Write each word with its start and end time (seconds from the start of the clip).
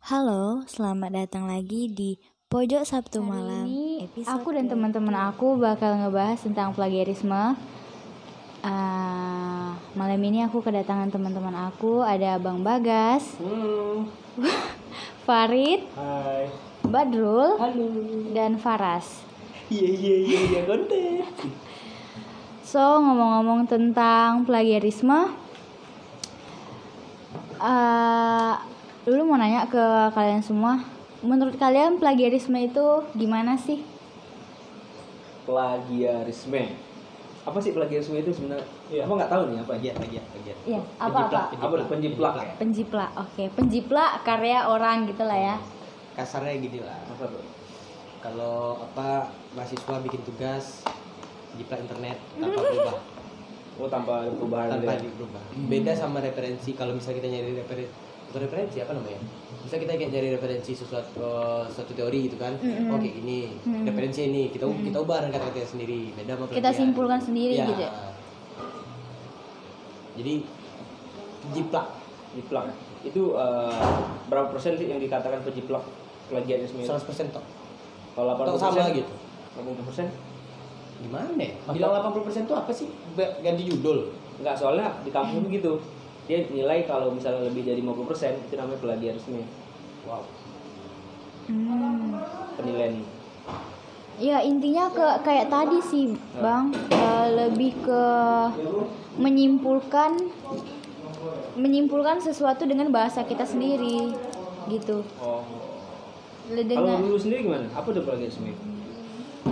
Halo, 0.00 0.62
selamat 0.64 1.10
datang 1.12 1.44
lagi 1.44 1.90
di 1.90 2.16
Pojok 2.48 2.80
Sabtu 2.82 3.18
Hari 3.18 3.28
Malam. 3.28 3.64
ini 3.66 4.06
episode 4.06 4.30
aku 4.30 4.48
dan 4.52 4.66
teman-teman 4.66 5.12
aku 5.28 5.58
bakal 5.58 5.98
ngebahas 5.98 6.38
tentang 6.38 6.72
plagiarisme. 6.72 7.58
Ah, 8.60 9.74
malam 9.92 10.20
ini 10.20 10.42
aku 10.42 10.58
kedatangan 10.60 11.10
teman-teman 11.10 11.52
aku 11.52 12.00
ada 12.00 12.38
Bang 12.38 12.62
Bagas, 12.62 13.36
Hmm. 13.36 14.08
Farid, 15.26 15.84
Hai. 15.92 16.48
Badrul, 16.80 17.58
Halo. 17.58 17.86
dan 18.32 18.56
Faras. 18.56 19.26
Iya 19.68 19.84
iya 19.84 20.16
iya 20.16 20.38
iya 20.48 20.60
konten. 20.64 21.26
So 22.64 22.80
ngomong-ngomong 22.80 23.68
tentang 23.68 24.48
plagiarisme, 24.48 25.36
ah, 27.60 28.56
dulu 29.08 29.24
mau 29.24 29.40
nanya 29.40 29.64
ke 29.64 29.80
kalian 30.12 30.44
semua, 30.44 30.84
menurut 31.24 31.56
kalian 31.56 31.96
plagiarisme 31.96 32.60
itu 32.60 32.84
gimana 33.16 33.56
sih? 33.56 33.80
Plagiarisme. 35.48 36.76
Apa 37.48 37.56
sih 37.56 37.72
plagiarisme 37.72 38.12
itu 38.14 38.28
sebenarnya? 38.28 38.68
Apa 39.00 39.12
nggak 39.16 39.32
tahu 39.32 39.42
nih 39.48 39.56
apa? 39.56 39.72
plagiat 39.72 39.94
plagiat 39.96 40.24
plagiat 40.28 40.56
Iya? 40.68 40.80
Apa 41.00 41.18
tuh? 41.24 41.88
penjiplak 41.88 42.34
ya? 42.36 42.52
Penjiplak, 42.60 43.10
oke. 43.16 43.44
Penjiplak 43.56 44.10
karya 44.22 44.68
orang 44.68 45.08
gitu 45.08 45.24
lah 45.24 45.38
ya. 45.38 45.56
kasarnya 46.12 46.58
gini 46.58 46.82
lah 46.82 46.98
Apa 47.06 47.30
tuh? 47.30 47.40
kalau 48.18 48.74
apa 48.82 49.30
mahasiswa 49.54 50.02
bikin 50.02 50.18
tugas 50.26 50.82
jiplak 51.54 51.78
internet 51.78 52.18
tanpa 52.34 52.58
berubah 52.60 52.98
Oh 53.78 53.86
tanpa 53.86 54.26
perubahan 54.26 54.74
tanpa 54.74 54.98
gitu 54.98 55.06
ya? 55.06 55.14
diubah 55.14 55.44
beda 55.70 55.92
sama 55.94 56.18
referensi 56.18 56.74
kalau 56.74 56.98
misalnya 56.98 57.22
kita 57.22 57.28
nyari 57.30 57.52
referensi 57.54 57.94
bukan 58.28 58.40
referensi 58.44 58.78
apa 58.78 58.92
namanya 58.92 59.20
bisa 59.64 59.76
kita 59.76 59.92
kayak 59.94 60.10
nyari 60.10 60.28
referensi 60.32 60.72
sesuatu 60.72 61.28
suatu 61.66 61.92
teori 61.92 62.28
gitu 62.28 62.36
kan 62.36 62.56
Mm-mm. 62.56 62.92
oke 62.92 63.04
ini 63.04 63.52
Mm-mm. 63.58 63.84
referensi 63.84 64.20
ini 64.24 64.48
kita 64.48 64.64
kita 64.64 64.98
ubah 64.98 65.24
dengan 65.24 65.32
kata 65.36 65.52
kita 65.52 65.68
sendiri 65.68 66.12
beda 66.12 66.36
sama 66.36 66.44
Kita 66.48 66.70
simpulkan 66.70 67.20
sendiri 67.20 67.56
Iya. 67.56 67.66
gitu 67.66 67.72
ya? 67.78 67.90
jadi 70.14 70.34
jiplak 71.52 71.86
Jiplak. 72.28 72.76
Itu 73.00 73.32
eh, 73.34 73.82
berapa 74.28 74.52
persen 74.52 74.76
sih 74.76 74.84
yang 74.84 75.00
dikatakan 75.00 75.40
penjiplak 75.40 75.80
plagiarisme 76.28 76.84
itu? 76.84 76.92
100% 76.92 77.32
tok 77.32 77.40
Kalau 78.12 78.36
80 78.36 78.52
tok 78.52 78.60
sama 78.60 78.84
gitu 78.92 79.12
80 79.56 79.88
persen? 79.88 80.06
gimana 80.98 81.30
ya 81.38 81.54
bilang 81.70 81.94
80% 82.10 82.42
itu 82.44 82.54
apa 82.58 82.70
sih 82.74 82.90
ganti 83.16 83.62
judul 83.64 84.10
Enggak, 84.38 84.54
soalnya 84.54 84.94
di 85.02 85.10
kampus 85.10 85.42
begitu. 85.42 85.82
Dia 86.28 86.44
nilai 86.46 86.84
kalau 86.84 87.08
misalnya 87.10 87.48
lebih 87.48 87.64
dari 87.64 87.80
50 87.80 88.04
persen 88.04 88.36
itu 88.38 88.54
namanya 88.54 88.78
plagiarisme. 88.78 89.40
wow 90.04 90.22
Hmm. 91.48 92.20
Penilaian. 92.54 93.00
Ya 94.20 94.44
intinya 94.44 94.92
ke 94.92 95.24
kayak 95.24 95.48
tadi 95.48 95.80
sih 95.80 96.12
bang, 96.36 96.68
Eh, 96.90 97.26
lebih 97.34 97.72
ke 97.80 98.04
menyimpulkan 99.16 100.12
menyimpulkan 101.56 102.20
sesuatu 102.20 102.68
dengan 102.68 102.92
bahasa 102.92 103.24
kita 103.24 103.42
sendiri 103.42 104.12
gitu. 104.68 105.00
Oh. 105.18 105.40
Le- 106.48 106.60
Kalau 106.60 106.84
Dengan 106.84 107.00
dulu 107.00 107.16
sendiri 107.16 107.40
gimana? 107.42 107.64
Apa 107.72 107.88
tuh 107.88 108.04
plagiarisme? 108.04 108.52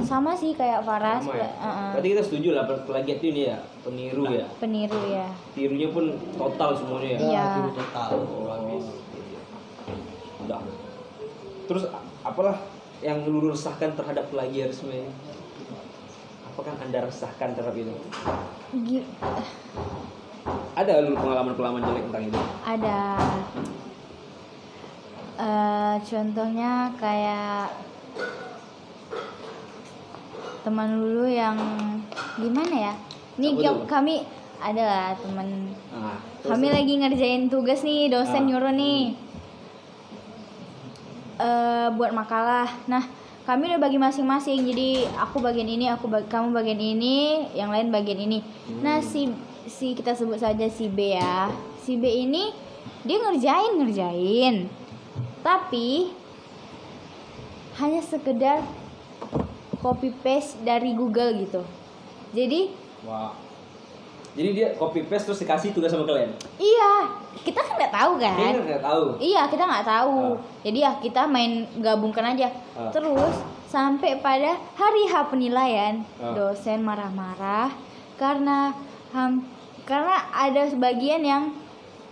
Sama 0.02 0.32
sih 0.32 0.52
kayak 0.52 0.82
Faras, 0.82 1.18
Sama 1.20 1.34
ya? 1.34 1.50
uh-uh, 1.56 1.90
Berarti 1.92 2.08
kita 2.08 2.22
setuju 2.22 2.48
lah 2.52 2.64
plagiat 2.66 3.20
ini 3.20 3.42
ya, 3.46 3.58
peniru 3.80 4.24
ya. 4.28 4.46
peniru 4.56 5.00
ya. 5.04 5.26
Tirunya 5.50 5.88
pun 5.88 6.04
total 6.34 6.70
semuanya 6.72 7.08
ya. 7.12 7.18
Iya. 7.20 7.44
tiru 7.56 7.70
total 7.72 8.10
Oh, 8.16 8.54
Udah. 10.40 10.60
Terus 11.66 11.82
apalah 12.22 12.56
yang 12.98 13.22
lu 13.22 13.48
resahkan 13.48 13.92
terhadap 13.92 14.26
plagiarisme 14.28 14.88
ini? 14.88 15.10
Apakah 16.46 16.72
anda 16.78 17.02
resahkan 17.02 17.52
terhadap 17.52 17.76
itu? 17.76 17.92
Gi- 18.86 19.08
Ada 20.72 21.02
lu 21.02 21.12
pengalaman-pengalaman 21.14 21.82
jelek 21.82 22.04
tentang 22.06 22.24
itu? 22.26 22.40
ada 22.62 22.98
eh 25.36 25.94
contohnya 26.00 26.70
kayak 26.96 27.68
teman 30.66 30.98
dulu 30.98 31.30
yang 31.30 31.54
gimana 32.34 32.90
ya? 32.90 32.94
Ini 33.38 33.54
kami 33.86 34.26
adalah 34.58 35.14
teman. 35.14 35.70
Nah, 35.94 36.18
kami 36.42 36.74
lagi 36.74 36.98
ngerjain 36.98 37.46
tugas 37.46 37.86
nih 37.86 38.10
dosen 38.10 38.42
Ah. 38.42 38.46
nyuruh 38.50 38.74
nih. 38.74 39.14
eh 41.36 41.88
buat 41.92 42.16
makalah. 42.16 42.64
Nah 42.88 43.04
kami 43.44 43.68
udah 43.68 43.76
bagi 43.76 44.00
masing-masing. 44.00 44.64
Jadi 44.64 45.04
aku 45.14 45.36
bagian 45.38 45.68
ini 45.68 45.84
aku 45.86 46.08
bag- 46.08 46.26
kamu 46.26 46.48
bagian 46.50 46.80
ini 46.80 47.44
yang 47.52 47.68
lain 47.68 47.92
bagian 47.92 48.16
ini. 48.16 48.40
Nah 48.80 49.04
si 49.04 49.28
si 49.68 49.92
kita 49.92 50.16
sebut 50.16 50.40
saja 50.40 50.64
si 50.66 50.88
B 50.88 51.12
ya. 51.12 51.52
Si 51.76 52.00
B 52.00 52.08
ini 52.08 52.56
dia 53.04 53.20
ngerjain 53.20 53.76
ngerjain. 53.76 54.54
Tapi 55.44 56.08
hanya 57.76 58.00
sekedar 58.00 58.64
copy 59.86 60.10
paste 60.18 60.58
dari 60.66 60.90
Google 60.92 61.38
gitu 61.38 61.62
jadi 62.34 62.74
Wah. 63.06 63.30
Jadi 64.36 64.52
dia 64.52 64.68
copy 64.76 65.06
paste 65.06 65.30
terus 65.30 65.40
dikasih 65.40 65.72
tugas 65.72 65.88
sama 65.88 66.04
kalian. 66.04 66.28
iya 66.60 67.08
kita 67.40 67.56
kan 67.56 67.72
nggak 67.78 67.94
tahu 67.94 68.12
kan 68.20 68.36
kan 68.36 68.54
nggak 68.66 68.84
tahu. 68.84 69.04
Iya 69.16 69.42
kita 69.48 69.64
nggak 69.64 69.86
tahu. 69.86 70.16
Ah. 70.36 70.36
Jadi 70.60 70.78
ya 70.84 70.92
kita 71.00 71.22
main 71.24 71.52
gabungkan 71.80 72.36
aja. 72.36 72.52
Ah. 72.76 72.92
Terus 72.92 73.32
sampai 73.70 74.20
pada 74.20 74.60
hari 74.76 75.08
H 75.08 75.32
penilaian 75.32 76.04
Ah. 76.20 76.36
dosen 76.36 76.84
marah-marah 76.84 77.72
karena 78.20 78.76
ham, 79.16 79.40
karena 79.88 80.20
ada 80.34 80.68
sebagian 80.68 81.24
yang 81.24 81.42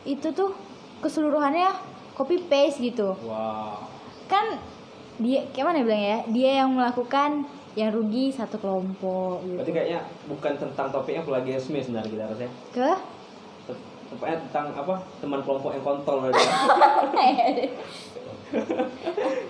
itu 0.08 0.32
tuh 0.32 0.56
keseluruhannya 1.04 1.68
copy 2.16 2.40
paste 2.48 2.80
gitu. 2.80 3.12
Wah. 3.28 3.84
Kan 4.32 4.56
dia 5.20 5.44
gimana 5.52 5.84
bilang 5.84 6.00
ya? 6.00 6.18
Dia 6.32 6.50
yang 6.64 6.72
melakukan 6.72 7.44
yang 7.74 7.90
rugi 7.90 8.30
satu 8.30 8.56
kelompok 8.56 9.42
Berarti 9.42 9.66
gitu. 9.66 9.74
kayaknya 9.74 10.00
bukan 10.26 10.52
tentang 10.54 10.86
topiknya 10.88 11.22
plagiarisme 11.22 11.74
sebenarnya 11.74 12.08
kita 12.08 12.24
rasanya. 12.30 12.52
Ke 12.70 12.90
Tepatnya 14.04 14.36
tentang 14.46 14.66
apa? 14.70 14.94
Teman 15.18 15.40
kelompok 15.42 15.74
yang 15.74 15.82
kontol 15.82 16.22
berarti. 16.22 16.38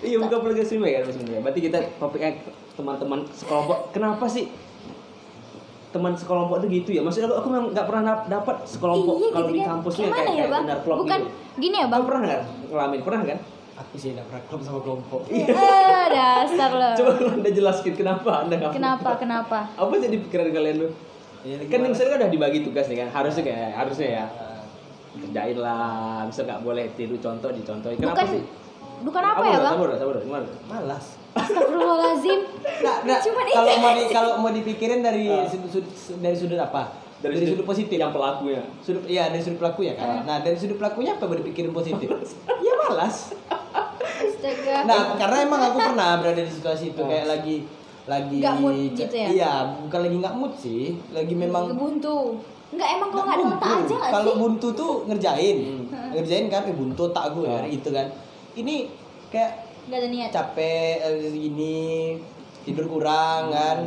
iya 0.06 0.16
bukan 0.16 0.38
plagiarisme 0.40 0.82
kan 0.82 1.04
sebenarnya. 1.04 1.40
Berarti 1.44 1.60
kita 1.60 1.78
topiknya 1.98 2.30
teman-teman 2.72 3.20
sekelompok. 3.28 3.92
Kenapa 3.92 4.24
sih 4.24 4.48
teman 5.92 6.16
sekelompok 6.16 6.64
itu 6.64 6.66
gitu 6.80 6.90
ya? 6.96 7.00
Maksudnya 7.04 7.28
aku, 7.28 7.36
aku 7.38 7.48
memang 7.52 7.66
nggak 7.70 7.86
pernah 7.86 8.02
dap- 8.02 8.26
dapat 8.26 8.56
sekelompok 8.64 9.14
iya 9.14 9.28
kalau 9.30 9.46
gitu 9.46 9.52
di 9.52 9.60
kan. 9.60 9.68
kampusnya 9.76 10.04
Gimana 10.04 10.16
kayak, 10.16 10.26
ya 10.26 10.34
kayak 10.34 10.62
benar 10.64 10.78
vlog 10.80 10.96
Bukan 11.04 11.20
gitu. 11.20 11.60
gini 11.60 11.76
ya 11.76 11.84
bang. 11.84 11.92
Bang 11.92 12.02
pernah 12.08 12.20
nggak 12.24 12.40
ngalamin? 12.72 13.00
Pernah 13.04 13.22
kan? 13.22 13.38
Aku 13.74 13.94
sih 13.94 14.10
nggak 14.10 14.24
pernah 14.24 14.42
klub 14.44 14.60
sama 14.60 14.80
kelompok 14.80 15.20
Eh, 15.26 15.46
dasar 16.08 16.70
lo. 16.72 16.90
Coba 16.94 17.10
anda 17.32 17.50
jelaskan 17.50 17.92
kenapa 17.92 18.30
anda 18.40 18.54
nggak 18.56 18.72
Kenapa? 18.72 19.10
Kenapa? 19.16 19.58
Apa 19.72 19.92
jadi 19.96 20.16
pikiran 20.20 20.48
kalian 20.48 20.76
tuh? 20.80 20.90
Iya, 21.42 21.54
lagi 21.58 21.68
Kan 21.68 21.80
misalnya 21.84 22.10
kan 22.10 22.18
udah 22.18 22.30
dibagi 22.30 22.58
tugas 22.60 22.86
nih 22.86 22.98
kan, 22.98 23.08
harusnya 23.10 23.42
kayak 23.42 23.70
harusnya 23.74 24.08
ya 24.12 24.24
Ah, 24.32 24.62
kerjain 25.14 25.56
lah, 25.56 26.24
bisa 26.24 26.40
nggak 26.42 26.60
boleh 26.60 26.84
tiru 26.92 27.16
contoh 27.18 27.50
dicontohin. 27.50 27.96
Kenapa 27.96 28.16
Bukan 28.16 28.26
sih? 28.30 28.42
bukan 29.04 29.22
apa 29.22 29.42
ya 29.42 29.52
Sabar, 29.52 29.60
bang? 29.60 29.74
Sabar, 29.74 29.88
sabar, 29.96 30.14
gimana? 30.18 30.46
malas 30.64 31.04
Astagfirullahaladzim. 31.34 32.40
Nggak, 32.80 32.96
nggak. 33.04 33.20
Cuman 33.20 33.44
kalau 33.48 33.74
mau 33.76 33.92
di, 33.92 34.04
kalau 34.08 34.32
mau 34.38 34.50
dipikirin 34.50 35.00
dari 35.00 35.26
sudut, 35.44 35.70
sudut- 35.72 36.18
dari 36.18 36.36
sudut 36.38 36.56
apa? 36.56 37.03
Dari, 37.24 37.34
sudut, 37.42 37.64
positif. 37.64 37.96
Yang 37.96 38.12
pelakunya. 38.12 38.62
Sudut 38.78 39.04
iya 39.06 39.24
dari 39.26 39.40
sudut 39.40 39.58
pelaku 39.58 39.80
ya 39.82 39.94
kan. 39.94 40.22
Nah, 40.22 40.36
dari 40.40 40.54
sudut 40.54 40.76
pelakunya 40.76 41.16
apa 41.16 41.24
mau 41.24 41.34
dipikirin 41.34 41.72
positif? 41.72 42.08
ya 42.60 42.72
malas. 42.78 43.32
Astaga. 44.04 44.76
Nah, 44.84 45.16
karena 45.16 45.36
emang 45.42 45.60
aku 45.64 45.78
pernah 45.82 46.20
berada 46.20 46.38
di 46.38 46.50
situasi 46.50 46.92
itu 46.92 47.00
kayak 47.00 47.26
lagi 47.26 47.56
lagi 48.04 48.36
Nggak 48.38 48.56
mood 48.58 48.76
gitu 48.92 49.16
ya? 49.16 49.28
Iya, 49.30 49.52
bukan 49.80 50.00
lagi 50.02 50.16
nggak 50.20 50.34
mood 50.36 50.52
sih, 50.54 50.82
lagi 51.10 51.32
memang 51.34 51.72
buntu. 51.72 52.36
Enggak 52.68 52.88
emang 52.92 53.08
kalau 53.08 53.24
nggak 53.24 53.32
ada 53.32 53.44
buntu. 53.46 53.56
otak 53.56 53.70
aja 53.80 53.94
nggak 53.94 54.12
Kalau 54.12 54.28
sih? 54.28 54.40
buntu 54.40 54.66
tuh 54.74 54.92
ngerjain, 55.06 55.56
Hmm. 55.88 56.10
ngerjain 56.12 56.46
kan, 56.48 56.62
eh 56.64 56.74
buntu 56.74 57.00
otak 57.06 57.24
gue 57.32 57.48
Ah. 57.48 57.64
gitu 57.64 57.88
kan. 57.88 58.06
Ini 58.52 58.74
kayak 59.30 59.52
Nggak 59.84 59.98
ada 59.98 60.08
niat. 60.10 60.30
capek 60.30 60.94
eh, 60.98 61.28
gini 61.30 61.76
tidur 62.60 62.88
kurang 62.90 63.48
kan 63.48 63.78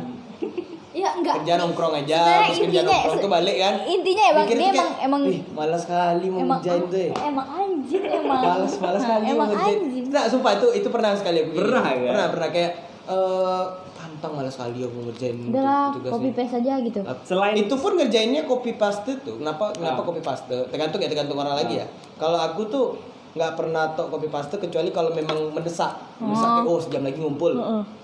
Iya 0.90 1.08
enggak. 1.12 1.34
kerja 1.38 1.54
nongkrong 1.56 1.94
aja 1.94 2.16
Sebenarnya 2.18 2.40
terus 2.42 2.58
kerja 2.58 2.64
intinya- 2.74 2.88
nongkrong 2.90 3.18
tuh 3.18 3.30
balik 3.30 3.56
kan 3.56 3.74
Intinya 3.84 4.22
ya 4.22 4.32
bang, 4.32 4.42
Mikir 4.42 4.56
dia 4.56 4.70
emang 4.70 4.90
emang 4.98 5.20
"Ih, 5.22 5.40
malas 5.50 5.80
sekali 5.80 6.26
mau 6.26 6.38
emang 6.38 6.58
ngerjain 6.58 6.82
tuh 6.86 6.98
ya." 6.98 7.12
emang 7.22 7.46
anjing 7.50 8.02
emang. 8.18 8.40
malas 8.40 8.72
malas 8.78 9.00
sekali 9.00 9.22
mau 9.22 9.30
Emang 9.30 9.48
ngerjain 9.50 9.78
anjing. 9.82 10.04
nah 10.08 10.24
sumpah 10.24 10.52
itu 10.54 10.66
itu 10.74 10.88
pernah 10.88 11.10
sekali 11.12 11.38
aku 11.38 11.50
Pernah 11.54 11.84
ya? 11.86 12.08
pernah 12.08 12.26
pernah 12.30 12.48
kayak 12.48 12.72
eh 13.06 13.64
pantang 13.94 14.32
malas 14.34 14.52
sekali 14.52 14.78
aku 14.80 14.98
ngerjain 15.02 15.36
Udah 15.44 15.62
lah, 15.62 15.86
tugas 15.90 16.10
copy 16.10 16.30
paste 16.30 16.54
aja 16.56 16.72
gitu. 16.78 17.00
Selain 17.22 17.54
itu 17.54 17.74
pun 17.74 17.92
ngerjainnya 17.94 18.42
copy 18.44 18.72
paste 18.74 19.12
tuh 19.18 19.34
kenapa 19.36 19.64
kenapa 19.70 20.00
Ah. 20.00 20.06
copy 20.06 20.20
paste 20.20 20.56
tergantung 20.66 20.98
ya 20.98 21.06
tergantung 21.06 21.36
orang 21.36 21.54
lagi 21.54 21.74
ya 21.76 21.86
kalau 22.16 22.38
aku 22.38 22.64
tuh 22.66 22.86
nggak 23.28 23.52
pernah 23.54 23.92
tok 23.92 24.08
copy 24.08 24.26
paste 24.26 24.56
kecuali 24.56 24.88
kalau 24.88 25.12
memang 25.12 25.52
mendesak 25.52 25.92
mendesak 26.16 26.48
kayak 26.54 26.66
oh 26.66 26.78
sejam 26.78 27.02
lagi 27.02 27.18
ngumpul 27.18 27.52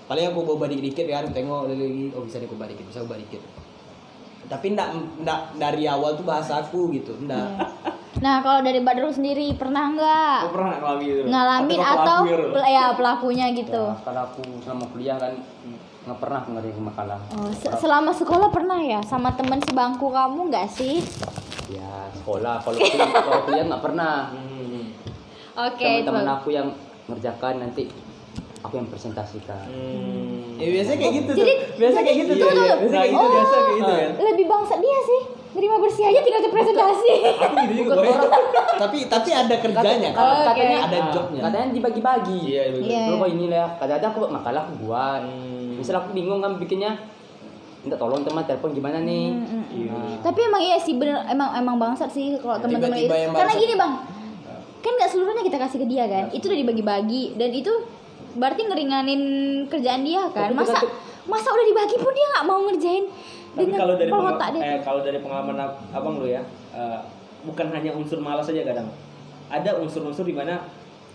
paling 0.05 0.25
aku 0.27 0.39
bawa 0.43 0.65
dikit-dikit 0.65 1.05
kan 1.07 1.25
tengok 1.29 1.65
lagi 1.67 2.11
oh 2.11 2.21
bisa 2.21 2.37
diubah 2.37 2.65
dikit 2.65 2.85
bisa 2.85 3.01
ubah 3.01 3.17
dikit 3.17 3.41
tapi 4.45 4.77
ndak 4.77 4.93
ndak 5.19 5.57
dari 5.57 5.85
awal 5.85 6.13
tuh 6.13 6.21
bahasa 6.21 6.61
aku 6.61 6.91
gitu 6.91 7.17
ndak 7.21 7.65
Nah, 8.15 8.39
kalau 8.39 8.63
dari 8.63 8.79
Badrul 8.79 9.11
sendiri 9.11 9.59
pernah 9.59 9.91
nggak 9.91 10.37
Aku 10.47 10.55
pernah 10.55 10.71
nggak 10.71 10.81
ngalamin 10.81 11.03
gitu. 11.03 11.27
ngalamin 11.27 11.79
Atau 11.83 11.99
atau 11.99 12.19
gitu. 12.23 12.59
ya 12.63 12.85
pelakunya 12.95 13.45
gitu? 13.51 13.83
Ya, 13.91 13.99
kalau 14.01 14.21
aku 14.23 14.41
selama 14.63 14.85
kuliah 14.87 15.17
kan 15.19 15.33
nggak 16.07 16.19
pernah 16.23 16.39
ngerjain 16.47 16.79
makalah. 16.79 17.19
Oh, 17.35 17.51
se- 17.51 17.75
selama 17.75 18.15
sekolah 18.15 18.47
pernah 18.47 18.79
ya 18.79 19.03
sama 19.03 19.35
temen 19.35 19.59
sebangku 19.59 20.07
kamu 20.07 20.47
nggak 20.47 20.67
sih? 20.71 21.03
Ya 21.67 22.07
sekolah. 22.15 22.63
Kalau 22.63 22.79
kuliah, 22.79 23.19
kalau 23.19 23.41
kuliah 23.43 23.65
nggak 23.67 23.83
pernah. 23.83 24.15
Hmm. 24.31 24.54
Oke, 25.55 25.87
Teman-teman 26.03 26.27
aku 26.33 26.51
yang 26.51 26.67
ngerjakan 27.05 27.53
nanti 27.59 27.87
aku 28.59 28.75
yang 28.75 28.87
presentasikan. 28.87 29.61
Hmm. 29.63 30.57
ya 30.57 30.67
biasanya 30.69 30.97
kayak 30.97 31.13
gitu 31.13 31.29
tuh 31.29 31.37
Jadi- 31.37 31.59
biasa 31.77 31.97
kayak 31.99 32.17
gitu 32.17 32.31
tuh 32.33 32.47
Iya, 32.47 32.55
iya. 32.57 32.75
biasa 32.75 32.95
kayak 32.95 33.07
gitu 33.07 33.19
Oh. 33.19 33.29
biasa 33.29 33.55
kayak 33.55 33.75
gitu 33.75 33.91
kan 33.91 34.11
Lebih 34.25 34.45
bangsa 34.45 34.73
dia 34.77 34.99
sih. 35.01 35.21
Nerima 35.55 35.75
bersih 35.79 36.03
aja 36.03 36.19
tinggal 36.19 36.41
ke 36.41 36.49
presentasi. 36.49 37.11
Aku 37.39 37.53
gitu 37.61 37.73
juga 37.81 37.93
tapi 38.75 38.97
tapi 39.05 39.29
ada 39.31 39.55
kerjanya 39.55 40.09
katanya 40.11 40.77
ada 40.83 40.97
jobnya 41.09 41.41
Katanya 41.41 41.67
dibagi-bagi. 41.71 42.39
Iya, 42.45 42.63
betul. 42.69 42.83
Iya. 42.85 43.03
Lu 43.05 43.15
kok 43.17 43.29
ini 43.29 43.45
lah. 43.47 43.67
Kadang-kadang 43.77 44.09
aku 44.09 44.19
makalah 44.29 44.61
aku 44.61 44.73
buat. 44.81 45.21
Hmm. 45.23 45.79
Misal 45.79 45.95
aku 45.95 46.11
bingung 46.11 46.39
kan 46.39 46.51
bikinnya. 46.55 46.91
Minta 47.79 47.95
tolong 47.95 48.19
teman 48.19 48.43
telepon 48.43 48.73
gimana 48.73 48.99
nih. 48.99 49.31
Iya. 49.71 49.93
Nah, 49.93 50.17
Tapi 50.19 50.39
emang 50.41 50.59
iya 50.59 50.75
sih 50.75 50.97
bener 50.97 51.23
emang 51.25 51.53
emang 51.53 51.75
bangsat 51.77 52.09
sih 52.09 52.35
kalau 52.35 52.57
teman-teman 52.57 52.97
itu. 52.97 53.07
Karena 53.07 53.31
bangsat. 53.45 53.61
gini 53.61 53.73
bang, 53.75 53.91
kan 54.85 54.93
nggak 54.93 55.09
seluruhnya 55.09 55.41
kita 55.41 55.57
kasih 55.57 55.81
ke 55.81 55.87
dia 55.87 56.05
kan. 56.05 56.29
Itu 56.29 56.45
udah 56.45 56.59
dibagi-bagi 56.59 57.33
dan 57.33 57.49
itu 57.49 57.73
berarti 58.33 58.61
ngeringanin 58.63 59.21
kerjaan 59.65 60.05
dia 60.05 60.29
kan. 60.29 60.53
Tapi 60.53 60.61
Masa 60.61 60.77
masa 61.25 61.49
udah 61.49 61.65
dibagi 61.65 61.95
pun 61.97 62.11
dia 62.11 62.27
nggak 62.29 62.45
mau 62.45 62.59
ngerjain 62.63 63.05
Tapi 63.51 63.65
dengan 63.65 63.79
kalau 63.79 63.95
dari 63.95 64.09
otak 64.11 64.49
dia. 64.51 64.61
eh, 64.61 64.79
kalau 64.79 65.01
dari 65.01 65.17
pengalaman 65.17 65.57
ab- 65.57 65.79
abang 65.89 66.15
lu 66.15 66.27
ya, 66.27 66.45
eh, 66.69 66.99
bukan 67.41 67.67
hanya 67.71 67.91
unsur 67.91 68.19
malas 68.19 68.45
saja 68.45 68.61
kadang. 68.61 68.85
Ada 69.47 69.73
unsur-unsur 69.75 70.21
di 70.21 70.33
mana 70.33 70.61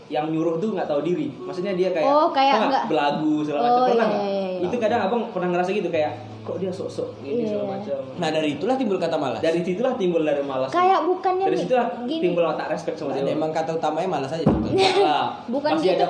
yang 0.08 0.26
nyuruh 0.26 0.58
tuh 0.58 0.75
nggak 0.75 0.88
tahu 0.88 1.06
diri. 1.06 1.31
Maksudnya 1.37 1.70
dia 1.72 1.93
kayak, 1.93 2.02
Oh, 2.05 2.28
kayak 2.31 2.50
tau 2.50 2.58
nggak, 2.58 2.70
nggak- 2.72 2.87
belagu 2.88 3.34
segala 3.40 3.61
Oh, 3.61 3.67
macam. 3.69 3.82
Pernah 3.84 3.94
iya, 4.00 4.11
nggak? 4.11 4.22
iya, 4.25 4.43
iya. 4.50 4.67
Itu 4.67 4.76
kadang 4.78 5.00
abang 5.05 5.22
pernah 5.31 5.49
ngerasa 5.52 5.70
gitu 5.70 5.88
kayak, 5.88 6.12
kok 6.40 6.56
dia 6.56 6.69
sok-sok 6.69 7.08
ini 7.20 7.42
Iya. 7.42 7.46
segala 7.52 7.66
macam. 7.75 7.98
nah 8.16 8.28
dari 8.28 8.48
itulah 8.52 8.75
timbul 8.75 8.96
kata 8.96 9.14
malas 9.14 9.38
Dari 9.38 9.60
situlah 9.60 9.92
timbul 9.94 10.22
dari 10.22 10.42
malas. 10.42 10.69
Kayak 10.69 11.00
bukannya 11.04 11.44
dari 11.44 11.52
nih, 11.52 11.62
situlah 11.62 11.87
gini. 12.04 12.22
timbul 12.22 12.44
tak 12.50 12.69
respect 12.69 12.96
sama 12.96 13.10
Ada 13.10 13.20
dia. 13.22 13.32
emang 13.32 13.50
kata 13.50 13.70
utamanya 13.72 14.08
malas 14.10 14.31
aja 14.31 14.42
gitu. 14.42 14.69
Nah, 15.00 15.25
Bukan 15.46 15.70
pasti 15.75 15.88
gitu. 15.88 15.98
ada 15.98 16.08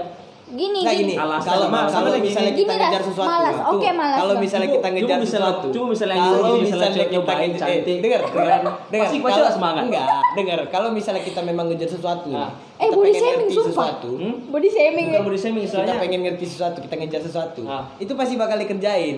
Gini, 0.51 0.83
Nggak 0.83 0.95
gini. 0.99 1.07
gini, 1.07 1.15
Alasan 1.15 1.47
kalau 1.47 1.67
malas. 1.71 1.95
kalau 1.95 2.11
Gini, 2.11 2.27
misalnya 2.27 2.51
gini 2.51 2.59
kita 2.59 2.75
dah, 2.75 2.83
ngejar 2.83 3.03
sesuatu, 3.07 3.31
malas. 3.31 3.55
tuh, 3.55 3.71
Oke, 3.71 3.89
malas, 3.95 4.19
Kalau 4.19 4.35
misalnya 4.35 4.67
Cuma- 4.67 4.75
kita 4.75 4.83
cuma 4.83 4.91
ngejar 4.91 5.07
misalnya- 5.15 5.31
sesuatu, 5.47 5.67
cuma 5.71 5.87
misalnya 5.87 6.17
kalau 6.17 6.27
gini, 6.27 6.35
misalnya 6.35 6.59
misalnya 6.67 6.91
cewek 6.91 6.99
kita 7.01 7.15
nyobain 7.15 7.39
ngejar, 7.47 7.61
cantik, 7.63 7.87
eh, 7.87 7.99
dengar, 8.03 8.21
dengar, 8.27 8.61
dengar. 8.91 9.07
Kalau- 9.31 9.55
semangat. 9.55 9.83
Enggak, 9.87 10.07
dengar. 10.35 10.59
Kalau 10.67 10.89
misalnya 10.91 11.23
kita 11.23 11.41
memang 11.41 11.65
ngejar 11.71 11.89
sesuatu, 11.89 12.29
Ah. 12.35 12.51
kita 12.51 12.83
Eh, 12.83 12.91
body 12.91 13.13
shaming, 13.15 13.49
sumpah. 13.49 13.67
sesuatu, 13.71 14.11
Hmm? 14.11 14.35
Body 14.51 14.69
shaming. 14.69 15.07
Bukan 15.07 15.15
ya. 15.15 15.27
body 15.31 15.39
shaming 15.39 15.65
kita 15.71 15.95
pengen 16.03 16.21
ngerti 16.21 16.45
sesuatu, 16.49 16.79
kita 16.81 16.95
ngejar 16.99 17.21
sesuatu, 17.23 17.63
Ah. 17.65 17.83
itu 17.97 18.13
pasti 18.13 18.35
bakal 18.35 18.59
dikerjain. 18.59 19.17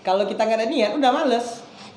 Kalau 0.00 0.24
kita 0.24 0.48
nggak 0.48 0.58
ada 0.64 0.68
niat, 0.68 0.90
udah 0.96 1.10
males. 1.12 1.46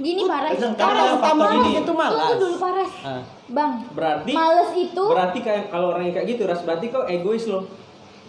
Gini 0.01 0.25
Paras. 0.25 0.57
Karena 0.57 1.15
Paras 1.21 1.53
ini. 1.69 1.79
itu 1.79 1.93
malas. 1.93 2.17
Tunggu 2.17 2.35
dulu 2.41 2.55
Paras. 2.57 2.91
Ah. 3.05 3.21
Bang, 3.53 3.85
Berarti 3.93 4.33
males 4.33 4.71
itu 4.73 5.03
berarti 5.03 5.39
kayak 5.45 5.69
kalau 5.69 5.93
orang 5.93 6.09
yang 6.09 6.15
kayak 6.15 6.27
gitu 6.31 6.47
ras 6.49 6.63
berarti 6.65 6.89
kau 6.89 7.05
egois 7.05 7.45
lo 7.45 7.67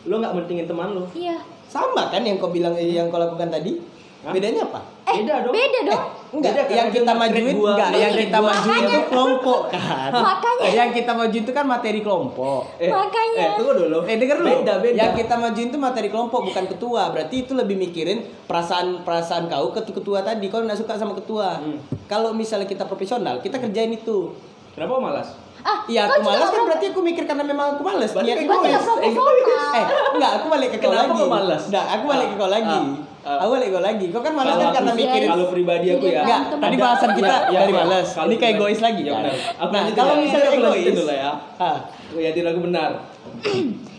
lo 0.04 0.14
nggak 0.20 0.34
mentingin 0.36 0.66
teman 0.68 0.92
lo 0.92 1.08
iya. 1.16 1.38
Sama 1.64 2.12
kan 2.12 2.20
yang 2.26 2.36
kau 2.36 2.52
bilang 2.52 2.76
yang 2.76 3.08
kau 3.08 3.16
lakukan 3.16 3.48
tadi? 3.48 3.80
Hah? 4.22 4.30
Bedanya 4.30 4.68
apa? 4.68 4.80
Eh, 5.10 5.24
Beda 5.24 5.34
dong. 5.48 5.54
Beda 5.56 5.80
dong. 5.90 6.04
Enggak, 6.34 6.50
Beda, 6.50 6.62
karena 6.64 6.74
yang 6.74 6.88
kita 6.90 7.12
majuin 7.14 7.54
gua, 7.54 7.70
enggak, 7.70 7.90
yang 7.94 8.12
kita 8.16 8.36
gua. 8.36 8.48
majuin 8.50 8.82
itu 8.82 9.00
kelompok 9.06 9.60
kan. 9.70 10.10
Makanya. 10.10 10.66
yang 10.68 10.90
kita 10.90 11.12
majuin 11.14 11.42
itu 11.42 11.52
kan 11.52 11.64
materi 11.64 12.00
kelompok. 12.00 12.62
eh, 12.76 12.90
Makanya. 12.90 13.38
eh 13.38 13.50
tunggu 13.54 13.72
dulu 13.76 13.98
Eh 14.02 14.16
denger 14.16 14.36
dulu. 14.36 14.48
beda 14.50 14.74
beda 14.80 14.96
Yang 14.98 15.12
kita 15.16 15.34
majuin 15.36 15.68
itu 15.68 15.78
materi 15.78 16.08
kelompok 16.08 16.40
bukan 16.44 16.64
ketua. 16.66 17.02
Berarti 17.08 17.36
itu 17.40 17.52
lebih 17.52 17.76
mikirin 17.76 18.18
perasaan-perasaan 18.44 19.46
kau 19.46 19.70
ke 19.70 19.86
ketua 19.86 20.20
tadi. 20.20 20.46
Kau 20.48 20.58
nggak 20.58 20.74
suka 20.76 20.94
sama 20.94 21.14
ketua. 21.14 21.54
Hmm. 21.56 21.78
Kalau 22.04 22.30
misalnya 22.30 22.66
kita 22.66 22.82
profesional, 22.82 23.38
kita 23.38 23.56
kerjain 23.56 23.92
itu. 23.92 24.34
kenapa 24.70 24.98
malas 24.98 25.30
Ah, 25.62 25.80
Iya, 25.86 26.04
kau 26.04 26.18
aku 26.18 26.26
malas 26.26 26.48
kan 26.50 26.62
berarti 26.66 26.86
aku 26.90 27.00
mikir 27.00 27.24
karena 27.24 27.40
memang 27.40 27.66
aku 27.72 27.82
malas. 27.82 28.10
Berarti 28.10 28.26
kan 28.28 28.42
aku 28.44 28.58
malas. 28.58 28.82
profesional. 28.82 29.70
Eh, 29.70 29.84
enggak, 30.12 30.32
aku 30.34 30.46
balik 30.48 30.68
ke 30.68 30.78
kau 30.78 30.90
Kenapa 30.90 31.06
lagi. 31.06 31.14
kau 31.16 31.30
malas? 31.30 31.62
Enggak, 31.64 31.86
aku 31.88 32.04
balik 32.04 32.26
ke 32.26 32.36
kau 32.36 32.50
lagi. 32.50 32.80
Ah. 33.24 33.40
Aku 33.40 33.56
balik 33.56 33.68
kau 33.70 33.80
lagi. 33.80 34.06
Kau 34.08 34.20
kan 34.20 34.32
malas 34.32 34.54
kan 34.54 34.68
karena 34.70 34.92
mikirin 34.92 35.28
kalau 35.28 35.46
pribadi 35.48 35.86
aku 35.88 36.06
ya 36.06 36.20
Enggak, 36.20 36.40
Berantem. 36.44 36.58
tadi 36.60 36.68
ada- 36.70 36.84
bahasan 36.84 37.10
kita 37.14 37.26
ya, 37.26 37.48
ya, 37.48 37.58
dari 37.58 37.72
malas. 37.74 38.06
Ini 38.14 38.34
kayak 38.36 38.52
egois 38.54 38.80
lagi 38.80 39.02
ya, 39.02 39.10
kan. 39.10 39.22
benar. 39.22 39.34
Aku 39.56 39.70
Nah, 39.70 39.82
kalau 39.90 40.12
ya. 40.12 40.20
misalnya 40.20 40.50
egois, 40.52 40.84
dulu 40.94 41.08
ya 41.10 41.32
ah, 41.56 41.76
ya 42.14 42.30
tidak 42.30 42.50
aku 42.52 42.60
benar 42.62 42.90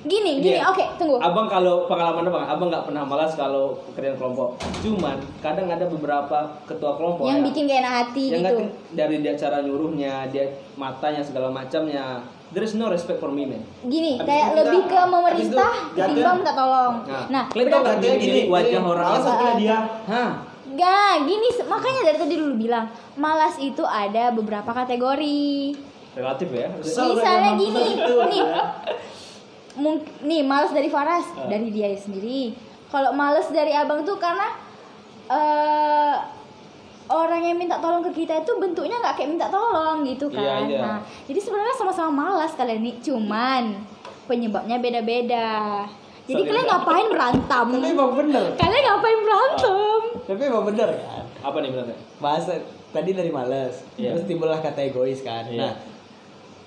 Gini, 0.05 0.37
gini. 0.37 0.53
Iya. 0.53 0.69
Oke, 0.69 0.85
tunggu. 0.95 1.17
abang 1.17 1.49
kalau 1.49 1.89
pengalaman 1.89 2.21
abang 2.23 2.45
abang 2.45 2.69
nggak 2.69 2.85
pernah 2.85 3.01
malas 3.03 3.33
kalau 3.33 3.73
pekerjaan 3.87 4.13
kelompok 4.15 4.53
cuman 4.79 5.17
kadang 5.41 5.65
ada 5.67 5.81
beberapa 5.83 6.39
ketua 6.63 6.93
kelompok 6.93 7.25
Yang 7.25 7.33
ya, 7.35 7.43
bikin 7.43 7.61
gak 7.65 7.79
enak 7.79 7.93
hati 7.95 8.23
yang 8.27 8.37
gitu. 8.39 8.55
nggak- 8.55 8.73
dari 8.93 9.15
dia 9.19 9.33
cara 9.33 9.57
nyuruhnya 9.59 10.29
dia 10.29 10.45
matanya 10.75 11.19
segala 11.19 11.49
macamnya 11.49 12.21
there 12.55 12.63
is 12.63 12.73
no 12.73 12.87
respect 12.87 13.19
for 13.19 13.27
me 13.29 13.43
man 13.43 13.59
Gini, 13.83 14.15
Habis 14.15 14.25
kayak 14.25 14.39
itu 14.41 14.49
kita- 14.49 14.59
lebih 14.63 14.81
ke 14.87 14.99
memerintah 15.05 15.71
ketimbang 15.91 16.35
minta 16.39 16.53
tolong. 16.55 16.93
nah, 17.03 17.23
Nah, 17.27 17.43
kalian 17.51 17.67
berarti- 17.75 18.07
gini, 18.07 18.23
gini 18.23 18.41
wajah 18.47 18.81
orang 18.81 19.05
malas 19.05 19.25
dia. 19.53 19.77
hah 20.05 20.31
Gak, 20.65 21.15
gini 21.23 21.47
se- 21.49 21.63
makanya 21.63 22.01
dari 22.03 22.17
tadi 22.17 22.35
dulu 22.35 22.55
bilang 22.57 22.85
malas 23.15 23.55
itu 23.57 23.79
ada 23.81 24.31
beberapa 24.31 24.71
kategori. 24.73 25.71
relatif 26.13 26.47
ya 26.49 26.67
Misalnya 26.73 27.51
gini, 27.53 27.83
nih, 28.01 28.43
mung- 29.75 29.99
nih 30.21 30.41
malas 30.41 30.71
dari 30.71 30.87
Faras 30.87 31.27
Ah. 31.33 31.45
dari 31.45 31.67
dia 31.69 31.91
sendiri. 31.93 32.55
Kalau 32.87 33.11
malas 33.11 33.47
dari 33.49 33.71
abang 33.71 34.01
tuh 34.01 34.15
karena 34.15 34.47
eh 35.27 36.15
orang 37.05 37.41
yang 37.43 37.57
minta 37.57 37.77
tolong 37.77 38.01
ke 38.01 38.25
kita 38.25 38.41
itu 38.41 38.51
bentuknya 38.57 38.97
nggak 38.97 39.15
kayak 39.15 39.29
minta 39.29 39.47
tolong 39.47 40.01
gitu 40.01 40.25
kan. 40.29 40.65
Iya, 40.65 40.73
iya. 40.73 40.79
Nah, 40.81 40.99
jadi 41.29 41.39
sebenarnya 41.39 41.75
sama-sama 41.77 42.11
malas 42.11 42.57
kalian 42.57 42.81
nih, 42.81 42.95
cuman 43.01 43.63
penyebabnya 44.25 44.81
beda-beda. 44.81 45.85
Jadi 46.25 46.41
Saling 46.41 46.49
kalian 46.49 46.65
ngapain 46.65 47.07
berantem? 47.13 47.65
tapi 47.69 47.87
emang 47.93 48.11
bener. 48.17 48.45
Kalian 48.57 48.81
ngapain 48.81 49.19
berantem? 49.21 49.99
Tapi 50.25 50.41
emang 50.41 50.65
bener 50.65 50.89
kan. 50.97 51.23
apa 51.45 51.57
nih 51.61 51.69
benar 51.69 51.85
Bahasa 52.17 52.57
tadi 52.89 53.13
dari 53.13 53.29
malas, 53.29 53.85
Iya. 53.93 54.17
terus 54.17 54.25
timbullah 54.25 54.57
kata 54.57 54.81
egois 54.81 55.21
kan. 55.21 55.45
Iya. 55.45 55.61
Nah, 55.69 55.73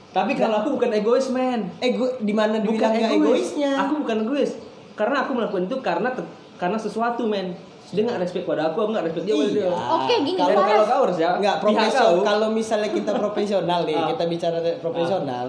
tapi 0.09 0.39
kalau 0.39 0.63
aku 0.63 0.79
bukan 0.79 0.95
egois 0.95 1.27
man 1.35 1.67
ego 1.83 2.07
di 2.23 2.31
mana 2.31 2.63
bukan 2.63 2.79
dibilang 2.79 2.95
egois. 2.95 3.19
egoisnya? 3.51 3.73
Aku 3.83 4.07
bukan 4.07 4.17
egois. 4.23 4.53
Karena 4.95 5.27
aku 5.27 5.31
melakukan 5.35 5.67
itu 5.67 5.77
karena 5.83 6.09
karena 6.55 6.79
sesuatu, 6.79 7.27
men. 7.27 7.59
Dia 7.89 8.03
nggak 8.05 8.21
respect 8.21 8.45
pada 8.45 8.69
aku, 8.69 8.79
aku 8.79 8.91
nggak 8.93 9.07
respect 9.09 9.25
dia 9.25 9.35
pada 9.35 9.49
dia. 9.49 9.65
Iya. 9.65 9.73
Oke, 9.73 10.15
gini, 10.21 10.37
Kalau 10.37 10.61
kalau 10.61 10.85
kau 10.85 11.01
harus 11.09 11.19
ya, 11.19 11.31
nggak 11.37 11.57
profesional. 11.59 12.13
Kalau 12.21 12.49
misalnya 12.53 12.91
kita 12.93 13.13
profesional 13.17 13.81
nih, 13.83 13.97
Ah. 13.97 14.07
kita 14.13 14.25
bicara 14.29 14.59
profesional, 14.77 15.47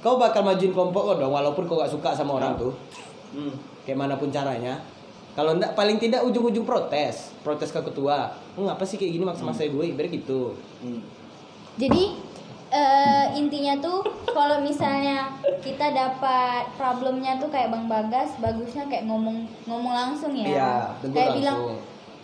kau 0.00 0.16
bakal 0.16 0.40
majuin 0.40 0.72
kelompok 0.72 1.02
kau 1.04 1.16
dong, 1.16 1.28
walaupun 1.30 1.64
kau 1.64 1.76
gak 1.76 1.92
suka 1.92 2.16
sama 2.16 2.38
orang 2.38 2.56
Ah. 2.56 2.60
tuh, 2.60 2.72
Hmm. 3.32 3.52
kayak 3.84 3.98
mana 3.98 4.16
pun 4.16 4.32
caranya. 4.32 4.80
Kalau 5.34 5.52
enggak 5.52 5.74
paling 5.74 5.98
tidak 5.98 6.22
ujung-ujung 6.22 6.62
protes, 6.62 7.34
protes 7.42 7.68
ke 7.68 7.80
ketua. 7.82 8.30
Oh, 8.54 8.64
ngapa 8.64 8.86
sih 8.86 8.94
kayak 8.94 9.12
gini 9.12 9.24
maksa-maksa 9.26 9.66
gue? 9.66 9.92
Biar 9.92 10.06
gitu. 10.06 10.54
Hmm. 10.80 11.02
Jadi 11.74 12.14
eh, 12.74 13.24
intinya 13.38 13.78
tuh 13.78 14.02
kalau 14.26 14.58
misalnya 14.58 15.30
kita 15.62 15.94
dapat 15.94 16.66
problemnya 16.74 17.38
tuh 17.38 17.46
kayak 17.46 17.70
Bang 17.70 17.86
Bagas, 17.86 18.34
bagusnya 18.36 18.84
kayak 18.84 19.06
ngomong 19.06 19.46
ngomong 19.64 19.94
langsung 19.94 20.34
ya. 20.34 20.46
Iya, 20.50 20.72
kayak 21.06 21.14
langsung. 21.14 21.38
bilang 21.38 21.58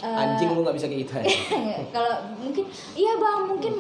eh, 0.03 0.23
Anjing 0.27 0.51
lu 0.51 0.61
nggak 0.61 0.75
bisa 0.75 0.87
kayak 0.91 1.01
gitu. 1.07 1.13
ya. 1.15 1.25
kalau 1.95 2.15
mungkin 2.37 2.65
iya 2.95 3.13
Bang, 3.17 3.41
mungkin 3.47 3.75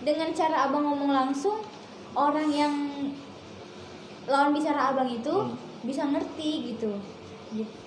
dengan 0.00 0.30
cara 0.30 0.70
Abang 0.70 0.86
ngomong 0.86 1.10
langsung 1.10 1.58
orang 2.14 2.48
yang 2.48 2.74
lawan 4.24 4.54
bicara 4.54 4.94
Abang 4.94 5.10
itu 5.10 5.32
Hmm. 5.32 5.52
bisa 5.82 6.04
ngerti 6.04 6.72
gitu. 6.72 6.92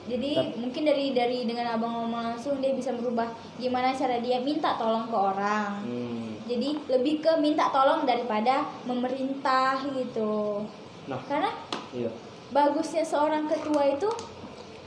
Jadi 0.03 0.35
mungkin 0.59 0.83
dari 0.83 1.15
dari 1.15 1.47
dengan 1.47 1.71
Abang 1.71 1.95
ngomong 1.95 2.35
langsung 2.35 2.59
dia 2.59 2.75
bisa 2.75 2.91
merubah 2.91 3.31
gimana 3.55 3.95
cara 3.95 4.19
dia 4.19 4.37
minta 4.37 4.75
tolong 4.75 5.07
ke 5.07 5.15
orang 5.15 5.71
Hmm. 5.81 6.22
Jadi 6.43 6.75
lebih 6.91 7.23
ke 7.23 7.31
minta 7.39 7.71
tolong 7.71 8.03
daripada 8.03 8.67
memerintah 8.83 9.79
gitu. 9.95 10.63
Nah, 11.07 11.19
karena 11.27 11.51
iya. 11.95 12.11
bagusnya 12.51 13.03
seorang 13.03 13.47
ketua 13.47 13.95
itu 13.95 14.09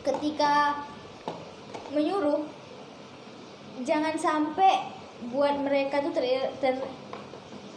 ketika 0.04 0.84
menyuruh 1.92 2.44
jangan 3.84 4.16
sampai 4.16 4.88
buat 5.32 5.56
mereka 5.60 6.00
tuh 6.04 6.12
ter, 6.12 6.24
ter- 6.60 6.88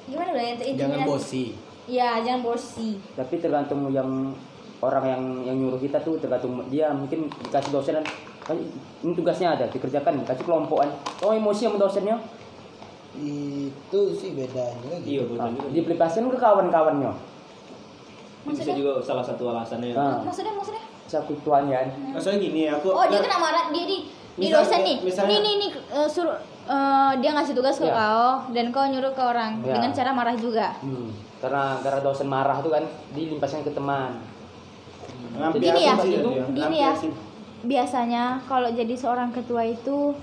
gimana 0.10 0.34
bilangnya 0.36 0.56
Jangan 0.56 0.60
terintimidasi. 0.60 1.08
bosi. 1.08 1.44
ya 1.90 2.22
jangan 2.22 2.42
bosi. 2.46 2.90
Tapi 3.18 3.36
tergantung 3.42 3.90
yang 3.90 4.36
orang 4.80 5.06
yang 5.10 5.24
yang 5.44 5.56
nyuruh 5.58 5.82
kita 5.82 5.98
tuh 6.04 6.22
tergantung 6.22 6.62
dia. 6.70 6.94
Mungkin 6.94 7.28
dikasih 7.50 7.72
dosen 7.74 7.98
kan 8.00 8.06
"Kan 8.46 8.58
ini 9.04 9.14
tugasnya 9.14 9.58
ada 9.58 9.66
dikerjakan 9.70 10.22
kasih 10.26 10.46
kelompokan. 10.46 10.90
Oh 11.26 11.34
emosi 11.34 11.66
sama 11.66 11.78
dosennya 11.82 12.18
itu 13.20 14.02
sih 14.14 14.32
bedanya 14.32 14.96
Iya 14.98 15.22
gitu. 15.22 15.24
betul 15.30 15.38
nah, 15.38 15.52
juga. 15.52 15.68
diaplikasikan 15.70 16.28
ke 16.28 16.38
kawan-kawannya 16.38 17.12
Bisa 17.12 18.48
maksudnya 18.48 18.76
juga 18.76 18.92
salah 19.00 19.22
satu 19.22 19.44
alasannya. 19.48 19.92
nah 19.92 20.24
maksudnya 20.24 20.54
maksudnya 20.54 20.84
kesatuan 21.04 21.64
ya 21.66 21.80
Maksudnya 22.14 22.38
gini, 22.40 22.62
aku 22.66 22.88
oh 22.90 23.04
dia 23.04 23.18
nah, 23.18 23.24
kena 23.26 23.38
marah 23.38 23.64
dia 23.68 23.86
di 23.86 23.98
di 24.36 24.48
dosen 24.48 24.80
nih 24.80 24.98
misalnya- 25.02 25.36
nih 25.36 25.42
nih 25.42 25.56
nih 25.60 25.70
eh, 25.92 26.08
suruh 26.08 26.38
eh, 26.64 27.12
dia 27.18 27.30
ngasih 27.30 27.54
tugas 27.54 27.76
ke 27.76 27.84
Ya. 27.84 27.92
kau 27.92 28.28
dan 28.50 28.66
kau 28.70 28.86
nyuruh 28.86 29.12
ke 29.12 29.20
orang 29.22 29.60
Ya. 29.60 29.76
dengan 29.76 29.92
cara 29.92 30.12
marah 30.12 30.36
juga 30.36 30.72
hmm. 30.80 31.10
karena 31.40 31.64
karena 31.80 32.00
dosen 32.00 32.26
marah 32.26 32.58
tuh 32.60 32.70
kan 32.70 32.84
dilimpaskan 33.12 33.62
ke 33.62 33.72
teman 33.72 34.16
ngambil 35.32 35.60
Gini 35.62 35.82
ya, 35.82 35.94
sih, 35.98 36.14
gini 36.50 36.78
ya. 36.80 36.92
sih. 36.94 37.12
biasanya 37.62 38.24
kalau 38.46 38.70
jadi 38.70 38.92
seorang 38.94 39.30
ketua 39.30 39.66
itu 39.66 40.16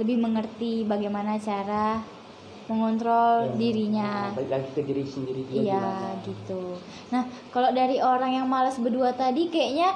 lebih 0.00 0.16
mengerti 0.16 0.82
bagaimana 0.82 1.36
cara 1.36 2.00
mengontrol 2.66 3.50
dirinya 3.54 4.30
balik 4.32 4.48
lagi 4.48 4.68
ke 4.72 4.82
diri 4.82 5.02
sendiri 5.02 5.42
dia 5.44 5.58
Iya 5.66 5.76
gimana. 5.76 6.22
gitu. 6.22 6.62
Nah 7.10 7.22
kalau 7.50 7.70
dari 7.70 7.98
orang 7.98 8.32
yang 8.32 8.46
malas 8.46 8.76
berdua 8.76 9.10
tadi 9.12 9.46
kayaknya 9.46 9.92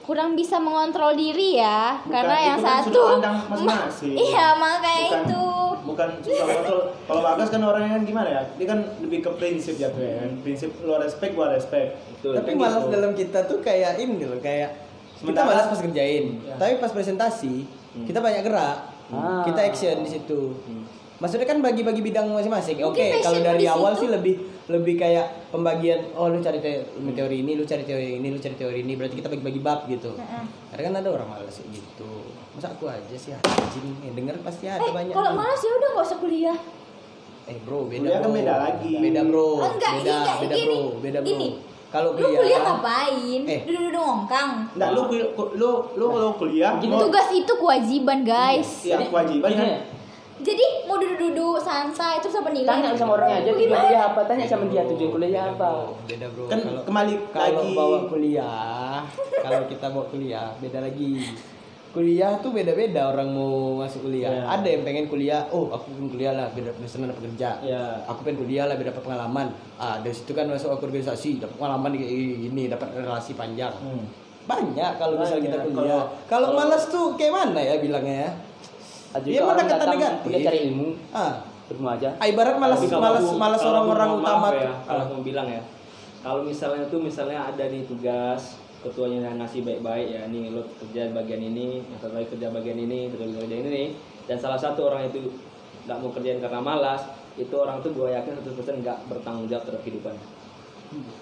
kurang 0.00 0.34
bisa 0.34 0.58
mengontrol 0.58 1.14
diri 1.14 1.54
ya, 1.56 1.96
Bukan, 1.98 2.10
karena 2.10 2.36
yang 2.44 2.58
kan 2.58 2.82
satu, 2.82 3.02
masing-masing. 3.52 4.14
iya 4.26 4.46
makanya 4.54 5.00
Bukan- 5.00 5.24
itu. 5.24 5.44
bukan 5.80 6.08
susah 6.20 6.44
kontrol 6.46 6.80
kalau 7.02 7.20
bagas 7.24 7.48
kan 7.48 7.62
orangnya 7.62 7.90
kan 7.90 8.04
gimana 8.04 8.28
ya 8.28 8.42
dia 8.52 8.66
kan 8.68 8.78
lebih 9.00 9.18
ke 9.22 9.30
prinsip 9.34 9.74
jatuhnya 9.74 10.20
kan 10.20 10.30
prinsip 10.40 10.70
lo 10.82 11.00
respect 11.00 11.32
gua 11.32 11.48
respect 11.50 11.96
Betul. 12.12 12.36
Tapi 12.36 12.52
Kayak 12.52 12.60
malas 12.60 12.76
gitu. 12.78 12.92
dalam 12.92 13.12
kita 13.16 13.38
tuh 13.48 13.58
kayak 13.60 13.96
ini 13.96 14.20
loh, 14.20 14.36
kayak 14.38 14.76
kita 15.16 15.24
Sementara- 15.24 15.48
malas 15.48 15.66
pas 15.66 15.80
kerjain, 15.80 16.24
Ya. 16.38 16.54
tapi 16.54 16.72
pas 16.76 16.92
presentasi 16.92 17.54
kita 18.02 18.18
banyak 18.18 18.42
gerak, 18.42 18.89
Ah. 19.10 19.42
kita 19.42 19.60
action 19.62 19.96
di 20.00 20.10
situ. 20.10 20.40
Maksudnya 21.20 21.44
kan 21.44 21.60
bagi-bagi 21.60 22.00
bidang 22.00 22.32
masing-masing. 22.32 22.80
Oke, 22.80 22.96
Mungkin 22.96 23.20
kalau 23.20 23.40
dari 23.44 23.68
awal 23.68 23.92
situ. 23.92 24.00
sih 24.00 24.08
lebih 24.08 24.34
lebih 24.66 24.96
kayak 24.96 25.52
pembagian 25.52 26.14
oh 26.14 26.32
lu 26.32 26.40
cari 26.40 26.58
te- 26.58 26.86
teori 27.12 27.44
ini, 27.44 27.52
lu 27.54 27.68
cari 27.68 27.84
teori 27.84 28.16
ini, 28.16 28.32
lu 28.32 28.40
cari 28.40 28.56
teori 28.56 28.80
ini, 28.80 28.96
berarti 28.96 29.20
kita 29.20 29.28
bagi-bagi 29.28 29.60
bab 29.60 29.84
gitu. 29.84 30.16
Heeh. 30.16 30.44
Karena 30.70 30.82
kan 30.82 30.94
ada 30.96 31.08
orang 31.12 31.28
malas 31.28 31.60
gitu. 31.60 32.10
Masa 32.56 32.72
aku 32.72 32.88
aja 32.88 33.12
sih 33.12 33.36
anjing, 33.36 34.00
yang 34.00 34.16
denger 34.16 34.40
pasti 34.40 34.64
ada 34.64 34.80
Eh 34.80 34.88
banyak. 34.90 35.12
kalau 35.12 35.36
malas 35.36 35.60
ya 35.60 35.72
udah 35.74 35.88
nggak 35.92 36.06
usah 36.06 36.18
kuliah. 36.18 36.58
Eh 37.44 37.56
bro, 37.60 37.84
beda 37.84 38.00
Kuliah 38.00 38.20
kan 38.22 38.30
beda 38.32 38.54
lagi. 38.56 38.92
Beda 38.96 39.20
bro. 39.26 39.48
Oh, 39.58 39.68
enggak, 39.68 39.92
beda, 39.98 40.14
ini 40.14 40.40
beda 40.40 40.54
gini. 40.54 40.64
bro, 40.64 40.80
beda 41.02 41.18
bro. 41.20 41.28
Gini. 41.28 41.48
Kalau 41.90 42.14
Lu 42.14 42.22
kuliah 42.22 42.38
kuliah, 42.38 42.60
ngapain? 42.62 43.40
Eh. 43.44 43.60
Duduk-duduk 43.66 43.98
ngongkang. 43.98 44.50
Nggak, 44.78 44.88
lu 44.94 45.02
lu 45.58 45.70
lu 45.98 46.04
kalau 46.06 46.32
kuliah 46.38 46.78
Gini, 46.78 46.94
mau 46.94 47.02
Tugas 47.02 47.28
itu 47.30 47.52
kewajiban 47.52 48.18
guys. 48.22 48.70
ya 48.86 48.96
kewajiban 49.02 49.50
Gini, 49.50 49.58
kan 49.58 49.70
Jadi 50.40 50.64
mau 50.86 50.96
duduk-duduk 50.96 51.60
santai 51.60 52.16
terus 52.16 52.32
apa 52.32 52.48
nilai? 52.48 52.64
tanya 52.64 52.96
sama 52.96 53.12
orangnya 53.12 53.44
aja 53.44 53.50
tujuan 53.52 53.70
kuliah 53.76 54.02
apa 54.08 54.20
tanya 54.24 54.44
sama 54.46 54.64
dia 54.66 54.82
tujuan 54.88 55.10
kuliah 55.12 55.44
apa 55.52 55.70
beda 56.08 56.26
bro. 56.32 56.44
kan 56.48 56.58
kembali 56.80 57.12
kalau 57.28 57.44
lagi 57.44 57.68
bawa 57.76 57.98
kuliah 58.08 58.98
kalau 59.44 59.60
kita 59.68 59.86
bawa 59.92 60.06
kuliah 60.08 60.48
beda 60.56 60.78
lagi 60.80 61.12
kuliah 61.90 62.38
tuh 62.38 62.50
beda-beda 62.50 63.10
orang 63.10 63.28
mau 63.28 63.50
masuk 63.76 64.04
kuliah 64.04 64.30
Ya. 64.30 64.42
ada 64.48 64.62
yang 64.64 64.82
pengen 64.82 65.06
kuliah 65.06 65.42
oh 65.50 65.68
aku 65.68 65.90
pengen 65.90 66.08
kuliah 66.08 66.32
lah 66.32 66.46
biar 66.50 66.70
senang 66.84 67.10
dapat 67.10 67.26
kerja 67.28 67.50
Ya. 67.60 67.82
aku 68.04 68.22
pengen 68.22 68.38
kuliah 68.40 68.64
lah 68.64 68.74
biar 68.74 68.88
dapat 68.88 69.02
pengalaman 69.02 69.46
ah 69.74 69.98
dari 69.98 70.12
situ 70.12 70.30
kan 70.30 70.46
masuk 70.46 70.70
aku 70.70 70.86
organisasi 70.86 71.38
dapat 71.38 71.56
pengalaman 71.56 71.90
kayak 71.92 72.10
gini 72.40 72.62
dapat 72.66 72.94
relasi 72.94 73.34
panjang 73.34 73.74
Hmm. 73.76 74.06
banyak 74.46 74.92
kalau 74.96 75.14
misalnya 75.16 75.42
kita 75.44 75.58
Banyak. 75.58 75.72
kuliah 75.72 76.04
Kalau- 76.26 76.54
malas 76.54 76.82
tuh 76.86 77.06
kayak 77.14 77.32
mana 77.34 77.58
ya 77.60 77.74
bilangnya 77.76 78.16
ya 78.22 78.30
Dia 79.20 79.42
mana 79.42 79.62
kata 79.64 79.84
negatif? 79.88 80.22
kuliah 80.22 80.40
cari 80.44 80.58
ilmu 80.68 80.88
ah 81.10 81.32
ilmu 81.66 81.86
aja 81.88 82.08
ah, 82.14 82.26
ibarat 82.28 82.54
malas 82.54 82.78
malas 82.84 83.26
malas 83.32 83.60
orang-orang 83.60 84.10
utama 84.16 84.48
ya, 84.52 84.70
kalau 84.84 85.02
aku 85.08 85.22
bilang 85.24 85.46
ya 85.46 85.62
kalau 86.20 86.44
misalnya 86.44 86.86
tuh 86.86 87.00
misalnya 87.00 87.48
ada 87.48 87.64
nih 87.64 87.82
tugas 87.82 88.59
ketuanya 88.80 89.28
yang 89.28 89.36
ngasih 89.36 89.60
baik-baik 89.60 90.08
ya 90.08 90.22
nih 90.32 90.48
lo 90.56 90.64
kerja 90.80 91.12
bagian 91.12 91.42
ini 91.44 91.84
yang 91.84 91.98
satu 92.00 92.16
lagi 92.16 92.28
kerja 92.32 92.48
bagian 92.48 92.78
ini 92.80 93.12
lagi 93.12 93.34
bagian 93.36 93.64
ini 93.68 93.84
dan 94.24 94.36
salah 94.40 94.56
satu 94.56 94.88
orang 94.88 95.12
itu 95.12 95.28
nggak 95.84 95.96
mau 96.00 96.10
kerjain 96.12 96.40
karena 96.40 96.60
malas 96.64 97.02
itu 97.36 97.52
orang 97.56 97.84
tuh 97.84 97.92
gue 97.92 98.08
yakin 98.08 98.40
100% 98.40 98.80
nggak 98.84 98.98
bertanggung 99.12 99.46
jawab 99.52 99.64
terhadap 99.68 99.82
kehidupan 99.84 100.14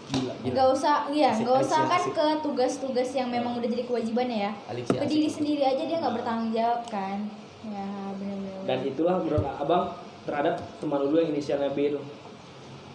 gila 0.08 0.32
gila 0.40 0.54
Gak 0.56 0.68
usah, 0.72 0.94
iya, 1.12 1.28
Asik, 1.28 1.44
gak 1.44 1.60
usah 1.60 1.80
asik, 1.84 1.92
kan 1.92 2.00
asik. 2.00 2.14
ke 2.16 2.26
tugas-tugas 2.40 3.08
yang 3.12 3.28
memang 3.28 3.60
udah 3.60 3.68
jadi 3.68 3.84
kewajibannya 3.84 4.48
ya. 4.48 4.52
Ke 4.80 5.04
diri 5.04 5.28
sendiri 5.28 5.60
aja 5.60 5.82
dia 5.84 6.00
nggak 6.00 6.14
bertanggung 6.16 6.56
jawab 6.56 6.88
kan. 6.88 7.28
Ya 7.68 7.84
benar-benar. 8.16 8.64
dan 8.64 8.78
itulah 8.86 9.20
menurut 9.20 9.44
abang 9.44 9.84
terhadap 10.24 10.56
teman 10.80 11.04
dulu 11.04 11.20
yang 11.20 11.36
inisialnya 11.36 11.68
B 11.76 11.92
itu 11.92 12.00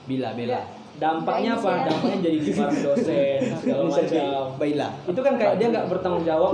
bila 0.10 0.34
bela 0.34 0.62
dampaknya 0.96 1.52
apa? 1.54 1.72
Dampaknya 1.88 2.18
jadi 2.22 2.38
dimarahin 2.40 2.82
dosen 2.84 3.40
segala 3.60 3.82
macam. 3.88 4.44
Baila 4.56 4.88
itu 5.04 5.20
kan 5.20 5.34
kayak 5.36 5.54
dia 5.58 5.68
nggak 5.70 5.86
bertanggung 5.88 6.24
jawab. 6.24 6.54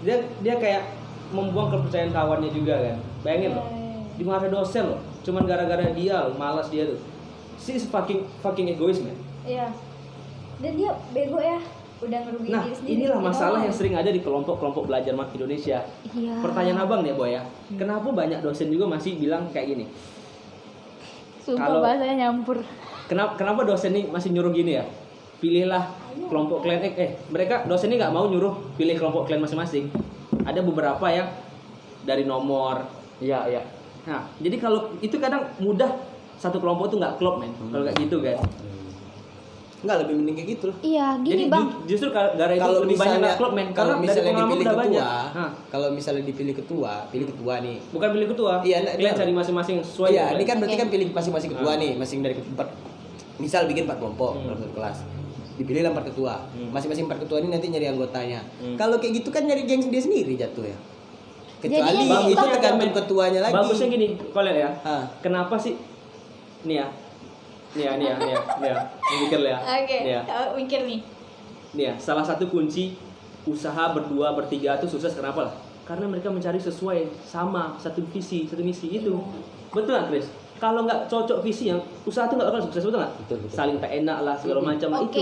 Dia 0.00 0.16
dia 0.40 0.54
kayak 0.56 0.82
membuang 1.30 1.68
kepercayaan 1.70 2.12
kawannya 2.12 2.50
juga 2.50 2.74
kan. 2.76 2.96
Bayangin 3.20 3.56
loh. 3.56 3.66
Dimarahin 4.14 4.52
dosen 4.52 4.84
loh. 4.86 5.00
Cuman 5.20 5.42
gara-gara 5.44 5.88
dia 5.90 6.16
loh 6.22 6.34
malas 6.34 6.68
dia 6.68 6.84
tuh. 6.86 7.00
Si 7.56 7.80
fucking 7.80 8.28
fucking 8.38 8.68
egois 8.68 9.00
man 9.00 9.16
Iya. 9.42 9.72
Dan 10.54 10.76
dia 10.76 10.92
bego 11.10 11.36
ya, 11.36 11.58
udah 11.98 12.20
ngerugiin 12.20 12.52
nah 12.52 12.62
diri 12.62 12.74
sendiri. 12.74 12.94
inilah 13.00 13.18
masalah 13.18 13.58
orang. 13.58 13.64
yang 13.66 13.74
sering 13.74 13.94
ada 13.94 14.08
di 14.08 14.20
kelompok-kelompok 14.20 14.86
belajar 14.86 15.12
mat 15.12 15.28
Indonesia. 15.32 15.82
Iya. 16.10 16.34
pertanyaan 16.40 16.78
abang 16.80 17.00
nih 17.00 17.12
boy 17.12 17.32
ya. 17.32 17.42
Kenapa 17.74 18.08
banyak 18.08 18.38
dosen 18.38 18.68
juga 18.68 18.84
masih 18.86 19.16
bilang 19.16 19.48
kayak 19.50 19.66
gini? 19.68 19.84
Sumpah 21.40 21.60
kalau- 21.66 21.82
bahasanya 21.82 22.14
nyampur. 22.22 22.60
Kenapa 23.06 23.32
kenapa 23.34 23.60
dosen 23.62 23.92
nih 23.92 24.04
masih 24.06 24.30
nyuruh 24.30 24.50
gini 24.50 24.76
ya? 24.76 24.84
Pilihlah 25.36 25.84
kelompok 26.24 26.62
kalian 26.62 26.80
eh, 26.82 26.92
eh 26.94 27.10
mereka 27.28 27.64
dosen 27.64 27.88
ini 27.88 27.98
nggak 27.98 28.10
mau 28.10 28.24
nyuruh 28.24 28.74
pilih 28.74 28.96
kelompok 28.96 29.26
kalian 29.26 29.42
masing-masing. 29.42 29.92
Ada 30.42 30.60
beberapa 30.60 31.04
yang 31.06 31.28
dari 32.02 32.24
nomor. 32.24 32.84
Iya 33.18 33.48
iya. 33.48 33.62
Nah 34.04 34.28
jadi 34.36 34.56
kalau 34.56 34.92
itu 34.98 35.16
kadang 35.16 35.48
mudah 35.58 35.90
satu 36.34 36.58
kelompok 36.58 36.88
tuh 36.88 36.98
nggak 36.98 37.16
klop 37.16 37.38
men. 37.38 37.52
Kalau 37.68 37.82
kayak 37.82 37.98
gitu 37.98 38.18
kan 38.20 38.38
Enggak 39.84 40.00
lebih 40.00 40.14
mending 40.16 40.32
kayak 40.32 40.48
gitu 40.48 40.64
loh. 40.72 40.76
Iya, 40.80 41.06
jadi 41.20 41.28
gini 41.28 41.44
bang. 41.52 41.60
ju- 41.60 41.76
justru 41.84 42.08
gara 42.08 42.48
itu 42.48 42.56
Kalau 42.56 42.80
lebih 42.80 42.96
banyak 42.96 43.04
misalnya 43.04 43.20
nggak 43.20 43.36
klop 43.36 43.52
men. 43.52 43.68
Kalau 43.68 43.94
misalnya 44.00 44.24
pengalaman 44.24 44.48
dipilih 44.48 44.64
udah 44.64 44.76
banyak. 44.80 45.04
Ketua, 45.04 45.46
kalau 45.68 45.88
misalnya 45.92 46.22
dipilih 46.24 46.54
ketua, 46.56 46.92
pilih 47.12 47.26
ketua 47.28 47.54
nih. 47.60 47.76
bukan 47.92 48.08
pilih 48.08 48.28
ketua 48.32 48.52
Iya, 48.64 48.76
nah, 48.80 48.92
kalian 48.96 49.12
benar. 49.12 49.20
cari 49.20 49.32
masing-masing 49.36 49.76
sesuai 49.84 50.08
Iya, 50.08 50.24
ini 50.32 50.44
kan 50.48 50.56
berarti 50.56 50.76
kan 50.80 50.88
pilih 50.88 51.06
masing-masing 51.12 51.50
ketua 51.52 51.72
nih, 51.76 51.90
masing 52.00 52.18
dari 52.24 52.34
empat 52.40 52.68
misal 53.36 53.64
bikin 53.64 53.84
empat 53.84 53.98
kelompok 53.98 54.34
Hmm. 54.34 54.44
dalam 54.46 54.58
satu 54.58 54.72
kelas. 54.72 54.98
Dipilih 55.54 55.82
lah 55.82 55.90
empat 55.90 56.10
ketua. 56.10 56.34
Hmm. 56.50 56.70
Masing-masing 56.70 57.04
empat 57.04 57.22
ketua 57.22 57.38
ini 57.38 57.48
nanti 57.48 57.66
nyari 57.66 57.86
anggotanya. 57.88 58.42
Hmm. 58.56 58.74
Kalau 58.74 58.96
kayak 58.96 59.18
gitu 59.18 59.28
kan 59.28 59.42
nyari 59.42 59.62
geng 59.62 59.86
dia 59.86 59.98
sendiri 59.98 60.34
jatuh 60.34 60.64
ya. 60.64 60.76
Kecuali 61.58 61.80
Jadinya 62.04 62.18
itu 62.26 62.36
Bang, 62.36 62.50
tergantung 62.52 62.92
ketuanya 62.92 63.40
lagi. 63.40 63.54
bagusnya 63.54 63.88
gini 63.88 64.06
kalian 64.28 64.56
ya 64.58 64.70
Ah. 64.84 65.04
kenapa 65.18 65.56
sih 65.56 65.80
nih 66.62 66.76
ya 66.76 66.86
nih 67.72 67.82
ya 67.82 67.92
nih 67.94 68.04
ya 68.04 68.14
nih 68.14 68.28
ya 68.28 68.40
nih 68.54 68.68
ya 68.68 68.76
mikir 69.18 69.40
ya 69.40 69.58
Oke, 69.64 69.96
nih 69.98 70.12
ya 70.12 70.20
oh, 70.28 70.46
mikir 70.54 70.80
nih. 70.84 71.00
nih 71.72 71.84
ya 71.86 71.94
salah 71.96 72.20
satu 72.20 72.46
kunci 72.46 73.00
usaha 73.44 73.84
berdua 73.90 74.32
bertiga 74.32 74.76
itu 74.76 74.84
sukses 74.86 75.12
kenapa 75.12 75.40
lah 75.42 75.54
karena 75.82 76.04
mereka 76.06 76.28
mencari 76.28 76.56
sesuai 76.58 77.08
sama 77.22 77.76
satu 77.78 78.04
visi 78.06 78.44
satu 78.44 78.60
misi 78.60 78.92
itu 78.92 79.16
betul 79.70 79.88
nggak 79.90 80.08
Chris 80.10 80.28
kalau 80.56 80.80
nggak 80.82 81.06
cocok 81.06 81.38
visi 81.40 81.66
yang 81.66 81.76
usaha 82.02 82.24
itu 82.24 82.34
nggak 82.34 82.48
akan 82.48 82.62
sukses 82.62 82.82
betul 82.82 82.98
nggak 82.98 83.12
Betul, 83.18 83.36
betul. 83.40 83.52
saling 83.52 83.76
tak 83.76 83.90
enak 83.92 84.18
lah 84.20 84.34
segala 84.34 84.60
macam 84.64 84.88
Oke, 85.00 85.18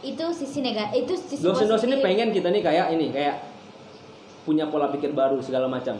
itu 0.00 0.12
itu 0.12 0.24
sisi 0.34 0.58
negatif, 0.60 0.96
itu 1.00 1.14
sisi 1.16 1.40
dosen-dosen 1.40 1.88
ini 1.88 1.98
pengen 1.98 2.28
kita 2.30 2.48
nih 2.48 2.60
kayak 2.60 2.86
ini 2.92 3.08
kayak 3.10 3.36
punya 4.42 4.66
pola 4.66 4.88
pikir 4.88 5.10
baru 5.10 5.38
segala 5.38 5.64
macam 5.66 5.96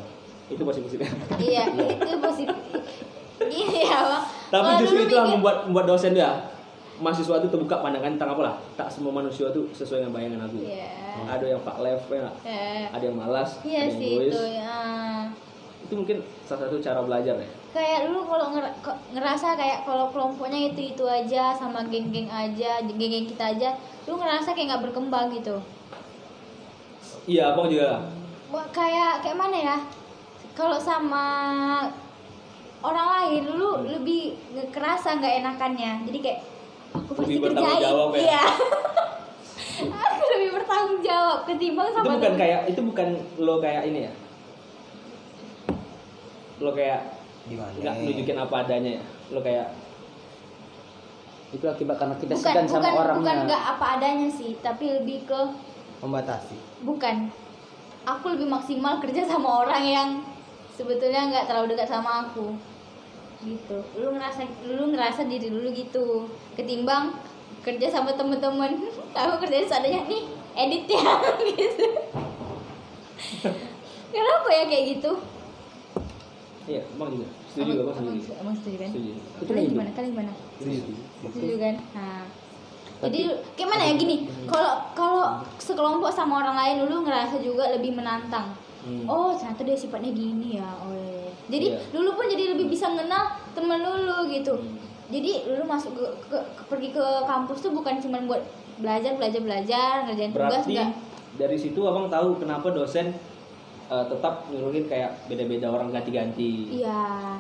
itu 0.47 0.61
positif 0.61 1.00
Iya, 1.35 1.64
itu 1.97 2.17
positif. 2.19 2.57
Ini 3.37 3.64
ya 3.83 3.99
bang. 4.05 4.25
tapi 4.49 4.62
Kalau 4.62 4.79
justru 4.79 4.99
itulah 5.00 5.25
mikir- 5.25 5.33
membuat 5.35 5.57
membuat 5.64 5.87
dosen 5.88 6.12
dia 6.12 6.31
mahasiswa 6.95 7.35
itu 7.37 7.49
terbuka 7.49 7.76
pandangan 7.76 8.14
tentang 8.14 8.31
apa 8.31 8.43
lah 8.45 8.55
tak 8.75 8.87
semua 8.87 9.11
manusia 9.11 9.49
itu 9.49 9.67
sesuai 9.73 9.99
dengan 10.00 10.14
bayangan 10.14 10.41
aku 10.45 10.62
Iya. 10.62 10.95
ada 11.26 11.43
yang 11.45 11.61
pak 11.61 11.76
left 11.81 12.07
ya? 12.07 12.31
Eh, 12.45 12.87
ada 12.87 13.03
yang 13.03 13.17
malas 13.17 13.59
Iya 13.61 13.79
ada 13.81 13.85
yang 13.85 13.97
sih 13.97 14.07
egois 14.12 14.31
itu 14.31 14.43
ya. 14.55 14.79
itu 15.83 15.93
mungkin 15.93 16.17
salah 16.45 16.61
satu 16.62 16.79
cara 16.79 17.00
belajar 17.00 17.35
ya 17.35 17.49
Kayak 17.75 18.07
dulu 18.07 18.23
kalau 18.25 18.47
ngerasa 19.11 19.59
kayak 19.59 19.83
kalau 19.83 20.07
kelompoknya 20.09 20.71
itu 20.71 20.95
itu 20.95 21.04
aja 21.04 21.50
sama 21.52 21.83
geng-geng 21.85 22.31
aja, 22.31 22.78
geng-geng 22.81 23.26
kita 23.26 23.50
aja, 23.50 23.75
lu 24.07 24.14
ngerasa 24.14 24.54
kayak 24.54 24.66
nggak 24.71 24.85
berkembang 24.85 25.26
gitu. 25.33 25.59
iya 27.25 27.50
abang 27.50 27.66
juga 27.66 28.04
Wah, 28.47 28.62
kayak 28.71 29.21
kayak 29.21 29.35
mana 29.35 29.57
ya? 29.59 29.76
Kalau 30.52 30.78
sama 30.78 31.25
orang 32.78 33.07
lain 33.11 33.43
lu 33.50 33.71
lebih 33.83 34.23
nge- 34.52 34.71
kerasa 34.71 35.19
nggak 35.19 35.43
enakannya. 35.43 36.04
Jadi 36.04 36.19
kayak 36.21 36.40
aku 36.95 37.11
pasti 37.12 37.26
Lebih 37.28 37.43
bertanggung 37.43 37.75
kerjain 37.75 37.90
jawab 37.90 38.09
ya? 38.12 38.21
iya 38.21 38.43
aku 40.07 40.23
lebih 40.31 40.50
bertanggung 40.54 41.00
jawab 41.02 41.38
ketimbang 41.45 41.88
itu 41.88 41.97
sama 41.97 42.07
bukan 42.07 42.23
temen. 42.23 42.38
kayak 42.38 42.61
itu 42.71 42.81
bukan 42.85 43.09
lo 43.37 43.54
kayak 43.59 43.83
ini 43.85 44.00
ya 44.07 44.12
lo 46.61 46.71
kayak 46.71 47.00
Mana? 47.47 47.77
nggak 47.77 47.95
nunjukin 48.01 48.37
apa 48.39 48.55
adanya. 48.59 48.93
Ya 48.93 49.03
lo 49.29 49.41
kayak 49.41 49.69
Itu 51.51 51.65
akibat 51.65 51.97
karena 51.97 52.15
kita 52.17 52.33
bukan 52.33 52.43
segan 52.45 52.67
sama 52.67 52.83
bukan 52.83 52.95
orangnya. 52.97 53.19
bukan 53.21 53.37
nggak 53.47 53.63
apa 53.71 53.87
adanya 53.95 54.29
sih 54.29 54.59
tapi 54.59 54.85
lebih 54.93 55.23
ke 55.25 55.41
Membatasi. 56.01 56.57
bukan. 56.83 57.17
Aku 58.05 58.27
lebih 58.29 58.45
maksimal 58.47 58.99
kerja 58.99 59.25
sama 59.25 59.63
orang 59.63 59.83
yang 59.83 60.09
sebetulnya 60.71 61.25
nggak 61.27 61.45
terlalu 61.47 61.73
dekat 61.73 61.89
sama 61.89 62.11
aku. 62.23 62.53
Gitu. 63.41 63.77
Lu 63.95 64.09
ngerasa 64.11 64.41
lu 64.67 64.91
ngerasa 64.91 65.25
diri 65.25 65.49
dulu 65.49 65.69
gitu. 65.71 66.07
Ketimbang 66.53 67.13
kerja 67.61 67.89
sama 67.91 68.13
temen-temen. 68.13 68.77
Aku 69.15 69.35
kerja 69.39 69.65
seadanya 69.65 70.05
nih 70.05 70.23
edit 70.55 70.85
ya 70.87 71.01
gitu. 71.51 71.87
Kenapa 74.11 74.49
ya 74.51 74.65
kayak 74.65 74.85
gitu 74.93 75.13
iya 76.64 76.80
emang 76.88 77.09
juga 77.11 77.26
setuju 77.47 77.71
Abang- 77.71 77.83
abang 77.85 77.97
setuju. 77.99 78.30
abang 78.35 78.54
setuju 78.56 78.76
kan? 78.78 78.90
Setuju. 78.90 79.12
Kalian 79.44 79.66
gimana? 79.68 79.90
Kalian 79.92 80.11
gimana? 80.11 80.33
Setuju. 80.54 80.92
Setuju 81.26 81.54
kan? 81.59 81.75
Nah. 81.92 82.25
Jadi 83.02 83.18
gimana 83.52 83.83
ya? 83.85 83.92
Gini 83.94 84.16
kalau 84.44 84.73
kalau 84.92 85.25
sekelompok 85.56 86.09
sama 86.09 86.40
orang 86.40 86.56
lain 86.56 86.75
dulu 86.80 87.04
ngerasa 87.04 87.37
juga 87.38 87.68
lebih 87.71 87.92
menantang. 87.92 88.56
Hmm. 88.80 89.09
oh 89.09 89.33
ternyata 89.33 89.64
dia 89.64 89.73
sifatnya 89.75 90.12
gini 90.12 90.61
ya 90.61 90.68
oh 90.76 90.92
iya. 90.92 91.33
jadi 91.49 91.66
Iya. 91.73 91.78
dulu 91.88 92.11
pun 92.14 92.28
jadi 92.28 92.52
lebih 92.52 92.68
bisa 92.68 92.85
mengenal 92.87 93.25
temen 93.50 93.80
dulu 93.80 94.28
gitu. 94.28 94.61
Jadi 95.06 95.30
dulu 95.42 95.64
masuk 95.64 95.92
ke, 95.94 96.04
ke- 96.28 96.47
ke- 96.52 96.64
pergi 96.66 96.88
ke 96.90 97.00
kampus 97.25 97.61
tuh 97.61 97.73
bukan 97.73 97.97
cuma 97.99 98.21
buat 98.23 98.44
belajar 98.76 99.16
belajar 99.16 99.40
belajar 99.40 100.04
ngerjain 100.04 100.28
tugas 100.30 100.61
berarti 100.61 100.73
enggak 100.75 100.90
dari 101.35 101.56
situ 101.56 101.80
abang 101.80 102.06
tahu 102.06 102.37
kenapa 102.37 102.68
dosen 102.71 103.16
eh, 103.91 104.05
tetap 104.09 104.47
nyuruhin 104.49 104.85
kayak 104.87 105.11
beda-beda 105.26 105.67
orang 105.69 105.88
ganti-ganti. 105.91 106.81
Iya. 106.81 107.37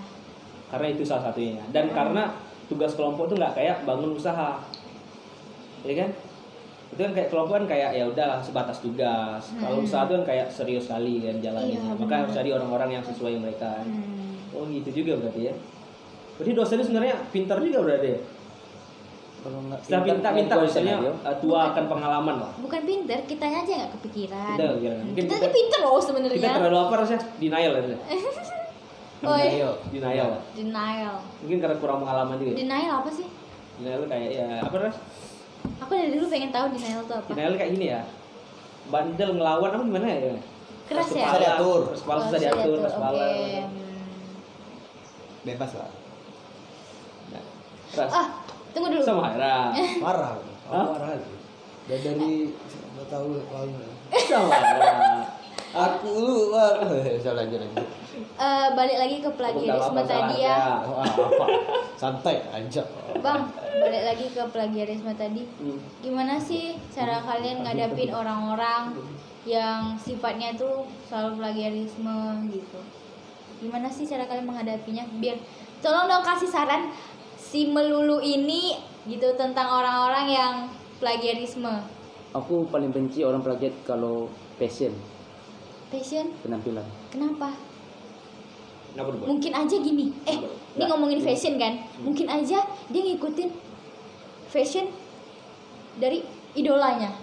Karena 0.68 0.86
itu 0.90 1.02
salah 1.06 1.30
satunya. 1.30 1.62
Dan 1.70 1.92
karena 1.92 2.34
tugas 2.66 2.96
kelompok 2.96 3.30
tuh 3.30 3.36
nggak 3.36 3.54
kayak 3.54 3.76
bangun 3.84 4.16
usaha. 4.16 4.58
Ya 5.84 5.94
kan? 6.00 6.10
Itu 6.94 7.00
kan 7.02 7.12
kayak 7.12 7.28
kelompok 7.32 7.54
kan 7.62 7.66
kayak 7.68 7.90
ya 7.94 8.04
udah 8.08 8.40
sebatas 8.40 8.78
tugas. 8.80 9.42
Kalau 9.54 9.82
usaha 9.82 10.06
tuh 10.06 10.22
kan 10.22 10.24
kayak 10.34 10.46
serius 10.50 10.88
sekali 10.88 11.20
kan 11.22 11.36
jalannya 11.40 11.78
Iya, 11.78 11.92
maka 11.94 12.04
benar. 12.06 12.18
harus 12.24 12.32
cari 12.34 12.50
orang-orang 12.54 12.90
yang 13.00 13.04
sesuai 13.04 13.34
mereka. 13.40 13.82
Hmm. 13.84 14.12
oh 14.54 14.70
gitu 14.70 15.02
juga 15.02 15.18
berarti 15.18 15.50
ya. 15.50 15.54
Berarti 16.38 16.52
dosennya 16.54 16.86
sebenarnya 16.86 17.16
pintar 17.34 17.58
juga 17.58 17.78
berarti 17.82 18.08
ya 18.14 18.18
Kalau 19.44 19.60
nggak 19.62 19.76
setelah 19.78 20.02
pintar, 20.32 20.56
dosen 20.56 20.82
aja. 20.82 20.96
eh, 21.04 21.36
tua 21.38 21.58
akan 21.68 21.84
pengalaman 21.84 22.34
lah 22.40 22.52
bukan 22.56 22.80
pinter 22.82 23.18
kitanya 23.28 23.58
aja 23.60 23.72
nggak 23.76 23.92
kepikiran 23.94 24.46
Kita 24.50 24.64
kepikiran. 24.66 24.96
Mungkin 25.04 25.20
kita 25.20 25.28
kita- 25.30 25.44
tuh 25.44 25.52
pinter 25.52 25.78
loh 25.78 25.92
kita 25.92 26.06
sebenarnya 26.06 26.50
terlalu 26.56 26.78
apa 26.80 26.94
rasanya 26.96 27.20
denial 27.36 27.72
ya 27.74 27.82
oh 29.22 29.36
iya. 29.36 29.50
Ayo. 29.50 29.70
denial 29.88 30.30
denial 30.52 31.14
mungkin 31.38 31.58
karena 31.58 31.76
kurang 31.76 31.98
pengalaman 32.00 32.34
juga 32.36 32.50
ya. 32.50 32.56
denial 32.58 32.94
apa 32.98 33.10
sih 33.10 33.26
denial 33.76 33.98
tuh 33.98 34.08
kayak 34.08 34.28
ya 34.30 34.46
apa 34.60 34.76
ras 34.78 34.96
aku 35.78 35.92
dari 35.92 36.10
dulu 36.10 36.26
pengen 36.26 36.50
tahu 36.50 36.66
denial 36.70 37.00
itu 37.00 37.14
apa 37.14 37.28
denial 37.30 37.52
kayak 37.54 37.70
gini 37.72 37.86
ya 37.90 38.00
bandel 38.86 39.30
ngelawan 39.34 39.70
apa 39.70 39.82
gimana 39.82 40.08
ya 40.08 40.36
Keras 40.84 41.08
ya? 41.08 41.12
kepala, 41.18 41.24
Susah 41.24 41.40
diatur. 41.40 41.80
keras 41.82 42.00
kepala 42.00 42.20
susah 42.22 42.38
diatur 42.38 42.76
kepala 42.82 43.24
Hmm. 43.24 43.72
Bebas 45.42 45.70
lah. 45.74 45.90
Nah, 47.28 47.42
keras 47.90 48.10
ah 48.10 48.26
tunggu 48.74 48.88
dulu 48.90 49.02
sama 49.02 49.30
Haira 49.30 49.70
Marah. 50.04 50.34
Aku 50.64 50.90
marah. 50.90 51.14
Dan 51.84 51.98
dari 52.00 52.50
nggak 52.90 53.06
tahu 53.06 53.26
lalu. 53.40 53.86
sama 54.20 54.50
Haira 54.50 54.92
Aku 55.74 56.06
lu 56.16 56.38
wah. 56.50 56.78
Saya 57.22 57.34
lanjut 57.34 57.58
lagi. 57.58 57.76
Eh, 58.14 58.66
balik 58.72 58.94
lagi 58.96 59.16
ke 59.18 59.30
plagiarisme 59.32 60.00
tadi 60.00 60.36
ya 60.40 60.78
Oh, 60.80 61.02
apa? 61.02 61.46
Santai 62.00 62.46
aja. 62.48 62.82
bang 63.16 63.42
balik 63.74 64.02
lagi 64.04 64.26
ke 64.28 64.42
plagiarisme 64.48 65.10
tadi 65.12 65.42
Hmm. 65.56 65.78
gimana 65.98 66.34
sih 66.36 66.78
cara 66.88 67.18
kalian 67.20 67.62
ngadapin 67.62 68.10
orang-orang 68.10 68.94
yang 69.42 69.94
sifatnya 69.96 70.54
tuh 70.54 70.82
selalu 71.04 71.38
plagiarisme 71.38 72.16
gitu 72.48 72.80
gimana 73.58 73.88
sih 73.88 74.04
cara 74.04 74.24
kalian 74.24 74.46
menghadapinya 74.46 75.04
biar 75.18 75.38
tolong 75.78 76.06
dong 76.06 76.22
kasih 76.22 76.46
saran 76.46 76.90
si 77.54 77.70
melulu 77.70 78.18
ini 78.18 78.74
gitu 79.06 79.30
tentang 79.38 79.70
orang-orang 79.70 80.26
yang 80.26 80.54
plagiarisme. 80.98 81.70
Aku 82.34 82.66
paling 82.66 82.90
benci 82.90 83.22
orang 83.22 83.46
plagiat 83.46 83.70
kalau 83.86 84.26
passion. 84.58 84.90
Passion? 85.86 86.34
Penampilan. 86.42 86.82
kenapa? 87.14 87.54
Kenapa 88.90 89.10
mungkin 89.22 89.54
aja 89.54 89.76
gini. 89.78 90.10
Eh 90.26 90.34
ini 90.42 90.82
Nggak. 90.82 90.88
ngomongin 90.90 91.22
fashion 91.22 91.54
kan? 91.54 91.78
Mungkin 92.02 92.26
aja 92.26 92.58
dia 92.90 93.02
ngikutin 93.06 93.54
fashion 94.50 94.90
dari 96.02 96.26
idolanya. 96.58 97.14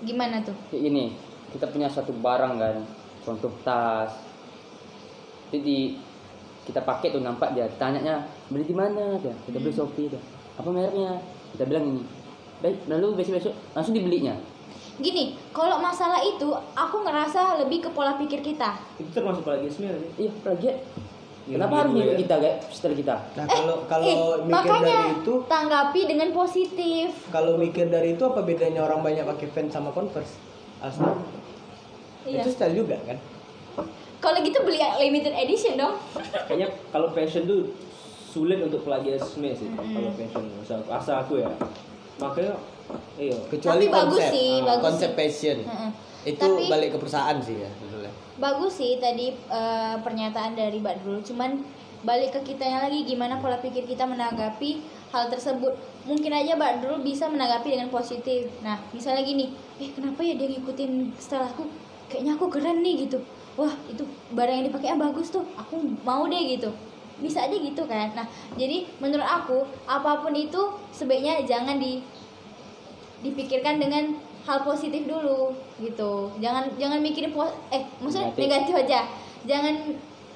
Gimana 0.00 0.40
tuh? 0.40 0.56
Kayak 0.72 0.88
gini, 0.88 1.04
kita 1.52 1.68
punya 1.68 1.92
satu 1.92 2.16
barang 2.16 2.54
kan, 2.56 2.76
contoh 3.28 3.52
tas. 3.60 4.16
Jadi 5.52 6.00
kita 6.66 6.82
pakai 6.82 7.08
tuh 7.08 7.22
nampak 7.22 7.54
dia, 7.54 7.70
tanyanya 7.78 8.26
beli 8.50 8.66
di 8.66 8.74
mana 8.74 9.14
dia? 9.16 9.30
Kita 9.46 9.56
beli 9.56 9.70
Shopee 9.70 10.10
dia. 10.10 10.20
Apa 10.58 10.66
mereknya? 10.66 11.22
Kita 11.54 11.64
bilang 11.64 11.86
ini. 11.86 12.02
Baik, 12.58 12.84
lalu 12.88 13.14
besok-besok 13.14 13.54
langsung 13.72 13.94
dibelinya. 13.94 14.34
gini 14.96 15.36
kalau 15.52 15.76
masalah 15.76 16.24
itu 16.24 16.48
aku 16.72 17.04
ngerasa 17.04 17.60
lebih 17.60 17.84
ke 17.84 17.90
pola 17.92 18.16
pikir 18.16 18.40
kita 18.40 18.80
itu 18.96 19.12
termasuk 19.12 19.44
plagiarisme 19.44 19.84
nggak 19.84 20.00
sih 20.00 20.10
Iya, 20.16 20.30
plagiat. 20.40 20.76
Iya, 21.44 21.54
Kenapa 21.60 21.68
gitu 21.68 21.76
harus 21.76 21.92
ngikut 21.92 22.08
ya. 22.08 22.18
kita 22.24 22.34
kayak 22.40 22.56
setelah 22.72 22.96
kita? 22.96 23.14
Nah, 23.36 23.44
kalau 23.44 23.76
kalau 23.84 24.06
eh, 24.08 24.36
mikir 24.40 24.54
makanya 24.56 24.96
dari 24.96 25.12
itu 25.20 25.34
tanggapi 25.44 26.00
dengan 26.08 26.28
positif 26.32 27.06
kalau 27.28 27.52
mikir 27.54 27.86
dari 27.86 28.16
itu 28.16 28.24
apa 28.24 28.40
bedanya 28.40 28.80
orang 28.82 29.04
banyak 29.04 29.24
pakai 29.28 29.46
fans 29.52 29.70
sama 29.70 29.92
converse 29.92 30.32
Asli. 30.80 31.04
iya 32.24 32.40
itu 32.40 32.48
style 32.50 32.74
juga 32.74 32.96
kan 33.04 33.20
kalau 34.18 34.38
gitu 34.40 34.58
beli 34.60 34.78
yang 34.78 34.96
limited 34.96 35.32
edition 35.32 35.76
dong. 35.76 35.94
Kayaknya 36.46 36.68
kalau 36.88 37.08
fashion 37.10 37.44
tuh 37.44 37.70
sulit 38.26 38.58
untuk 38.58 38.82
plagiarisme 38.82 39.48
sih 39.50 39.68
kalau 39.72 40.10
fashion 40.12 40.44
asal, 40.60 40.78
asal 40.86 41.14
aku 41.18 41.34
ya. 41.38 41.48
Makanya 42.16 42.54
iya. 43.16 43.36
Kecuali 43.46 43.84
Tapi 43.84 43.94
bagus 43.94 44.18
konsep. 44.18 44.32
sih, 44.32 44.50
Ah, 44.54 44.64
bagus 44.66 44.84
konsep 44.84 45.10
sih. 45.10 45.16
passion 45.16 45.58
Heeh. 45.62 45.90
itu 46.26 46.42
Tapi- 46.42 46.66
balik 46.66 46.88
ke 46.90 46.98
perusahaan 46.98 47.38
sih 47.38 47.56
ya 47.56 47.70
sebetulnya 47.72 48.12
bagus 48.36 48.72
sih 48.74 48.98
tadi 48.98 49.30
eh, 49.32 49.96
pernyataan 49.96 50.52
dari 50.52 50.76
Mbak 50.76 50.96
Dul 51.00 51.18
cuman 51.22 51.62
balik 52.02 52.34
ke 52.34 52.52
kitanya 52.52 52.82
lagi 52.82 53.02
gimana 53.02 53.36
pola 53.36 53.56
pikir 53.56 53.84
kita 53.84 54.04
menanggapi 54.04 54.78
hal 55.08 55.26
tersebut. 55.26 55.72
Mungkin 56.04 56.28
aja 56.30 56.52
Mbak 56.52 56.72
Dul 56.78 56.96
bisa 57.00 57.26
menanggapi 57.26 57.72
dengan 57.72 57.88
positif. 57.88 58.52
Nah 58.60 58.76
misalnya 58.90 59.22
gini 59.22 59.50
eh 59.76 59.88
kenapa 59.88 60.20
ya 60.20 60.34
dia 60.34 60.46
ngikutin 60.46 60.92
style 61.16 61.46
aku? 61.46 61.64
Kayaknya 62.06 62.32
aku 62.34 62.46
keren 62.48 62.80
nih 62.80 62.94
gitu 63.02 63.18
wah 63.56 63.72
itu 63.88 64.04
barang 64.36 64.54
yang 64.62 64.66
dipakainya 64.68 64.98
bagus 65.00 65.32
tuh. 65.32 65.44
Aku 65.56 65.80
mau 66.04 66.28
deh 66.28 66.56
gitu. 66.56 66.70
Bisa 67.18 67.48
aja 67.48 67.56
gitu 67.56 67.82
kan. 67.88 68.12
Nah 68.12 68.28
jadi 68.54 68.84
menurut 69.00 69.24
aku 69.24 69.64
apa 69.88 70.20
pun 70.20 70.36
itu 70.36 70.76
sebaiknya 70.92 71.42
jangan 71.48 71.80
di 71.80 72.04
dipikirkan 73.24 73.80
dengan 73.80 74.20
hal 74.44 74.62
positif 74.62 75.08
dulu 75.08 75.56
gitu. 75.80 76.30
Jangan 76.38 76.76
jangan 76.76 77.00
mikirin 77.00 77.32
po 77.32 77.48
eh 77.72 77.82
maksudnya 77.98 78.30
Negatif. 78.30 78.44
negatif. 78.44 78.74
aja. 78.86 79.00
Jangan 79.48 79.74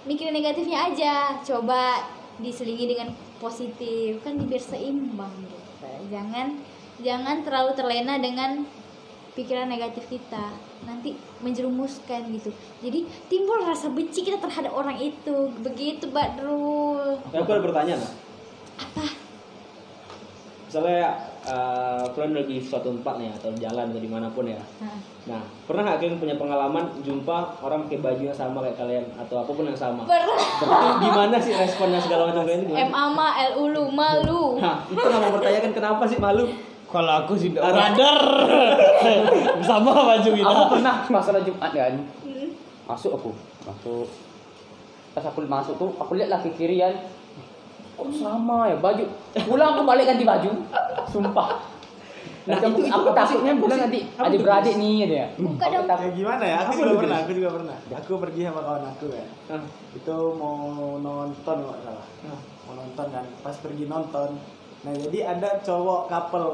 mikirin 0.08 0.34
negatifnya 0.34 0.78
aja. 0.90 1.14
Coba 1.44 2.08
diselingi 2.40 2.88
dengan 2.96 3.12
positif. 3.38 4.24
Kan 4.24 4.40
biar 4.48 4.64
seimbang 4.64 5.30
gitu. 5.44 5.56
Jangan 6.10 6.58
jangan 7.00 7.44
terlalu 7.44 7.72
terlena 7.76 8.16
dengan 8.16 8.64
pikiran 9.40 9.66
negatif 9.66 10.04
kita 10.06 10.52
nanti 10.82 11.12
menjerumuskan 11.40 12.28
gitu 12.30 12.52
jadi 12.78 13.00
timbul 13.26 13.64
rasa 13.64 13.88
benci 13.88 14.20
kita 14.20 14.36
terhadap 14.36 14.68
orang 14.70 14.96
itu 14.96 15.48
begitu 15.58 16.12
Badrul 16.12 17.16
Ya, 17.30 17.40
aku 17.40 17.50
ada 17.50 17.62
pertanyaan. 17.62 18.00
Apa? 18.76 19.04
Misalnya 20.66 21.18
eh, 21.42 22.04
kalian 22.14 22.32
lagi 22.32 22.52
di 22.54 22.62
suatu 22.62 22.94
tempat 22.94 23.18
nih 23.18 23.26
atau 23.32 23.50
jalan 23.56 23.90
atau 23.90 23.98
di 23.98 24.06
mana 24.06 24.30
pun 24.30 24.46
ya. 24.46 24.60
Nah, 24.78 24.94
Nah, 25.20 25.42
pernah 25.66 25.84
nggak 25.84 25.98
kalian 26.00 26.16
punya 26.16 26.36
pengalaman 26.36 26.84
jumpa 27.02 27.60
orang 27.60 27.84
pakai 27.84 28.00
baju 28.00 28.22
yang 28.24 28.32
sama 28.32 28.64
kayak 28.64 28.78
kalian 28.78 29.04
atau 29.18 29.42
apa 29.42 29.50
pun 29.50 29.64
yang 29.66 29.76
sama? 29.76 30.06
pernah 30.06 30.96
gimana 30.96 31.36
sih 31.36 31.52
responnya 31.52 32.00
segala 32.00 32.30
macam 32.30 32.46
kalian 32.46 32.64
itu 32.64 32.72
gimana? 32.72 32.88
MA 32.88 33.04
ma 33.12 33.28
L 33.36 33.52
ulu 33.58 33.84
malu 33.90 34.42
Nah, 34.56 34.86
itu 34.86 34.96
nggak 34.96 35.20
mau 35.20 35.32
pertanyakan 35.34 35.72
kenapa 35.74 36.02
sih 36.06 36.16
malu? 36.16 36.44
Kalau 36.90 37.12
aku 37.20 37.32
sih 37.34 37.50
Ada. 37.50 37.70
brother 37.94 38.18
sama 39.68 39.92
baju 39.94 40.28
kita 40.28 40.44
Aku 40.44 40.64
pernah 40.68 40.94
masalah 41.06 41.40
Jumat 41.40 41.70
kan. 41.70 41.94
Masuk 42.84 43.14
aku, 43.14 43.30
masuk. 43.62 44.06
Pas 45.10 45.24
aku 45.24 45.38
masuk 45.44 45.74
tuh, 45.76 45.90
aku 45.94 46.12
lihat 46.14 46.28
lah 46.28 46.40
kiri 46.42 46.78
kan. 46.78 46.94
kok 47.92 48.08
sama 48.10 48.64
ya 48.64 48.74
baju 48.74 49.04
pulang 49.44 49.76
aku 49.76 49.84
balik 49.84 50.08
ganti 50.08 50.24
baju 50.24 50.50
sumpah 51.04 51.68
Nah, 52.40 52.56
nah, 52.56 52.66
aku, 52.66 52.80
itu- 52.80 52.88
itu 52.88 52.96
aku 52.96 53.08
takutnya 53.12 53.52
sih? 53.52 54.02
nanti 54.16 54.32
tuh, 54.32 54.40
beradik 54.40 54.74
nih 54.74 55.04
dia 55.04 55.26
Buka 55.36 55.60
Aku 55.60 55.74
dong. 55.76 55.84
takut. 55.84 56.00
Kayak 56.00 56.14
gimana 56.16 56.40
ya? 56.42 56.56
Aku 56.56 56.70
Apa 56.72 56.80
juga 56.80 56.96
pernah, 56.96 57.18
aku 57.20 57.32
juga 57.36 57.50
pernah. 57.52 57.76
Aku 57.92 58.12
pergi 58.16 58.40
sama 58.42 58.60
kawan 58.64 58.84
aku 58.88 59.06
ya. 59.12 59.24
Ah. 59.46 59.62
Itu 59.92 60.16
mau 60.34 60.56
nonton 60.96 61.56
kalau 61.60 61.68
nggak 61.68 61.82
salah. 61.84 62.06
Mau 62.64 62.74
nonton 62.74 63.06
kan. 63.12 63.24
Pas 63.44 63.56
pergi 63.60 63.84
nonton. 63.84 64.30
Nah 64.80 64.92
jadi 64.96 65.18
ada 65.28 65.60
cowok 65.60 66.00
couple. 66.08 66.48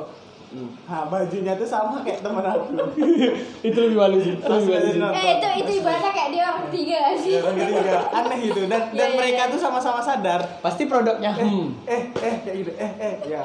Hmm. 0.47 0.71
Nah 0.87 1.03
bajunya 1.11 1.53
tuh 1.59 1.67
sama 1.67 2.07
kayak 2.07 2.23
temen 2.23 2.45
aku. 2.47 2.71
Itu 3.67 3.79
lebih 3.83 3.99
malu 3.99 4.17
sih. 4.23 4.39
Pas 4.39 4.63
jadi 4.63 4.95
nonton. 4.95 5.19
Eh 5.19 5.27
itu 5.37 5.49
itu 5.59 5.71
ibaratnya 5.83 6.13
kayak 6.15 6.31
dia 6.31 6.43
orang 6.47 6.63
ketiga 6.71 6.99
sih? 7.19 7.33
Ya, 7.35 7.41
kan 7.43 7.53
gitu 7.59 7.73
juga. 7.75 7.99
Aneh 8.15 8.41
itu 8.47 8.61
dan 8.71 8.83
Iya, 8.87 8.95
dan 8.95 9.09
iya, 9.11 9.17
mereka 9.19 9.43
iya. 9.43 9.53
tuh 9.53 9.61
sama-sama 9.61 10.01
sadar. 10.01 10.41
Pasti 10.63 10.83
produknya 10.87 11.31
hmm. 11.35 11.67
Eh 11.83 12.03
eh 12.15 12.35
kayak 12.47 12.57
gitu. 12.63 12.73
Eh 12.79 12.93
eh 13.03 13.15
ya. 13.27 13.41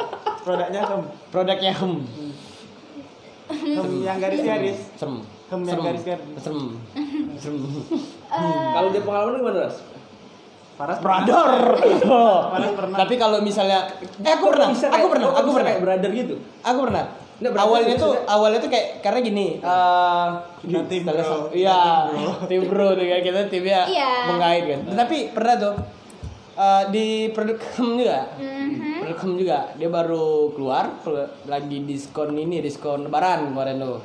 Produknya 0.45 0.81
hem. 0.85 1.01
Produknya 1.33 1.73
hmm. 1.73 1.99
Hem 3.51 3.89
yang 4.05 4.17
garis-garis. 4.21 4.79
Serem. 4.95 5.17
Hem 5.49 5.61
yang 5.65 5.81
garis-garis. 5.81 6.25
Serem. 6.37 6.69
Eh, 8.31 8.67
Kalau 8.71 8.89
dia 8.95 9.03
pengalaman 9.03 9.41
gimana, 9.43 9.59
Ras? 9.67 9.77
Paras 10.81 10.97
Brother. 10.97 11.49
Paras 12.49 12.71
pernah. 12.73 12.97
Tapi 12.97 13.13
kalau 13.15 13.37
misalnya 13.39 13.85
eh 14.01 14.31
aku 14.31 14.45
pernah, 14.49 14.67
Bisa 14.67 14.89
aku 14.89 15.05
pernah, 15.07 15.29
aku 15.29 15.49
pernah. 15.51 15.69
kayak 15.69 15.81
brother 15.81 16.09
gitu. 16.11 16.35
Aku 16.59 16.79
pernah. 16.83 17.05
Nggak, 17.37 17.53
awalnya 17.55 17.95
tuh 17.95 18.13
awalnya 18.23 18.59
tuh 18.59 18.69
kayak 18.69 19.01
karena 19.01 19.19
gini, 19.19 19.45
eh 19.57 20.27
Kita 20.59 20.81
tim 20.85 21.01
bro. 21.03 21.49
Iya, 21.51 21.81
tim 22.45 22.61
bro 22.63 22.93
tuh 22.93 23.01
kayak 23.03 23.23
kita 23.23 23.39
timnya 23.47 23.81
Iya. 23.83 24.11
mengait 24.27 24.63
kan. 24.67 24.79
Tapi 24.95 25.17
pernah 25.31 25.55
tuh 25.55 25.73
eh, 26.55 26.83
di 26.89 27.05
produk 27.29 27.57
hem 27.75 27.89
juga. 27.95 28.19
mhm. 28.35 28.93
Produk 28.99 29.17
hem 29.19 29.33
juga. 29.37 29.59
Dia 29.75 29.89
baru 29.89 30.25
keluar 30.51 31.01
kelu- 31.01 31.33
lagi 31.45 31.77
diskon 31.81 32.33
ini, 32.35 32.57
diskon 32.59 33.05
lebaran 33.05 33.49
kemarin 33.49 33.77
tuh. 33.79 34.01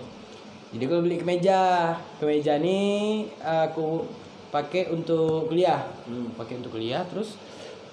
Jadi 0.72 0.82
gue 0.82 0.98
beli 0.98 1.16
kemeja. 1.16 1.92
Kemeja 2.16 2.56
nih 2.56 3.24
eh, 3.34 3.62
aku 3.66 4.00
pakai 4.50 4.88
untuk 4.92 5.50
kuliah. 5.50 5.82
Hmm. 6.06 6.32
Pakai 6.38 6.61
untuk 6.62 6.76
kuliah 6.78 7.02
terus 7.06 7.38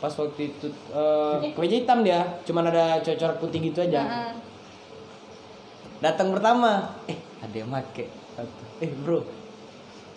pas 0.03 0.11
waktu 0.11 0.51
itu 0.51 0.67
eh, 0.91 1.55
kemeja 1.55 1.75
hitam 1.79 2.03
dia, 2.03 2.19
cuman 2.43 2.67
ada 2.67 2.99
cocorak 2.99 3.39
putih 3.39 3.59
gitu 3.63 3.79
aja. 3.79 4.03
Heeh. 4.03 4.33
datang 6.03 6.35
pertama 6.35 6.99
eh 7.07 7.15
ada 7.39 7.55
yang 7.55 7.71
make. 7.71 8.11
Satu 8.35 8.63
eh 8.83 8.91
bro 8.91 9.23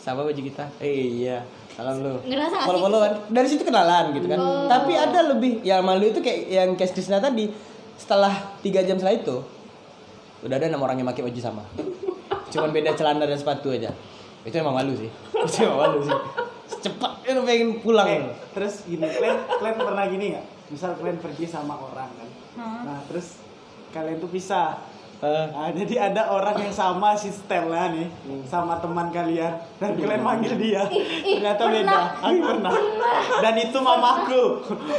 sama 0.02 0.26
baju 0.26 0.40
kita? 0.42 0.66
Eh 0.82 1.22
iya 1.22 1.46
salam 1.78 2.02
lu. 2.02 2.18
Follow 2.66 2.82
followan 2.82 3.30
dari 3.30 3.46
situ 3.46 3.62
kenalan 3.62 4.10
gitu 4.10 4.26
kan. 4.26 4.38
Oh. 4.42 4.66
tapi 4.66 4.98
ada 4.98 5.30
lebih 5.30 5.62
yang 5.62 5.86
malu 5.86 6.10
itu 6.10 6.18
kayak 6.18 6.40
yang 6.50 6.70
Cash 6.74 6.90
Krishna 6.90 7.22
tadi 7.22 7.54
setelah 7.94 8.58
tiga 8.66 8.82
jam 8.82 8.98
setelah 8.98 9.14
itu 9.14 9.36
udah 10.42 10.56
ada 10.58 10.66
enam 10.66 10.82
orang 10.82 10.98
yang 10.98 11.06
pakai 11.06 11.22
baju 11.22 11.40
sama. 11.40 11.62
Cuman 12.50 12.74
beda 12.74 12.98
celana 12.98 13.22
dan 13.22 13.38
sepatu 13.38 13.70
aja 13.70 13.94
itu 14.46 14.56
emang 14.56 14.78
malu 14.78 14.94
sih. 14.94 15.10
Itu 15.46 15.66
emang 15.66 15.78
malu 15.82 15.98
sih. 16.00 16.14
Cepat 16.66 17.22
itu 17.22 17.40
pengen 17.42 17.70
pulang. 17.78 18.06
Eh, 18.06 18.22
terus 18.50 18.86
gini, 18.86 19.06
kalian 19.06 19.38
kalian 19.58 19.74
pernah 19.76 20.04
gini 20.06 20.24
nggak? 20.34 20.46
Misal 20.70 20.94
kalian 20.98 21.18
pergi 21.18 21.46
sama 21.46 21.78
orang 21.78 22.10
kan, 22.10 22.28
Hah? 22.58 22.80
nah 22.82 22.98
terus 23.06 23.38
kalian 23.90 24.18
tuh 24.18 24.30
pisah. 24.30 24.78
Eh, 25.16 25.46
Nah, 25.48 25.72
jadi 25.72 26.12
ada 26.12 26.28
orang 26.28 26.60
yang 26.60 26.68
sama 26.68 27.16
si 27.16 27.32
Stella 27.32 27.88
nih 27.88 28.04
sama 28.44 28.76
teman 28.76 29.08
kalian. 29.08 29.48
Dan 29.80 29.96
kalian 29.96 30.20
manggil 30.20 30.60
dia. 30.60 30.84
ih, 30.92 31.40
ternyata 31.40 31.62
pernah. 31.64 31.80
beda. 31.80 32.00
Aku 32.20 32.36
pernah. 32.44 32.72
dan 33.40 33.54
itu 33.56 33.78
mamaku. 33.80 34.42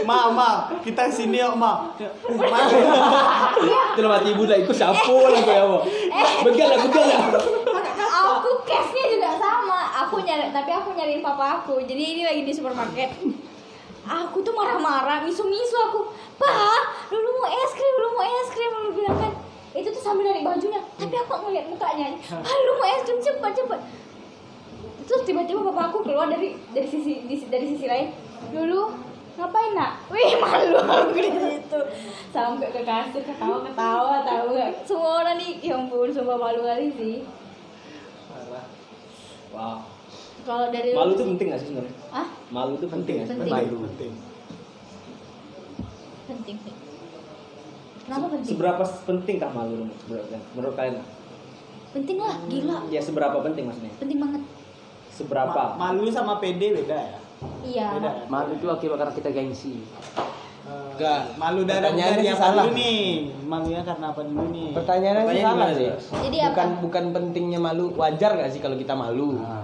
Mama 0.04 0.74
kita 0.82 1.06
sini 1.08 1.38
yuk 1.38 1.54
ma. 1.54 1.94
Ma. 2.34 2.60
Itu 3.94 4.00
lah 4.02 4.10
mati 4.10 4.34
ibu 4.34 4.44
lah, 4.44 4.58
ikut 4.58 4.74
siapa 4.74 5.06
lah 5.06 5.42
kau 5.46 5.54
ya? 5.54 5.66
Begal 6.42 6.68
lah, 6.74 6.80
begal 6.82 7.06
lah. 7.06 7.22
aku 8.28 8.50
case-nya 8.66 9.04
juga 9.08 9.30
aku 10.08 10.24
nyari 10.24 10.50
tapi 10.56 10.72
aku 10.72 10.96
nyariin 10.96 11.20
papa 11.20 11.62
aku. 11.62 11.84
Jadi 11.84 12.00
ini 12.16 12.22
lagi 12.24 12.48
di 12.48 12.54
supermarket. 12.56 13.12
Aku 14.08 14.40
tuh 14.40 14.56
marah-marah 14.56 15.28
misu-misu 15.28 15.76
aku. 15.92 16.08
Pak 16.40 17.12
dulu 17.12 17.28
mau 17.44 17.52
es 17.52 17.72
krim 17.76 17.94
dulu 18.00 18.10
mau 18.16 18.24
es 18.24 18.50
krim 18.56 18.72
dulu 18.72 18.90
bilang 18.96 19.18
kan. 19.20 19.34
Itu 19.76 19.92
tuh 19.92 20.00
sambil 20.00 20.32
narik 20.32 20.48
bajunya. 20.48 20.80
Tapi 20.96 21.12
aku 21.12 21.32
ngeliat 21.44 21.68
mukanya. 21.68 22.16
Pak 22.24 22.56
lu 22.64 22.72
mau 22.80 22.88
es 22.88 23.04
krim 23.04 23.20
cepet 23.20 23.52
cepet. 23.52 23.80
Terus 25.08 25.22
tiba-tiba 25.28 25.60
papa 25.68 25.92
aku 25.92 26.08
keluar 26.08 26.32
dari 26.32 26.56
dari 26.72 26.88
sisi 26.88 27.28
dari 27.52 27.66
sisi 27.68 27.84
lain. 27.84 28.16
Dulu 28.56 28.80
ngapain 29.38 29.76
nak? 29.76 30.08
Wih 30.08 30.40
malu 30.40 30.80
aku 30.80 31.20
di 31.20 31.32
situ. 31.36 31.80
Sampai 32.32 32.72
ke 32.72 32.88
kasir 32.88 33.22
ketawa 33.28 33.60
ketawa 33.60 34.24
tahu 34.24 34.56
nggak? 34.56 34.88
Semua 34.88 35.20
orang 35.20 35.36
nih 35.36 35.60
ya 35.60 35.76
ampun 35.76 36.08
sumpah 36.10 36.40
malu 36.40 36.64
kali 36.64 36.88
sih. 36.96 37.28
Wow. 39.52 39.97
Kalau 40.48 40.72
dari 40.72 40.90
lu 40.90 40.98
Malu 40.98 41.12
tuh 41.14 41.26
penting 41.28 41.46
gak 41.50 41.60
sih 41.60 41.68
sebenarnya? 41.68 41.94
ah 42.10 42.28
Malu 42.50 42.74
tuh 42.78 42.88
penting 42.88 43.14
gak 43.18 43.26
sih? 43.26 43.36
Penting. 43.36 43.52
Malu 43.54 43.76
penting 43.84 44.12
penting 46.28 46.56
sih 46.58 46.74
kenapa 48.04 48.26
penting 48.30 48.48
Seberapa 48.50 48.84
penting 49.04 49.36
kah 49.38 49.52
malu 49.52 49.76
menurut 49.84 50.26
kalian? 50.26 50.44
Menurut 50.54 50.76
kalian? 50.76 50.96
penting 51.90 52.18
lah 52.18 52.36
gila 52.46 52.78
Ya 52.88 53.02
seberapa 53.02 53.38
penting 53.42 53.64
maksudnya? 53.66 53.92
penting 53.98 54.18
banget 54.18 54.42
Seberapa? 55.10 55.62
Ma- 55.74 55.92
malu 55.92 56.08
sama 56.08 56.38
pede 56.38 56.72
beda 56.74 56.96
ya 56.96 57.20
iya 57.64 57.88
beda 57.94 58.10
ya 58.10 58.24
malu 58.28 58.52
itu 58.54 58.66
akibat 58.66 58.98
karena 58.98 59.14
kita 59.14 59.30
gengsi 59.30 59.84
Eh, 60.68 61.00
Enggak. 61.00 61.40
malu 61.40 61.64
dari 61.64 61.88
apa 62.28 62.36
salah. 62.36 62.66
dulu 62.66 62.76
nih 62.76 63.00
malunya 63.42 63.82
karena 63.82 64.12
apa 64.12 64.22
dulu 64.22 64.46
nih 64.52 64.70
pertanyaannya 64.76 65.24
sih 65.24 65.28
Pertanyaan 65.32 65.48
salah 65.48 65.70
sih? 65.72 65.90
Jadi 66.20 66.38
bukan 66.44 66.68
apa? 66.68 66.80
bukan 66.84 67.04
pentingnya 67.14 67.60
malu 67.62 67.86
wajar 67.96 68.32
gak 68.36 68.52
sih 68.52 68.60
kalau 68.60 68.76
kita 68.76 68.92
malu 68.92 69.40
Nah, 69.40 69.57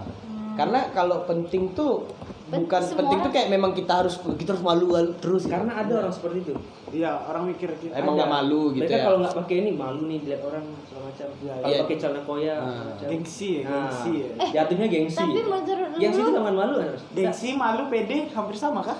karena 0.54 0.80
kalau 0.92 1.24
penting 1.24 1.72
tuh 1.72 2.06
bukan 2.46 2.82
semua 2.82 3.00
penting 3.00 3.20
tuh 3.20 3.32
kayak 3.32 3.50
memang 3.50 3.74
kita 3.74 3.94
harus 3.96 4.16
kita 4.38 4.54
harus 4.54 4.62
malu 4.62 4.94
terus 5.18 5.44
Karena 5.46 5.74
ada 5.76 5.94
orang 6.00 6.14
seperti 6.14 6.38
itu. 6.42 6.54
iya 6.92 7.18
orang 7.20 7.50
mikir 7.50 7.74
Emang 7.90 8.14
nggak 8.14 8.30
malu 8.30 8.70
gitu 8.72 8.86
Mereka 8.86 8.94
ya? 8.94 9.04
kalau 9.04 9.18
nggak 9.20 9.36
pakai 9.36 9.56
ini 9.58 9.72
malu 9.74 10.02
nih 10.06 10.18
dilihat 10.22 10.42
orang 10.44 10.66
segala 10.86 11.04
macam. 11.04 11.28
Kalau 11.34 11.66
Iya. 11.66 11.80
pakai 11.82 11.98
celana 11.98 12.22
koya, 12.22 12.54
Nah. 12.54 12.62
segala 12.62 12.86
macam. 12.86 13.08
gengsi 13.10 13.50
ya 13.50 13.62
Nah, 13.64 13.74
gengsi 13.74 14.12
ya 14.14 14.30
jatuhnya 14.54 14.88
gengsi. 14.88 15.18
tapi 15.18 15.32
menurut 15.34 15.66
Gengsi 15.98 16.20
lu 16.20 16.24
itu 16.24 16.32
sama 16.32 16.52
malu? 16.52 16.74
Ras? 16.78 17.02
gengsi 17.12 17.50
malu 17.56 17.82
pede 17.90 18.18
hampir 18.30 18.56
sama 18.56 18.80
kah 18.80 19.00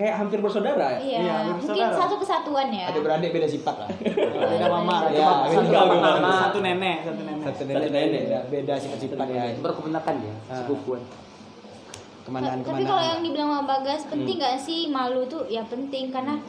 Kayak 0.00 0.14
hampir 0.16 0.40
bersaudara 0.40 0.86
ya? 0.90 0.98
iya 0.98 1.18
Iya, 1.20 1.34
mungkin 1.46 1.60
bersaudara. 1.60 1.92
satu 1.94 2.14
kesatuan 2.16 2.68
ya 2.70 2.88
ada 2.88 3.00
beradik 3.00 3.30
beda 3.30 3.44
sifat 3.46 3.74
lah 3.76 3.88
beda 4.40 4.66
mama 4.70 4.96
Iya, 5.06 5.28
satu 5.46 5.68
satu 5.68 5.76
mama. 5.92 6.08
mama 6.16 6.30
satu 6.40 6.58
nenek 6.58 6.96
satu 7.02 7.20
nenek 7.20 7.44
satu 7.44 7.62
nenek 7.62 7.76
Satu 7.78 7.92
nenek. 7.92 8.22
beda, 8.24 8.38
beda 8.48 8.74
sifat 8.76 8.98
sifatnya 8.98 9.44
berkebenakan 9.60 10.14
ya 10.18 10.34
Ah. 10.46 10.56
sepupuan 10.56 11.02
ke 12.20 12.28
mana 12.28 12.56
tapi 12.58 12.82
kalau 12.82 13.02
yang 13.02 13.20
dibilang 13.20 13.48
sama 13.50 13.64
Bagas 13.66 14.02
penting 14.06 14.36
Hmm. 14.36 14.44
gak 14.46 14.56
sih 14.58 14.80
malu 14.88 15.20
tuh 15.24 15.44
ya 15.46 15.60
penting 15.64 16.08
karena 16.08 16.40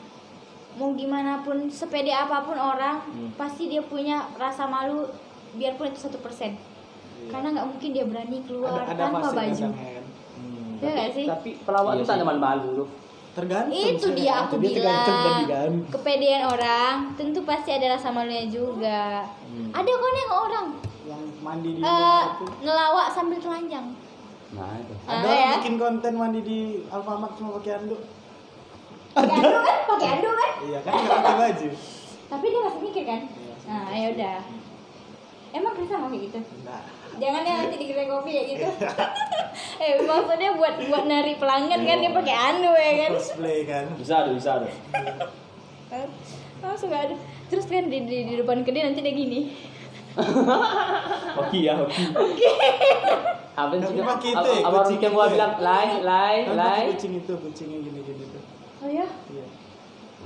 mau 0.73 0.91
gimana 0.93 1.39
pun 1.41 1.67
sepede 1.69 2.09
apa 2.09 2.39
pun 2.41 2.55
orang 2.55 3.03
Hmm. 3.05 3.35
pasti 3.35 3.67
dia 3.67 3.83
punya 3.83 4.31
rasa 4.35 4.63
malu 4.65 5.11
biarpun 5.53 5.87
itu 5.87 5.99
satu 6.01 6.15
persen 6.17 6.55
karena 7.23 7.51
nggak 7.51 7.67
mungkin 7.67 7.89
dia 7.89 8.03
berani 8.03 8.39
keluar 8.41 8.79
ada 8.79 8.87
ada 8.87 9.11
tanpa 9.11 9.27
baju 9.29 9.67
ya 9.67 9.99
Hmm. 10.33 10.79
ya 10.79 10.89
gak 10.89 11.09
sih 11.11 11.25
tapi 11.25 11.59
pelawak 11.59 11.91
Iya 11.93 12.01
itu 12.01 12.07
ada 12.09 12.15
sih. 12.15 12.25
malu-malu 12.25 12.69
loh 12.77 12.89
tergantung 13.31 13.71
itu 13.73 14.03
sih. 14.03 14.15
dia 14.17 14.33
aku 14.43 14.59
tergantung 14.59 15.17
tadi 15.17 15.41
bilang 15.41 15.47
kan. 15.47 15.71
kepedean 15.89 16.43
orang 16.45 16.95
tentu 17.15 17.39
pasti 17.41 17.69
ada 17.71 17.95
rasa 17.95 18.11
malunya 18.11 18.45
juga. 18.45 19.23
Hmm. 19.23 19.71
ada 19.71 19.87
kok 19.89 20.11
yang 20.11 20.31
orang 20.33 20.67
yang 21.01 21.23
mandi 21.39 21.69
di 21.73 21.79
itu. 21.79 22.45
ngelawak 22.59 23.07
sambil 23.09 23.37
telanjang. 23.37 23.87
Nah 24.51 24.71
itu. 24.77 24.93
Ada 25.03 25.15
Ah, 25.15 25.23
orang 25.23 25.39
ya. 25.39 25.51
bikin 25.57 25.75
konten 25.75 26.13
mandi 26.13 26.39
di 26.41 26.59
Alfamart 26.87 27.33
cuma 27.35 27.55
pakai 27.55 27.71
anduk. 27.77 28.01
Pakai 29.11 29.35
anduk 29.37 29.61
kan? 29.61 29.77
Pakai 29.87 30.07
anduk 30.13 30.33
kan? 30.33 30.49
Iya 30.61 30.79
kan 30.81 30.91
nggak 30.93 31.17
pakai 31.17 31.35
baju. 31.37 31.69
Tapi 32.27 32.45
dia 32.47 32.61
masih 32.61 32.79
mikir 32.81 33.03
kan? 33.03 33.21
Iya. 33.27 33.53
nah 33.63 33.87
ya 33.89 34.07
udah. 34.11 34.37
Emang 35.51 35.73
Krista 35.75 35.95
mau 35.95 36.07
kayak 36.07 36.23
gitu? 36.27 36.39
Enggak. 36.39 36.83
Jangan 37.19 37.41
ya 37.43 37.53
nanti 37.65 37.75
di 37.75 37.85
kedai 37.91 38.07
kopi 38.07 38.31
ya 38.31 38.43
gitu. 38.47 38.67
Eh 39.81 39.97
maksudnya 40.05 40.53
buat 40.55 40.77
buat 40.87 41.05
narik 41.09 41.41
pelanggan 41.41 41.81
kan 41.83 41.97
dia 41.99 42.11
pakai 42.13 42.35
anduk 42.37 42.77
ya 42.77 42.93
kan. 43.01 43.11
Cosplay 43.17 43.59
kan. 43.65 43.85
Bisa 43.97 44.13
ada, 44.23 44.29
bisa 44.31 44.49
ada. 44.61 44.67
langsung 46.61 46.93
gak 46.93 47.09
ada. 47.09 47.15
Terus 47.49 47.65
kan 47.65 47.89
di, 47.89 47.97
di, 48.05 48.17
di 48.29 48.33
depan 48.37 48.61
kedai 48.61 48.85
nanti 48.85 49.01
dia 49.01 49.11
gini. 49.11 49.39
Hoki 51.39 51.63
ya, 51.63 51.79
hoki. 51.79 52.03
apa 53.55 53.73
sih? 53.79 53.95
Ya, 53.95 54.03
apa 54.03 54.47
orang 54.67 54.83
kucing 54.83 54.99
yang 54.99 55.11
itu 55.11 55.15
gua 55.15 55.25
ya? 55.27 55.31
bilang 55.31 55.53
lai 55.63 55.89
lai 56.03 56.37
lai. 56.51 56.83
kucing 56.91 57.13
itu 57.15 57.33
kucingnya 57.35 57.77
gini 57.79 57.99
gini 58.03 58.23
tuh 58.27 58.43
oh 58.83 58.89
ya? 58.91 59.07
Iya. 59.07 59.45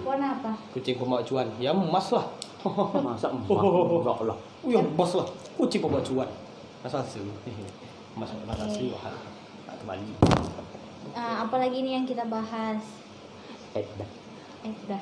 Warna 0.02 0.28
apa? 0.40 0.52
Kucing 0.74 0.96
pembawa 0.98 1.22
cuan. 1.22 1.48
Ya 1.62 1.70
emas 1.70 2.08
lah. 2.10 2.26
Masa 2.98 3.30
emas? 3.30 3.46
Enggak 3.46 4.20
lah. 4.26 4.38
Oh 4.66 4.70
yang 4.70 4.90
bos 4.98 5.12
lah. 5.14 5.28
Kucing 5.54 5.86
pembawa 5.86 6.02
asal 6.86 7.02
emas 8.16 8.30
emas 8.46 8.60
asli 8.62 8.94
wah 8.94 9.10
kembali. 9.82 10.06
Nah, 11.12 11.50
apalagi 11.50 11.82
nih 11.82 11.94
yang 11.98 12.06
kita 12.06 12.30
bahas? 12.30 12.82
Edan 13.74 14.10
eh 14.66 14.74
udah 14.86 15.02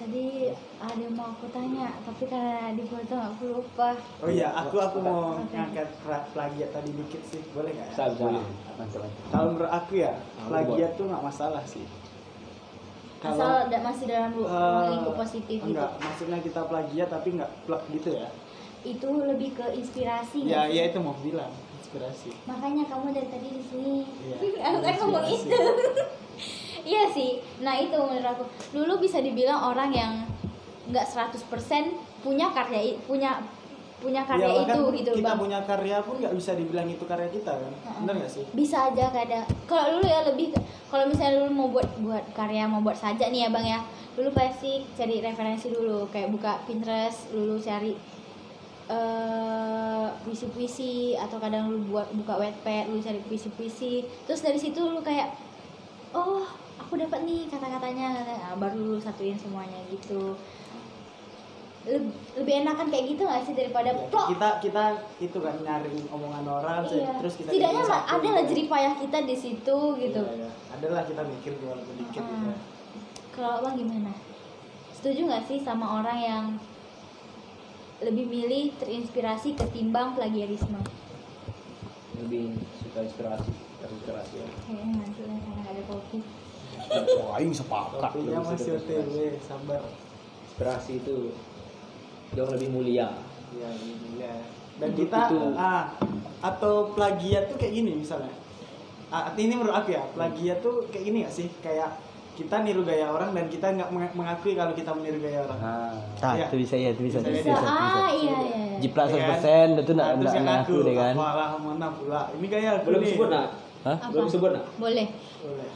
tadi 0.00 0.48
ada 0.80 0.96
yang 0.96 1.12
mau 1.12 1.30
aku 1.30 1.46
tanya 1.52 1.92
tapi 2.02 2.24
karena 2.24 2.72
dipotong 2.72 3.20
aku 3.20 3.42
lupa. 3.52 3.94
Oh 4.24 4.30
iya, 4.32 4.48
aku 4.48 4.80
aku 4.80 4.98
mau 5.04 5.38
ngangkat 5.44 5.88
plagiat 6.32 6.70
tadi 6.72 6.90
dikit 6.96 7.22
sih, 7.28 7.42
boleh 7.52 7.70
nggak? 7.76 7.88
ya? 7.92 7.94
Bisa. 8.80 8.98
Kalau 9.28 9.48
menurut 9.52 9.70
aku 9.70 9.92
ya, 10.00 10.16
plagiat 10.48 10.96
tuh 10.96 11.04
nggak 11.10 11.24
masalah 11.26 11.62
sih. 11.66 11.84
asal 13.20 13.68
da- 13.68 13.84
masih 13.84 14.08
dalam 14.08 14.32
eh, 14.32 14.84
lingkup 14.96 15.14
positif 15.20 15.58
gitu. 15.60 15.68
Enggak, 15.68 15.92
maksudnya 16.00 16.38
kita 16.40 16.60
plagiat 16.64 17.08
tapi 17.12 17.28
nggak 17.36 17.52
plak 17.68 17.82
gitu 17.92 18.08
ya. 18.16 18.28
Itu 18.82 19.08
lebih 19.20 19.52
ke 19.52 19.66
inspirasi 19.72 20.44
Ya, 20.44 20.64
ya 20.64 20.86
itu 20.86 20.98
mau 20.98 21.12
bilang 21.16 21.52
inspirasi. 21.76 22.32
makanya 22.44 22.84
kamu 22.86 23.10
dari 23.10 23.28
tadi 23.28 23.48
di 23.50 23.62
sini. 23.62 23.96
Iya. 24.20 24.36
aku 24.66 24.78
kan 24.80 24.94
ngomong 24.98 25.26
itu. 25.26 25.56
Iya 26.82 27.04
sih. 27.06 27.30
Nah 27.60 27.76
itu 27.76 27.92
menurut 27.92 28.24
aku. 28.26 28.44
Dulu 28.72 28.92
bisa 28.98 29.20
dibilang 29.20 29.60
orang 29.66 29.92
yang 29.92 30.12
nggak 30.88 31.04
100% 31.04 31.44
punya 32.18 32.48
karya 32.50 32.96
punya 33.04 33.36
punya 33.96 34.24
karya 34.24 34.48
Ya, 34.48 34.64
itu 34.64 34.80
gitu 34.96 35.10
kita 35.12 35.28
bang. 35.28 35.38
punya 35.38 35.58
karya 35.62 36.00
pun 36.00 36.16
nggak 36.16 36.32
bisa 36.32 36.56
dibilang 36.56 36.88
itu 36.88 37.04
karya 37.04 37.28
kita 37.28 37.52
kan, 37.52 37.68
benar 38.00 38.16
nggak 38.16 38.32
sih? 38.32 38.44
bisa 38.50 38.88
aja 38.88 39.12
kadang 39.12 39.44
kalau 39.68 39.92
dulu 39.92 40.08
ya 40.08 40.24
lebih 40.24 40.56
kalau 40.88 41.04
misalnya 41.04 41.36
dulu 41.38 41.52
mau 41.52 41.68
buat 41.68 41.84
buat 42.00 42.24
karya 42.32 42.64
mau 42.64 42.80
buat 42.80 42.96
saja 42.96 43.28
nih 43.28 43.44
ya 43.44 43.48
bang 43.50 43.66
ya. 43.68 43.80
Dulu 44.10 44.32
pasti 44.32 44.88
cari 44.90 45.20
referensi 45.20 45.68
dulu 45.68 46.08
kayak 46.08 46.32
buka 46.32 46.64
Pinterest 46.64 47.28
dulu 47.28 47.60
cari 47.60 47.92
eh, 48.90 50.06
puisi-puisi 50.26 51.14
atau 51.14 51.38
kadang 51.38 51.70
lu 51.70 51.78
buat 51.88 52.10
buka 52.12 52.34
Wattpad 52.36 52.90
lu 52.90 52.98
cari 52.98 53.22
puisi-puisi 53.24 54.02
terus 54.26 54.42
dari 54.42 54.58
situ 54.58 54.82
lu 54.82 54.98
kayak 55.00 55.30
oh 56.10 56.42
aku 56.76 56.98
dapat 56.98 57.22
nih 57.22 57.46
kata-katanya 57.46 58.26
nah, 58.26 58.54
baru 58.58 58.94
lu 58.94 58.98
satuin 58.98 59.38
semuanya 59.38 59.78
gitu 59.88 60.34
Leb- 61.80 62.12
lebih 62.36 62.60
enakan 62.60 62.92
kayak 62.92 63.04
gitu 63.16 63.22
gak 63.24 63.40
sih 63.40 63.56
daripada 63.56 63.88
Ya, 63.88 64.04
plok 64.12 64.26
kita 64.36 64.48
kita 64.60 64.84
itu 65.16 65.38
kan 65.40 65.56
nyaring 65.64 65.96
omongan 66.12 66.44
orang 66.44 66.84
iya. 66.92 67.16
terus 67.16 67.40
kita 67.40 67.48
satu 67.48 67.56
ada 67.56 68.28
lah 68.28 68.44
gitu. 68.44 68.48
jerih 68.52 68.66
payah 68.68 68.94
kita 69.00 69.18
di 69.24 69.36
situ 69.38 69.76
gitu 69.96 70.20
Iya, 70.20 70.44
iya. 70.44 70.50
Adalah 70.76 71.02
kita 71.08 71.22
mikir 71.24 71.56
walaupun 71.64 71.94
dikit 71.96 72.20
gitu. 72.20 72.32
Hmm. 72.36 72.56
Kalau 73.32 73.64
abang 73.64 73.80
gimana? 73.80 74.12
Setuju 74.92 75.24
nggak 75.24 75.44
sih 75.48 75.58
sama 75.64 76.04
orang 76.04 76.18
yang 76.20 76.44
lebih 78.00 78.24
milih 78.26 78.72
terinspirasi 78.76 79.54
ketimbang 79.54 80.14
plagiarisme? 80.14 80.80
lebih 82.16 82.52
suka 82.76 83.00
inspirasi 83.00 83.48
inspirasi 83.80 84.34
ya 84.36 84.48
Kayaknya 84.62 84.94
nanti 85.00 85.20
lah 85.24 85.38
karena 85.40 85.56
nggak 85.56 85.72
ada 85.72 85.82
kopi. 85.88 86.18
Wah, 87.16 87.30
aing 87.36 87.50
sepakat. 87.50 88.00
Kopinya 88.02 88.38
masih 88.44 88.72
OTW, 88.76 89.14
sabar. 89.40 89.82
inspirasi 90.44 90.92
itu 90.96 91.16
jauh 92.30 92.50
lebih 92.52 92.68
mulia 92.70 93.08
Iya, 93.50 93.70
iya. 94.14 94.34
Dan 94.78 94.88
Itu- 94.94 94.98
kita 95.02 95.20
itu- 95.26 95.56
ah 95.56 95.90
atau 96.40 96.92
plagiat 96.94 97.50
tuh 97.50 97.56
kayak 97.56 97.74
gini 97.74 97.92
misalnya. 97.98 98.30
Ah, 99.10 99.34
ini 99.34 99.50
menurut 99.50 99.74
aku 99.74 99.90
ya, 99.90 100.06
plagiat 100.14 100.62
tuh 100.62 100.86
kayak 100.88 101.04
gini 101.04 101.18
gak 101.24 101.34
sih? 101.34 101.48
Kayak 101.58 101.98
kita 102.40 102.64
niru 102.64 102.82
gaya 102.82 103.06
orang 103.06 103.30
dan 103.30 103.44
kita 103.46 103.66
nggak 103.70 103.88
menga- 103.88 104.14
mengakui 104.14 104.52
kalau 104.54 104.72
kita 104.72 104.90
meniru 104.90 105.20
gaya 105.20 105.44
orang. 105.44 105.60
Ah. 105.60 105.92
Ah, 106.18 106.32
Iya. 106.34 106.46
itu 106.46 106.56
bisa 106.58 106.74
ya, 106.74 106.88
itu 106.90 107.02
bisa. 107.04 107.18
Bisa, 107.20 107.28
Bisa, 107.30 107.44
Bisa, 107.44 107.52
bisa. 107.54 107.68
ah 107.68 108.08
iya 108.08 108.32
iya. 108.32 108.38
iya. 108.66 108.78
Jiplak 108.80 109.06
Iya 109.06 109.20
kan? 109.20 109.76
100% 109.76 109.78
itu 109.78 109.92
nak 109.92 110.06
Ah, 110.06 110.16
nak 110.16 110.32
yang 110.32 110.46
nak 110.46 110.58
aku 110.62 110.76
deh 110.80 110.94
kan. 110.94 111.12
Apalah 111.14 111.48
mana 111.54 111.88
pula. 111.92 112.20
Ini 112.32 112.46
gaya 112.46 112.68
aku 112.74 112.84
belum 112.86 113.02
sebut 113.04 113.28
nak 113.28 113.46
Hah? 113.80 113.96
Belum 114.08 114.26
sebut 114.26 114.50
nak 114.50 114.64
Boleh. 114.74 115.06
Boleh. 115.38 115.70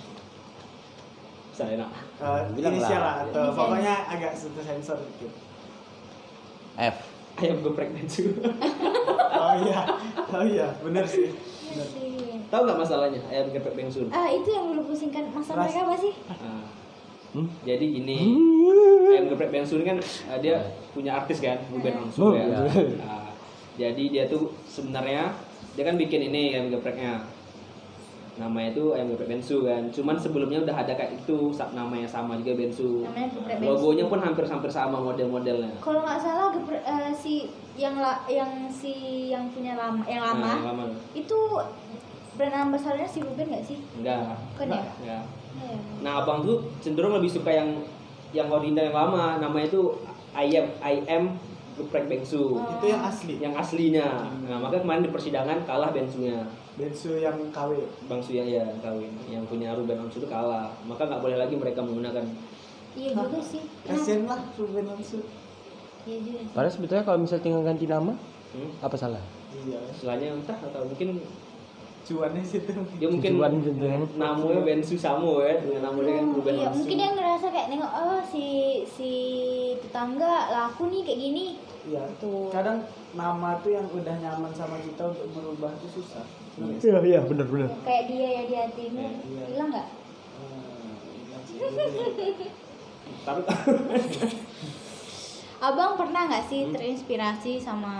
saya 1.50 1.74
nak 1.77 1.90
Eh, 2.16 2.40
Bilang 2.53 2.72
inisial 2.74 2.98
lah. 2.98 3.14
atau 3.22 3.42
Inisial. 3.42 3.55
pokoknya 3.55 3.94
agak 4.09 4.33
sensor 4.35 4.98
dikit. 4.98 5.33
F. 6.74 6.96
ayam 7.37 7.59
geprek 7.61 7.90
densu 7.92 8.31
Oh 9.37 9.55
iya, 9.61 9.79
oh 10.31 10.42
iya, 10.42 10.66
bener 10.81 11.05
sih. 11.05 11.29
Iya 11.68 11.85
sih. 11.85 12.13
Tahu 12.55 12.62
nggak 12.64 12.79
masalahnya? 12.79 13.21
Ayam 13.27 13.51
geprek 13.51 13.75
densu 13.75 14.07
Ah 14.09 14.29
itu 14.29 14.49
yang 14.49 14.71
dulu 14.71 14.83
pusingkan 14.88 15.27
masa 15.29 15.53
Ras- 15.53 15.67
mereka 15.67 15.81
apa 15.85 15.97
sih? 15.99 16.14
Nah, 16.31 16.62
Hmm? 17.35 17.51
jadi 17.61 17.83
gini 17.83 18.19
ayam 19.11 19.27
geprek 19.27 19.51
bensun 19.51 19.83
kan 19.83 19.99
eh, 19.99 20.38
dia 20.38 20.55
punya 20.95 21.19
artis 21.19 21.38
kan 21.38 21.59
Ruben 21.67 21.99
Onsu 22.01 22.21
Oh, 22.21 22.31
ya. 22.31 22.47
Nah, 22.47 23.27
jadi 23.75 24.05
dia 24.07 24.25
tuh 24.25 24.55
sebenarnya 24.64 25.35
dia 25.75 25.83
kan 25.83 25.97
bikin 25.97 26.31
ini 26.31 26.55
ayam 26.55 26.71
gepreknya 26.71 27.27
namanya 28.35 28.71
itu 28.71 28.85
ayam 28.90 29.07
geprek 29.09 29.31
bensu 29.33 29.62
kan. 29.62 29.83
Cuman 29.88 30.14
sebelumnya 30.14 30.59
udah 30.61 30.77
ada 30.77 30.90
kayak 30.93 31.14
itu 31.17 31.51
sa- 31.51 31.71
namanya 31.73 32.07
sama 32.07 32.35
juga 32.37 32.55
bensu 32.57 33.03
Namanya 33.03 33.27
geprek 33.29 33.57
bensu. 33.59 33.71
logonya 33.73 34.05
pun 34.07 34.19
hampir-hampir 34.21 34.71
sama 34.71 34.99
model-modelnya. 35.01 35.75
Kalau 35.81 36.03
nggak 36.03 36.19
salah 36.21 36.51
gepre- 36.51 36.83
eh, 36.85 37.11
si 37.12 37.47
yang 37.75 37.95
la, 37.97 38.23
yang 38.29 38.51
si 38.69 38.95
yang 39.29 39.51
punya 39.51 39.75
lama 39.75 40.03
yang 40.05 40.23
lama 40.25 40.38
Nah, 40.40 40.55
yang 40.57 40.67
lama. 40.69 40.85
itu 41.12 41.38
brand 42.35 42.55
ambassadornya 42.68 43.07
si 43.07 43.18
Ruben 43.20 43.47
nggak 43.47 43.64
sih? 43.64 43.79
enggak 43.97 44.35
Bukan 44.55 44.66
ya? 44.68 44.83
enggak 45.03 45.23
Iya. 45.55 45.79
Nah 46.03 46.12
abang 46.20 46.42
tuh 46.42 46.66
cenderung 46.83 47.14
lebih 47.14 47.31
suka 47.31 47.47
yang 47.49 47.79
yang 48.35 48.51
original 48.51 48.90
yang 48.90 48.97
lama. 48.97 49.38
Namanya 49.38 49.70
itu 49.70 49.83
ayam 50.35 50.66
ayam 50.83 51.38
geprek 51.75 52.11
bengsu. 52.11 52.59
Oh. 52.59 52.75
Itu 52.75 52.90
yang 52.90 53.03
asli. 53.07 53.35
Yang 53.38 53.55
aslinya. 53.55 54.07
Nah 54.51 54.59
maka 54.59 54.83
kemarin 54.83 55.07
di 55.07 55.14
persidangan 55.14 55.62
kalah 55.62 55.94
bensunya. 55.94 56.42
Bensu 56.75 57.23
yang 57.23 57.38
KW. 57.55 57.87
Bangsu 58.11 58.35
yang 58.35 58.51
ya 58.51 58.66
kawin. 58.83 59.14
Yang 59.31 59.47
punya 59.47 59.79
Ruben 59.79 59.94
Onsu 60.03 60.18
itu 60.18 60.27
kalah. 60.27 60.75
Maka 60.90 61.07
nggak 61.07 61.23
boleh 61.23 61.38
lagi 61.38 61.55
mereka 61.55 61.87
menggunakan. 61.87 62.27
Iya 62.99 63.14
juga 63.14 63.38
sih. 63.38 63.62
Kasian 63.87 64.27
lah 64.27 64.42
Ruben 64.59 64.90
Onsu. 64.90 65.23
Iya 66.03 66.18
juga 66.18 66.38
sih. 66.42 66.51
Padahal 66.51 66.75
sebetulnya 66.75 67.05
kalau 67.07 67.18
misal 67.23 67.38
tinggal 67.38 67.62
ganti 67.62 67.87
nama, 67.87 68.18
Hmm? 68.55 68.70
apa 68.83 68.94
salah? 68.94 69.23
Iya. 69.55 69.79
Istilahnya 69.90 70.35
entah 70.35 70.59
atau 70.59 70.83
mungkin 70.83 71.23
Cuannya 72.05 72.45
situ. 72.45 72.69
dia 72.95 73.09
mungkin 73.09 73.33
Tujuan 73.35 73.53
gitu 73.59 73.81
kan. 73.81 74.01
namanya 74.14 74.61
bensu 74.62 74.95
samo 74.95 75.40
ya 75.40 75.57
dengan 75.57 75.88
namanya 75.88 76.12
kan 76.14 76.27
Ruben 76.31 76.53
Iya, 76.55 76.69
mungkin 76.71 76.97
dia 76.97 77.11
ngerasa 77.11 77.47
kayak 77.49 77.69
nengok 77.69 77.93
oh 77.95 78.21
si 78.23 78.45
si 78.87 79.11
tetangga 79.81 80.33
laku 80.51 80.88
nih 80.88 81.01
kayak 81.03 81.17
gini. 81.19 81.47
Iya. 81.85 82.05
Tuh. 82.17 82.49
Kadang 82.49 82.85
nama 83.12 83.57
tuh 83.59 83.73
yang 83.73 83.87
udah 83.87 84.14
nyaman 84.14 84.53
sama 84.53 84.77
kita 84.79 85.03
untuk 85.07 85.29
merubah 85.33 85.73
itu 85.75 85.88
susah. 85.95 86.25
Sih? 86.55 86.77
Iya, 86.83 86.99
iya, 87.03 87.21
benar 87.21 87.47
benar. 87.47 87.71
Kayak 87.83 88.05
dia 88.07 88.29
ya 88.31 88.43
di 88.43 88.55
hatimu. 88.55 89.07
Iya. 89.25 89.43
Hilang 89.49 89.69
nggak? 89.71 89.88
Hmm, 90.35 90.93
gitu. 91.49 92.47
Tapi 93.25 93.40
Abang 95.59 95.97
pernah 95.97 96.23
nggak 96.27 96.45
sih 96.47 96.61
Hmm. 96.62 96.73
terinspirasi 96.73 97.57
sama 97.57 97.95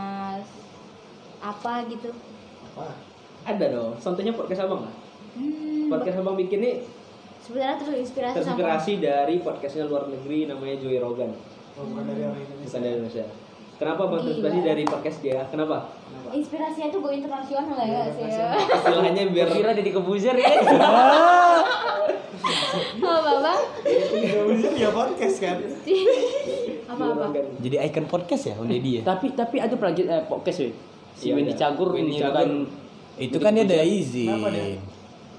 apa 1.41 1.73
gitu? 1.89 2.13
Apa? 2.73 3.14
Ada 3.45 3.67
dong. 3.69 3.93
Contohnya 3.97 4.33
podcast 4.33 4.61
abang 4.63 4.81
lah. 4.83 4.95
Hmm, 5.35 5.87
Podcast 5.87 6.17
abang 6.17 6.35
bikin 6.35 6.59
nih 6.59 6.75
sebenarnya 7.41 7.77
terinspirasi, 7.77 8.35
sama 8.35 8.57
terinspirasi 8.57 8.93
dari 8.99 9.37
podcastnya 9.39 9.85
luar 9.85 10.09
negeri 10.09 10.49
namanya 10.49 10.77
Joey 10.79 10.97
Rogan. 10.97 11.31
Oh, 11.75 11.85
bukan 11.85 12.05
dari 12.05 12.23
orang 12.23 12.41
Indonesia. 12.41 12.65
Bukan 12.65 12.81
dari 12.81 12.95
Indonesia. 12.97 13.25
Kenapa 13.75 14.03
bang 14.07 14.21
terinspirasi 14.23 14.61
dari 14.63 14.83
podcast 14.87 15.19
dia? 15.21 15.41
Kenapa? 15.47 15.77
Kenapa? 15.91 16.29
inspirasinya 16.33 16.89
tuh 16.89 16.99
go 16.99 17.11
internasional 17.11 17.77
ya 17.77 17.85
Iya, 17.85 18.03
sih. 18.09 18.25
Istilahnya 18.71 19.23
biar 19.29 19.49
Kira 19.51 19.71
jadi 19.73 19.91
kebuzer 19.93 20.35
ya. 20.35 20.51
Apa 22.95 23.33
bang? 23.41 23.61
Gak 24.25 24.45
bisa 24.51 24.69
dia 24.73 24.91
podcast 24.91 25.37
kan? 25.39 25.57
apa 26.85 27.05
apa? 27.11 27.27
Jadi 27.59 27.77
icon 27.81 28.07
podcast 28.07 28.45
ya, 28.45 28.55
Om 28.55 28.69
Deddy 28.69 29.01
ya. 29.01 29.03
tapi 29.03 29.33
tapi 29.33 29.57
ada 29.59 29.75
plagiat 29.75 30.07
eh, 30.07 30.23
podcast 30.25 30.59
ya. 30.61 30.71
Si 31.15 31.25
Iya, 31.27 31.33
Wendy. 31.35 31.53
Cagur 31.55 31.91
Cagur. 31.91 32.84
Itu 33.19 33.37
kan 33.39 33.55
dia 33.55 33.65
ada 33.65 33.85
izin. 33.85 34.31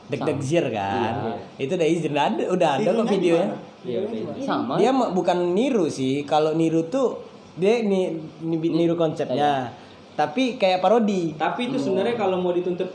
Dek 0.06 0.22
zir 0.46 0.66
kan. 0.70 1.14
Iya. 1.58 1.66
Itu 1.66 1.72
ada 1.76 1.88
izin 1.90 2.14
ada, 2.14 2.44
udah 2.54 2.70
ada 2.78 2.90
kok 2.94 3.08
videonya. 3.10 3.58
Iya, 3.86 3.98
udah. 4.02 4.12
gimana? 4.14 4.38
sama. 4.42 4.74
Dia 4.78 4.92
bukan 4.94 5.38
niru 5.54 5.86
sih. 5.90 6.26
Kalau 6.26 6.54
niru 6.54 6.86
tuh 6.90 7.22
dia 7.58 7.82
ni, 7.82 8.14
ni- 8.42 8.74
niru 8.74 8.94
konsepnya. 8.94 9.74
Tapi 10.16 10.56
kayak 10.56 10.80
parodi. 10.80 11.36
Tapi 11.36 11.74
itu 11.74 11.78
sebenarnya 11.82 12.16
kalau 12.16 12.40
mau 12.40 12.56
dituntut 12.56 12.88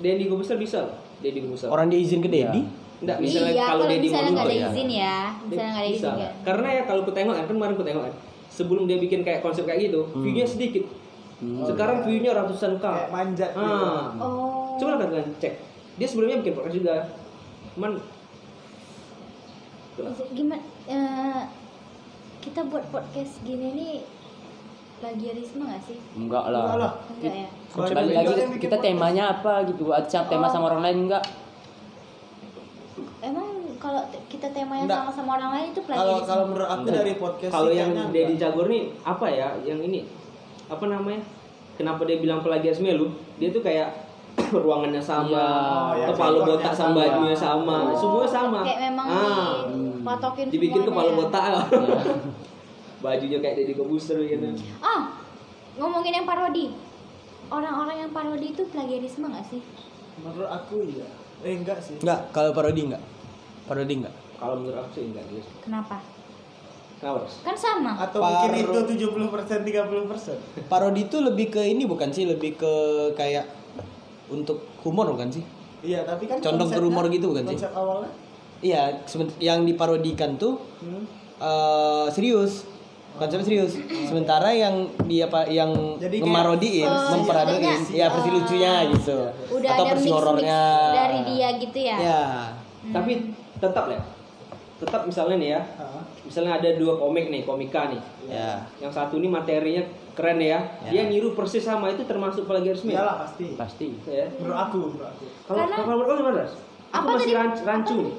Deddy 0.00 0.24
Gobusar 0.32 0.56
bisa 0.56 0.88
loh. 0.88 0.96
Deddy 1.20 1.44
Gobusar. 1.44 1.68
Orang 1.68 1.92
dia 1.92 2.00
izin 2.00 2.24
ke 2.24 2.30
Deddy. 2.32 2.64
Enggak, 3.00 3.16
misalnya 3.20 3.52
iya, 3.56 3.64
kalau 3.64 3.84
Deddy 3.88 3.96
mau 3.96 4.04
misalnya 4.12 4.30
nggak 4.30 4.44
ada 4.44 4.52
ya. 4.52 4.68
izin 4.68 4.88
ya, 4.92 5.16
misalnya 5.48 5.70
nggak 5.72 5.84
ada 5.84 5.92
bisa. 5.92 6.00
izin 6.00 6.12
ya. 6.20 6.30
Karena 6.44 6.68
ya 6.68 6.82
kalau 6.84 7.00
ku 7.04 7.12
tengok 7.12 7.34
kan 7.36 7.44
kemarin 7.48 7.74
ku 7.76 7.84
tengok 7.84 8.02
kan 8.08 8.14
sebelum 8.50 8.84
dia 8.84 8.98
bikin 9.00 9.20
kayak 9.24 9.40
konsep 9.40 9.64
kayak 9.64 9.88
gitu, 9.88 10.00
view-nya 10.20 10.44
sedikit. 10.44 10.84
Sekarang 11.40 12.04
view-nya 12.04 12.32
ratusan 12.34 12.76
k. 12.76 12.84
Kayak 12.84 13.10
manjat 13.10 13.50
gitu. 13.50 13.64
Ah. 13.64 14.12
Oh. 14.16 14.76
Coba 14.76 14.90
lah 14.94 14.98
kalian 15.02 15.28
cek. 15.36 15.54
Dia 15.96 16.06
sebelumnya 16.06 16.36
bikin 16.38 16.52
podcast 16.52 16.76
juga. 16.76 16.94
Cuman 17.72 17.92
Gimana? 20.32 20.62
eh, 20.86 21.42
kita 22.40 22.64
buat 22.66 22.88
podcast 22.88 23.36
gini 23.42 23.68
nih 23.70 23.94
plagiarisme 24.96 25.60
nggak 25.62 25.82
sih? 25.82 25.98
Enggak 26.14 26.44
Enggak 26.46 26.54
lah. 26.64 26.76
lah. 26.78 26.92
Enggak 27.10 27.34
ya. 27.36 27.48
Juga 27.70 27.92
lagi 27.94 28.58
kita 28.58 28.76
podcast. 28.76 28.82
temanya 28.82 29.24
apa 29.30 29.52
gitu. 29.64 29.82
Ada 29.90 30.24
tema 30.26 30.46
Oh. 30.46 30.50
sama 30.50 30.64
orang 30.68 30.82
lain 30.82 30.98
enggak? 31.04 31.24
Emang 33.20 33.48
kalau 33.76 34.00
kita 34.08 34.24
kita 34.30 34.48
tema 34.50 34.72
yang 34.74 34.88
Nggak. 34.88 35.00
sama 35.04 35.12
sama 35.12 35.30
orang 35.36 35.50
lain 35.52 35.66
itu 35.70 35.80
Kalau 35.82 35.88
plagiarisme. 36.00 36.28
kalau 36.28 36.44
menurut 36.48 36.68
aku 36.70 36.80
Enggak. 36.80 36.96
dari 36.96 37.12
podcast 37.14 37.52
Kalau 37.52 37.70
yang 37.70 37.90
Deddy 38.08 38.20
enggak. 38.30 38.40
Cagor 38.42 38.66
nih 38.68 38.82
apa 39.02 39.26
ya? 39.28 39.48
Yang 39.60 39.80
ini 39.84 40.00
apa 40.70 40.84
namanya? 40.86 41.20
Kenapa 41.74 42.06
dia 42.06 42.22
bilang 42.22 42.40
plagiarisme 42.40 42.86
lu? 42.94 43.10
Dia 43.42 43.50
tuh 43.50 43.60
kayak 43.60 43.90
ruangannya 44.54 45.02
sama, 45.02 45.44
ya, 45.98 46.06
kepala 46.14 46.46
botak 46.46 46.70
sama 46.70 46.94
sama. 46.94 47.00
bajunya 47.02 47.36
sama, 47.36 47.76
Oh, 47.90 47.96
semua 47.98 48.24
sama. 48.30 48.60
Kayak 48.62 48.80
memang 48.92 49.06
ah, 49.10 49.54
dipatokin 49.66 50.46
dibikin 50.54 50.82
kepala 50.86 51.10
ya. 51.10 51.16
botak. 51.18 51.42
Iya. 51.50 51.98
Bajunya 53.04 53.38
kayak 53.40 53.54
Deddy 53.64 53.74
Kobuster 53.74 54.20
gitu. 54.20 54.44
Ah, 54.78 55.16
ngomongin 55.80 56.20
yang 56.20 56.28
parodi. 56.28 56.76
Orang-orang 57.48 58.06
yang 58.06 58.10
parodi 58.12 58.52
itu 58.52 58.62
plagiarisme 58.68 59.24
nggak 59.26 59.46
sih? 59.48 59.64
Menurut 60.20 60.46
aku 60.46 60.84
iya. 60.84 61.08
Eh 61.40 61.56
enggak 61.56 61.80
sih. 61.80 61.96
Enggak, 61.96 62.28
kalau 62.30 62.52
parodi 62.52 62.92
enggak. 62.92 63.02
Parodi 63.64 64.04
enggak. 64.04 64.12
Kalau 64.36 64.60
menurut 64.60 64.84
aku 64.84 64.90
sih 64.94 65.04
enggak 65.10 65.24
gitu. 65.32 65.48
Kenapa? 65.64 65.96
Kan 67.00 67.56
sama. 67.56 67.96
Atau 67.96 68.20
Paro- 68.20 68.44
mungkin 68.44 68.60
itu 68.60 68.78
70% 69.00 69.64
30%. 69.64 70.36
Parodi 70.68 71.08
itu 71.08 71.16
lebih 71.18 71.48
ke 71.48 71.62
ini 71.64 71.84
bukan 71.84 72.12
sih? 72.12 72.28
Lebih 72.28 72.56
ke 72.56 72.72
kayak 73.16 73.48
untuk 74.28 74.60
humor 74.84 75.08
bukan 75.10 75.32
sih? 75.32 75.44
Iya, 75.80 76.04
tapi 76.04 76.28
kan 76.28 76.36
Condong 76.38 76.68
ke 76.68 76.76
rumor 76.78 77.08
gitu 77.08 77.32
bukan 77.32 77.44
sih? 77.46 77.56
Konsep 77.56 77.72
awalnya. 77.72 78.10
Iya, 78.60 79.00
yang 79.40 79.64
diparodikan 79.64 80.36
tuh 80.36 80.60
Hmm. 80.78 81.08
eh, 81.40 82.06
serius. 82.12 82.68
Konsepnya 83.10 83.42
serius. 83.42 83.74
Sementara 84.06 84.52
yang 84.52 84.86
dia 85.04 85.26
apa 85.26 85.42
yang 85.44 85.72
Jadi 85.96 86.20
ngemarodiin, 86.20 86.86
maksudnya, 86.86 87.74
ya 87.90 88.06
versi 88.06 88.28
eh, 88.28 88.34
lucunya 88.36 88.72
gitu. 88.92 89.18
Udah 89.50 89.70
Atau 89.72 89.84
ada 89.84 89.92
versi 89.92 90.08
horornya. 90.08 90.60
dari 90.94 91.18
dia 91.26 91.48
gitu 91.58 91.78
ya. 91.80 91.96
Ya. 91.98 92.22
Tapi 92.92 93.12
tetap 93.56 93.84
ya. 93.88 94.00
Tetap 94.80 95.04
misalnya 95.04 95.36
nih 95.36 95.50
ya. 95.54 95.60
Hah? 95.76 96.02
Misalnya 96.24 96.52
ada 96.56 96.68
dua 96.80 96.96
komik 96.96 97.28
nih, 97.28 97.44
komika 97.44 97.92
nih. 97.92 98.00
Ya. 98.26 98.64
Yang 98.80 98.92
satu 98.96 99.20
nih 99.20 99.28
materinya 99.28 99.84
keren 100.16 100.40
ya. 100.40 100.60
Ya. 100.88 100.90
Dia 100.90 101.02
niru 101.12 101.36
persis 101.36 101.60
sama 101.60 101.92
itu 101.92 102.02
termasuk 102.08 102.48
plagiarisme. 102.48 102.88
Iyalah 102.88 103.28
pasti. 103.28 103.54
Pasti. 103.60 103.88
Ya. 104.08 104.26
Menurut 104.40 104.58
aku, 104.58 104.80
menurut 104.96 105.08
aku. 105.12 105.24
Kalau 105.44 105.64
kalau 105.68 105.84
menurut 105.84 106.08
kamu 106.08 106.20
gimana? 106.24 106.42
Aku 106.90 107.06
Apa 107.06 107.14
masih 107.14 107.32
tadi? 107.38 107.62
rancu, 107.62 107.96
nih. 108.02 108.14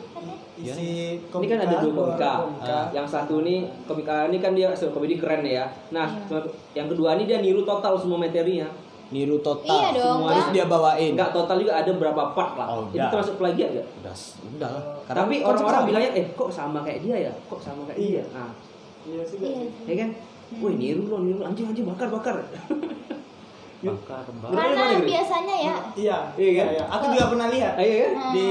Isi 0.62 1.18
Ini 1.18 1.48
kan 1.50 1.60
ada 1.66 1.76
dua 1.82 1.92
komika. 1.92 2.32
komika. 2.46 2.80
Yang 2.94 3.08
satu 3.10 3.42
nih 3.42 3.60
komika 3.90 4.30
ini 4.30 4.38
kan 4.40 4.52
dia 4.54 4.70
hasil 4.72 4.94
komedi 4.94 5.18
keren 5.18 5.44
ya. 5.44 5.66
Nah, 5.92 6.08
yang 6.78 6.88
kedua 6.88 7.18
ini 7.18 7.26
dia 7.28 7.42
niru 7.42 7.66
total 7.66 7.98
semua 7.98 8.22
materinya. 8.22 8.70
Niru 9.12 9.44
total. 9.44 9.68
Iya 9.76 9.90
dong, 9.92 10.18
Semua 10.24 10.30
harus 10.32 10.48
dia 10.56 10.66
bawain. 10.66 11.12
Enggak 11.14 11.32
total 11.36 11.56
juga 11.60 11.74
ada 11.76 11.92
berapa 11.92 12.24
part 12.32 12.54
lah. 12.56 12.68
Oh, 12.72 12.88
itu 12.88 13.04
termasuk 13.04 13.36
plagiat 13.36 13.70
enggak? 13.76 13.88
Udah, 14.00 14.16
udah 14.56 14.70
lah. 14.72 14.84
Tapi 15.04 15.36
konsep 15.44 15.68
orang-orang 15.68 15.84
bilangnya 15.92 16.12
eh 16.16 16.26
kok 16.32 16.50
sama 16.50 16.80
kayak 16.80 17.00
dia 17.04 17.16
ya? 17.28 17.34
Kok 17.52 17.60
sama 17.60 17.82
kayak 17.92 18.00
dia? 18.00 18.24
Nah, 18.32 18.52
Iya 19.02 19.22
sih. 19.28 19.38
Iya. 19.42 19.66
ya 19.84 19.96
kan? 20.00 20.10
Wih, 20.62 20.74
niru 20.76 21.04
lo, 21.08 21.18
niru 21.20 21.42
anjing 21.44 21.68
anjing 21.68 21.86
bakar 21.86 22.08
bakar. 22.08 22.36
Bakar, 23.82 24.30
bakar. 24.46 24.54
Karena 24.54 25.02
biasanya 25.02 25.56
ya 25.58 25.76
Iya, 25.98 26.18
Iya 26.38 26.52
kan? 26.54 26.68
iya. 26.70 26.84
Aku 26.86 27.06
juga 27.10 27.26
pernah 27.34 27.48
lihat. 27.50 27.74
Ayo 27.82 27.94
ya. 27.98 28.10
Hmm. 28.14 28.32
Di 28.38 28.48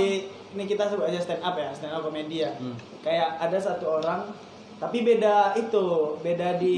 ini 0.51 0.65
kita 0.67 0.91
sebut 0.91 1.07
aja 1.07 1.23
stand 1.23 1.39
up 1.39 1.55
ya, 1.55 1.71
stand 1.71 1.95
up 1.95 2.03
komedi 2.03 2.43
ya. 2.43 2.51
Hmm. 2.59 2.75
Kayak 2.99 3.39
ada 3.39 3.55
satu 3.55 4.03
orang 4.03 4.27
tapi 4.83 5.07
beda 5.07 5.55
itu, 5.55 5.87
beda 6.19 6.59
di 6.59 6.77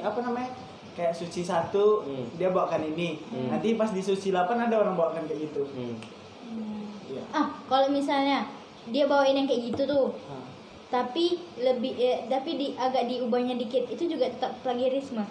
apa 0.00 0.16
namanya? 0.22 0.48
Kayak 0.94 1.12
suci 1.12 1.40
satu 1.40 2.02
Hmm. 2.02 2.26
dia 2.32 2.48
bawakan 2.48 2.86
ini. 2.88 3.18
Hmm. 3.26 3.50
Nanti 3.50 3.74
pas 3.74 3.90
di 3.90 4.00
suci 4.00 4.30
8 4.30 4.46
ada 4.60 4.76
orang 4.76 4.94
bawakan 4.94 5.24
kayak 5.24 5.40
gitu. 5.44 5.62
Hmm. 5.68 5.98
Iya. 7.04 7.22
ah 7.30 7.46
kalau 7.64 7.86
misalnya 7.88 8.48
dia 8.86 9.04
bawain 9.04 9.34
yang 9.34 9.44
kayak 9.44 9.70
gitu 9.70 9.82
tuh 9.84 10.08
Nah, 10.24 10.42
tapi 10.90 11.36
lebih 11.56 11.94
eh, 11.94 12.26
tapi 12.26 12.54
di 12.54 12.66
agak 12.74 13.06
diubahnya 13.06 13.54
dikit 13.56 13.86
itu 13.86 14.08
juga 14.08 14.26
tetap 14.26 14.56
plagiarisme 14.60 15.20
nah, 15.20 15.28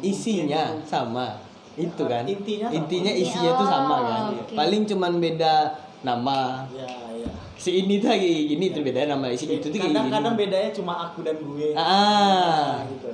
isinya 0.00 0.70
mungkin- 0.70 0.86
sama 0.86 1.26
itu 1.74 2.02
kan 2.04 2.24
Intinya 2.24 2.68
sama. 2.68 2.78
intinya 2.78 3.12
isinya 3.12 3.50
tuh 3.54 3.66
sama 3.66 3.96
kan 4.00 4.22
Oh, 4.22 4.38
oke. 4.38 4.54
paling 4.54 4.82
cuman 4.86 5.12
beda 5.18 5.54
nama 6.00 6.62
Ya, 6.70 6.86
ya. 7.18 7.30
si 7.54 7.70
ini 7.78 7.98
tuh 7.98 8.08
kayak 8.08 8.22
gini 8.46 8.66
tuh 8.70 8.82
beda 8.82 9.00
nama 9.06 9.26
si 9.30 9.44
itu 9.50 9.60
tuh 9.62 9.74
kayak 9.74 9.90
Kadang-kadang 9.90 10.34
bedanya 10.36 10.70
cuma 10.72 10.92
aku 11.04 11.20
dan 11.20 11.36
gue. 11.36 11.68
ah 11.74 11.82
Nah, 11.82 12.86
gitu. 12.86 13.10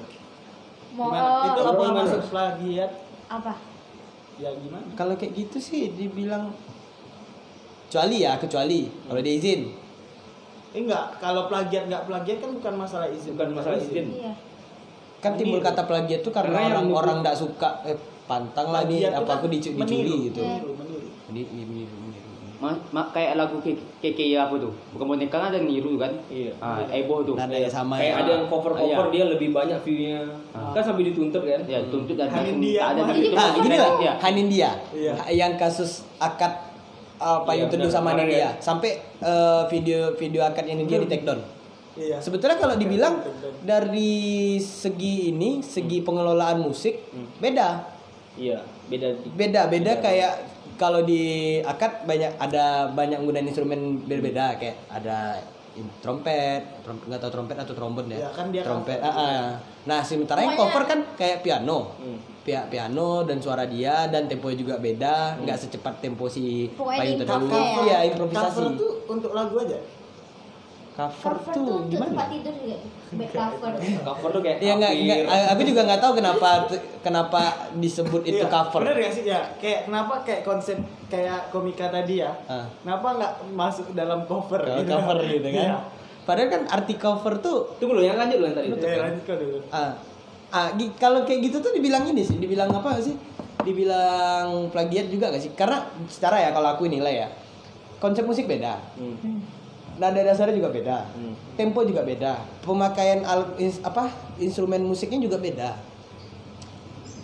Mau 0.92 1.08
Gimana? 1.08 1.30
Itu 1.44 1.60
Kalau 1.60 1.72
apa 1.72 1.84
masuk 1.96 2.22
plagiat? 2.28 2.90
apa 3.26 3.52
Ya 4.36 4.50
gimana? 4.52 4.86
kalau 4.94 5.14
kayak 5.14 5.32
gitu 5.34 5.58
sih 5.58 5.92
dibilang 5.92 6.50
kecuali 7.86 8.16
ya 8.20 8.34
kecuali 8.36 8.88
kalau 9.04 9.20
dia 9.20 9.34
izin 9.34 9.62
Eh, 10.70 10.78
enggak, 10.80 11.18
kalau 11.18 11.44
plagiat 11.44 11.84
enggak 11.84 12.06
plagiat 12.06 12.38
kan 12.38 12.50
bukan 12.52 12.74
masalah 12.76 13.06
izin. 13.06 13.34
Bukan 13.34 13.50
masalah 13.52 13.76
izin. 13.76 14.06
iya 14.12 14.32
kan 15.20 15.36
timbul 15.36 15.60
kata 15.60 15.84
plagiat 15.84 16.22
tuh 16.22 16.30
karena 16.30 16.56
orang-orang 16.64 16.88
nuduh- 17.12 17.22
nggak 17.22 17.36
suka 17.36 17.84
eh 17.84 17.98
pantang 18.24 18.70
lah 18.70 18.86
nih 18.86 19.04
apa 19.04 19.20
kan 19.20 19.36
aku 19.36 19.46
dicu- 19.48 19.74
dicuri 19.74 20.30
gitu 20.30 20.40
meniru. 20.40 20.72
Meniru, 20.72 20.72
meniru, 20.72 21.08
meniru. 21.28 21.69
Ma, 22.60 22.76
ma, 22.92 23.08
kayak 23.08 23.40
lagu 23.40 23.56
KK 23.58 24.20
apa 24.36 24.52
tuh? 24.54 24.68
Bukan 24.92 25.06
boneka 25.08 25.32
kan 25.32 25.48
ada 25.48 25.56
yang 25.56 25.64
niru 25.64 25.96
kan? 25.96 26.12
Iya. 26.28 26.52
Ah, 26.60 26.84
Ebo 26.86 27.24
tuh. 27.24 27.32
Nada 27.32 27.56
yang 27.56 27.72
sama 27.72 27.96
Kayak 27.96 28.12
ya. 28.12 28.20
ada 28.20 28.30
yang 28.36 28.44
cover-cover 28.46 29.06
Iya. 29.08 29.12
dia 29.16 29.24
lebih 29.26 29.48
banyak 29.50 29.80
view-nya. 29.80 30.20
Ah. 30.52 30.68
Kan 30.70 30.82
sampai 30.84 31.08
dituntut 31.08 31.40
kan? 31.40 31.64
Ya, 31.64 31.80
tuntut 31.88 32.14
dan 32.14 32.28
Hanindia, 32.28 32.92
ada 32.92 33.00
di 33.08 33.32
Nah, 33.32 33.48
gini 33.56 33.76
lah, 33.76 33.90
ya. 33.96 34.12
Hanindia. 34.20 34.70
Iya. 34.92 35.12
Yang 35.32 35.52
kasus 35.56 35.90
akad 36.18 36.52
apa 37.16 37.48
Iya, 37.48 37.64
yang 37.64 37.68
teduh 37.72 37.88
sama 37.88 38.12
Hanindia. 38.12 38.36
ya. 38.38 38.50
Sampai 38.60 39.00
eh, 39.00 39.62
video 39.72 40.12
video 40.14 40.44
akad 40.44 40.68
yang 40.68 40.84
dia 40.84 41.00
di 41.00 41.08
take 41.08 41.24
down. 41.24 41.40
Iya. 41.96 42.20
Sebetulnya 42.20 42.60
kalau 42.60 42.76
dibilang 42.76 43.24
dari 43.62 44.12
segi 44.56 45.28
ini, 45.28 45.60
segi 45.60 46.00
pengelolaan 46.00 46.60
musik 46.60 47.08
Hmm. 47.08 47.24
beda. 47.36 47.88
Iya, 48.36 48.60
beda. 48.86 49.16
Beda, 49.32 49.60
beda 49.66 49.92
kayak 49.98 50.49
kalau 50.80 51.04
di 51.04 51.22
akad 51.60 52.08
banyak 52.08 52.40
ada 52.40 52.88
banyak 52.88 53.20
menggunakan 53.20 53.46
instrumen 53.46 53.80
berbeda 54.02 54.56
kayak 54.56 54.80
ada 54.88 55.36
trompet, 56.00 56.60
trompet 56.82 57.04
nggak 57.06 57.20
tahu 57.20 57.30
trompet 57.30 57.56
atau 57.56 57.72
trombon 57.72 58.06
ya. 58.08 58.18
Ya, 58.18 58.30
kan 58.32 58.48
dia 58.48 58.64
trompet. 58.64 58.98
cover. 58.98 59.12
ah, 59.12 59.20
ah. 59.20 59.48
Nah, 59.82 60.00
sementara 60.00 60.40
yang 60.40 60.56
cover 60.56 60.82
kan 60.84 60.98
kayak 61.14 61.40
piano. 61.40 61.94
Hmm. 61.96 62.18
Pihak 62.40 62.72
piano 62.72 63.22
dan 63.22 63.36
suara 63.38 63.68
dia 63.68 64.08
dan 64.08 64.24
tempo 64.24 64.48
juga 64.50 64.80
beda, 64.80 65.36
Hmm. 65.36 65.44
nggak 65.44 65.58
secepat 65.58 66.00
tempo 66.00 66.24
si 66.26 66.72
Pokoknya 66.72 66.98
payung 66.98 67.12
di 67.12 67.20
terdahulu. 67.22 67.52
cover 67.52 67.82
Iya, 67.84 67.92
ya. 67.94 67.98
improvisasi. 68.10 68.44
Cover 68.50 68.66
tuh 68.74 68.92
untuk 69.06 69.30
lagu 69.30 69.54
aja. 69.60 69.78
Cover, 71.00 71.32
cover 71.40 71.54
tuh 71.56 71.64
tuh 71.64 71.76
untuk 71.80 71.96
tempat 71.96 72.10
gimana? 72.12 72.28
tidur 72.28 72.54
juga 72.60 72.76
back 73.10 73.30
cover 73.32 73.70
Cover 74.08 74.28
tuh 74.36 74.42
kayak 74.44 74.56
Ya 74.60 74.72
nggak, 74.76 74.92
nggak, 74.92 75.20
aku 75.56 75.62
juga 75.64 75.80
nggak 75.88 76.00
tahu 76.04 76.12
kenapa 76.20 76.48
kenapa 77.00 77.40
disebut 77.80 78.22
itu 78.28 78.44
Iya, 78.44 78.52
cover. 78.52 78.80
Bener 78.84 78.96
gak 79.00 79.12
sih 79.16 79.22
ya? 79.24 79.40
Kayak 79.56 79.80
kenapa 79.88 80.14
kayak 80.20 80.42
konsep 80.44 80.76
kayak 81.08 81.40
komika 81.48 81.88
tadi 81.88 82.20
ya? 82.20 82.30
Ah. 82.44 82.68
Kenapa 82.84 83.08
nggak 83.16 83.32
masuk 83.56 83.86
dalam 83.96 84.28
cover? 84.28 84.60
Kalau 84.60 84.84
cover 84.84 85.16
gitu 85.24 85.48
kan. 85.48 85.64
Iya. 85.64 85.76
Padahal 86.28 86.48
kan 86.52 86.62
arti 86.68 86.94
cover 87.00 87.34
tuh 87.40 87.58
Tunggu 87.80 87.96
dulu, 87.96 88.04
yang 88.04 88.20
lanjut 88.20 88.36
dulu 88.38 88.46
yang 88.52 88.58
tadi. 88.60 88.68
Oke, 88.70 88.90
lanjut 88.92 89.24
dulu. 89.24 89.58
ah, 89.72 89.90
ah 90.52 90.68
kalau 91.00 91.24
kayak 91.24 91.40
gitu 91.48 91.64
tuh 91.64 91.72
dibilang 91.72 92.04
ini 92.06 92.22
sih, 92.22 92.36
dibilang 92.36 92.68
apa 92.70 93.00
sih? 93.00 93.16
Dibilang 93.64 94.68
plagiat 94.70 95.08
juga 95.08 95.32
gak 95.32 95.42
sih? 95.42 95.52
Karena 95.56 95.82
secara 96.06 96.38
ya 96.38 96.50
kalau 96.52 96.76
aku 96.76 96.86
nilai 96.86 97.24
ya, 97.24 97.28
konsep 97.98 98.24
musik 98.24 98.44
beda, 98.46 98.78
Hmm. 98.96 99.59
Nada 99.96 100.20
dasarnya 100.20 100.54
juga 100.54 100.70
beda, 100.70 100.96
Hmm. 101.10 101.34
tempo 101.54 101.82
juga 101.82 102.02
beda, 102.02 102.32
pemakaian 102.60 103.22
al 103.22 103.56
ins- 103.56 103.80
apa 103.80 104.06
instrumen 104.36 104.82
musiknya 104.82 105.18
juga 105.20 105.36
beda. 105.36 105.74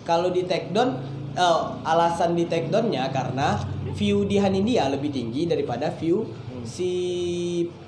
Kalau 0.03 0.29
di 0.29 0.43
take 0.43 0.71
down, 0.71 0.97
oh, 1.33 1.59
alasan 1.83 2.31
di 2.31 2.45
take 2.45 2.67
downnya 2.67 3.07
karena 3.09 3.59
view 3.91 4.23
di 4.23 4.35
Hanindia 4.35 4.87
lebih 4.87 5.09
tinggi 5.09 5.43
daripada 5.43 5.91
view 5.91 6.23
si 6.63 6.91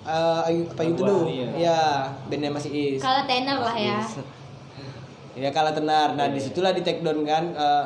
uh, 0.04 0.44
Lagu 0.48 0.96
Teduh. 0.96 1.22
asli 1.22 1.36
ya. 1.38 1.50
Ya, 1.54 1.80
bandnya 2.26 2.50
masih 2.50 2.72
is. 2.72 3.00
kalau 3.00 3.24
tenor 3.24 3.60
lah 3.60 3.76
ya 3.76 4.00
Ya 5.36 5.50
kalah 5.50 5.72
tenar. 5.72 6.16
Nah 6.16 6.28
di 6.28 6.40
situlah 6.40 6.72
di 6.72 6.82
take 6.82 7.00
down 7.00 7.24
kan. 7.24 7.52
eh, 7.52 7.86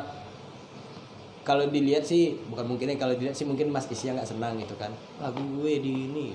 kalau 1.44 1.68
dilihat 1.68 2.02
sih 2.02 2.40
bukan 2.48 2.64
mungkin 2.64 2.88
ya 2.88 2.96
kalau 2.96 3.12
dilihat 3.12 3.36
sih 3.36 3.44
mungkin 3.44 3.68
Mas 3.68 3.84
Isya 3.84 4.16
nggak 4.16 4.26
senang 4.26 4.56
gitu 4.56 4.74
kan. 4.74 4.90
Lagu 5.20 5.38
gue 5.38 5.78
di 5.78 6.08
ini. 6.08 6.34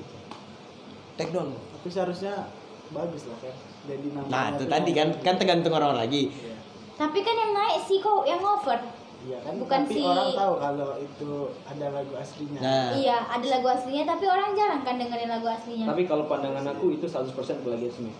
Take 1.19 1.31
down. 1.31 1.51
Tapi 1.51 1.87
seharusnya 1.89 2.47
bagus 2.89 3.27
lah 3.27 3.37
kan. 3.37 3.55
Jadi 3.85 4.07
namanya 4.09 4.31
Nah 4.31 4.45
itu 4.49 4.63
tadi 4.65 4.91
kan 4.93 5.07
kan 5.19 5.35
tergantung 5.35 5.73
orang 5.73 5.95
lagi. 5.97 6.31
Iya. 6.31 6.55
tapi 6.95 7.23
kan 7.23 7.31
yang 7.33 7.51
naik 7.53 7.79
sih 7.81 7.95
kok 7.97 8.23
yang 8.23 8.39
over 8.39 8.75
Iya 9.21 9.39
kan. 9.39 9.55
Bukan 9.55 9.79
tapi 9.83 9.93
si- 9.93 10.03
orang 10.05 10.31
tahu 10.31 10.53
kalau 10.57 10.89
itu 10.97 11.31
ada 11.65 11.85
lagu 11.91 12.13
aslinya. 12.13 12.59
Nah 12.59 12.87
iya 12.93 13.17
ada 13.25 13.47
lagu 13.49 13.67
aslinya 13.67 14.03
tapi 14.05 14.25
orang 14.25 14.51
jarang 14.51 14.81
kan 14.81 14.95
dengerin 14.95 15.27
lagu 15.29 15.47
aslinya 15.49 15.87
Tapi 15.87 16.03
kalau 16.03 16.23
pandangan 16.25 16.63
aku 16.69 16.91
itu 16.93 17.05
100% 17.05 17.35
plagiarisme. 17.59 18.11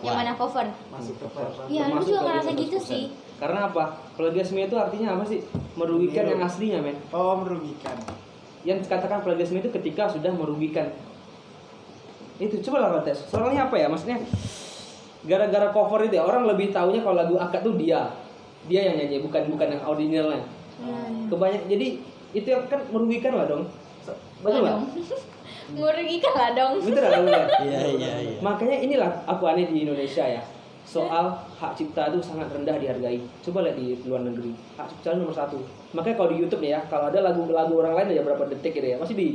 yang 0.00 0.16
mana 0.16 0.32
cover 0.32 0.64
Masuk 0.88 1.12
ke 1.14 1.28
cover. 1.28 1.68
Iya, 1.68 1.82
aku 1.86 2.00
juga 2.02 2.20
ngerasa 2.26 2.50
gitu 2.56 2.76
100%. 2.78 2.88
sih. 2.88 3.04
Karena 3.36 3.68
apa? 3.68 3.84
Plagiarisme 4.16 4.58
itu 4.58 4.72
artinya 4.74 5.08
apa 5.12 5.24
sih? 5.24 5.40
Merugikan 5.76 6.24
yang 6.26 6.40
aslinya, 6.40 6.80
men. 6.80 6.96
Oh 7.10 7.36
merugikan. 7.36 7.96
Yang 8.62 8.88
dikatakan 8.88 9.20
plagiarisme 9.20 9.60
itu 9.60 9.68
ketika 9.70 10.08
sudah 10.08 10.32
merugikan 10.32 10.88
Itu 12.40 12.56
coba 12.64 12.88
lah 12.88 13.04
tes. 13.04 13.20
Soalnya 13.28 13.68
apa 13.68 13.76
ya? 13.76 13.86
Maksudnya 13.92 14.18
gara-gara 15.28 15.68
cover 15.68 16.08
itu 16.08 16.16
ya 16.16 16.24
orang 16.24 16.48
lebih 16.48 16.72
taunya 16.72 17.04
kalau 17.04 17.16
lagu 17.20 17.36
akad 17.36 17.60
tuh 17.60 17.76
dia. 17.76 18.08
Dia 18.64 18.92
yang 18.92 18.96
nyanyi, 18.96 19.20
bukan 19.20 19.52
bukan 19.52 19.68
yang 19.76 19.82
originalnya. 19.84 20.44
Kebanyak 21.28 21.68
jadi 21.68 21.86
itu 22.32 22.48
yang 22.48 22.64
kan 22.72 22.80
merugikan 22.88 23.36
lah 23.36 23.44
dong. 23.44 23.68
Betul 24.40 24.64
Lah 24.64 24.80
nggak? 24.80 24.80
Merugikan 25.80 26.34
lah 26.34 26.50
dong. 26.56 26.72
Betul 26.80 27.04
nggak? 27.04 27.46
Iya 27.68 27.80
iya 28.00 28.12
iya. 28.24 28.38
Makanya 28.40 28.76
inilah 28.80 29.10
aku 29.28 29.44
aneh 29.44 29.68
di 29.68 29.84
Indonesia 29.84 30.24
ya. 30.24 30.42
Soal 30.88 31.30
hak 31.60 31.76
cipta 31.78 32.10
itu 32.10 32.18
sangat 32.24 32.50
rendah 32.50 32.74
dihargai. 32.80 33.20
Coba 33.44 33.62
lihat 33.62 33.76
di 33.78 33.94
luar 34.08 34.24
negeri. 34.26 34.56
Hak 34.74 34.90
cipta 34.90 35.14
itu 35.14 35.18
nomor 35.22 35.36
satu. 35.36 35.60
Makanya 35.92 36.16
kalau 36.16 36.28
di 36.32 36.36
YouTube 36.40 36.62
nih 36.64 36.72
ya, 36.74 36.80
kalau 36.88 37.12
ada 37.12 37.20
lagu-lagu 37.20 37.72
orang 37.78 37.94
lain 37.94 38.16
aja 38.16 38.22
berapa 38.26 38.42
detik 38.50 38.74
gitu 38.80 38.88
ya, 38.90 38.96
masih 38.98 39.14
di 39.14 39.28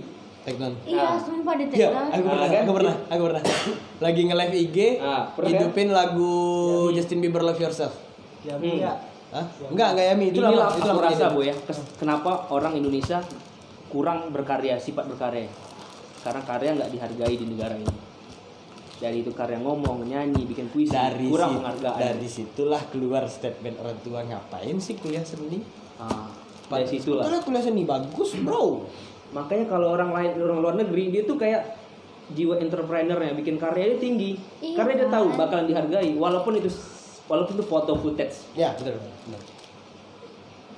Take 0.46 0.58
down. 0.58 0.74
Iya, 0.86 1.02
Ah. 1.02 1.18
sumpah 1.18 1.54
detek 1.58 1.74
Iya, 1.76 1.90
banget. 1.90 2.12
aku 2.14 2.22
pernah, 2.24 2.46
Ah, 2.46 2.62
aku 2.62 2.72
pernah, 2.72 2.96
aku 3.10 3.22
pernah. 3.26 3.42
Lagi 4.06 4.22
nge-live 4.24 4.54
IG, 4.62 4.78
Ah, 4.96 5.24
kan? 5.28 5.42
hidupin 5.44 5.88
lagu 5.90 6.34
Justin 6.94 7.18
Bieber 7.20 7.42
Love 7.42 7.58
Yourself. 7.58 7.98
Ya, 8.42 8.54
Hmm. 8.54 8.62
iya. 8.64 8.94
Hah? 9.34 9.42
Enggak, 9.68 9.90
enggak 9.92 10.06
Yami, 10.08 10.26
itu 10.30 10.38
Inilah 10.40 10.70
aku 10.70 10.78
itu 10.78 10.88
lama 10.88 11.02
rasa 11.04 11.26
bu 11.28 11.42
ya, 11.42 11.56
kenapa 11.98 12.32
orang 12.48 12.74
Indonesia 12.74 13.20
kurang 13.88 14.30
berkarya, 14.30 14.78
sifat 14.78 15.10
berkarya. 15.10 15.50
Karena 16.22 16.42
karya 16.42 16.70
nggak 16.74 16.90
dihargai 16.90 17.36
di 17.36 17.46
negara 17.48 17.74
ini. 17.74 17.90
Dari 18.96 19.18
itu 19.20 19.32
karya 19.32 19.60
ngomong, 19.60 20.06
nyanyi, 20.06 20.46
bikin 20.46 20.70
puisi, 20.70 20.90
Dari 20.90 21.26
kurang 21.26 21.52
si- 21.52 21.58
penghargaan. 21.58 22.00
dari 22.00 22.28
situlah 22.28 22.82
keluar 22.88 23.26
statement 23.26 23.76
orang 23.76 23.98
tua 24.00 24.22
ngapain 24.22 24.78
sih 24.78 24.96
kuliah 24.96 25.20
seni? 25.20 25.60
Ah, 25.98 26.30
dari 26.70 26.86
situ 26.88 27.12
lah. 27.12 27.26
Padahal 27.26 27.44
kuliah 27.44 27.64
seni 27.64 27.84
bagus, 27.84 28.30
Bro. 28.38 28.88
Makanya 29.36 29.66
kalau 29.68 29.92
orang 29.92 30.10
lain 30.10 30.32
orang 30.40 30.60
luar 30.60 30.76
negeri 30.76 31.12
dia 31.12 31.24
tuh 31.24 31.36
kayak 31.36 31.76
jiwa 32.28 32.58
entrepreneurnya 32.58 33.36
bikin 33.36 33.60
karya 33.60 33.94
dia 33.94 34.00
tinggi. 34.00 34.32
Iya, 34.58 34.80
Karena 34.80 34.92
dia 34.96 35.08
tahu 35.12 35.28
bakalan 35.36 35.68
dihargai 35.68 36.16
walaupun 36.16 36.56
itu 36.56 36.72
walaupun 37.28 37.54
itu 37.54 37.66
foto 37.66 37.92
footage. 37.96 38.48
Ya, 38.56 38.72
betul. 38.74 38.96
betul. 38.98 39.42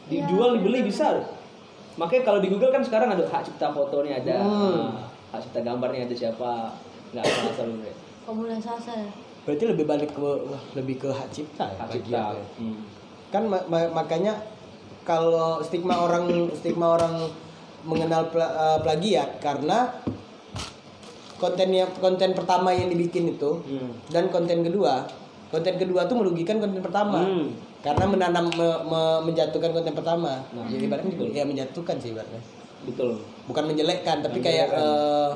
Dijual 0.08 0.58
dibeli 0.58 0.82
bisa. 0.84 1.22
Makanya 1.96 2.24
kalau 2.24 2.40
di 2.40 2.48
Google 2.48 2.72
kan 2.72 2.82
sekarang 2.82 3.10
ada 3.10 3.24
hak 3.24 3.44
cipta 3.44 3.70
fotonya 3.70 4.18
ada. 4.18 4.36
Hmm. 4.40 4.76
Nah, 4.90 5.06
hak 5.32 5.40
cipta 5.44 5.60
gambarnya 5.62 6.06
ada 6.06 6.16
siapa. 6.16 6.74
Nggak 7.12 7.24
asal-asal 7.24 7.66
gitu. 7.72 7.92
Kamu 8.26 8.42
sasar. 8.58 9.08
Berarti 9.44 9.64
lebih 9.66 9.86
balik 9.86 10.12
ke 10.12 10.20
lebih 10.76 10.96
ke 10.98 11.10
hak 11.10 11.30
cipta 11.32 11.66
ya 11.66 11.80
Hak 11.80 11.90
cipta. 11.94 12.24
ya. 12.34 12.44
Hmm. 12.58 12.82
kan 13.28 13.44
ma- 13.44 13.68
ma- 13.68 13.92
makanya 13.94 14.40
kalau 15.04 15.60
stigma 15.60 16.00
orang 16.00 16.48
stigma 16.54 16.96
orang 16.96 17.28
mengenal 17.88 18.28
eh, 18.30 18.80
plagiat 18.80 19.40
karena 19.40 19.90
kontennya 21.38 21.88
konten 21.96 22.34
pertama 22.34 22.70
yang 22.70 22.88
dibikin 22.88 23.32
itu 23.32 23.62
Hmm. 23.64 23.94
dan 24.08 24.28
konten 24.28 24.62
kedua 24.62 25.06
konten 25.48 25.76
kedua 25.76 26.04
tuh 26.04 26.18
merugikan 26.18 26.58
konten 26.58 26.82
pertama 26.82 27.22
Hmm. 27.22 27.56
karena 27.80 28.04
menanam 28.06 28.46
me- 28.52 28.82
me- 28.84 29.22
menjatuhkan 29.24 29.72
konten 29.72 29.94
pertama 29.94 30.44
Nah, 30.50 30.66
jadi 30.68 30.84
ibaratnya 30.84 31.12
juga 31.14 31.32
ya 31.32 31.46
menjatuhkan 31.46 31.96
sih 31.96 32.12
ibaratnya 32.12 32.42
Betul. 32.84 33.22
bukan 33.46 33.64
menjelekkan 33.66 34.20
tapi 34.20 34.38
Bukan 34.38 34.46
kayak 34.46 34.68
menjelekkan. 34.68 34.92
eh, 34.92 35.32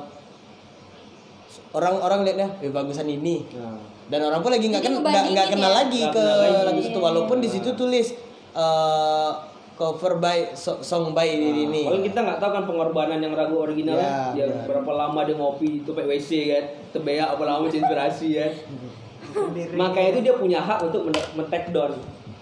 orang-orang 1.71 2.19
lihatnya 2.23 2.47
eh, 2.59 2.67
bagusan 2.69 3.07
ini 3.07 3.45
Nah. 3.53 3.79
dan 4.09 4.19
orang 4.23 4.41
pun 4.41 4.51
lagi 4.51 4.67
nggak 4.67 4.83
ken- 4.83 4.97
ngebandingin 4.97 5.31
nggak 5.31 5.31
nggak 5.37 5.47
kenal 5.53 5.71
ya? 5.71 5.77
lagi 5.77 6.01
ke 6.09 6.25
lagu 6.65 6.81
itu 6.83 6.99
walaupun 6.99 7.37
di 7.39 7.47
situ 7.47 7.69
tulis 7.73 8.07
eh, 8.53 9.31
cover 9.81 10.13
by 10.15 10.53
so- 10.53 10.77
song 10.79 11.09
by 11.11 11.25
ini 11.25 11.65
ini 11.65 11.81
Kalau 11.83 12.01
kita 12.03 12.19
nggak 12.21 12.37
tahu 12.37 12.51
kan 12.53 12.63
pengorbanan 12.63 13.17
yang 13.17 13.33
ragu 13.33 13.57
original 13.59 13.97
Ya, 13.97 14.29
dia 14.31 14.45
benar. 14.45 14.65
berapa 14.69 14.91
lama 14.95 15.19
dia 15.23 15.33
ngopi 15.33 15.81
itu 15.81 15.89
pakai 15.89 16.09
WC 16.11 16.29
kan, 16.47 16.63
tebeak 16.91 17.25
apa 17.25 17.41
lama 17.41 17.65
inspirasi. 17.65 18.29
Sendiri. 19.25 19.73
Makanya 19.73 20.09
itu 20.11 20.21
dia 20.21 20.35
punya 20.35 20.59
hak 20.59 20.85
untuk 20.85 21.07
men- 21.07 21.29
men-take 21.35 21.71
down. 21.71 21.97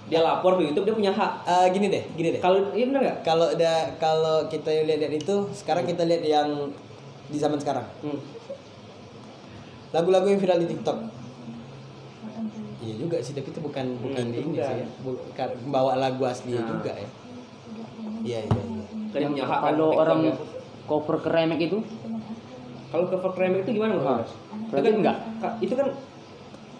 Dia 0.05 0.19
lapor 0.19 0.57
ke 0.57 0.67
YouTube 0.67 0.83
dia 0.83 0.95
punya 0.97 1.11
hak. 1.11 1.31
Eh, 1.45 1.67
gini 1.69 1.87
deh 1.87 2.03
gini 2.11 2.33
deh 2.33 2.41
Kalau 2.41 2.59
iya 2.73 2.83
benar 2.83 3.01
nggak? 3.01 3.17
kalau 3.21 3.47
ada 3.47 3.71
kalau 3.95 4.35
kita 4.45 4.73
lihat 4.81 4.99
lihat 4.99 5.13
itu 5.15 5.35
sekarang 5.53 5.85
kita 5.85 6.03
lihat 6.03 6.19
yang 6.21 6.49
di 7.25 7.37
zaman 7.37 7.55
sekarang 7.55 7.85
Hmm. 8.01 8.17
lagu-lagu 9.89 10.27
yang 10.27 10.37
viral 10.37 10.57
di 10.57 10.67
TikTok 10.67 10.97
Iya 12.79 12.95
juga 12.97 13.19
sih 13.19 13.33
tapi 13.33 13.47
itu 13.47 13.59
bukan 13.59 13.85
bukan 13.99 14.23
Hmm, 14.23 14.31
di 14.31 14.39
ini 14.39 14.57
sih 14.57 14.77
ya. 14.77 14.87
bukan 14.99 15.49
bawa 15.67 15.93
lagu 15.95 16.23
asli 16.23 16.53
Nah. 16.53 16.65
juga 16.65 16.89
ya 16.91 17.09
iya 18.21 18.39
iya 18.43 18.61
iya 19.13 19.29
kan 19.37 19.65
kalau 19.69 19.87
orang 19.93 20.19
ya. 20.27 20.33
cover 20.85 21.17
keremek 21.19 21.59
itu 21.69 21.79
Kalau 22.89 23.05
cover 23.05 23.31
remake 23.37 23.69
itu 23.69 23.77
gimana 23.77 24.01
menurut 24.01 24.25
Mas? 24.25 24.33
Itu 24.73 24.81
kan 24.81 24.93
enggak? 24.97 25.17
Ka- 25.37 25.57
Itu 25.61 25.73
kan 25.77 25.87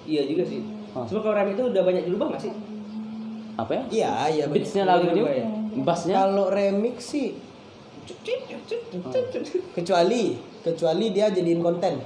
iya 0.10 0.26
juga 0.26 0.42
sih. 0.42 0.66
Ah. 0.98 1.06
Cuma 1.06 1.22
kalau 1.22 1.38
remake 1.38 1.54
itu 1.54 1.64
udah 1.70 1.84
banyak 1.86 2.04
dirubah 2.10 2.28
nggak 2.34 2.42
sih? 2.42 2.54
apa 3.60 3.72
ya 3.76 3.84
iya 3.92 4.12
iya 4.32 4.44
beatsnya 4.48 4.88
lagu 4.88 5.12
ya? 5.12 5.44
bassnya 5.84 6.16
kalau 6.16 6.48
remix 6.48 7.12
sih 7.12 7.36
kecuali 9.76 10.40
kecuali 10.64 11.06
dia 11.12 11.28
jadiin 11.28 11.60
konten 11.60 12.00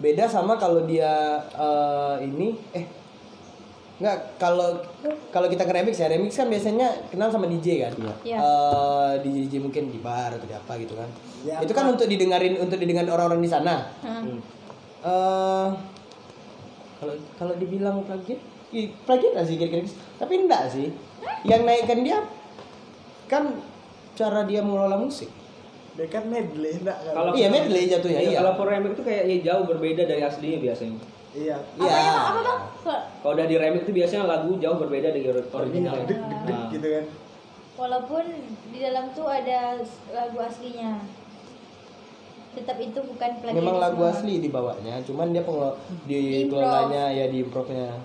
beda 0.00 0.24
sama 0.26 0.56
kalau 0.56 0.88
dia 0.88 1.12
eh, 1.52 2.16
ini 2.24 2.56
eh 2.72 2.88
nggak 4.02 4.34
kalau 4.34 4.82
kalau 5.30 5.46
kita 5.46 5.62
ke 5.62 5.70
remix 5.70 6.02
ya 6.02 6.10
remix 6.10 6.34
kan 6.34 6.50
biasanya 6.50 6.90
kenal 7.06 7.30
sama 7.30 7.46
DJ 7.46 7.86
kan? 7.86 7.92
Iya. 8.26 8.36
Eh, 8.42 9.12
DJ 9.22 9.36
DJ 9.46 9.54
mungkin 9.62 9.94
di 9.94 10.02
bar 10.02 10.34
atau 10.34 10.42
di 10.42 10.50
apa 10.50 10.74
gitu 10.82 10.98
kan? 10.98 11.06
Ya, 11.46 11.62
itu 11.62 11.70
kan 11.70 11.86
untuk 11.86 12.10
didengarin 12.10 12.58
untuk 12.58 12.82
didengar 12.82 13.06
orang-orang 13.06 13.38
di 13.38 13.50
sana? 13.50 13.94
Hmm. 14.02 14.42
Eh, 15.06 15.68
kalau 16.98 17.14
kalau 17.38 17.54
dibilang 17.54 18.02
plagiat 18.02 18.42
ih, 18.74 18.90
plagiat 19.06 19.38
nggak 19.38 19.46
sih 19.46 19.54
kira-kira? 19.54 19.86
Tapi 20.18 20.32
enggak 20.34 20.62
sih. 20.74 20.90
Yang 21.46 21.62
naikkan 21.62 22.00
dia 22.02 22.18
kan 23.30 23.54
cara 24.18 24.42
dia 24.50 24.66
mengelola 24.66 24.98
musik. 24.98 25.30
Dia 25.94 26.10
kan 26.10 26.26
medley 26.26 26.74
enggak 26.74 26.98
kan? 27.06 27.14
Kalau 27.14 27.30
iya 27.38 27.46
medley 27.46 27.86
jatuhnya 27.86 28.18
Iya, 28.18 28.30
iya. 28.34 28.38
Kalau 28.42 28.58
for 28.58 28.66
remake 28.66 28.98
itu 28.98 29.02
kayak 29.06 29.22
ya 29.30 29.36
jauh 29.46 29.64
berbeda 29.70 30.02
dari 30.10 30.26
aslinya 30.26 30.58
biasanya. 30.58 31.21
Iya. 31.32 31.56
iya 31.74 31.96
Apa 32.22 32.40
bang? 32.40 32.60
Kok- 32.78 33.02
Kalau 33.18 33.32
udah 33.32 33.46
di 33.46 33.56
remake 33.56 33.84
itu 33.84 33.92
biasanya 33.94 34.24
lagu 34.26 34.52
jauh 34.54 34.76
berbeda 34.76 35.08
dari 35.08 35.24
original. 35.26 35.94
Deg 36.02 36.08
deg 36.10 36.20
Nah. 36.46 36.68
gitu 36.68 36.86
kan. 36.90 37.04
Walaupun 37.74 38.24
di 38.68 38.78
dalam 38.78 39.04
tuh 39.10 39.26
ada 39.26 39.80
lagu 40.10 40.36
aslinya. 40.38 41.00
Tetap 42.52 42.76
itu 42.78 43.00
bukan 43.00 43.30
plagiarisme. 43.34 43.64
memang 43.64 43.76
lagu 43.78 44.02
asli 44.04 44.36
dibawanya 44.38 45.00
cuman 45.00 45.32
dia 45.32 45.40
pengelo 45.40 45.72
di 46.04 46.20
kelolanya 46.46 47.08
ya 47.08 47.24
di 47.26 47.40
improvnya 47.40 47.96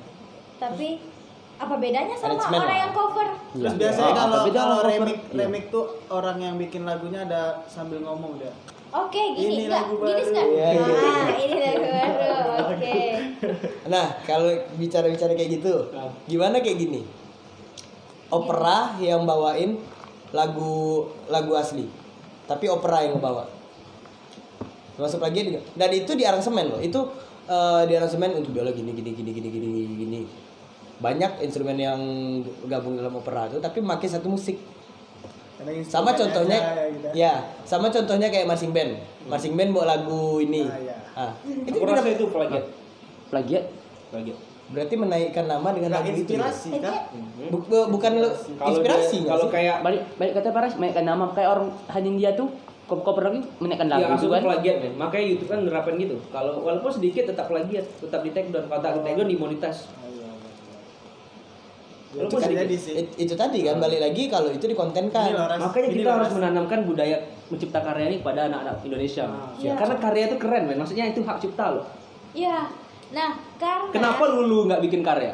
Tapi 0.55 1.03
apa 1.57 1.75
bedanya 1.75 2.15
sama 2.15 2.31
Arrangement 2.31 2.55
orang 2.55 2.69
lah. 2.69 2.79
yang 2.79 2.93
cover? 2.95 3.27
Terus 3.51 3.59
Iya. 3.65 3.75
biasanya 3.77 4.07
Oh, 4.07 4.15
kalau 4.15 4.39
kalau 4.47 4.77
remix 4.87 5.17
Iya. 5.19 5.35
remix 5.37 5.63
tuh 5.67 5.85
orang 6.07 6.37
yang 6.39 6.55
bikin 6.55 6.81
lagunya 6.81 7.19
ada 7.21 7.41
sambil 7.67 7.99
ngomong 7.99 8.39
dia. 8.39 8.55
Oke, 8.87 9.21
gini 9.35 9.51
Ini 9.51 9.63
enggak? 9.67 9.83
lagu 9.83 9.95
Gini 9.99 10.21
enggak? 10.31 10.45
Iya, 10.47 10.67
iya. 10.71 10.85
Nah, 10.87 11.37
ini 11.43 11.57
lagu 11.59 11.83
baru. 11.83 12.27
Oke. 12.71 12.95
nah 13.93 14.05
kalau 14.25 14.49
bicara-bicara 14.75 15.37
kayak 15.37 15.61
gitu 15.61 15.93
Nah. 15.93 16.09
gimana 16.25 16.59
kayak 16.59 16.77
gini 16.81 17.01
opera 18.27 18.97
yang 18.99 19.23
bawain 19.23 19.79
lagu 20.35 21.07
lagu 21.31 21.53
asli 21.55 21.87
tapi 22.43 22.67
opera 22.67 23.07
yang 23.07 23.15
ngebawa 23.15 23.47
masuk 24.97 25.21
lagi 25.21 25.47
juga 25.47 25.61
dan 25.77 25.89
itu 25.93 26.11
di 26.17 26.25
aransemen 26.25 26.65
loh 26.67 26.81
itu 26.81 26.99
eh, 27.47 27.81
di 27.87 27.93
aransemen 27.95 28.41
untuk 28.41 28.51
biola 28.51 28.73
gini 28.73 28.91
gini 28.91 29.13
gini 29.13 29.29
gini 29.31 29.47
gini 29.47 29.69
gini 29.95 30.21
banyak 30.97 31.45
instrumen 31.45 31.77
yang 31.77 31.99
gabung 32.65 32.97
dalam 32.97 33.13
opera 33.13 33.47
itu 33.47 33.61
tapi 33.61 33.85
pakai 33.85 34.09
satu 34.09 34.27
musik 34.27 34.57
sama 35.83 36.13
contohnya 36.13 36.59
aja, 36.61 36.83
gitu. 36.87 37.07
ya 37.11 37.33
sama 37.63 37.89
contohnya 37.89 38.29
kayak 38.29 38.45
marching 38.45 38.69
band 38.69 39.01
marching 39.25 39.53
band 39.53 39.73
bawa 39.73 39.85
lagu 39.91 40.37
ini 40.37 40.63
Ah, 40.63 40.77
iya. 40.77 40.95
ah, 41.17 41.31
itu 41.43 41.73
Aku 41.73 41.85
rasa 41.87 42.07
itu 42.07 42.25
plagiat. 42.27 42.63
plagiat 43.27 43.65
Plagiat. 44.07 44.37
berarti 44.67 44.95
menaikkan 44.95 45.45
nama 45.45 45.67
dengan 45.71 45.91
lagu 45.93 46.07
itu 46.07 46.27
ya? 46.29 46.43
inspirasi 46.43 46.69
kan? 46.77 46.95
Bu- 47.49 47.63
bu- 47.63 47.89
bukan 47.89 48.11
lo- 48.19 48.35
Kalau 48.35 48.69
inspirasi 48.69 49.17
Kalau 49.23 49.47
kayak 49.47 49.79
balik 49.81 50.01
balik 50.15 50.33
kata 50.35 50.49
Paras 50.51 50.73
menaikkan 50.75 51.03
nama 51.03 51.25
kayak 51.31 51.49
orang 51.49 51.67
hanya 51.89 52.09
dia 52.13 52.31
tuh 52.33 52.47
cover 52.85 53.03
cover 53.03 53.23
lagi 53.25 53.41
menaikkan 53.57 53.87
Ya, 53.89 53.93
lagu 53.93 54.03
itu 54.03 54.11
langsung 54.13 54.31
kan 54.31 54.41
plagiat 54.45 54.75
men. 54.77 54.93
Makanya 54.95 55.25
YouTube 55.25 55.49
kan 55.49 55.59
nerapin 55.59 55.95
gitu. 55.97 56.15
Kalau 56.29 56.61
walaupun 56.61 56.87
sedikit 56.89 57.27
tetap 57.27 57.47
plagiat, 57.47 57.83
tetap 57.97 58.21
di 58.21 58.31
take 58.31 58.47
down. 58.47 58.63
Kalau 58.65 58.79
tak 58.79 58.91
di 58.93 59.01
take 59.03 59.15
down 59.17 59.27
dimonetize. 59.27 59.91
Ah, 59.91 60.05
iya, 60.05 60.23
iya. 60.23 60.23
Ya, 60.23 60.31
Walaupun 60.31 62.06
itu 62.25 62.35
kan 62.41 62.49
jadi. 62.49 62.75
It- 62.75 63.15
itu 63.21 63.33
tadi 63.37 63.59
kan 63.61 63.77
balik 63.77 64.01
lagi 64.01 64.23
kalau 64.25 64.49
itu 64.49 64.65
dikontenkan 64.65 65.29
Ini 65.29 65.37
loh, 65.37 65.45
Ras. 65.45 65.59
Makanya 65.61 65.87
Ini 65.87 65.95
kita 66.01 66.09
loh, 66.09 66.15
harus 66.17 66.31
menanamkan 66.33 66.79
budaya 66.89 67.17
mencipta 67.53 67.79
karya 67.85 68.05
ini 68.09 68.17
pada 68.25 68.49
anak-anak 68.49 68.75
Indonesia. 68.81 69.23
Ah. 69.29 69.53
Iya. 69.55 69.73
Karena 69.77 69.95
karya 70.01 70.23
itu 70.33 70.37
keren 70.41 70.63
men. 70.65 70.77
Maksudnya 70.81 71.05
itu 71.07 71.21
hak 71.21 71.37
cipta 71.37 71.65
loh. 71.77 71.85
Iya. 72.33 72.69
Nah, 73.07 73.39
karena 73.55 73.87
Kenapa 73.93 74.23
Lulu 74.27 74.67
nggak 74.67 74.81
bikin 74.83 74.99
karya? 75.05 75.31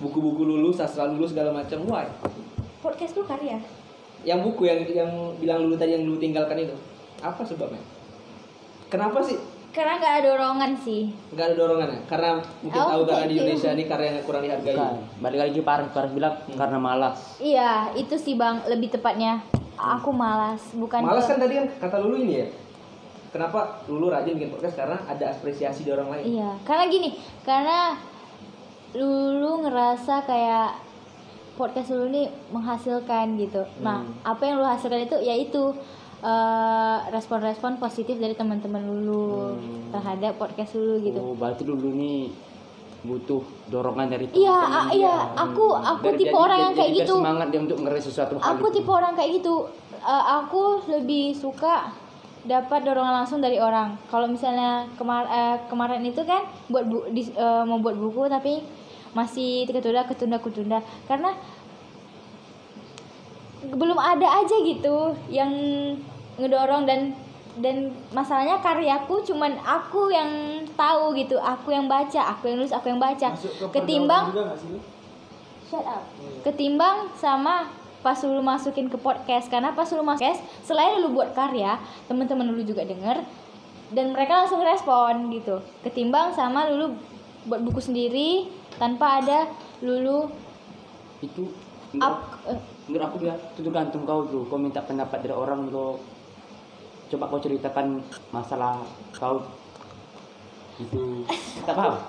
Buku-buku 0.00 0.42
Lulu, 0.46 0.72
sastra 0.72 1.10
Lulu 1.10 1.28
segala 1.28 1.52
macam. 1.52 1.84
Why? 1.84 2.08
podcast 2.82 3.14
lu 3.14 3.22
karya? 3.22 3.62
Yang 4.26 4.40
buku 4.50 4.66
yang 4.66 4.82
yang 4.90 5.10
bilang 5.38 5.62
Lulu 5.62 5.78
tadi 5.78 5.94
yang 5.94 6.02
Lulu 6.02 6.18
tinggalkan 6.18 6.58
itu. 6.58 6.74
Apa 7.22 7.46
sebabnya? 7.46 7.78
Kenapa 8.90 9.22
sih 9.22 9.38
karena 9.72 9.96
nggak 9.96 10.14
ada 10.14 10.26
dorongan 10.28 10.72
sih 10.76 11.02
Nggak 11.30 11.46
ada 11.46 11.56
dorongan 11.56 11.88
ya? 11.88 12.00
Karena 12.04 12.30
mungkin 12.60 12.76
Oh, 12.78 12.88
tahu 12.88 13.02
karena 13.02 13.12
kayak 13.14 13.24
di 13.24 13.32
gitu. 13.32 13.42
Indonesia 13.42 13.70
ini 13.70 13.84
karya 13.84 14.06
yang 14.06 14.18
kurang 14.22 14.42
dihargai. 14.42 14.74
Bukan. 14.74 14.94
Balik 15.18 15.40
lagi 15.40 15.58
Paras, 15.60 15.88
Paras 15.90 16.12
bilang 16.12 16.34
karena 16.50 16.78
malas. 16.78 17.18
iya 17.38 17.72
itu 17.92 18.14
sih 18.14 18.34
bang 18.34 18.60
lebih 18.66 18.88
tepatnya 18.90 19.40
aku 19.74 20.10
malas 20.10 20.60
bukan 20.72 21.00
Malas 21.00 21.24
kan 21.24 21.36
tadi 21.36 21.56
kan 21.56 21.66
kata 21.80 21.96
Lulu 21.98 22.16
ini 22.18 22.34
ya. 22.36 22.46
Kenapa 23.28 23.80
Lulu 23.86 24.06
rajin 24.06 24.36
bikin 24.36 24.52
podcast 24.52 24.76
karena 24.76 25.00
ada 25.02 25.24
apresiasi 25.26 25.82
dari 25.82 25.96
orang 25.96 26.10
lain. 26.12 26.24
Iya, 26.30 26.50
karena 26.62 26.84
gini, 26.86 27.08
karena 27.40 27.96
Lulu 28.92 29.64
ngerasa 29.64 30.20
kayak 30.22 30.76
podcast 31.54 31.88
Lulu 31.88 32.12
ini 32.12 32.22
menghasilkan 32.48 33.36
gitu. 33.36 33.64
Nah, 33.80 34.04
Hmm. 34.04 34.12
apa 34.22 34.42
yang 34.44 34.60
Lulu 34.60 34.68
hasilkan 34.68 35.00
itu 35.02 35.16
yaitu 35.18 35.72
eh, 36.22 36.98
respon-respon 37.10 37.76
positif 37.76 38.14
dari 38.14 38.32
teman-teman 38.32 38.78
Lulu 38.80 39.26
Hmm. 39.52 39.90
terhadap 39.90 40.36
podcast 40.36 40.72
Lulu 40.72 41.02
gitu. 41.02 41.18
Oh, 41.20 41.34
berarti 41.34 41.62
dulu 41.62 41.90
nih 41.90 42.30
butuh 43.02 43.42
dorongan 43.66 44.06
dari 44.06 44.30
Iya, 44.30 44.54
teman-teman 44.54 44.86
dia. 44.86 44.94
iya, 44.96 45.14
aku 45.34 45.66
aku 45.74 46.02
Biar 46.04 46.14
tipe 46.14 46.28
jadi- 46.28 46.38
orang 46.38 46.58
yang 46.60 46.72
kayak 46.72 46.92
gitu. 46.96 47.14
semangat 47.18 47.46
dia 47.50 47.60
untuk 47.60 47.78
ngeri 47.80 47.98
sesuatu 48.00 48.32
hal 48.36 48.46
Aku 48.52 48.64
itu. 48.64 48.74
tipe 48.78 48.90
orang 48.90 49.12
kayak 49.12 49.30
gitu. 49.42 49.54
Eh, 49.98 50.24
aku 50.32 50.62
lebih 50.88 51.24
suka 51.32 51.90
dapat 52.42 52.80
dorongan 52.80 53.14
langsung 53.16 53.38
dari 53.38 53.58
orang. 53.58 53.98
Kalau 54.06 54.26
misalnya 54.26 54.86
kemar 54.94 55.26
eh, 55.26 55.56
kemarin 55.66 56.02
itu 56.02 56.22
kan 56.22 56.42
buat 56.68 56.86
bu 56.86 57.10
dis- 57.10 57.30
eh, 57.32 57.62
mau 57.64 57.78
buat 57.78 57.94
buku 57.94 58.26
tapi 58.28 58.62
masih 59.12 59.66
ketunda 59.66 60.02
ketunda 60.04 60.38
ketunda 60.38 60.78
karena 61.04 61.34
belum 63.64 63.94
ada 63.94 64.26
aja 64.36 64.56
gitu 64.58 64.96
yang 65.28 65.50
ngedorong 66.40 66.88
dan 66.88 67.12
dan 67.60 67.92
masalahnya 68.16 68.56
karyaku 68.64 69.20
cuman 69.28 69.60
aku 69.60 70.08
yang 70.08 70.64
tahu 70.72 71.12
gitu 71.12 71.36
aku 71.36 71.76
yang 71.76 71.84
baca 71.84 72.32
aku 72.32 72.48
yang 72.48 72.64
nulis 72.64 72.72
aku 72.72 72.88
yang 72.88 73.00
baca 73.02 73.36
Masuk 73.36 73.52
ke 73.52 73.64
ketimbang 73.76 74.32
lu? 74.32 74.80
Shut 75.68 75.84
up. 75.84 76.04
Ketimbang 76.48 77.12
sama 77.16 77.68
pas 78.00 78.16
lu 78.24 78.40
masukin 78.40 78.88
ke 78.88 78.96
podcast 78.96 79.52
karena 79.52 79.76
pas 79.76 79.86
lu 79.92 80.00
masuk 80.00 80.24
podcast 80.24 80.42
selain 80.64 80.98
lu 80.98 81.12
buat 81.12 81.36
karya 81.36 81.78
teman-teman 82.10 82.50
lu 82.50 82.64
juga 82.66 82.82
denger 82.82 83.22
dan 83.92 84.10
mereka 84.10 84.42
langsung 84.42 84.58
respon 84.64 85.30
gitu 85.30 85.62
ketimbang 85.86 86.34
sama 86.34 86.66
lulu 86.66 86.98
buat 87.46 87.62
buku 87.62 87.78
sendiri 87.78 88.50
tanpa 88.80 89.22
ada 89.22 89.46
lulu 89.84 90.32
Itu 91.22 91.46
up 92.00 92.42
eh, 92.48 92.58
menurut 92.88 93.04
aku 93.06 93.16
ya 93.22 93.34
itu 93.36 93.60
tergantung 93.62 94.02
kau 94.08 94.24
tuh. 94.26 94.42
Kau 94.48 94.58
minta 94.58 94.80
pendapat 94.82 95.22
dari 95.22 95.34
orang 95.34 95.68
tuh. 95.68 96.00
Coba 97.12 97.28
kau 97.28 97.36
ceritakan 97.36 98.00
masalah 98.32 98.80
kau 99.12 99.44
itu 100.80 101.28
tak 101.68 101.76
paham 101.76 102.00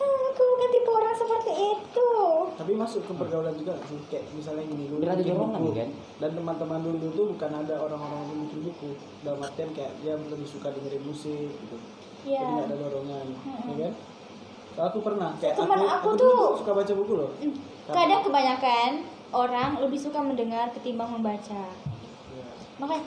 aku 0.00 0.42
bukan 0.56 0.68
tipe 0.72 0.90
orang 0.90 1.12
seperti 1.12 1.52
itu 1.52 2.08
Tapi 2.56 2.72
masuk 2.72 3.04
ke 3.04 3.12
pergaulan 3.12 3.52
juga 3.52 3.76
sih? 3.84 4.00
Kayak 4.08 4.32
misalnya 4.32 4.64
gini, 4.64 4.88
lu 4.88 5.00
ada 5.00 5.16
dorongan, 5.16 5.60
kan? 5.72 5.88
Dan 6.20 6.30
teman-teman 6.36 6.80
dulu 6.80 7.08
tuh 7.12 7.26
bukan 7.32 7.50
ada 7.56 7.74
orang-orang 7.80 8.20
yang 8.28 8.38
bikin 8.44 8.60
buku. 8.68 8.90
Dalam 9.24 9.40
artian 9.40 9.72
kayak 9.72 9.92
dia 10.00 10.12
lebih 10.16 10.44
suka 10.44 10.68
dengerin 10.68 11.04
musik 11.04 11.48
gitu. 11.56 11.76
Iya. 12.28 12.40
Jadi 12.40 12.52
nggak 12.52 12.66
ada 12.68 12.76
dorongan, 12.76 13.26
ya 13.64 13.74
kan? 13.80 13.92
Kalau 14.76 14.86
aku 14.92 14.98
pernah, 15.00 15.30
kayak 15.40 15.54
Cuman 15.56 15.78
aku 15.80 16.08
dulu 16.16 16.20
tuh- 16.20 16.56
suka 16.60 16.72
baca 16.76 16.92
buku 16.92 17.12
loh. 17.16 17.30
kadang 17.90 18.22
kebanyakan 18.22 18.90
orang 19.32 19.70
lebih 19.80 19.98
suka 19.98 20.20
mendengar 20.20 20.68
ketimbang 20.72 21.10
membaca 21.16 21.64
Iya. 21.64 21.99
Makanya 22.80 23.04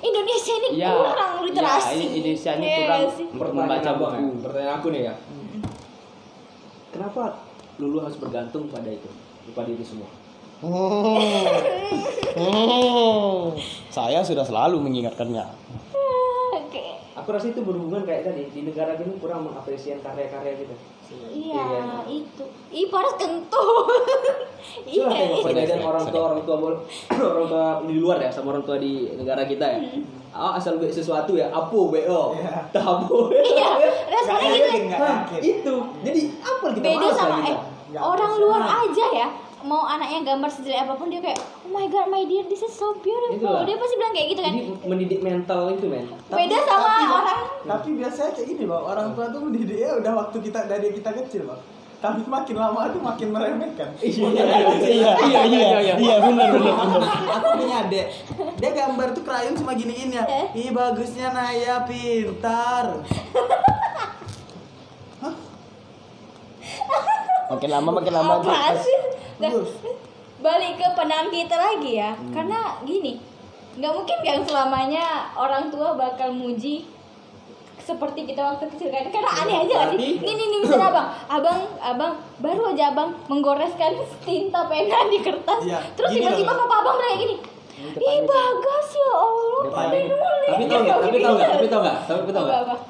Indonesia 0.00 0.52
ini 0.56 0.68
Iya, 0.80 0.90
kurang 0.96 1.32
literasi 1.44 1.92
iya, 1.92 1.94
ini 1.94 2.06
Indonesia 2.16 2.50
ini 2.56 2.64
Iya 2.64 2.78
kurang 2.80 3.02
sih? 3.12 3.26
membaca 3.30 3.84
ya, 3.84 3.92
buku. 3.94 4.24
pertanyaan 4.40 4.74
aku 4.74 4.86
nih 4.90 5.02
ya. 5.04 5.14
Kenapa 6.90 7.22
Lulu 7.74 7.98
harus 8.00 8.16
bergantung 8.16 8.70
pada 8.70 8.86
itu, 8.86 9.10
pada 9.50 9.66
itu 9.66 9.82
semua? 9.82 10.06
Hmm. 10.62 11.18
Hmm. 12.38 13.50
Saya 13.90 14.22
sudah 14.22 14.46
selalu 14.46 14.78
mengingatkannya. 14.78 15.42
Oke. 16.54 16.84
Aku 17.14 17.28
rasa 17.30 17.50
itu 17.50 17.60
berhubungan 17.62 18.06
kayak 18.06 18.30
tadi 18.30 18.46
di 18.48 18.60
negara 18.62 18.94
ini 18.94 19.18
kurang 19.18 19.42
mengapresiasi 19.44 20.00
karya-karya 20.00 20.54
gitu. 20.56 20.74
Iya, 21.10 21.60
Iya. 21.60 21.84
itu. 22.08 22.44
Ih, 22.70 22.86
paras 22.88 23.14
kentut. 23.14 23.86
iya. 24.86 25.06
Iya. 25.06 25.42
perbedaan 25.42 25.82
orang 25.82 26.04
tua 26.06 26.22
orang 26.28 26.40
tua 26.42 26.56
orang 27.30 27.46
tua 27.46 27.66
di 27.84 27.94
luar 27.96 28.18
ya 28.18 28.30
sama 28.30 28.54
orang 28.54 28.64
tua 28.64 28.76
di 28.76 29.12
negara 29.14 29.44
kita 29.44 29.66
ya. 29.66 29.80
Ah, 30.34 30.58
asal 30.58 30.76
gue 30.76 30.90
sesuatu 30.90 31.34
ya, 31.34 31.46
apo 31.48 31.88
bo, 31.88 31.94
Iya. 31.94 32.66
tabu. 32.70 33.30
Iya, 33.54 33.68
Nggak 34.10 34.38
gitu. 34.42 34.64
yakin. 34.66 35.40
itu. 35.40 35.74
Jadi 36.02 36.20
apa 36.40 36.66
kita 36.72 36.86
Beda 36.88 37.08
sama 37.10 37.38
eh 37.44 37.58
orang 37.94 38.32
luar 38.36 38.62
aja 38.64 39.06
ya. 39.14 39.28
Mau 39.64 39.80
anaknya 39.88 40.36
gambar 40.36 40.50
sejelek 40.52 40.84
apa 40.84 40.92
pun 41.00 41.08
dia 41.08 41.24
kayak, 41.24 41.40
"Oh 41.64 41.72
my 41.72 41.88
god, 41.88 42.12
my 42.12 42.20
dear, 42.28 42.44
this 42.52 42.60
is 42.60 42.68
so 42.68 42.92
beautiful." 43.00 43.40
Itulah. 43.40 43.64
Dia 43.64 43.76
pasti 43.80 43.94
bilang 43.96 44.12
kayak 44.12 44.28
gitu 44.36 44.40
kan. 44.44 44.52
Jadi 44.52 44.70
mendidik 44.84 45.20
mental 45.24 45.60
itu 45.72 45.86
men. 45.88 46.04
Beda 46.28 46.56
sama 46.68 46.84
tapi, 46.84 47.04
orang 47.08 47.40
Tapi 47.64 47.88
biasanya 47.96 48.30
kayak 48.36 48.46
gini 48.52 48.62
bang, 48.68 48.84
orang 48.84 49.08
tua 49.16 49.26
tuh 49.32 49.40
mendidiknya 49.40 49.90
udah 50.04 50.12
waktu 50.20 50.36
kita 50.44 50.60
dari 50.68 50.92
kita 50.92 51.10
kecil 51.16 51.48
bang. 51.48 51.60
Tapi 52.04 52.20
makin 52.28 52.56
lama 52.60 52.92
tuh 52.92 53.00
makin 53.00 53.28
meremehkan. 53.32 53.88
Iya 54.04 54.28
iya 55.24 55.40
iya 55.48 55.94
iya 55.96 56.16
benar 56.20 56.48
benar 56.52 56.74
benar. 56.76 57.00
Aku 57.40 57.48
punya 57.56 57.76
adik, 57.88 58.06
dia 58.60 58.70
gambar 58.76 59.08
tuh 59.16 59.24
krayon 59.24 59.56
cuma 59.56 59.72
gini-gini 59.72 60.20
ya. 60.20 60.24
Ih 60.52 60.68
bagusnya 60.76 61.32
Naya, 61.32 61.88
pintar. 61.88 63.00
Makin 67.46 67.68
lama 67.68 67.90
makin 67.92 68.12
lama 68.12 68.32
apa 68.38 68.72
sih? 68.78 68.98
Nah, 69.36 69.50
balik 70.38 70.72
ke 70.76 70.86
pandangan 70.92 71.28
kita 71.28 71.56
lagi 71.56 71.92
ya. 71.94 72.10
Karena 72.30 72.78
gini, 72.82 73.20
nggak 73.74 73.92
mungkin 73.92 74.18
kan 74.20 74.38
selamanya 74.40 75.04
orang 75.34 75.68
tua 75.68 75.92
bakal 75.94 76.30
muji 76.30 76.86
seperti 77.76 78.24
kita 78.24 78.40
waktu 78.40 78.64
kecil 78.72 78.88
kan 78.88 79.04
karena 79.12 79.28
aneh 79.44 79.56
aja 79.60 79.74
gak 79.76 79.88
sih 79.92 79.98
Berarti- 80.16 80.24
nih 80.24 80.34
nih 80.34 80.46
nih 80.48 80.58
misalnya 80.64 80.88
abang 80.88 81.08
abang 81.28 81.60
abang 81.84 82.12
baru 82.40 82.72
aja 82.72 82.96
abang 82.96 83.12
menggoreskan 83.28 83.92
tinta 84.24 84.64
pena 84.64 85.04
di 85.04 85.20
kertas 85.20 85.60
Iya, 85.60 85.84
terus 85.92 86.16
tiba-tiba 86.16 86.48
papa 86.54 86.80
abang 86.80 86.96
bilang 86.96 87.04
kayak 87.04 87.18
gini 87.20 87.34
ih 87.92 88.20
bagus 88.24 88.88
ya 88.88 89.10
allah 89.12 89.62
Tapi 89.68 90.64
tau 90.64 90.80
nggak? 90.80 90.98
Tapi 91.02 91.18
tau 91.20 91.32
nggak? 91.34 91.48
Tapi 91.50 91.66
tau 91.68 91.80
nggak? 91.82 91.96
Tapi 92.08 92.30
tau 92.32 92.42
nggak? 92.46 92.80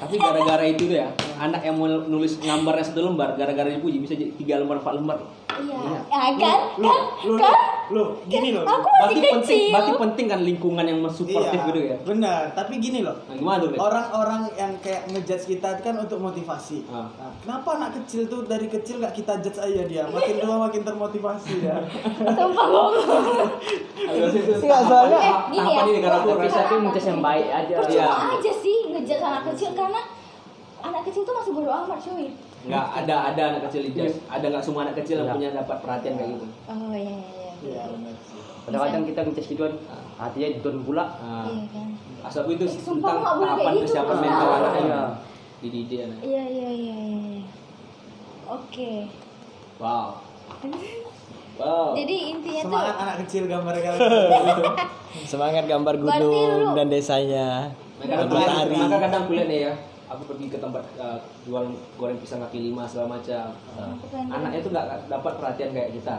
Tapi 0.00 0.16
gara-gara 0.16 0.64
itu 0.64 0.88
ya, 0.88 1.12
anak 1.36 1.60
yang 1.60 1.76
mau 1.76 1.84
nulis 1.84 2.40
gambarnya 2.40 2.88
satu 2.88 3.04
lembar, 3.04 3.36
gara-gara 3.36 3.68
dipuji 3.68 4.00
bisa 4.00 4.16
tiga 4.16 4.56
lembar, 4.56 4.80
empat 4.80 4.96
lembar. 4.96 5.18
Iya 5.58 5.80
ya 6.06 6.30
kan 6.36 6.58
Lu, 6.76 6.86
kan 6.86 7.00
lu, 7.22 7.34
kan 7.36 7.56
lu, 7.90 8.04
gini 8.24 8.48
loh. 8.50 8.62
aku 8.62 8.86
masih 8.86 8.94
Berarti 9.00 9.18
penting, 9.20 9.34
kecil 9.36 9.70
berarti 9.70 9.92
penting 9.98 10.26
kan 10.26 10.40
lingkungan 10.40 10.84
yang 10.84 10.98
supportif 11.08 11.50
Iya, 11.52 11.66
gitu 11.66 11.80
ya. 11.84 11.96
benar. 12.00 12.42
Tapi 12.52 12.72
gini 12.78 13.00
loh, 13.00 13.16
Nah, 13.20 13.34
gimana 13.34 13.58
tuh? 13.60 13.68
Orang-orang 13.76 14.42
yang 14.54 14.72
kayak 14.78 15.02
ngejudge 15.08 15.44
kita 15.48 15.70
kan 15.76 15.94
untuk 15.98 16.18
motivasi. 16.18 16.86
Ah. 16.86 17.10
Nah, 17.10 17.30
kenapa 17.36 17.68
anak 17.74 17.90
kecil 17.98 18.26
tuh 18.26 18.44
dari 18.44 18.66
kecil 18.66 18.98
nggak 18.98 19.10
kita 19.12 19.32
judge 19.40 19.58
aja 19.58 19.82
dia? 19.84 20.02
Makin 20.06 20.36
tua 20.38 20.56
makin 20.60 20.82
termotivasi 20.82 21.54
ya. 21.60 21.76
sumpah 22.36 22.66
ngomong 22.68 22.94
Enggak 24.00 24.80
soalnya 24.82 25.18
Eh, 25.20 25.34
Tahapan 25.50 25.66
ya. 25.68 25.82
ini 25.82 25.92
negara 25.92 26.16
aku 26.16 26.28
Tapi 26.30 26.44
rasa 26.44 26.60
tapi 26.62 26.74
ngecas 26.80 27.06
yang 27.06 27.20
baik 27.20 27.46
aja. 27.48 27.72
Iya. 27.72 27.78
percuma 27.80 28.14
aja 28.32 28.52
sih 28.54 28.76
ngejudge 28.88 29.18
anak 29.20 29.42
kecil 29.48 29.70
karena 29.72 30.00
anak 30.80 31.02
kecil 31.04 31.22
tuh 31.22 31.34
masih 31.34 31.52
bodo 31.52 31.70
amat 31.70 31.98
cuy 31.98 32.28
nggak 32.62 32.86
ada 32.98 33.14
ada 33.26 33.42
anak 33.48 33.60
kecil 33.66 33.80
di 33.82 33.92
jazz. 33.92 34.20
Ada 34.26 34.46
nggak 34.46 34.60
semua 34.60 34.84
anak 34.84 34.96
kecil 34.96 35.16
yang 35.18 35.26
Iya. 35.26 35.34
punya 35.34 35.48
dapat 35.54 35.76
perhatian 35.78 36.14
kayak 36.14 36.30
gitu. 36.30 36.46
oh 36.66 36.92
iya 36.92 37.14
iya 37.14 37.28
iya 37.30 37.50
Iya 37.60 37.82
benar 37.88 38.14
sih. 38.18 38.40
Kadang-kadang 38.60 39.02
kita 39.04 39.20
ngecas 39.22 39.46
gituan, 39.46 39.72
hatinya 40.14 40.48
didon 40.50 40.76
pula. 40.82 41.04
Nah, 41.14 41.44
iya 41.46 41.64
kan 41.68 41.88
asal 42.20 42.44
itu 42.46 42.62
Eh, 42.62 42.72
sumpah, 42.74 42.84
tentang 43.10 43.16
nggak 43.18 43.34
boleh 43.34 43.46
tahapan 43.46 43.60
kayak 43.62 43.72
gitu. 43.74 43.86
kesiapan 43.86 44.12
Ah. 44.12 44.20
mental 44.20 44.48
anaknya. 44.50 44.82
Iya. 44.82 45.02
Dididik 45.60 45.98
anak. 46.02 46.18
iya 46.22 46.42
iya 46.46 46.68
iya 46.70 46.96
iya 46.96 47.42
oke 48.46 48.92
Wow. 49.78 50.06
Wow. 51.56 51.92
jadi 51.92 52.14
intinya 52.30 52.56
tuh 52.58 52.68
Semangat 52.72 52.96
anak 52.98 53.16
kecil 53.20 53.42
gambar 53.44 53.74
gambar. 53.76 54.08
semangat 55.30 55.64
gambar 55.66 55.94
gunung 55.98 56.72
dan 56.72 56.86
desanya. 56.88 57.48
Maka 58.00 58.96
kadang 58.98 59.28
kuliah 59.28 59.44
nih 59.44 59.58
ya, 59.62 59.72
aku 60.10 60.22
pergi 60.26 60.50
ke 60.50 60.58
tempat 60.58 60.82
uh, 60.98 61.22
jual 61.46 61.70
goreng 61.94 62.18
pisang 62.18 62.42
kaki 62.42 62.58
lima 62.70 62.82
segala 62.82 63.16
macam. 63.16 63.54
Uh, 63.78 63.94
Bukan. 64.02 64.26
anaknya 64.26 64.60
tuh 64.66 64.70
nggak 64.74 64.88
dapat 65.06 65.32
perhatian 65.38 65.70
kayak 65.70 65.90
kita. 65.94 66.16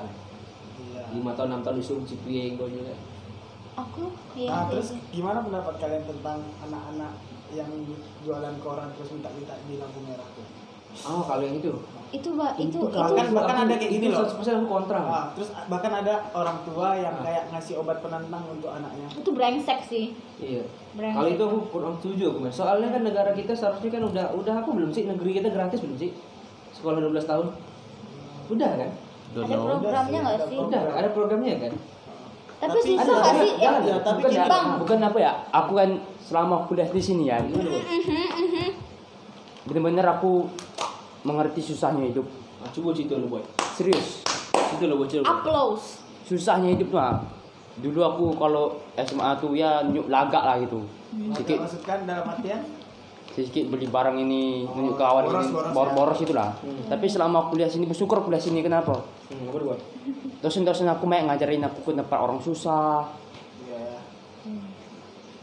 Iya. 0.80 1.04
Lima 1.12 1.36
tahun 1.36 1.50
enam 1.52 1.62
tahun 1.68 1.78
disuruh 1.84 2.06
cipieng 2.08 2.56
kau 2.56 2.72
juga. 2.72 2.96
aku 3.72 4.12
iya 4.36 4.52
Nah, 4.52 4.62
iya, 4.68 4.70
terus 4.76 4.88
iya. 4.96 5.00
gimana 5.16 5.40
pendapat 5.48 5.76
kalian 5.80 6.04
tentang 6.04 6.40
anak-anak 6.60 7.14
yang 7.52 7.72
jualan 8.24 8.56
koran 8.64 8.90
terus 8.96 9.12
minta-minta 9.16 9.56
di 9.68 9.76
lampu 9.80 10.00
merah 10.08 10.28
tuh? 10.36 10.48
Oh, 11.08 11.24
kalau 11.24 11.44
yang 11.44 11.60
itu. 11.60 11.72
Itu 12.12 12.30
ba- 12.36 12.52
itu 12.56 12.76
itu 12.76 12.92
bahkan 12.92 13.26
bahkan 13.32 13.56
ada 13.64 13.74
kayak 13.74 13.92
gini 13.92 14.08
loh 14.08 14.22
100% 14.22 14.44
aku 14.54 14.68
kontra. 14.68 15.00
Ah, 15.00 15.26
terus 15.32 15.50
bahkan 15.66 15.92
ada 15.94 16.28
orang 16.32 16.60
tua 16.62 16.92
yang 16.94 17.16
kayak 17.18 17.48
ngasih 17.50 17.80
obat 17.80 18.00
penantang 18.00 18.44
untuk 18.46 18.68
anaknya 18.68 19.08
itu 19.10 19.30
brengsek 19.30 19.80
sih 19.82 20.06
Iya. 20.38 20.68
Brengsek. 20.92 21.16
Kalau 21.16 21.30
itu 21.30 21.44
aku 21.46 21.58
kurang 21.72 21.96
setuju 21.98 22.24
aku, 22.30 22.40
Mas. 22.42 22.54
Soalnya 22.54 22.92
kan 22.92 23.02
negara 23.02 23.32
kita 23.32 23.52
seharusnya 23.52 23.90
kan 23.90 24.04
udah 24.06 24.26
udah 24.34 24.56
aku 24.58 24.70
belum 24.74 24.92
sih 24.92 25.04
negeri 25.06 25.40
kita 25.40 25.48
gratis 25.50 25.80
belum 25.80 25.96
sih? 25.98 26.12
Sekolah 26.72 27.00
12 27.00 27.24
tahun. 27.24 27.48
Udah 28.50 28.72
kan? 28.76 28.92
ada 29.32 29.56
programnya 29.56 30.20
nggak 30.20 30.40
sih 30.46 30.58
Udah, 30.60 30.82
ada 30.92 31.10
programnya 31.10 31.56
kan? 31.58 31.74
tapi 32.60 32.68
Tapi 32.70 32.80
susah 32.92 33.16
nggak 33.16 33.36
sih 33.40 33.52
Eh, 33.56 33.66
ada, 33.66 33.94
tapi 34.04 34.20
bukan, 34.20 34.30
gini, 34.30 34.46
Bang. 34.46 34.68
bukan 34.78 35.00
apa 35.02 35.18
ya 35.18 35.32
aku 35.50 35.72
kan 35.74 35.90
selama 36.20 36.56
kuliah 36.68 36.86
di 36.86 37.00
sini 37.00 37.24
ya 37.26 37.40
bener-bener 39.64 40.04
aku 40.04 40.50
mengerti 41.22 41.62
susahnya 41.62 42.10
hidup. 42.10 42.26
Nah, 42.62 42.70
coba 42.70 42.90
cerita 42.94 43.18
lu, 43.18 43.28
boy. 43.30 43.44
serius? 43.78 44.22
Cerita 44.52 44.86
lu, 44.86 44.96
bocil. 45.02 45.22
boy. 45.22 45.32
applause. 45.32 46.02
Susahnya 46.26 46.74
hidup 46.74 46.94
mah 46.94 47.42
dulu 47.80 48.04
aku 48.04 48.26
kalau 48.36 48.84
SMA 49.00 49.32
tuh 49.40 49.56
ya 49.56 49.80
nyuk 49.88 50.12
lagak 50.12 50.44
lah 50.44 50.60
gitu. 50.60 50.84
Sedikit 51.34 51.64
maksudkan 51.64 52.04
dalam 52.04 52.28
artian? 52.28 52.62
Sedikit 53.32 53.72
beli 53.72 53.88
barang 53.88 54.20
ini 54.20 54.68
nunjuk 54.68 55.00
kawan 55.00 55.24
boros, 55.24 55.48
ini. 55.48 55.56
boros, 55.56 55.72
boros-boros 55.72 56.20
itulah 56.20 56.52
tapi 56.92 57.08
selama 57.08 57.48
kuliah 57.48 57.72
sini 57.72 57.88
bersyukur 57.88 58.20
kuliah 58.28 58.44
sini 58.44 58.60
kenapa? 58.60 59.00
Hmm, 59.32 59.48
apa 59.48 59.80
dosen-dosen 60.44 60.92
aku 60.92 61.08
main 61.08 61.24
ngajarin 61.32 61.64
aku 61.64 61.80
ke 61.80 61.92
tempat 61.96 62.20
orang 62.20 62.44
susah. 62.44 63.08
Ya 63.72 63.96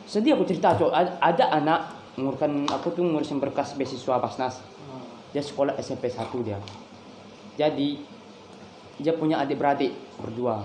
sedih 0.05 0.37
aku 0.37 0.45
cerita 0.45 0.77
cok. 0.77 0.93
Ada, 0.93 1.11
ada 1.21 1.45
anak 1.57 1.81
nguruskan 2.21 2.69
aku 2.69 2.93
tuh 2.93 3.05
ngurusin 3.09 3.41
berkas 3.41 3.73
beasiswa 3.73 4.21
Basnas 4.21 4.61
dia 5.31 5.41
sekolah 5.41 5.77
SMP 5.77 6.07
1 6.07 6.17
dia. 6.41 6.59
Jadi 7.55 8.01
dia 8.97 9.13
punya 9.13 9.39
adik 9.39 9.57
beradik 9.57 9.93
berdua 10.17 10.63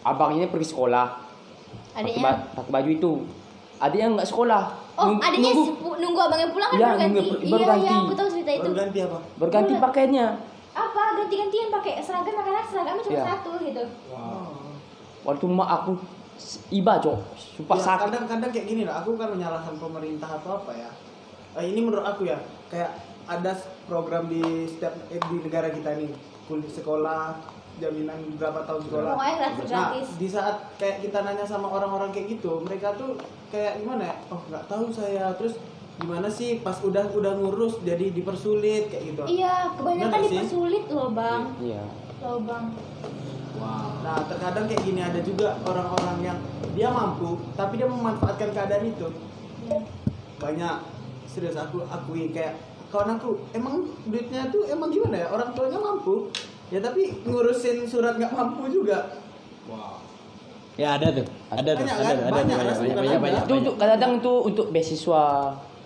abangnya 0.00 0.46
pergi 0.46 0.66
sekolah. 0.66 1.06
Pakai, 1.90 2.02
adiknya? 2.02 2.22
ba- 2.24 2.42
pakai 2.54 2.70
baju 2.72 2.90
itu. 2.90 3.12
Adiknya 3.78 4.08
nggak 4.14 4.28
sekolah. 4.28 4.62
Oh 4.94 5.06
Nung- 5.08 5.20
adiknya 5.20 5.52
nunggu. 5.52 5.90
nunggu 5.96 6.20
abangnya 6.20 6.48
pulang 6.50 6.68
kan 6.68 6.76
Iya, 6.76 6.86
baru 6.86 6.98
ganti 6.98 7.14
nunggu- 7.14 7.38
baru 7.42 7.48
iya 7.56 7.68
ganti. 7.68 7.84
iya 7.84 7.94
aku 7.98 8.12
tahu 8.14 8.28
cerita 8.30 8.50
itu. 8.50 8.62
Baru 8.62 8.74
ganti 8.76 8.98
apa? 9.00 9.18
Berganti 9.36 9.72
Boleh. 9.72 9.82
pakaiannya. 9.82 10.26
Apa? 10.70 11.02
Ganti-gantian 11.16 11.68
pakai 11.68 11.92
seragam 11.98 12.32
makanya 12.32 12.62
seragamnya 12.64 13.02
cuma 13.02 13.14
Iya. 13.14 13.24
satu 13.26 13.50
gitu. 13.60 13.82
Waktu 15.20 15.44
mak 15.46 15.68
aku 15.70 15.92
iba 16.70 16.92
cok. 16.96 17.18
Sumpah 17.36 17.76
Ya, 17.76 17.82
sakit. 17.84 18.02
kadang-kadang 18.08 18.50
kayak 18.50 18.66
gini 18.66 18.82
lah 18.82 18.94
aku 18.98 19.12
kan 19.14 19.28
menyalahkan 19.28 19.74
pemerintah 19.76 20.30
atau 20.32 20.56
apa 20.56 20.72
ya. 20.72 20.88
Eh, 21.54 21.64
ini 21.68 21.80
menurut 21.82 22.00
aku 22.02 22.24
ya 22.24 22.38
kayak 22.66 22.88
ada 23.30 23.52
program 23.86 24.26
di 24.26 24.42
setiap 24.66 24.94
eh, 25.08 25.22
di 25.22 25.36
negara 25.38 25.70
kita 25.70 25.94
nih 25.94 26.10
kuliah 26.50 26.66
sekolah 26.66 27.22
jaminan 27.78 28.18
berapa 28.36 28.66
tahun 28.66 28.82
sekolah 28.90 29.12
pokoknya 29.14 29.34
gratis 29.38 29.68
Nah, 29.70 29.70
gratis 29.70 30.08
di 30.18 30.28
saat 30.28 30.56
kayak 30.76 30.96
kita 31.06 31.18
nanya 31.22 31.46
sama 31.46 31.70
orang-orang 31.70 32.10
kayak 32.10 32.36
gitu, 32.36 32.60
mereka 32.66 32.92
tuh 32.98 33.14
kayak 33.48 33.78
gimana 33.80 34.10
ya? 34.10 34.16
Oh, 34.28 34.40
nggak 34.50 34.66
tahu 34.66 34.90
saya. 34.92 35.32
Terus 35.38 35.54
gimana 35.96 36.28
sih 36.28 36.58
pas 36.60 36.76
udah 36.80 37.08
udah 37.12 37.32
ngurus 37.38 37.80
jadi 37.84 38.08
dipersulit 38.10 38.88
kayak 38.88 39.04
gitu. 39.12 39.22
iya 39.28 39.68
kebanyakan 39.76 40.08
Bener 40.16 40.24
sih? 40.24 40.32
dipersulit 40.32 40.84
loh 40.88 41.12
bang 41.12 41.42
iya 41.60 41.84
loh 42.24 42.40
bang 42.40 42.64
Nah, 44.00 44.24
terkadang 44.24 44.64
kayak 44.64 44.82
gini 44.88 45.00
ada 45.04 45.20
juga 45.20 45.52
orang-orang 45.68 46.32
yang 46.32 46.38
dia 46.72 46.88
mampu 46.88 47.36
tapi 47.52 47.76
dia 47.76 47.84
memanfaatkan 47.84 48.56
keadaan 48.56 48.88
itu. 48.88 49.12
Iya. 49.68 49.84
Banyak 50.40 50.74
serius 51.28 51.60
aku 51.60 51.84
akui 51.84 52.32
kayak 52.32 52.56
kawan 52.90 53.14
aku 53.14 53.30
emang 53.52 53.74
duitnya 54.04 54.50
tuh 54.50 54.66
emang 54.66 54.90
gimana 54.90 55.16
ya? 55.16 55.26
Orang 55.30 55.54
tuanya 55.54 55.78
mampu. 55.78 56.28
Ya 56.68 56.78
tapi 56.78 57.22
ngurusin 57.22 57.82
surat 57.84 58.14
nggak 58.14 58.30
mampu 58.30 58.66
juga. 58.68 59.14
Ya 60.74 60.96
ada 60.96 61.10
tuh. 61.10 61.26
Ada 61.48 61.70
tuh. 61.72 61.84
Banyak 61.84 61.96
Ada 61.96 62.02
kan? 62.02 62.14
tuh. 62.14 62.24
Ada 62.24 62.32
Banyak 62.32 62.46
tuh. 62.46 62.58
kan? 62.58 62.66
Banyak 62.66 62.78
Bukan 62.80 62.98
banyak 63.00 63.20
banyak. 63.20 63.42
itu 63.42 63.54
untuk 63.56 63.74
kadang 63.76 64.12
tuh 64.18 64.38
untuk 64.44 64.66
beasiswa 64.70 65.24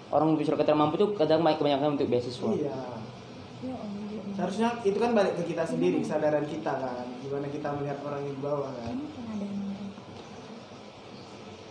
orang 0.09 0.29
bisa 0.35 0.55
kata 0.55 0.73
mampu 0.73 0.95
tuh 0.95 1.09
kadang 1.13 1.41
kebanyakan 1.43 1.95
untuk 1.95 2.07
beasiswa 2.07 2.49
Iya. 2.53 2.77
Seharusnya 4.35 4.69
itu 4.83 4.99
kan 4.99 5.15
balik 5.15 5.39
ke 5.39 5.47
kita 5.47 5.63
sendiri, 5.63 6.01
kesadaran 6.01 6.43
kita 6.45 6.73
kan. 6.75 7.07
Gimana 7.19 7.47
kita 7.49 7.71
melihat 7.73 8.03
orang 8.03 8.21
yang 8.21 8.35
di 8.35 8.43
bawah 8.43 8.71
kan. 8.73 8.97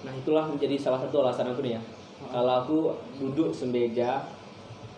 Nah, 0.03 0.13
itulah 0.13 0.45
menjadi 0.47 0.75
salah 0.77 0.99
satu 0.99 1.21
alasan 1.21 1.47
aku 1.47 1.59
nih 1.59 1.75
ya. 1.75 1.81
Kalau 2.25 2.53
aku 2.57 2.77
duduk 3.19 3.51
sembeja, 3.51 4.23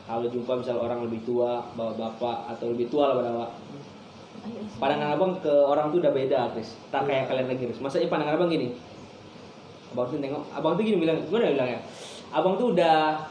kalau 0.05 0.29
jumpa 0.29 0.51
misal 0.61 0.77
orang 0.77 1.01
lebih 1.01 1.25
tua, 1.25 1.65
bawa 1.73 1.93
bapak 1.93 2.53
atau 2.53 2.69
lebih 2.69 2.87
tua 2.87 3.09
lah 3.09 3.15
pada 3.17 3.29
awak. 3.33 3.51
Pandangan 4.77 5.17
abang 5.17 5.31
ke 5.41 5.49
orang 5.49 5.89
tuh 5.89 5.97
udah 6.05 6.13
beda, 6.13 6.53
Chris. 6.53 6.77
Tak 6.93 7.09
kayak 7.09 7.25
kalian 7.25 7.49
lagi, 7.49 7.65
Chris. 7.65 7.81
Maksudnya 7.81 8.07
pandangan 8.07 8.37
abang 8.37 8.49
gini. 8.53 8.77
Abang 9.89 10.05
tuh 10.13 10.21
tengok, 10.21 10.43
abang 10.53 10.77
tuh 10.77 10.83
gini 10.85 10.97
bilang, 11.01 11.17
gimana 11.25 11.49
bilang 11.49 11.69
ya? 11.73 11.79
Abang 12.29 12.53
tuh 12.55 12.77
udah 12.77 13.25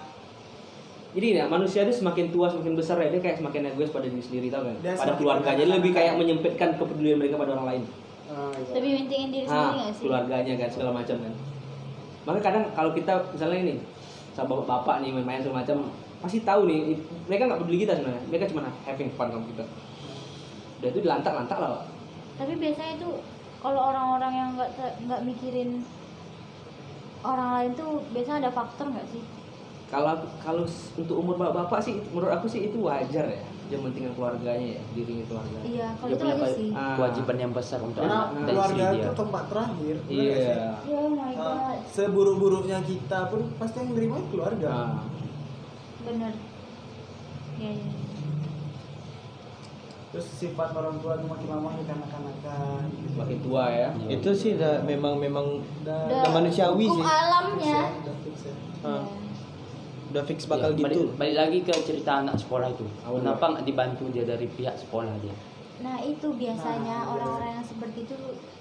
jadi 1.14 1.26
ya 1.38 1.44
manusia 1.46 1.86
itu 1.86 1.94
semakin 1.94 2.34
tua 2.34 2.50
semakin 2.50 2.74
besar 2.74 2.98
ya 2.98 3.06
dia 3.06 3.22
kayak 3.22 3.38
semakin 3.38 3.70
egois 3.70 3.94
pada 3.94 4.10
diri 4.10 4.18
sendiri 4.18 4.50
tau 4.50 4.66
kan 4.66 4.74
pada 4.82 4.98
semakin 4.98 5.14
keluarga 5.22 5.50
jadi 5.54 5.70
lebih 5.70 5.94
kayak 5.94 6.18
menyempitkan 6.18 6.74
kepedulian 6.74 7.22
mereka 7.22 7.38
pada 7.38 7.54
orang 7.54 7.68
lain 7.70 7.82
Ah, 8.24 8.50
iya. 8.56 8.72
lebih 8.74 8.90
mentingin 8.98 9.28
diri 9.30 9.46
sendiri 9.46 9.62
ah, 9.62 9.72
nggak 9.78 9.90
sih 9.94 10.02
keluarganya 10.02 10.54
kan 10.58 10.68
segala 10.74 10.90
macam 10.90 11.16
kan 11.22 11.32
maka 12.26 12.38
kadang 12.42 12.64
kalau 12.74 12.90
kita 12.96 13.12
misalnya 13.30 13.58
ini 13.62 13.74
sama 14.34 14.58
bapak, 14.58 14.66
bapak 14.66 14.96
nih 15.06 15.10
main-main 15.14 15.38
segala 15.38 15.62
macam 15.62 15.78
pasti 16.24 16.40
tahu 16.40 16.62
nih 16.64 16.80
mereka 17.24 17.42
nggak 17.44 17.60
peduli 17.60 17.78
kita 17.78 17.92
sebenarnya 17.94 18.22
mereka 18.26 18.44
cuma 18.48 18.60
having 18.82 19.10
fun 19.10 19.28
sama 19.28 19.44
kita 19.46 19.64
udah 20.74 20.88
itu 20.90 21.00
dilantak-lantak 21.00 21.58
lah 21.58 21.70
Pak. 21.74 21.84
tapi 22.36 22.52
biasanya 22.56 22.94
tuh 22.98 23.14
kalau 23.58 23.80
orang-orang 23.86 24.32
yang 24.34 24.48
nggak 24.54 24.70
nggak 25.02 25.20
mikirin 25.22 25.70
orang 27.22 27.48
lain 27.54 27.70
tuh 27.74 27.90
biasanya 28.10 28.38
ada 28.42 28.52
faktor 28.52 28.86
nggak 28.88 29.08
sih 29.08 29.22
kalau 29.86 30.12
kalau 30.38 30.64
untuk 30.94 31.16
umur 31.16 31.36
bapak-bapak 31.36 31.80
sih 31.80 32.00
menurut 32.08 32.32
aku 32.32 32.46
sih 32.46 32.66
itu 32.66 32.76
wajar 32.78 33.26
ya 33.26 33.44
dia 33.64 33.80
mentingin 33.80 34.12
keluarganya 34.12 34.76
ya 34.76 34.82
dirinya 34.92 35.24
keluarga 35.24 35.56
iya 35.62 35.88
kalau 35.96 36.10
itu 36.10 36.24
aja 36.26 36.46
sih 36.50 36.68
Ah. 36.70 36.96
kewajiban 36.96 37.36
yang 37.38 37.52
besar 37.52 37.80
untuk 37.80 38.00
Karena 38.02 38.28
anak 38.28 38.44
keluarga 38.46 38.84
dia 38.86 39.00
itu 39.00 39.12
tempat 39.14 39.44
terakhir. 39.48 39.94
nggak 39.96 40.04
sih? 40.06 40.16
iya 40.18 40.36
ya 40.36 40.68
oh 40.84 41.08
my 41.10 41.32
Ah, 41.32 41.32
god 41.32 41.78
seburuk-buruknya 41.88 42.78
kita 42.82 43.18
pun 43.26 43.40
pasti 43.56 43.76
yang 43.78 43.88
nerima 43.90 44.16
keluarga. 44.28 44.68
nah, 44.68 44.90
bener 46.04 46.32
ya, 47.56 47.70
ya. 47.70 47.88
Terus 50.08 50.26
sifat 50.30 50.70
orang 50.70 50.94
tua 50.98 51.18
itu 51.18 51.26
makin 51.26 51.48
lama 51.50 51.68
dikanak-kanakan. 51.74 52.82
makin 53.14 53.38
tua 53.40 53.64
ya 53.66 53.88
Itu 54.06 54.30
sih 54.30 54.54
dah 54.54 54.78
memang 54.80 55.18
memang 55.18 55.58
Udah- 55.82 56.06
udah 56.06 56.30
manusiawi 56.32 56.86
sih. 56.86 57.02
alamnya 57.02 57.78
Udah 57.98 58.16
fix 58.20 58.36
ya. 58.40 58.54
Ya. 58.84 58.98
Udah 60.06 60.22
fix 60.22 60.38
bakal 60.46 60.70
Iya, 60.70 60.78
balik, 60.80 60.94
gitu. 60.94 61.06
balik 61.18 61.36
lagi 61.36 61.58
ke 61.62 61.74
cerita 61.82 62.22
anak 62.22 62.38
sekolah 62.38 62.70
itu 62.70 62.86
Apa 63.02 63.18
kenapa 63.18 63.44
nggak 63.50 63.64
dibantu 63.64 64.04
dia 64.08 64.22
dari 64.24 64.46
pihak 64.46 64.78
sekolah 64.78 65.14
dia 65.18 65.34
Nah 65.76 65.98
itu 65.98 66.28
biasanya 66.30 66.96
Nah, 67.00 67.10
orang-orang 67.10 67.50
yang 67.52 67.66
seperti 67.66 68.06
itu 68.06 68.14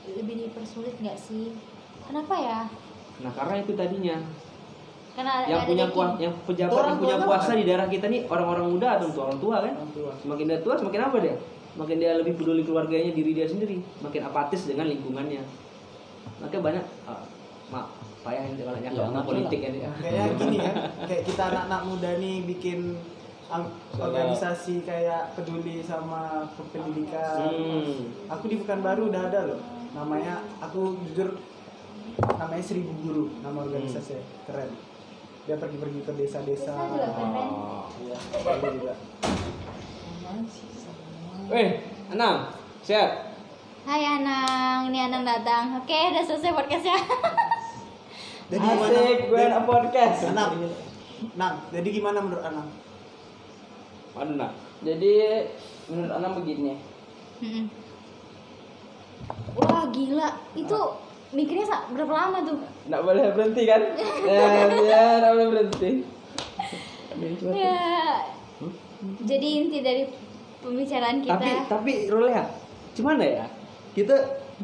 lebih 0.10 0.36
dipersulit 0.42 0.98
nggak 0.98 1.16
sih? 1.16 1.54
Kenapa 2.04 2.34
ya? 2.36 2.60
nah 3.16 3.30
karena 3.30 3.62
itu 3.62 3.72
tadinya 3.74 4.18
Karena 5.14 5.46
yang 5.46 5.62
ada 5.62 5.70
punya 5.70 5.86
kuasa 5.94 6.14
yang 6.18 6.34
pejabat 6.42 6.74
Orang 6.74 6.90
yang 6.90 7.00
punya 7.00 7.18
kuasa 7.22 7.52
kan? 7.54 7.58
di 7.58 7.64
daerah 7.64 7.88
kita 7.88 8.06
nih 8.10 8.22
orang-orang 8.26 8.66
muda 8.66 8.88
atau 8.98 9.08
orang 9.14 9.38
tua 9.38 9.56
kan 9.62 9.74
Orang 9.78 9.94
tua. 9.94 10.12
semakin 10.18 10.46
dia 10.50 10.60
tua 10.66 10.74
semakin 10.74 11.02
apa 11.06 11.18
dia 11.22 11.36
makin 11.74 11.96
dia 11.98 12.12
lebih 12.18 12.34
peduli 12.34 12.62
keluarganya 12.62 13.12
diri 13.12 13.32
dia 13.34 13.46
sendiri 13.46 13.78
makin 14.02 14.22
apatis 14.24 14.66
dengan 14.66 14.86
lingkungannya 14.90 15.42
makanya 16.38 16.62
banyak 16.62 16.86
ah, 17.06 17.26
mak 17.70 17.86
payah 18.22 18.42
yang 18.46 18.56
kalau 18.56 18.78
Ya, 18.78 18.82
nyakap 18.90 19.06
nggak 19.10 19.26
politik 19.26 19.60
ya 19.60 19.70
dia 19.70 19.90
Kayak 19.98 20.30
gini 20.38 20.58
ya, 20.58 20.74
kayak 21.10 21.24
kita 21.26 21.42
anak-anak 21.50 21.82
muda 21.86 22.10
nih 22.18 22.36
bikin 22.46 22.80
organisasi 23.94 24.82
kayak 24.82 25.36
peduli 25.38 25.84
sama 25.86 26.50
kependidikan. 26.58 27.54
Hmm. 27.54 28.10
Aku 28.34 28.50
di 28.50 28.58
Pekanbaru 28.58 29.14
udah 29.14 29.30
ada 29.30 29.40
loh. 29.54 29.60
Namanya 29.94 30.42
aku 30.58 30.98
jujur 31.06 31.38
namanya 32.18 32.64
Seribu 32.64 32.94
Guru, 33.04 33.26
nama 33.46 33.62
organisasi 33.62 34.18
keren. 34.50 34.74
Dia 35.44 35.60
pergi-pergi 35.60 36.00
ke 36.08 36.12
desa-desa. 36.16 36.72
Keren. 36.72 37.50
Iya, 38.00 38.18
ada 38.48 38.68
juga. 38.72 38.94
eh 41.52 41.70
Anang 42.10 42.56
sehat 42.82 43.36
Hai 43.84 44.02
Anang, 44.08 44.88
ini 44.88 45.00
Anang 45.04 45.28
datang. 45.28 45.84
Oke, 45.84 45.92
udah 46.16 46.24
selesai 46.24 46.56
podcastnya. 46.56 46.96
Jadi 48.52 48.64
gimana? 48.64 48.96
asik 49.04 49.20
gue 49.28 49.42
anak 49.44 49.64
podcast 49.68 50.20
Anang. 50.32 50.52
Nang, 51.40 51.56
jadi 51.72 51.88
gimana 51.88 52.20
menurut 52.20 52.44
Anang? 52.44 52.68
Aduh, 54.14 54.36
nak. 54.36 54.52
jadi 54.84 55.48
menurut 55.88 56.12
anak 56.12 56.32
begini. 56.38 56.76
Wah 59.56 59.88
gila, 59.90 60.30
itu 60.54 60.82
mikirnya 61.34 61.66
sa- 61.66 61.86
berapa 61.90 62.10
lama 62.10 62.38
tuh? 62.42 62.58
nggak 62.86 63.02
boleh 63.02 63.24
berhenti 63.34 63.64
kan? 63.66 63.82
Ya 64.24 64.46
ya 64.80 65.04
nggak 65.20 65.32
boleh 65.34 65.48
berhenti. 65.50 65.92
Ya, 67.54 67.78
Jadi 69.22 69.48
inti 69.60 69.80
dari 69.80 70.04
pembicaraan 70.58 71.20
kita. 71.20 71.36
tapi 71.36 71.50
tapi 71.68 71.92
Rolea 72.08 72.44
cuman 72.94 73.18
ya 73.20 73.46
kita 73.92 74.16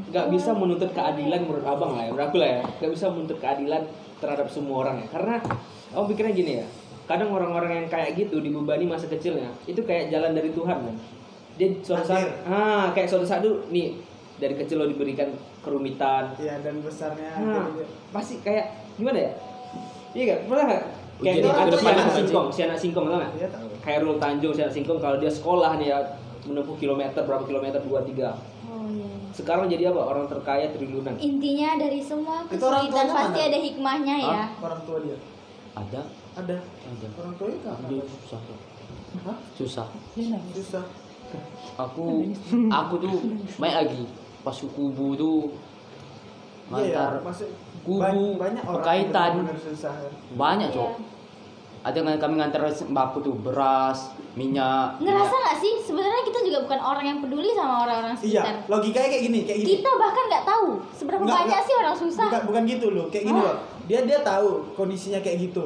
nggak 0.09 0.28
bisa 0.32 0.53
menuntut 0.53 0.89
keadilan 0.89 1.41
menurut 1.43 1.65
abang 1.65 1.93
lah 1.93 2.05
ya 2.05 2.11
menurut 2.11 2.28
aku 2.30 2.38
lah 2.38 2.49
ya. 2.49 2.61
Nggak 2.80 2.91
bisa 2.93 3.05
menuntut 3.09 3.38
keadilan 3.38 3.82
terhadap 4.17 4.47
semua 4.47 4.76
orang 4.84 5.01
ya. 5.01 5.07
Karena 5.09 5.36
aku 5.91 6.13
pikirnya 6.13 6.34
gini 6.34 6.53
ya 6.61 6.65
kadang 7.03 7.34
orang-orang 7.34 7.74
yang 7.76 7.88
kayak 7.89 8.13
gitu 8.13 8.38
dibebani 8.38 8.86
masa 8.86 9.09
kecilnya 9.09 9.49
itu 9.65 9.82
kayak 9.82 10.13
jalan 10.13 10.38
dari 10.38 10.53
Tuhan 10.53 10.78
kan 10.78 10.95
dia 11.57 11.74
suatu 11.82 12.05
saat 12.05 12.30
ah 12.45 12.93
kayak 12.93 13.09
suatu 13.09 13.26
saat 13.26 13.41
dulu 13.41 13.65
nih 13.74 13.97
dari 14.40 14.56
kecil 14.56 14.78
lo 14.78 14.88
diberikan 14.88 15.30
kerumitan 15.60 16.32
Iya 16.36 16.60
dan 16.60 16.80
besarnya 16.80 17.32
nah, 17.38 17.68
gitu. 17.70 17.84
pasti 18.10 18.40
kayak 18.40 18.66
gimana 18.96 19.20
ya 19.20 19.32
iya 20.12 20.24
gak 20.28 20.40
pernah 20.46 20.66
kayak 20.66 20.84
Ujian 21.20 21.34
nih, 21.36 21.42
itu 21.42 21.50
ada 21.52 21.68
si 21.68 21.76
depan 21.76 21.94
anak 21.94 22.14
singkong 22.16 22.48
si 22.50 22.60
anak 22.64 22.80
singkong 22.80 23.06
tau 23.06 23.18
nggak 23.18 23.34
Iya 23.36 23.48
tahu. 23.50 23.68
Khairul 23.80 24.16
Tanjung 24.18 24.54
si 24.54 24.62
anak 24.62 24.72
singkong 24.72 24.98
kalau 24.98 25.18
dia 25.18 25.28
sekolah 25.28 25.72
nih 25.76 25.88
ya 25.90 26.00
menempuh 26.42 26.76
kilometer 26.76 27.22
berapa 27.22 27.44
kilometer 27.44 27.80
dua 27.82 28.00
tiga 28.02 28.40
Oh 28.66 28.88
iya. 28.88 29.04
sekarang 29.30 29.68
jadi 29.68 29.90
apa 29.90 30.00
orang 30.00 30.26
terkaya 30.26 30.72
triliunan 30.72 31.20
Intinya 31.20 31.76
dari 31.76 32.00
semua 32.00 32.46
Itu 32.46 32.56
kesulitan 32.56 33.06
pasti 33.10 33.36
mana? 33.36 33.48
ada 33.48 33.60
hikmahnya 33.60 34.16
ya. 34.18 34.44
Orang 34.58 34.82
tua 34.84 34.98
dia. 35.00 35.18
ada 35.74 36.02
Ada. 36.34 36.58
ada 36.62 37.08
Orang 37.14 37.34
tuanya 37.36 37.60
kan. 37.62 37.76
Dia 37.86 38.04
susah 38.08 38.40
Hah? 39.20 39.38
susah 39.54 39.88
Susah. 40.54 40.84
aku 41.76 42.32
aku 42.70 42.94
tuh 42.98 43.12
main 43.58 43.76
lagi 43.76 44.08
pas 44.40 44.56
kubu 44.56 45.08
tuh 45.14 45.40
Iya 46.70 46.86
ya, 46.88 47.04
maksud 47.20 47.50
kubu, 47.82 47.98
ba- 47.98 48.14
banyak 48.46 48.62
orang 48.62 48.74
berkaitan. 48.76 49.32
banyak 50.34 50.70
Iya. 50.70 50.76
cok 50.76 50.92
ada 51.80 51.96
yang 51.98 52.20
kami 52.20 52.36
ngantar 52.36 52.62
baku 52.90 53.18
tuh 53.20 53.34
beras 53.36 54.12
minyak 54.36 55.00
Ngerasa 55.00 55.16
minyak. 55.26 55.42
nggak 55.42 55.58
sih 55.58 55.74
sebenarnya 55.82 56.22
kita 56.24 56.40
juga 56.44 56.58
bukan 56.62 56.78
orang 56.78 57.06
yang 57.06 57.20
peduli 57.20 57.50
sama 57.52 57.88
orang-orang 57.88 58.14
Iya, 58.16 58.44
sekitar. 58.44 58.56
logikanya 58.68 59.10
kayak 59.10 59.24
gini, 59.24 59.40
kayak 59.42 59.60
gini. 59.60 59.70
Kita 59.74 59.92
bahkan 59.96 60.24
nggak 60.28 60.46
tahu 60.46 60.68
seberapa 60.92 61.24
Nggak, 61.24 61.38
banyak 61.40 61.50
nggak. 61.56 61.66
sih 61.66 61.76
orang 61.76 61.96
susah. 61.98 62.28
Bukan, 62.28 62.42
bukan 62.46 62.64
gitu 62.68 62.88
loh, 62.92 63.06
kayak 63.08 63.26
gini 63.26 63.40
loh. 63.40 63.56
Dia 63.88 64.00
dia 64.04 64.20
tahu 64.22 64.48
kondisinya 64.76 65.20
kayak 65.20 65.38
gitu. 65.42 65.64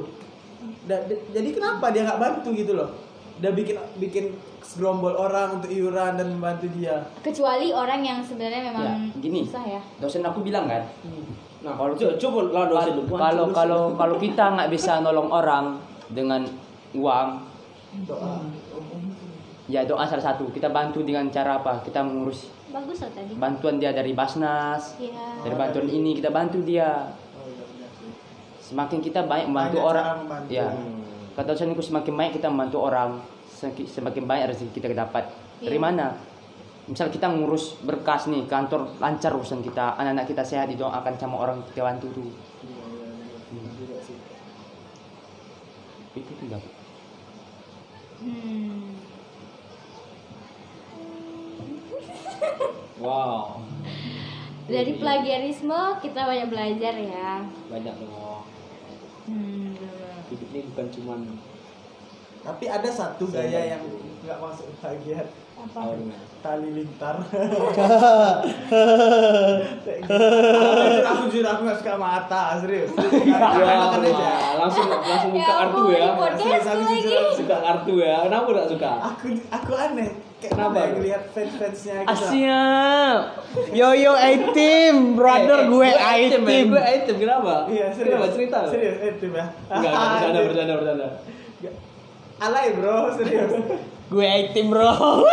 Jadi 1.34 1.50
kenapa 1.52 1.86
dia 1.90 2.06
nggak 2.06 2.20
bantu 2.22 2.50
gitu 2.54 2.72
loh? 2.74 2.90
Dia 3.34 3.50
bikin 3.50 3.76
bikin 3.98 4.26
segerombol 4.60 5.12
orang 5.12 5.58
untuk 5.58 5.68
iuran 5.68 6.16
dan 6.16 6.28
membantu 6.30 6.70
dia. 6.72 7.02
Kecuali 7.20 7.70
orang 7.70 8.00
yang 8.00 8.20
sebenarnya 8.20 8.62
memang 8.64 8.84
Ya, 8.84 8.96
gini. 9.20 9.42
susah 9.44 9.66
ya. 9.68 9.82
dosen 9.98 10.22
aku 10.22 10.42
bilang 10.42 10.66
kan 10.66 10.84
nah 11.60 11.72
kalau 11.74 11.96
coba 11.96 12.14
coba 12.18 12.40
lah 12.52 12.66
dosen 12.68 12.94
lu 12.94 13.04
kalau 13.10 13.46
kalau 13.50 13.82
kalau 13.94 14.16
kita 14.18 14.52
nggak 14.52 14.68
bisa 14.68 15.00
nolong 15.00 15.32
orang 15.32 15.80
dengan 16.10 16.44
uang 16.94 17.30
Doa. 18.04 18.44
ya 19.66 19.82
doa 19.82 20.04
salah 20.04 20.26
satu 20.26 20.52
kita 20.52 20.68
bantu 20.68 21.00
dengan 21.02 21.24
cara 21.30 21.56
apa 21.58 21.80
kita 21.82 22.04
mengurus 22.04 22.52
Bagus 22.68 23.00
loh 23.00 23.12
tadi. 23.12 23.32
bantuan 23.34 23.78
dia 23.78 23.90
dari 23.90 24.12
basnas 24.12 25.00
Iya. 25.00 25.40
dari 25.40 25.56
bantuan 25.56 25.88
ini 25.88 26.12
kita 26.14 26.28
bantu 26.30 26.60
dia 26.60 27.16
semakin 28.60 29.00
kita 29.00 29.24
banyak 29.24 29.48
membantu 29.48 29.78
Banyak 29.78 29.88
orang 29.88 30.04
cara 30.06 30.20
membantu. 30.20 30.50
ya 30.52 30.68
kata 31.34 31.50
dosenku 31.50 31.80
semakin 31.80 32.14
banyak 32.14 32.34
kita 32.36 32.48
membantu 32.48 32.78
orang 32.84 33.18
semakin 33.86 34.24
banyak 34.24 34.46
rezeki 34.50 34.72
kita 34.76 34.94
dapat 34.94 35.26
dari 35.58 35.74
Iya. 35.74 35.82
mana 35.82 36.08
misal 36.84 37.08
kita 37.08 37.28
ngurus 37.28 37.80
berkas 37.80 38.28
nih 38.28 38.44
kantor 38.44 39.00
lancar 39.00 39.32
urusan 39.32 39.60
kita 39.60 39.96
anak-anak 39.96 40.28
kita 40.28 40.44
sehat 40.44 40.68
didoakan 40.68 41.16
sama 41.16 41.40
orang 41.40 41.64
kita 41.66 41.82
bantu 41.82 42.12
tuh 42.12 42.30
itu 46.14 46.32
tuh 46.32 46.48
dapat 46.48 46.72
Hmm. 48.16 48.96
wow 53.04 53.60
Dari 54.64 54.96
plagiarisme 54.96 55.76
kita 56.00 56.24
banyak 56.24 56.48
belajar 56.48 56.94
ya. 56.96 57.44
banyak 57.68 57.96
dong 57.98 58.44
Hmm. 59.24 59.62
Hidup 60.34 60.50
ini 60.52 60.62
bukan 60.74 60.88
cuman 60.90 61.20
Tapi 62.44 62.66
ada 62.68 62.90
satu 62.92 63.32
gaya 63.32 63.78
yang 63.78 63.84
nggak 64.24 64.40
masuk 64.40 64.68
bagian 64.84 65.28
Apa? 65.54 65.96
tali 66.44 66.76
lintar. 66.76 67.24
Aku 71.08 71.24
jujur 71.32 71.48
aku 71.48 71.62
nggak 71.64 71.80
suka 71.80 71.96
mata 71.96 72.60
serius. 72.60 72.92
ya 73.00 74.43
langsung 74.64 74.86
langsung 74.88 75.32
Ya 75.32 75.38
buka 75.38 75.53
kartu 75.59 75.82
ya. 75.89 76.07
podcast 76.14 76.66
lagi. 76.66 76.86
jujur, 76.95 77.24
suka 77.36 77.57
kartu 77.59 77.93
ya. 77.97 78.16
Kenapa 78.24 78.47
gak 78.53 78.68
suka? 78.70 78.91
Aku 79.09 79.26
aku 79.49 79.72
aneh. 79.74 80.09
Kayak 80.36 80.51
Kenapa? 80.51 80.76
kenapa 80.76 80.93
ngelihat 80.93 81.24
fans 81.32 81.53
fansnya 81.55 81.95
gitu 82.01 82.11
Asyik. 82.11 83.20
Yo 83.72 83.89
yo 83.93 84.11
item, 84.14 84.93
brother 85.14 85.55
Eh, 85.57 85.64
eh, 85.64 85.70
gue 85.70 85.88
item 85.88 86.41
men. 86.41 86.51
item. 86.53 86.68
gue 86.70 86.84
item 86.86 87.16
kenapa? 87.18 87.53
Iya 87.66 87.86
serius. 87.89 88.11
Kenapa 88.11 88.28
cerita 88.30 88.57
serius 88.68 88.97
eh 88.99 89.11
tim 89.18 89.32
ya? 89.32 89.45
Enggak 89.70 89.91
enggak 89.91 90.11
bercanda 90.11 90.41
bercanda 90.49 90.74
bercanda. 90.76 91.07
Alay 92.39 92.68
bro 92.74 92.97
serius. 93.14 93.51
Gue 94.11 94.28
item 94.28 94.66
bro. 94.68 95.24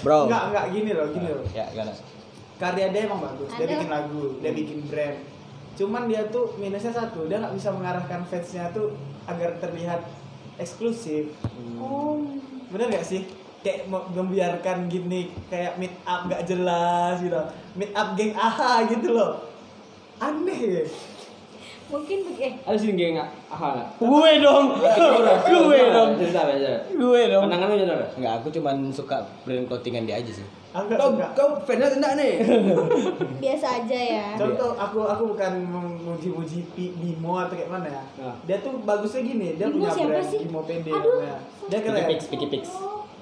bro. 0.00 0.18
enggak 0.24 0.42
enggak 0.48 0.64
gini 0.70 0.90
loh 0.92 1.06
gini 1.10 1.28
loh. 1.28 1.44
Ya, 1.50 1.66
gana. 1.70 1.92
karya 2.54 2.86
dia 2.88 3.00
emang 3.04 3.20
bagus. 3.20 3.50
Dia 3.52 3.66
bikin 3.66 3.88
lagu 3.90 4.38
dia 4.38 4.52
bikin 4.54 4.78
brand 4.86 5.18
cuman 5.74 6.06
dia 6.06 6.22
tuh 6.30 6.54
minusnya 6.56 6.94
satu 6.94 7.26
dia 7.26 7.42
nggak 7.42 7.54
bisa 7.58 7.74
mengarahkan 7.74 8.22
fansnya 8.30 8.70
tuh 8.70 8.94
agar 9.26 9.58
terlihat 9.58 10.06
eksklusif. 10.58 11.34
Oh. 11.80 12.22
bener 12.70 12.90
gak 12.90 13.06
sih? 13.06 13.26
Kayak 13.62 13.88
mau 13.88 14.04
membiarkan 14.10 14.90
gini 14.92 15.32
kayak 15.48 15.78
meet 15.80 15.94
up 16.04 16.26
gak 16.26 16.44
jelas 16.46 17.22
gitu. 17.22 17.38
Meet 17.78 17.92
up 17.94 18.14
geng 18.18 18.34
aha 18.36 18.86
gitu 18.86 19.14
loh. 19.14 19.46
Aneh 20.22 20.60
ya 20.62 20.84
Mungkin 21.84 22.18
begitu. 22.24 22.56
ada 22.60 22.74
sini 22.74 22.92
geng 22.94 23.12
nggak 23.14 23.28
aha 23.46 23.68
nggak 23.70 23.88
Gue 24.00 24.30
dong. 24.40 24.64
gue 25.44 25.78
dong. 25.86 26.10
aja 26.16 26.72
Gue 26.90 27.20
dong. 27.28 27.42
pandangan 27.44 27.66
lu 27.66 27.76
gimana 27.78 28.04
Enggak, 28.12 28.32
aku 28.36 28.48
cuman 28.50 28.76
suka 28.88 29.16
brand 29.42 29.64
clothingan 29.64 30.04
dia 30.04 30.16
aja 30.16 30.32
sih. 30.32 30.46
aku 30.70 30.90
gak 30.90 30.98
kau 30.98 31.10
kau 31.30 31.48
fansnya 31.62 31.86
enggak 31.92 32.12
nih 32.16 32.32
Biasa 33.44 33.66
aja 33.78 33.94
ya. 34.00 34.26
contoh 34.34 34.74
aku 34.74 35.04
aku 35.04 35.22
bukan 35.30 35.52
memuji-muji 35.62 36.66
Pi- 36.72 36.94
Bimo 36.94 37.38
atau 37.38 37.54
kayak 37.54 37.70
mana 37.70 37.86
ya 37.88 38.02
Nah. 38.16 38.34
dia 38.42 38.58
tuh 38.58 38.80
bagusnya 38.80 39.22
gini 39.22 39.54
dia 39.54 39.68
Bimo 39.68 39.78
punya 39.80 39.90
siapa 39.92 40.10
brand 40.10 40.26
sih? 40.26 40.38
Bimo 40.42 40.60
Pende 40.62 40.90
Aduh. 40.90 41.14
namanya 41.14 41.38
dia 41.64 41.78
keren 41.80 42.04
Pix, 42.06 42.20
Picky 42.26 42.46
Pix. 42.48 42.64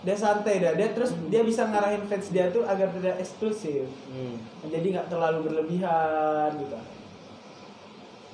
dia 0.01 0.17
santai 0.17 0.59
dah 0.59 0.73
dia 0.73 0.89
terus 0.91 1.13
dia 1.27 1.43
bisa 1.43 1.63
ngarahin 1.65 2.03
fans 2.05 2.27
dia 2.29 2.49
tuh 2.49 2.65
agar 2.65 2.89
tidak 2.91 3.19
eksklusif 3.19 3.85
hmm. 4.09 4.35
jadi 4.67 4.87
nggak 4.91 5.07
terlalu 5.09 5.39
berlebihan 5.45 6.51
gitu 6.57 6.75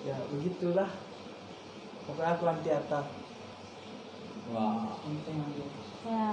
ya 0.06 0.16
begitulah. 0.30 0.90
Pokoknya 2.08 2.30
aku 2.38 2.44
anti 2.48 2.70
Atta 2.72 3.00
wah. 4.52 4.96
Ya. 6.08 6.28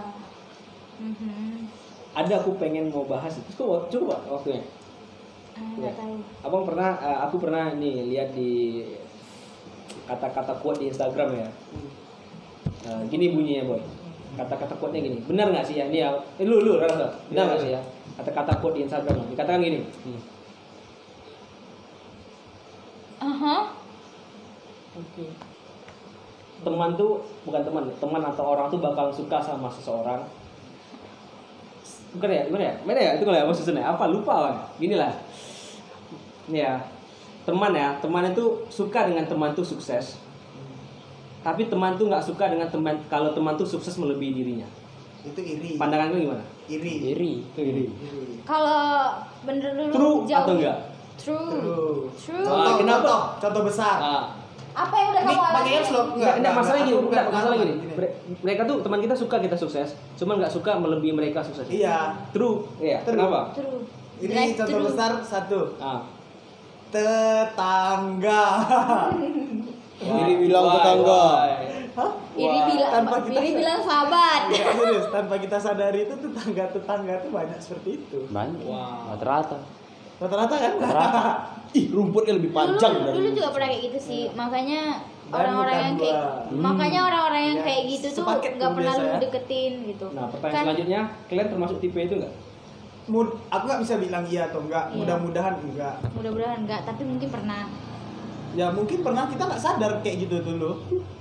Mhm. 0.96 1.68
ada 2.16 2.34
aku 2.40 2.56
pengen 2.56 2.88
mau 2.88 3.04
bahas 3.04 3.36
itu. 3.36 3.52
Coba 3.60 3.92
coba 3.92 4.16
waktunya? 4.32 4.64
Nggak 5.56 5.96
tahu. 6.00 6.16
abang 6.44 6.64
pernah 6.64 6.96
eh, 7.00 7.20
aku 7.28 7.36
pernah 7.44 7.76
nih 7.76 7.96
lihat 8.12 8.30
di 8.32 8.52
kata-kata 10.08 10.56
quote 10.64 10.80
di 10.84 10.88
Instagram 10.92 11.36
ya. 11.36 11.50
Eh, 12.88 13.02
gini 13.12 13.36
bunyinya 13.36 13.68
boy. 13.68 13.82
Kata-kata 14.36 14.76
quote-nya 14.80 15.00
gini. 15.00 15.20
Benar 15.24 15.52
nggak 15.52 15.68
sih 15.68 15.76
ya? 15.80 15.88
Ini 15.92 15.98
ya 16.00 16.10
eh, 16.40 16.46
lu 16.48 16.64
lu 16.64 16.80
rasa. 16.80 17.20
Benar 17.28 17.44
nggak 17.52 17.62
sih 17.64 17.72
ya? 17.76 17.82
Kata-kata 18.16 18.64
quote 18.64 18.80
di 18.80 18.82
Instagram. 18.88 19.28
Dikatakan 19.32 19.60
gini 19.60 19.80
Aha. 23.22 23.58
teman 26.64 26.96
tuh 26.96 27.20
bukan 27.44 27.62
teman 27.68 27.84
teman 28.00 28.24
atau 28.24 28.56
orang 28.56 28.72
tuh 28.72 28.80
bakal 28.80 29.12
suka 29.12 29.38
sama 29.44 29.68
seseorang. 29.68 30.24
Bukan 32.16 32.32
ya 32.32 32.48
gimana 32.48 32.64
ya? 32.64 32.74
Gimana 32.80 33.00
ya? 33.00 33.12
Itu 33.20 33.24
kalau 33.28 33.38
ya? 33.38 33.46
Maksudnya 33.46 33.84
apa? 33.84 34.08
Lupa 34.08 34.34
bang 34.50 34.58
gini 34.80 34.96
lah. 34.96 35.12
Ini 36.48 36.60
ya. 36.64 36.76
Teman 37.46 37.78
ya 37.78 38.00
teman 38.02 38.26
itu 38.32 38.66
suka 38.72 39.06
dengan 39.06 39.28
teman 39.28 39.52
tuh 39.54 39.68
sukses. 39.68 40.18
Tapi 41.44 41.70
teman 41.70 42.00
tuh 42.00 42.10
nggak 42.10 42.24
suka 42.26 42.50
dengan 42.50 42.72
teman 42.72 42.98
kalau 43.12 43.36
teman 43.36 43.54
tuh 43.60 43.68
sukses 43.68 44.00
melebihi 44.00 44.34
dirinya. 44.34 44.68
Itu 45.22 45.42
iri. 45.44 45.78
Pandangan 45.78 46.16
lu 46.16 46.26
gimana? 46.26 46.46
Iri. 46.66 46.94
Iri. 47.14 47.32
Itu 47.52 47.62
iri. 47.62 47.86
Iri. 47.92 48.36
Kalau 48.48 49.22
bener 49.46 49.76
dulu 49.78 49.92
true 49.94 50.18
jauh. 50.26 50.42
atau 50.42 50.54
enggak 50.58 50.95
True. 51.26 51.50
True. 51.50 51.96
True. 52.14 52.46
contoh 52.46 52.74
kenapa? 52.78 53.02
contoh, 53.02 53.20
contoh 53.42 53.62
besar 53.66 53.98
ah 53.98 54.24
Apa 54.76 54.92
yang 54.94 55.10
udah 55.10 55.22
kamu 55.24 55.34
pakai 55.34 55.50
alami? 55.56 55.72
caps 55.74 55.90
lock 55.90 56.08
Enggak, 56.12 56.34
enggak, 56.36 56.54
masalah 56.54 56.80
gini, 56.82 56.98
enggak, 57.00 57.26
masalah 57.30 57.56
gini. 57.56 57.74
Mereka 58.38 58.62
tuh 58.62 58.78
teman 58.82 59.00
kita 59.00 59.16
suka 59.16 59.36
kita 59.40 59.56
sukses, 59.56 59.90
cuman 60.16 60.36
nggak 60.38 60.52
suka 60.52 60.72
melebihi 60.76 61.14
mereka 61.14 61.40
sukses. 61.40 61.64
iya 61.68 62.12
True. 62.30 62.68
Iya. 62.78 63.00
True. 63.02 63.16
Kenapa? 63.16 63.40
True. 63.52 63.88
ini 64.18 64.30
Drive 64.30 64.54
contoh 64.58 64.80
besar 64.86 65.12
satu 65.22 65.60
Ah. 65.78 66.04
tetangga 66.90 68.44
Jadi 69.98 70.34
bilang 70.38 70.66
tetangga. 70.70 71.24
Hah? 71.96 72.12
Iri 72.36 72.60
bilang 72.68 72.92
tanpa 72.92 73.24
kita 73.24 73.40
Iri 73.40 73.52
bilang 73.56 73.80
sahabat. 73.80 74.42
Nggak, 74.52 74.72
serius, 74.76 75.06
tanpa 75.08 75.36
kita 75.40 75.56
sadari 75.58 76.00
itu 76.04 76.16
tetangga-tetangga 76.20 77.24
tuh 77.24 77.32
banyak 77.32 77.56
seperti 77.58 77.90
itu. 77.98 78.28
banyak 78.28 78.60
Wow. 78.62 79.16
rata-rata 79.16 79.64
Rata-rata 80.18 80.56
kan? 80.56 80.72
rata 80.82 81.22
Ih, 81.78 81.92
rumputnya 81.92 82.34
lebih 82.34 82.50
Dulu, 82.50 82.60
panjang 82.72 82.94
dari 82.98 83.14
dulu 83.14 83.30
juga 83.34 83.50
pernah 83.52 83.68
kayak 83.68 83.82
gitu 83.84 84.00
sih. 84.00 84.24
Makanya 84.32 84.82
Dan 85.26 85.36
orang-orang 85.36 85.76
yang 85.78 85.96
kayak 85.98 86.16
dua. 86.16 86.56
makanya 86.56 87.00
orang-orang 87.04 87.42
yang 87.44 87.58
Ya, 87.58 87.66
kayak 87.66 87.82
gitu 87.90 88.08
tuh 88.08 88.24
nggak 88.24 88.40
tuh 88.40 88.70
pernah 88.72 88.72
biasa 88.72 89.02
lu 89.02 89.08
ya. 89.08 89.18
deketin 89.20 89.74
gitu. 89.86 90.06
Nah, 90.10 90.26
pertanyaan 90.30 90.54
Kan- 90.54 90.66
selanjutnya, 90.66 91.00
kalian 91.28 91.48
termasuk 91.50 91.78
tipe 91.80 92.00
itu 92.00 92.16
nggak? 92.16 92.34
Mud- 93.06 93.38
aku 93.46 93.64
nggak 93.66 93.82
bisa 93.82 93.94
bilang 93.98 94.24
iya 94.26 94.42
atau 94.46 94.60
enggak. 94.62 94.86
Iya. 94.88 94.98
Mudah-mudahan 94.98 95.54
enggak. 95.60 95.96
Mudah-mudahan 96.12 96.58
enggak, 96.60 96.82
tapi 96.84 97.02
mungkin 97.04 97.30
pernah. 97.30 97.62
Ya 98.56 98.68
mungkin 98.72 98.98
pernah 99.02 99.24
kita 99.28 99.44
nggak 99.44 99.62
sadar 99.62 99.92
kayak 100.00 100.18
gitu 100.22 100.36
dulu. 100.42 100.72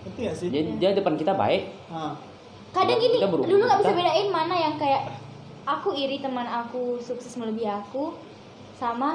Ngerti 0.06 0.20
ya 0.22 0.32
sih? 0.32 0.48
jadi 0.48 0.70
dia 0.78 0.90
depan 0.94 1.18
kita 1.18 1.34
baik 1.34 1.66
Ah. 1.88 2.14
Kadang 2.70 2.98
gini, 2.98 3.18
dulu 3.18 3.58
nggak 3.60 3.80
bisa 3.80 3.92
bedain 3.92 4.28
mana 4.28 4.54
yang 4.54 4.74
kayak 4.74 5.18
aku 5.64 5.90
iri 5.92 6.18
teman 6.18 6.42
aku 6.44 6.98
sukses 6.98 7.34
melebihi 7.34 7.66
aku 7.66 8.14
sama 8.84 9.10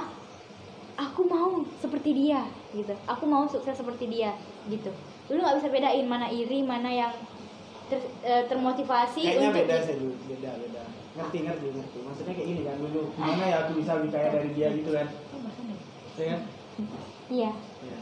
aku 0.97 1.21
mau 1.29 1.61
seperti 1.77 2.09
dia 2.17 2.41
gitu. 2.73 2.93
Aku 3.05 3.23
mau 3.29 3.45
sukses 3.45 3.77
seperti 3.77 4.09
dia 4.09 4.33
gitu. 4.65 4.89
Dulu 5.29 5.37
nggak 5.37 5.57
bisa 5.61 5.69
bedain 5.69 6.05
mana 6.09 6.25
iri, 6.33 6.65
mana 6.65 6.89
yang 6.89 7.13
ter- 7.85 8.09
eh, 8.25 8.43
termotivasi 8.49 9.21
Kayaknya 9.21 9.49
untuk 9.53 9.59
beda 9.61 9.75
sih 9.85 9.95
dulu, 10.01 10.15
beda 10.25 10.51
beda. 10.57 10.83
Ngerti 11.21 11.37
ngerti 11.45 11.67
ngerti. 11.77 11.97
Maksudnya 12.01 12.33
kayak 12.33 12.47
gini 12.49 12.61
kan 12.65 12.75
dulu. 12.81 13.01
Gimana 13.13 13.43
ya 13.45 13.57
aku 13.61 13.71
bisa 13.77 13.91
lebih 14.01 14.09
kaya 14.09 14.27
dari 14.33 14.49
dia 14.57 14.67
gitu 14.73 14.89
kan? 14.89 15.07
Iya 16.19 16.25
kan? 16.25 16.41
Iya. 17.29 17.51
Iya. 17.85 17.99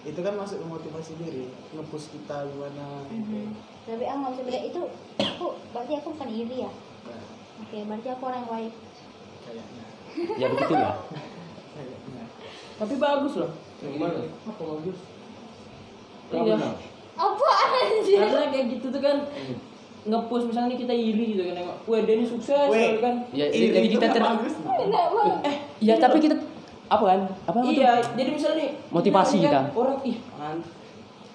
Itu 0.00 0.20
kan 0.24 0.34
masuk 0.34 0.64
ke 0.64 0.66
motivasi 0.66 1.12
diri, 1.20 1.44
ngepush 1.76 2.08
kita 2.16 2.48
gimana 2.48 3.04
gitu. 3.12 3.36
Mhm. 3.36 3.52
Tapi 3.84 4.04
aku 4.08 4.16
nggak 4.18 4.32
bisa 4.32 4.44
beda 4.48 4.60
itu. 4.64 4.82
Aku 5.36 5.46
berarti 5.72 5.92
aku 5.96 6.08
bukan 6.16 6.30
iri 6.32 6.56
ya. 6.64 6.72
Nah, 7.06 7.24
Oke, 7.60 7.78
berarti 7.84 8.08
aku 8.08 8.22
orang 8.24 8.40
yang 8.40 8.50
baik. 8.50 8.74
kayaknya. 9.44 9.79
Ya 10.38 10.46
begitulah. 10.50 10.94
Tapi 12.80 12.94
bagus 12.96 13.32
loh. 13.36 13.50
Gimana? 13.80 14.20
Apa 14.48 14.62
bagus? 14.76 14.98
Iya. 16.30 16.56
Apa 17.20 17.48
anjir? 17.76 18.18
Karena 18.24 18.46
kayak 18.48 18.66
gitu 18.78 18.86
tuh 18.88 19.02
kan 19.02 19.16
nge-push 20.00 20.48
misalnya 20.48 20.72
nih 20.72 20.78
kita 20.80 20.94
iri 20.96 21.24
gitu 21.36 21.42
kan 21.44 21.54
nengok, 21.60 21.76
wah 21.84 22.00
dia 22.00 22.14
ini 22.16 22.24
sukses 22.24 22.68
Weh. 22.72 22.96
gitu 22.96 23.04
kan. 23.04 23.14
ya 23.36 23.46
Iri 23.52 23.88
kita 23.92 24.08
kan 24.08 24.16
ter 24.16 24.22
bagus. 24.24 24.54
Eh, 25.44 25.56
ya 25.84 25.94
tapi 26.00 26.18
kita 26.24 26.40
apa 26.90 27.04
kan 27.06 27.20
apa 27.46 27.58
iya, 27.70 28.02
jadi 28.18 28.30
misalnya 28.34 28.56
nih 28.64 28.70
Motivasi 28.90 29.36
kita. 29.44 29.60
Orang 29.76 30.00
ih, 30.02 30.16
man. 30.40 30.58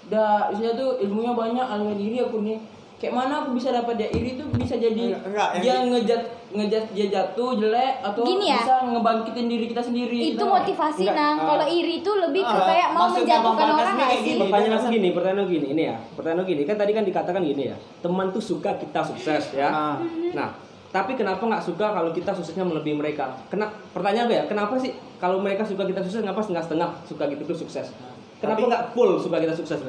Dah, 0.10 0.50
misalnya 0.50 0.76
tuh 0.76 0.90
ilmunya 1.02 1.34
banyak, 1.38 1.66
aliran 1.66 1.98
diri 1.98 2.18
aku 2.26 2.42
nih. 2.42 2.58
Kayak 2.96 3.14
mana 3.14 3.44
aku 3.44 3.54
bisa 3.54 3.70
dapat 3.70 3.94
dia 3.96 4.08
iri 4.10 4.34
tuh 4.34 4.48
bisa 4.56 4.76
jadi 4.76 5.12
Enggak, 5.12 5.28
enggak, 5.28 5.48
yang 5.52 5.62
dia 5.62 5.76
di- 5.76 5.90
ngejat 5.92 6.22
ngejat 6.50 6.84
dia 6.90 7.08
jatuh 7.12 7.52
jelek 7.54 7.94
atau 8.00 8.24
Gini 8.24 8.48
ya. 8.48 8.58
bisa 8.58 8.76
ngebangkitin 8.82 9.46
diri 9.46 9.66
kita 9.68 9.84
sendiri. 9.84 10.18
itu 10.26 10.34
Kita- 10.34 10.48
motivasi 10.50 11.04
Enggak, 11.04 11.16
nang 11.18 11.36
ah. 11.36 11.46
kalau 11.46 11.66
iri 11.68 11.94
itu 12.00 12.12
lebih 12.16 12.42
ke 12.42 12.56
Ah, 12.56 12.64
kayak 12.66 12.88
mau 12.92 13.08
menjatuhkan 13.10 13.68
orang 13.70 13.94
nggak 13.94 14.10
sih 14.18 14.34
Pertanyaan 14.38 14.76
aku 14.76 14.88
gini, 14.90 15.08
pertanyaan 15.12 15.42
aku 15.42 15.52
gini, 15.52 15.68
ini 15.70 15.84
ya. 15.86 15.96
Pertanyaan 16.10 16.40
aku 16.40 16.50
gini, 16.50 16.62
kan 16.64 16.76
tadi 16.78 16.92
kan 16.92 17.04
dikatakan 17.04 17.42
gini 17.44 17.64
ya. 17.68 17.76
Teman 18.00 18.28
tuh 18.32 18.40
suka 18.42 18.72
kita 18.74 19.02
sukses 19.04 19.44
ya. 19.52 19.68
Ah. 19.68 19.96
Nah, 20.32 20.50
tapi 20.90 21.12
kenapa 21.14 21.44
nggak 21.44 21.62
suka 21.62 21.92
kalau 21.92 22.10
kita 22.10 22.32
suksesnya 22.32 22.64
melebihi 22.64 22.96
mereka? 22.96 23.28
Kena 23.48 23.68
pertanyaan 23.92 24.26
apa 24.26 24.34
ya? 24.34 24.44
Kenapa 24.48 24.74
sih 24.80 24.92
kalau 25.18 25.44
mereka 25.44 25.68
suka 25.68 25.84
kita 25.84 26.00
sukses, 26.00 26.24
kenapa 26.24 26.40
setengah-setengah 26.40 26.90
suka 27.04 27.28
gitu 27.28 27.44
tuh 27.44 27.58
sukses? 27.60 27.92
Kenapa 28.36 28.58
Tapi- 28.58 28.68
nggak 28.68 28.84
full 28.92 29.12
suka 29.18 29.38
kita 29.40 29.54
sukses? 29.54 29.80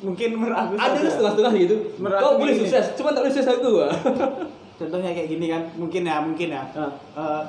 Mungkin 0.00 0.28
menurut 0.32 0.56
aku 0.56 0.72
Ada 0.74 0.96
tuh 0.96 1.10
setengah-setengah 1.10 1.52
gitu. 1.58 1.76
Menurut 1.98 2.16
Kau 2.16 2.28
aku 2.30 2.38
boleh 2.38 2.54
gini. 2.54 2.60
sukses, 2.64 2.84
cuma 2.94 3.08
tak 3.10 3.20
boleh 3.20 3.32
sukses 3.32 3.50
aku. 3.50 3.70
ah. 3.78 3.92
Contohnya 4.80 5.10
kayak 5.12 5.28
gini 5.28 5.46
kan, 5.46 5.62
mungkin 5.74 6.02
ya, 6.02 6.16
mungkin 6.18 6.48
ya. 6.48 6.62
Ah. 6.72 6.90
Eh, 7.14 7.42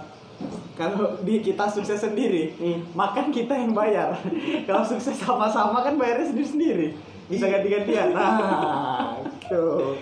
kalau 0.73 1.15
di 1.21 1.39
kita 1.39 1.65
sukses 1.65 1.95
sendiri, 1.97 2.51
Hmm. 2.53 2.83
makan 2.91 3.29
kita 3.29 3.53
yang 3.53 3.71
bayar. 3.71 4.11
kalau 4.67 4.83
sukses 4.83 5.15
sama-sama 5.15 5.79
kan 5.79 5.95
bayarnya 5.95 6.27
sendiri-sendiri. 6.27 6.91
Bisa 7.25 7.47
ganti-gantian. 7.47 8.11
Nah, 8.17 9.15
gitu. 9.23 9.95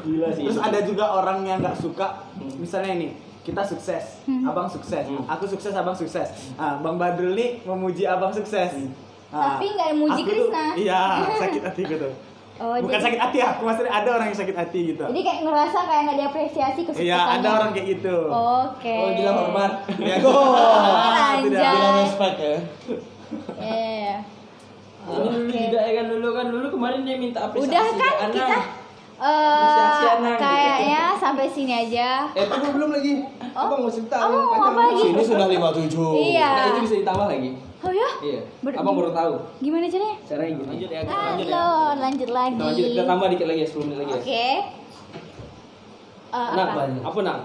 Gila 0.00 0.28
sih. 0.32 0.42
Terus 0.44 0.58
ada 0.58 0.82
juga 0.82 1.04
orang 1.12 1.42
yang 1.44 1.58
nggak 1.58 1.78
suka, 1.78 2.26
misalnya 2.56 2.90
ini, 2.96 3.08
kita 3.40 3.62
sukses, 3.62 4.18
abang 4.42 4.66
sukses, 4.66 5.06
Hmm. 5.06 5.22
aku 5.24 5.46
sukses, 5.46 5.70
abang 5.72 5.94
sukses. 5.94 6.26
Ah, 6.54 6.74
bang 6.76 6.98
Badrul 6.98 7.32
nih 7.32 7.62
memuji 7.62 8.02
abang 8.04 8.30
sukses. 8.30 8.74
Ah, 9.30 9.54
Tapi 9.54 9.66
nggak 9.70 9.90
muji 9.94 10.10
aku 10.12 10.20
tuh- 10.20 10.26
Krisna. 10.26 10.64
Iya, 10.74 11.00
sakit 11.42 11.62
hati 11.62 11.82
gitu. 11.86 12.08
Oh, 12.56 12.76
Bukan 12.76 12.92
jadi- 12.92 13.04
sakit 13.06 13.20
hati 13.20 13.38
aku, 13.40 13.60
maksudnya 13.62 13.92
ada 13.94 14.08
orang 14.10 14.26
yang 14.26 14.36
sakit 14.36 14.52
hati 14.54 14.80
gitu. 14.90 15.00
jadi 15.02 15.20
kayak 15.22 15.40
ngerasa 15.42 15.78
kayak 15.80 16.02
nggak 16.04 16.18
diapresiasi 16.18 16.80
kesuksesannya 16.82 17.08
Iya, 17.08 17.20
ada 17.34 17.48
orang 17.54 17.70
kayak 17.72 17.86
gitu. 17.90 18.16
oke 18.28 18.96
Oh, 18.98 19.08
gila 19.10 19.32
hormat. 19.32 19.72
Ya, 19.98 20.16
Oh, 20.20 20.52
tidak. 21.40 21.56
anjay. 21.56 21.72
Bilang 21.72 21.96
respect 22.00 22.36
ya. 22.38 22.56
Iya. 23.56 24.14
Ini 25.00 25.16
dulu 25.16 25.48
Oke. 25.48 25.56
juga 25.62 25.80
ya 25.80 25.92
kan 25.94 26.06
dulu 26.06 26.28
kan 26.30 26.46
dulu 26.48 26.66
kemarin 26.68 27.00
dia 27.02 27.16
minta 27.16 27.38
apresiasi. 27.42 27.64
udah 27.66 27.84
kan 27.96 28.14
Anang. 28.20 28.32
kita 28.34 28.56
Apresiasi 29.16 30.02
eh 30.02 30.12
Anang 30.12 30.28
gitu. 30.30 30.42
kayaknya 30.42 31.02
sampai 31.14 31.46
sini 31.46 31.72
aja 31.78 32.08
Eh, 32.30 32.44
tunggu 32.44 32.68
belum 32.70 32.90
lagi. 32.90 33.12
Oh. 33.50 33.62
Abang 33.62 33.80
mau 33.80 33.90
cerita. 33.90 34.16
Mau 34.18 34.28
panjang. 34.28 34.60
apa 34.66 34.80
lagi? 34.82 35.00
Sini 35.02 35.22
sudah 35.22 35.46
57. 35.46 36.12
Iya. 36.28 36.48
Nah, 36.50 36.64
itu 36.66 36.80
bisa 36.82 36.94
ditambah 36.98 37.26
lagi. 37.26 37.50
Oh 37.80 37.92
ya 37.92 38.08
Iya. 38.20 38.40
Ber- 38.60 38.76
Abang 38.76 38.94
baru 38.94 39.10
tahu. 39.10 39.34
gimana 39.58 39.84
caranya 39.86 40.16
Caranya 40.22 40.52
gini. 40.54 40.68
Lanjut 40.70 40.90
ya, 40.90 41.00
Halo, 41.02 41.70
lanjut 41.96 42.30
lagi 42.30 42.52
Kita 42.52 42.64
lanjut, 42.66 42.86
kita 42.86 43.04
tambah 43.04 43.26
dikit 43.28 43.46
lagi 43.46 43.60
ya, 43.60 43.68
10 43.68 43.84
menit 43.84 43.98
lagi 43.98 44.10
ya. 44.10 44.18
oke 44.18 44.46
Eh, 46.30 46.50
Nah, 46.54 46.64
apa? 46.64 46.82
apa 47.02 47.18
nang? 47.20 47.40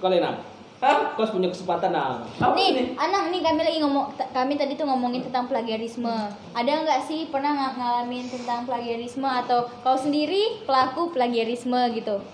Kau 0.00 0.08
nang? 0.08 0.36
Hah? 0.80 1.12
Kau 1.12 1.28
punya 1.28 1.52
kesempatan 1.52 1.92
nang? 1.92 2.24
nih, 2.56 2.96
Anang 2.96 3.28
nih 3.28 3.44
kami 3.44 3.60
lagi 3.60 3.78
ngomong, 3.78 4.04
kami 4.32 4.56
tadi 4.56 4.72
tuh 4.74 4.88
ngomongin 4.88 5.20
tentang 5.20 5.44
plagiarisme. 5.44 6.08
Ada 6.56 6.72
nggak 6.80 7.00
sih 7.04 7.28
pernah 7.28 7.52
ng- 7.52 7.76
ngalamin 7.76 8.24
tentang 8.26 8.64
plagiarisme 8.64 9.26
atau 9.26 9.68
kau 9.84 9.92
sendiri 9.94 10.64
pelaku 10.64 11.12
plagiarisme 11.12 11.76
gitu? 11.92 12.24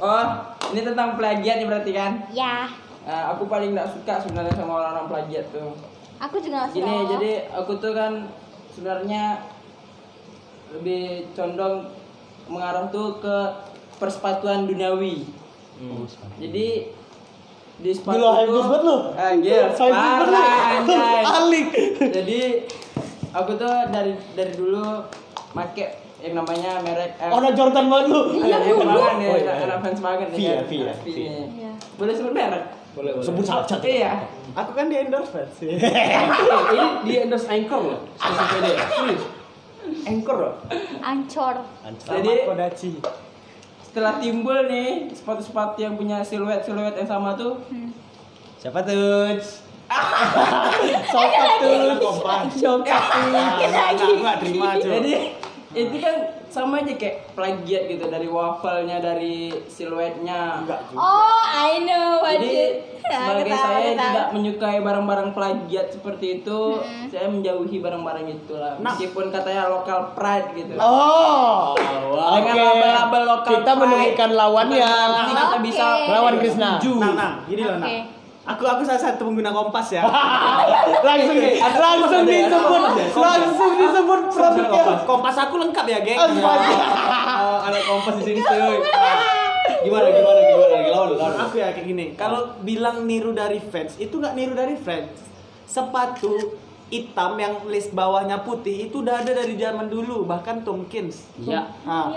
Oh, 0.00 0.26
ini 0.72 0.82
tentang 0.82 1.14
plagiat 1.14 1.62
nih 1.62 1.68
berarti 1.68 1.92
kan? 1.92 2.12
Ya, 2.32 2.66
Eh, 3.00 3.24
aku 3.26 3.46
paling 3.46 3.72
nggak 3.72 3.90
suka 3.90 4.18
sebenarnya 4.18 4.52
sama 4.52 4.76
orang-orang 4.76 5.06
plagiat 5.08 5.48
tuh. 5.48 5.72
Aku 6.20 6.36
juga 6.38 6.56
nggak 6.60 6.72
Gini, 6.72 6.84
suka. 6.92 7.08
jadi 7.10 7.32
aku 7.50 7.72
tuh 7.76 7.92
kan 7.92 8.12
sebenarnya 8.70 9.22
lebih 10.70 11.02
condong 11.32 11.88
mengarah 12.46 12.86
tuh 12.88 13.18
ke 13.18 13.36
persepatuan 13.96 14.64
duniawi. 14.64 15.26
Jadi 16.36 16.66
di 17.80 17.90
sepatu 17.90 18.20
Gila, 18.20 18.30
tuh- 18.44 18.60
banget 18.60 18.80
lu. 18.82 18.96
Anjir, 19.10 19.62
banget 19.64 19.92
parah 20.20 20.52
anjay. 20.76 21.22
Alik. 21.38 21.68
Jadi 22.12 22.40
aku 23.32 23.52
tuh 23.56 23.74
dari 23.88 24.12
dari 24.34 24.52
dulu 24.52 25.00
make 25.50 25.86
yang 26.20 26.36
namanya 26.36 26.84
merek 26.84 27.16
eh, 27.16 27.32
Oh, 27.32 27.40
Jordan 27.50 27.88
banget 27.88 28.06
lu. 28.12 28.20
Iya, 28.38 28.56
banget 28.60 29.14
nih, 29.16 29.28
anak 29.64 29.78
fans 29.80 30.00
banget 30.04 30.18
ya, 30.20 30.28
kan. 30.28 30.36
V 30.36 30.40
ya, 30.44 30.60
V 30.60 30.72
V. 31.00 31.16
nih. 31.16 31.44
Iya. 31.56 31.72
Boleh 31.96 32.12
sebut 32.12 32.32
merek? 32.36 32.64
Boleh, 32.90 33.10
boleh. 33.14 33.24
Sebut 33.24 33.44
saja. 33.46 33.76
Iya. 33.80 34.26
Aku 34.52 34.74
kan 34.74 34.90
di 34.90 34.96
endorse 34.98 35.30
fans 35.30 35.52
sih. 35.58 35.78
Ini 35.78 36.84
di 37.06 37.14
endorse 37.18 37.46
Anchor 37.46 37.80
loh. 37.80 38.00
Stasiun 38.18 38.46
PD. 38.50 38.66
Serius. 38.76 39.22
Anchor 40.06 40.36
loh. 40.36 40.54
Ancor. 41.00 41.56
Jadi 41.98 42.32
Kodachi. 42.46 42.90
setelah 43.80 44.22
timbul 44.22 44.70
nih 44.70 45.10
sepatu-sepatu 45.10 45.82
yang 45.82 45.98
punya 45.98 46.22
siluet-siluet 46.22 46.94
yang 46.94 47.10
sama 47.10 47.34
tuh 47.34 47.58
Siapa 48.54 48.86
tuh? 48.86 49.34
Siapa 51.10 51.46
tuh? 51.58 51.98
Kompas. 51.98 52.54
Enggak, 52.54 53.02
enggak 53.98 54.36
terima 54.38 54.78
cuy. 54.78 54.90
jadi 54.94 55.12
itu 55.74 55.96
kan 55.98 56.16
sama 56.50 56.78
aja 56.78 56.92
kayak 56.92 57.32
plagiat 57.32 57.82
gitu 57.86 58.04
dari 58.04 58.26
wafelnya 58.26 58.98
dari 58.98 59.50
siluetnya 59.64 60.60
Enggak. 60.60 60.80
Oh, 60.92 61.40
I 61.40 61.80
know 61.80 62.18
what 62.18 62.36
jadi 62.36 62.50
you. 62.50 62.68
sebagai 63.10 63.42
tahu, 63.48 63.58
saya 63.60 63.80
tahu. 63.88 63.96
tidak 63.96 64.26
menyukai 64.30 64.78
barang-barang 64.78 65.28
plagiat 65.30 65.86
seperti 65.90 66.26
itu 66.38 66.60
Mm-mm. 66.76 67.06
saya 67.06 67.26
menjauhi 67.26 67.76
barang-barang 67.76 68.26
itu 68.28 68.54
lah 68.54 68.74
Nah. 68.76 68.90
meskipun 68.90 69.30
katanya 69.30 69.66
lokal 69.68 70.12
pride 70.12 70.54
gitu 70.54 70.74
Oh, 70.76 71.74
Dengan 71.74 72.54
oke. 72.54 72.60
label-label 72.60 73.22
lokal 73.24 73.50
Kita 73.52 73.72
pride. 73.72 73.80
menemukan 73.80 74.30
lawannya. 74.32 74.78
Nanti 74.78 75.22
kita 75.28 75.44
Oke. 75.44 75.58
bisa 75.60 75.86
Lawan 76.06 76.34
Krisna. 76.36 76.70
Nah, 76.76 77.12
nah, 77.12 77.32
gini 77.44 77.62
loh, 77.62 77.76
nah. 77.76 77.88
Aku 78.50 78.62
aku 78.66 78.82
salah 78.82 78.98
satu 78.98 79.30
pengguna 79.30 79.54
Kompas 79.54 79.94
ya. 79.94 80.02
langsung 81.06 81.36
langsung 81.60 82.22
disebut 82.26 82.82
langsung 83.14 83.72
disebut 83.78 84.20
produknya. 84.28 84.82
Kompas 85.06 85.36
aku 85.38 85.54
lengkap 85.60 85.86
ya, 85.86 85.98
geng. 86.02 86.18
Astaga. 86.18 86.70
Oh, 87.40 87.58
anak 87.70 87.82
kompas 87.86 88.14
di 88.18 88.22
sini 88.26 88.40
cuy. 88.42 88.78
Gimana 89.80 90.06
gimana 90.12 90.40
gimana 90.42 90.72
lagi 90.76 90.90
lawan 90.90 91.08
lawan. 91.14 91.34
Aku 91.46 91.54
ya 91.56 91.68
kayak 91.70 91.86
gini. 91.86 92.04
Kalau 92.18 92.58
bilang 92.60 93.06
niru 93.06 93.30
dari 93.32 93.62
fans, 93.62 93.96
itu 93.96 94.12
nggak 94.12 94.34
niru 94.34 94.52
dari 94.52 94.74
fans. 94.76 95.14
Sepatu 95.64 96.58
hitam 96.90 97.38
yang 97.38 97.54
list 97.70 97.94
bawahnya 97.94 98.42
putih 98.42 98.90
itu 98.90 99.06
udah 99.06 99.22
ada 99.22 99.30
dari 99.30 99.54
zaman 99.54 99.86
dulu 99.86 100.26
bahkan 100.26 100.66
Tomkins 100.66 101.22
Iya. 101.38 101.62
nah 101.86 102.10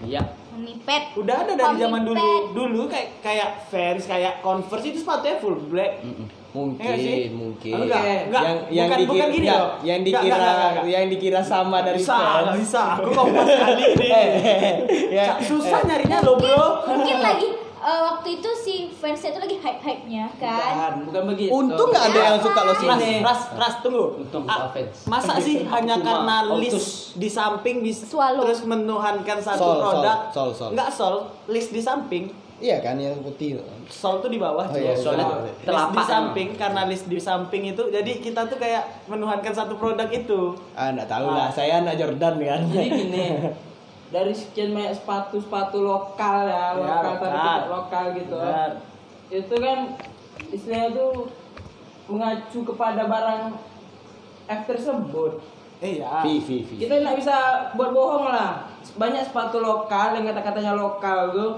Iya, 0.00 0.24
Iya. 0.56 0.64
Mipet. 0.64 1.02
udah 1.20 1.36
ada 1.44 1.52
dari 1.52 1.74
zaman 1.76 2.02
dulu 2.02 2.28
dulu 2.56 2.82
kayak 2.88 3.08
kayak 3.20 3.48
fans 3.68 4.08
kayak 4.08 4.40
Converse 4.40 4.88
itu 4.88 4.98
sepatunya 5.04 5.36
full 5.36 5.56
black 5.68 6.00
Mungkin, 6.56 6.88
Iya 6.88 6.96
sih? 6.96 7.28
mungkin. 7.36 7.84
Enggak, 7.84 8.00
enggak. 8.00 8.40
yang 8.40 8.56
yang 8.72 8.86
bukan, 8.88 8.96
dikira, 8.96 9.12
bukan 9.12 9.28
gini 9.28 9.44
enggak, 9.44 9.60
loh. 9.60 9.70
yang 9.84 10.00
dikira 10.00 10.24
enggak, 10.24 10.40
enggak, 10.40 10.70
enggak. 10.72 10.84
yang 10.88 11.04
dikira 11.12 11.40
sama 11.44 11.78
dari 11.84 11.98
bisa, 12.00 12.16
fans. 12.16 12.56
bisa. 12.56 12.84
Aku 12.96 13.10
kompas 13.12 13.44
kali 13.60 13.84
ini. 13.92 14.08
ya, 15.20 15.24
Susah 15.44 15.80
nyarinya 15.84 16.18
loh, 16.24 16.40
Bro. 16.40 16.64
Mungkin 16.96 17.16
lagi 17.20 17.48
eh, 17.86 18.00
waktu 18.04 18.28
itu 18.36 18.50
si 18.52 18.74
fansnya 18.90 19.30
itu 19.30 19.40
lagi 19.40 19.56
hype-hype-nya 19.56 20.24
kan. 20.36 21.06
Bukan 21.06 21.22
begitu. 21.30 21.50
Untung 21.50 21.88
nggak 21.88 22.04
ada 22.10 22.20
yang 22.26 22.38
suka 22.38 22.60
lo 22.60 22.72
sih. 22.74 22.86
Ras, 22.86 23.00
ras, 23.22 23.40
ras, 23.54 23.74
tunggu. 23.78 24.18
Untung 24.18 24.42
Ah, 24.44 24.66
fans. 24.68 25.06
Masa 25.06 25.38
sih 25.38 25.62
hanya 25.64 25.96
karena 25.98 26.50
list 26.52 27.14
di 27.14 27.30
samping 27.30 27.80
bisa 27.80 28.02
Swallow. 28.04 28.42
terus 28.42 28.66
menuhankan 28.66 29.38
satu 29.38 29.56
Sol, 29.56 29.72
sol, 29.72 29.82
produk? 29.94 30.18
sol, 30.30 30.50
sol. 30.50 30.68
Enggak 30.74 30.90
sol, 30.90 31.14
list 31.46 31.70
di 31.70 31.78
samping. 31.78 32.26
Iya 32.56 32.80
kan 32.80 32.96
yang 32.96 33.20
putih. 33.20 33.60
Sol 33.86 34.18
tuh 34.18 34.26
di 34.26 34.40
bawah. 34.40 34.64
Oh 34.64 34.74
iya, 34.74 34.96
Sol. 34.96 35.12
soalnya 35.12 35.44
list 35.44 35.60
di 35.60 35.64
telapak 35.64 36.04
samping 36.04 36.48
karena 36.56 36.82
list 36.84 37.04
di 37.04 37.20
samping 37.20 37.62
itu 37.68 37.82
jadi 37.86 38.12
kita 38.16 38.48
tuh 38.48 38.56
kayak 38.56 39.06
menuhankan 39.06 39.52
satu 39.52 39.76
produk 39.76 40.08
itu. 40.08 40.56
Ah, 40.72 40.88
enggak 40.88 41.04
tahu 41.06 41.28
lah. 41.28 41.48
Saya 41.48 41.84
anak 41.84 41.94
Jordan 41.94 42.34
kan. 42.34 42.60
Jadi 42.66 42.88
gini, 42.88 43.24
dari 44.06 44.30
sekian 44.30 44.70
banyak 44.70 44.94
sepatu-sepatu 44.94 45.82
lokal 45.82 46.46
ya, 46.46 46.72
Ya, 46.72 46.78
lokal 46.78 47.02
tapi 47.02 47.22
benar. 47.22 47.42
tidak 47.42 47.66
lokal 47.68 48.04
gitu. 48.14 48.36
Benar. 48.38 48.70
Itu 49.26 49.54
kan 49.58 49.78
istilahnya 50.46 50.90
tuh 50.94 51.12
mengacu 52.06 52.58
kepada 52.64 53.02
barang 53.04 53.42
F 54.46 54.60
tersebut. 54.64 55.32
Eh 55.78 56.00
ya. 56.00 56.22
Vi, 56.22 56.38
vi. 56.38 56.56
Kita 56.78 57.02
nggak 57.02 57.18
bisa 57.18 57.36
buat 57.74 57.90
bohong 57.90 58.30
lah. 58.30 58.70
Banyak 58.94 59.26
sepatu 59.26 59.58
lokal 59.58 60.14
yang 60.14 60.24
kata-katanya 60.24 60.72
lokal 60.72 61.34
tuh, 61.34 61.50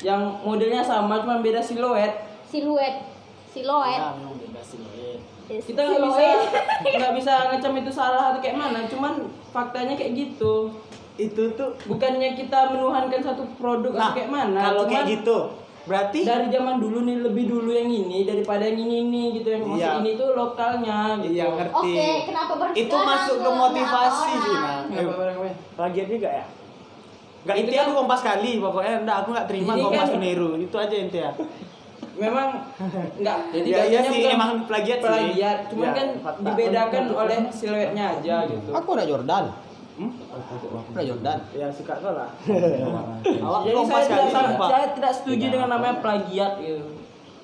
yang 0.00 0.38
modelnya 0.40 0.80
sama 0.80 1.18
cuma 1.18 1.42
beda 1.42 1.58
siluet. 1.58 2.14
Siluet. 2.46 3.10
Siluet. 3.50 3.98
Ya, 3.98 4.14
memang 4.16 4.38
beda 4.38 4.62
siluet. 4.62 5.18
Kita 5.50 5.82
nggak 5.82 6.00
bisa 6.06 6.22
nggak 7.02 7.14
bisa 7.18 7.32
ngecam 7.50 7.74
itu 7.76 7.90
salah 7.92 8.30
atau 8.30 8.40
kayak 8.40 8.56
mana. 8.56 8.86
Cuman 8.86 9.18
faktanya 9.50 9.98
kayak 9.98 10.14
gitu. 10.14 10.70
Itu 11.14 11.52
tuh 11.52 11.70
Bukannya 11.84 12.32
kita 12.34 12.70
menuhankan 12.70 13.20
satu 13.20 13.44
produk 13.54 13.92
Nah, 13.92 14.00
atau 14.02 14.14
kayak 14.14 14.28
mana. 14.28 14.60
kalau 14.62 14.82
kayak 14.84 15.04
gitu, 15.10 15.36
berarti 15.82 16.18
dari 16.22 16.46
zaman 16.48 16.78
dulu 16.78 17.02
nih 17.02 17.16
lebih 17.20 17.44
dulu 17.46 17.68
yang 17.68 17.86
ini 17.86 18.22
daripada 18.22 18.62
yang 18.62 18.78
ini 18.78 18.96
ini 19.02 19.22
gitu 19.34 19.48
yang 19.50 19.62
masih 19.66 19.82
Iya. 19.82 19.92
ini 19.98 20.10
tuh 20.14 20.28
lokalnya 20.32 20.98
gitu. 21.18 21.32
Iya 21.34 21.46
ngerti. 21.50 21.92
Oke, 21.92 22.08
kenapa 22.24 22.52
baru 22.54 22.70
Itu 22.72 22.96
masuk 22.96 23.36
ke 23.38 23.50
motivasi 23.52 24.32
sih, 24.38 24.54
nah. 24.54 24.80
Plagiat 25.74 26.08
juga 26.08 26.28
ya? 26.32 26.44
Gak 27.42 27.54
Itu 27.54 27.62
inti 27.64 27.74
kan- 27.74 27.84
aku 27.84 27.92
kompas 27.98 28.20
kali 28.22 28.52
pokoknya 28.56 28.94
enggak 29.02 29.16
aku 29.18 29.28
nggak 29.34 29.48
terima 29.50 29.72
Ini 29.72 29.82
kompas 29.82 30.08
kan- 30.08 30.20
niru 30.20 30.48
itu 30.56 30.76
aja 30.78 30.94
inti 30.96 31.18
ya 31.18 31.32
Memang 32.14 32.48
enggak 33.18 33.38
jadi 33.52 33.66
Ya, 33.66 33.82
iya 33.84 34.00
sih, 34.00 34.20
bukan 34.20 34.32
emang 34.32 34.50
plagiat 34.62 34.98
sih. 35.00 35.08
plagiat, 35.10 35.58
cuman 35.66 35.82
Ya, 35.82 35.92
kan 35.92 36.06
dibedakan 36.40 37.04
oleh 37.10 37.38
siluetnya 37.50 38.04
aja 38.14 38.34
gitu. 38.46 38.70
Aku 38.70 38.88
anak 38.94 39.06
Jordan. 39.06 39.44
Hmm? 39.92 40.08
Jordan. 40.96 41.38
ya 41.52 41.68
suka 41.68 41.94
kau 41.94 42.12
lah 42.12 42.32
awak 43.44 43.60
Jadi 43.62 43.80
saya 43.84 44.04
tidak, 44.06 44.24
saya 44.56 44.86
tidak 44.92 45.12
setuju 45.12 45.44
dengan 45.48 45.68
namanya 45.70 46.00
plagiat 46.00 46.56
gitu. 46.58 46.96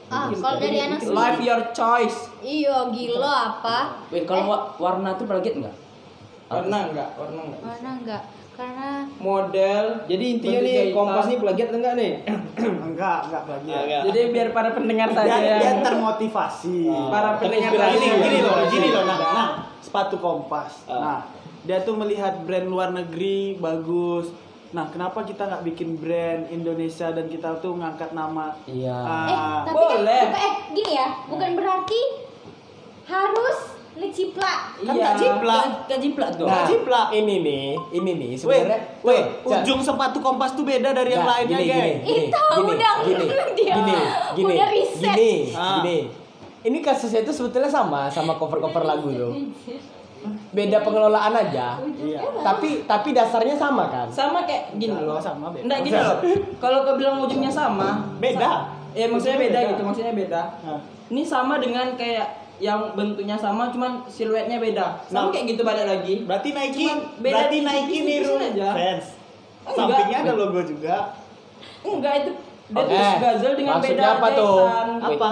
Ah, 0.08 0.32
kalau 0.32 0.56
dari 0.56 0.80
anak 0.80 0.98
sih. 0.98 1.12
Life 1.12 1.36
your 1.38 1.62
choice. 1.70 2.32
Iya, 2.40 2.88
gila 2.88 3.28
apa? 3.54 4.08
Wait, 4.08 4.24
kalau 4.24 4.48
wa- 4.48 4.72
warna 4.78 5.12
tuh 5.14 5.28
plagiat 5.28 5.60
enggak? 5.60 5.76
Warna 6.48 6.88
enggak? 6.88 7.10
Warna 7.14 7.40
enggak? 7.42 7.60
Mana 7.60 7.90
enggak? 7.94 8.22
Karena 8.56 8.88
Model. 9.20 9.84
Jadi 10.08 10.24
intinya 10.32 10.60
nih 10.60 10.74
jahitan. 10.74 10.96
kompas 10.96 11.24
nih 11.28 11.38
plagiat 11.38 11.68
enggak 11.70 11.94
nih? 11.94 12.12
enggak 12.88 13.18
enggak 13.22 13.42
plagiat 13.44 13.84
Jadi 14.02 14.20
biar 14.32 14.48
para 14.50 14.68
pendengar 14.72 15.08
saja 15.12 15.28
biar, 15.28 15.44
biar 15.44 15.60
yang 15.62 15.80
termotivasi 15.84 16.78
para 17.06 17.30
pendengar 17.36 17.70
saja. 17.70 17.92
gini 17.92 18.08
loh 18.40 18.56
yang- 18.56 18.72
gini 18.72 18.88
loh 18.88 19.02
nah, 19.04 19.18
nah 19.28 19.48
sepatu 19.78 20.16
kompas 20.16 20.72
Ah. 20.84 20.96
nah 20.98 21.18
dia 21.68 21.78
tuh 21.78 21.94
melihat 21.94 22.40
brand 22.42 22.64
luar 22.64 22.88
negeri 22.90 23.54
bagus 23.54 24.32
nah 24.68 24.84
kenapa 24.86 25.20
kita 25.22 25.44
nggak 25.44 25.64
bikin 25.66 25.96
brand 25.96 26.48
Indonesia 26.48 27.08
dan 27.08 27.24
kita 27.26 27.56
tuh 27.58 27.72
ngangkat 27.74 28.10
nama 28.10 28.56
Iya. 28.64 28.96
eh 29.26 29.32
ah, 29.34 29.60
tapi 29.62 29.76
boleh. 29.76 30.24
kan 30.26 30.40
eh 30.42 30.54
gini 30.72 30.92
ya, 30.94 31.08
bukan 31.24 31.50
berarti 31.54 32.00
harus 33.04 33.58
ngeciplak. 33.94 34.58
Kan 34.78 34.94
Iya. 34.94 35.08
Kan- 35.16 35.74
Kan 35.84 35.98
jiplak 35.98 36.30
dong. 36.36 36.46
Nah, 36.46 36.64
Jiplak. 36.64 37.08
ini 37.10 37.34
nih, 37.40 37.66
ini 37.90 38.10
nih 38.14 38.30
Weh, 38.30 38.38
sebenarnya. 38.38 38.78
weh, 39.02 39.22
Cak. 39.42 39.64
ujung 39.64 39.80
sepatu 39.82 40.18
kompas 40.18 40.52
tuh 40.52 40.62
beda 40.62 40.92
dari 40.92 41.10
yang 41.10 41.24
Cak, 41.24 41.32
lainnya, 41.34 41.58
gini, 41.58 41.66
gini, 41.66 41.92
gini, 41.98 42.22
Itu 42.22 42.42
gini, 42.54 42.70
udah 42.70 42.94
gini, 43.02 43.24
dia 43.58 43.74
gini, 43.74 43.96
gini, 44.36 44.54
udah 44.54 44.68
riset. 44.70 45.02
gini, 45.10 45.32
Ah. 45.50 45.80
gini. 45.80 45.96
Ini 46.60 46.78
kasusnya 46.78 47.20
itu 47.20 47.32
sebetulnya 47.32 47.66
sama 47.68 48.06
sama 48.06 48.34
cover-cover 48.34 48.84
lagu 48.84 49.08
tuh. 49.10 49.32
Beda 50.48 50.82
pengelolaan 50.82 51.30
aja. 51.30 51.78
Iya. 51.94 52.20
Tapi 52.40 52.84
tapi 52.84 53.12
dasarnya 53.12 53.54
sama 53.54 53.86
kan? 53.86 54.06
Sama 54.08 54.42
kayak 54.42 54.74
gini 54.74 54.96
loh. 54.96 55.18
sama, 55.18 55.48
beda. 55.48 55.64
Enggak 55.64 55.80
gini 55.82 55.96
loh. 55.96 56.18
Kalau 56.62 56.78
kau 56.82 56.96
bilang 56.96 57.20
ujungnya 57.20 57.48
sama, 57.48 58.02
Beda. 58.18 58.74
ya 58.92 59.06
maksudnya 59.06 59.38
beda 59.38 59.58
Beda. 59.58 59.70
gitu, 59.70 59.82
maksudnya 59.82 60.12
beda. 60.12 60.42
Nah. 60.60 60.80
Ini 61.08 61.22
sama 61.22 61.56
dengan 61.56 61.94
kayak 61.94 62.26
yang 62.58 62.90
bentuknya 62.92 63.38
sama 63.38 63.70
cuman 63.70 64.02
siluetnya 64.06 64.58
beda. 64.58 65.06
Sama 65.06 65.28
Nah. 65.28 65.32
kayak 65.32 65.44
gitu 65.48 65.62
balik 65.62 65.86
lagi. 65.86 66.14
Berarti 66.26 66.48
Nike, 66.50 66.84
Cuman 66.84 66.98
beda 67.18 67.34
berarti 67.38 67.54
di 67.54 67.60
Nike 67.62 67.96
niru 68.02 68.32
aja. 68.34 68.68
fans. 68.74 69.06
Enggak. 69.64 69.76
Sampingnya 69.76 70.18
ada 70.24 70.32
logo 70.34 70.60
juga. 70.60 70.96
Enggak 71.80 72.14
itu 72.18 72.32
dia 72.68 72.84
tuh 72.84 73.16
gazel 73.18 73.52
dengan 73.54 73.74
Maksudnya 73.78 73.96
beda 73.96 74.06
apa 74.18 74.28
tuh? 74.34 74.56
Apa? 74.98 75.28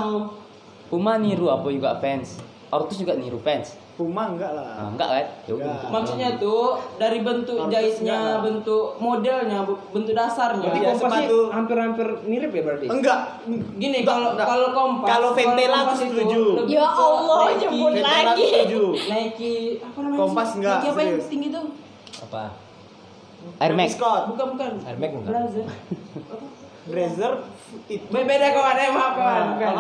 Puma 0.87 1.19
niru 1.19 1.51
apa 1.51 1.67
juga 1.67 1.99
fans? 1.99 2.39
Ortus 2.69 2.99
juga 2.99 3.15
niru 3.15 3.39
fans. 3.39 3.79
Puma 3.95 4.29
enggak 4.29 4.53
Nah, 4.53 4.61
lah. 4.77 4.91
enggak 4.91 5.09
kan? 5.09 5.27
Ya 5.43 5.53
udah. 5.55 5.67
Enggak. 5.73 5.89
Maksudnya 5.89 6.29
tuh 6.37 6.65
dari 6.95 7.19
bentuk 7.21 7.57
Harus 7.57 7.73
jahitnya, 7.73 8.13
enggak 8.13 8.39
bentuk 8.43 8.87
modelnya, 8.99 9.59
bentuk 9.65 10.13
dasarnya. 10.13 10.69
Berarti 10.69 10.83
ya, 10.83 10.93
sepatu- 10.93 11.49
hampir-hampir 11.49 12.07
mirip 12.23 12.51
ya 12.51 12.63
berarti. 12.63 12.87
Enggak. 12.87 13.19
Gini 13.77 13.99
kalau 14.03 14.35
kalau 14.35 14.69
kompas 14.71 15.09
Kalau 15.09 15.31
Ventela 15.33 15.79
aku 15.81 15.93
itu 15.95 16.05
setuju. 16.05 16.41
Ya 16.67 16.85
Allah, 16.85 17.39
jemput 17.57 17.91
Ventela 17.91 18.11
lagi. 18.13 18.27
aku 18.27 18.43
setuju. 18.45 18.83
Nike 19.07 19.55
apa 19.81 19.99
namanya? 19.99 20.19
Kompas 20.19 20.47
sih? 20.47 20.57
enggak, 20.57 20.77
Nike 20.77 20.89
apa 20.89 21.01
yang 21.01 21.17
tinggi 21.25 21.49
tuh? 21.49 21.65
Apa? 22.23 22.43
Air 23.57 23.73
Max. 23.73 23.89
Scott, 23.93 24.23
Bukan 24.29 24.47
bukan. 24.53 24.71
Air 24.83 24.97
Max 24.99 25.11
enggak? 25.15 25.31
Blazer. 25.31 25.67
Blazer 26.87 27.33
itu 27.89 28.07
Be- 28.09 28.23
Beda 28.25 28.49
kawan, 28.53 28.77
eh 28.77 28.91
maaf 28.91 29.13
kawan. 29.15 29.41
Nah, 29.41 29.51
Bukan. 29.55 29.75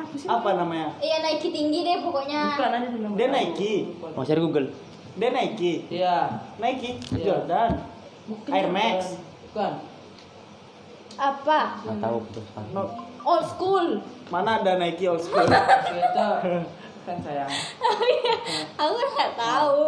Apa? 0.00 0.32
Apa 0.38 0.50
namanya? 0.54 0.88
Iya 0.98 1.16
Nike 1.20 1.48
tinggi 1.50 1.80
deh 1.82 1.96
pokoknya. 2.00 2.42
Bukan 2.54 2.70
ada 2.70 2.86
di. 2.86 2.98
Dia 3.14 3.28
Nike. 3.28 3.72
Mau 4.14 4.22
cari 4.22 4.40
Google. 4.40 4.68
Dia 5.14 5.30
Nike. 5.30 5.72
Iya. 5.88 6.16
Nike, 6.56 6.90
Iya. 7.10 7.24
Jordan. 7.24 7.70
Bukan. 8.26 8.52
Air 8.52 8.68
Max. 8.68 8.98
Bukan. 9.50 9.72
Apa? 11.18 11.58
Enggak 11.82 11.98
tahu 11.98 12.18
No, 12.70 12.82
Old 13.26 13.44
school. 13.44 13.86
mana 14.30 14.62
ada 14.62 14.78
Nike 14.78 15.04
old 15.04 15.18
school? 15.18 15.42
Itu 15.42 16.26
kan 17.04 17.16
sayang. 17.18 17.50
Aku 18.76 18.92
nggak 18.94 19.32
tahu. 19.34 19.82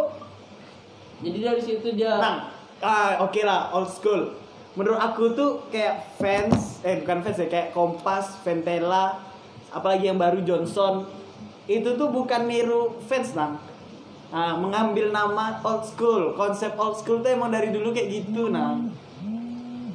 Jadi 1.20 1.38
dari 1.38 1.60
situ 1.60 1.88
dia 1.92 2.16
Nah, 2.16 2.48
ah, 2.80 3.20
oke 3.20 3.40
lah, 3.44 3.70
old 3.70 3.86
school. 3.86 4.32
Menurut 4.72 4.96
aku 4.96 5.36
tuh 5.36 5.68
kayak 5.68 6.16
fans, 6.16 6.80
eh 6.80 7.04
bukan 7.04 7.20
fans 7.20 7.36
ya, 7.36 7.46
kayak 7.46 7.68
Kompas, 7.70 8.40
Ventela, 8.40 9.20
apalagi 9.70 10.06
yang 10.06 10.16
baru 10.16 10.40
Johnson, 10.40 11.06
itu 11.64 11.94
tuh 11.94 12.08
bukan 12.08 12.44
niru 12.44 12.98
fans 13.00 13.32
nang. 13.32 13.58
Nah, 14.28 14.54
mengambil 14.54 15.10
nama 15.10 15.58
old 15.60 15.82
school, 15.82 16.34
konsep 16.34 16.74
old 16.74 16.94
school 16.94 17.18
tuh 17.18 17.30
emang 17.30 17.50
dari 17.50 17.70
dulu 17.70 17.90
kayak 17.90 18.08
gitu 18.22 18.48
nang. 18.48 18.90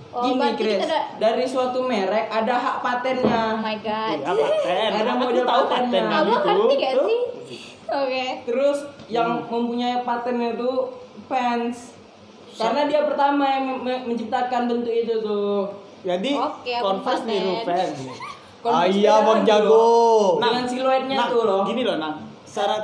Oh, 0.09 0.23
gini 0.23 0.55
Chris, 0.55 0.80
ada 0.82 1.11
dari 1.17 1.43
suatu 1.43 1.84
merek 1.84 2.28
ada 2.30 2.55
hak 2.55 2.76
Oh 2.76 2.82
patennya. 2.82 3.59
my 3.59 3.76
god. 3.78 4.15
Iya, 4.17 4.32
paten. 4.32 4.91
Ada 5.03 5.11
model 5.13 5.43
tahu 5.43 5.63
patennya. 5.65 6.03
patennya 6.03 6.17
Abang 6.17 6.32
gitu. 6.32 6.47
ngerti 6.47 6.76
gak 6.78 6.93
sih? 7.01 7.19
Oke. 7.86 8.26
Terus 8.45 8.78
yang 9.07 9.30
Hmm. 9.38 9.47
mempunyai 9.49 9.97
patennya 10.01 10.55
itu 10.55 10.71
fans. 11.28 11.91
Karena 12.55 12.88
dia 12.88 13.03
pertama 13.03 13.43
yang 13.45 13.63
me- 13.67 13.82
me- 13.82 14.03
menciptakan 14.05 14.61
bentuk 14.65 14.89
itu 14.89 15.19
tuh. 15.19 15.67
Jadi 16.01 16.32
Oke, 16.34 16.71
aku 16.71 16.84
Converse 16.86 17.19
paten. 17.21 17.30
niru 17.30 17.53
fans. 17.61 17.97
Converse 18.66 18.82
Ah, 18.82 18.86
iya, 18.89 19.13
Jago. 19.45 19.70
loh. 19.70 20.26
Dengan 20.41 20.66
siluetnya 20.66 21.16
Nang, 21.16 21.30
tuh 21.30 21.41
loh. 21.45 21.61
Gini 21.63 21.82
loh, 21.86 21.95
Nang. 21.95 22.16
Syarat 22.43 22.84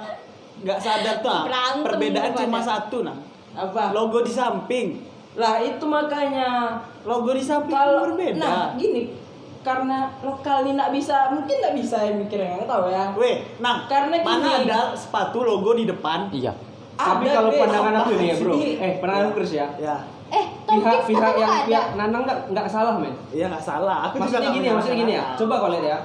nggak 0.61 0.77
sadar 0.77 1.15
tuh, 1.19 1.31
ah, 1.31 1.41
Berantem 1.41 1.81
perbedaan 1.83 2.31
cuma 2.37 2.59
satu, 2.61 2.97
Nang. 3.01 3.17
Apa? 3.51 3.89
Logo 3.89 4.21
di 4.21 4.29
samping. 4.29 5.01
Lah 5.33 5.57
itu 5.57 5.81
makanya 5.81 6.77
Logo 7.01 7.33
di 7.33 7.41
samping 7.41 7.71
kalau 7.71 8.05
berbeda. 8.05 8.37
nah 8.37 8.65
gini 8.75 9.17
karena 9.61 10.09
lokal 10.21 10.65
ini 10.65 10.73
nggak 10.73 10.89
bisa 10.91 11.29
mungkin 11.29 11.53
nggak 11.55 11.75
bisa 11.77 11.97
ya 12.01 12.11
mikirnya 12.11 12.57
nggak 12.57 12.65
tahu 12.67 12.89
ya 12.89 13.13
Weh, 13.13 13.45
nah, 13.57 13.85
Karena 13.85 14.17
mana 14.19 14.41
gini. 14.57 14.65
ada 14.67 14.91
sepatu 14.91 15.41
logo 15.41 15.73
di 15.73 15.85
depan? 15.85 16.29
Iya. 16.29 16.49
Tapi 16.93 17.25
Ada, 17.25 17.33
kalau 17.35 17.49
pandangan 17.55 17.93
aku 17.95 18.11
nih 18.15 18.27
ya 18.27 18.35
bro, 18.37 18.53
eh 18.57 18.93
pandangan 18.97 19.23
aku 19.23 19.33
Chris 19.37 19.51
ya. 19.53 19.67
Ya, 19.77 19.95
Eh, 20.31 20.45
Tom 20.63 20.79
Pihak 20.79 20.91
Kicks 20.95 21.07
pihak 21.11 21.27
apa 21.27 21.39
yang 21.43 21.51
ada? 21.51 21.67
pihak 21.67 21.85
Nanang 21.99 22.21
nggak 22.23 22.39
nggak 22.55 22.67
salah 22.71 22.95
men. 22.95 23.11
iya 23.35 23.45
nggak 23.51 23.63
salah. 23.63 23.97
Aku 24.07 24.15
juga 24.23 24.39
Maksudnya 24.39 24.51
gini 24.55 24.65
ya, 24.65 24.73
maksudnya 24.79 24.99
gini 25.03 25.13
ya. 25.19 25.23
Coba 25.35 25.53
kau 25.59 25.69
lihat 25.75 25.85
ya. 25.85 25.97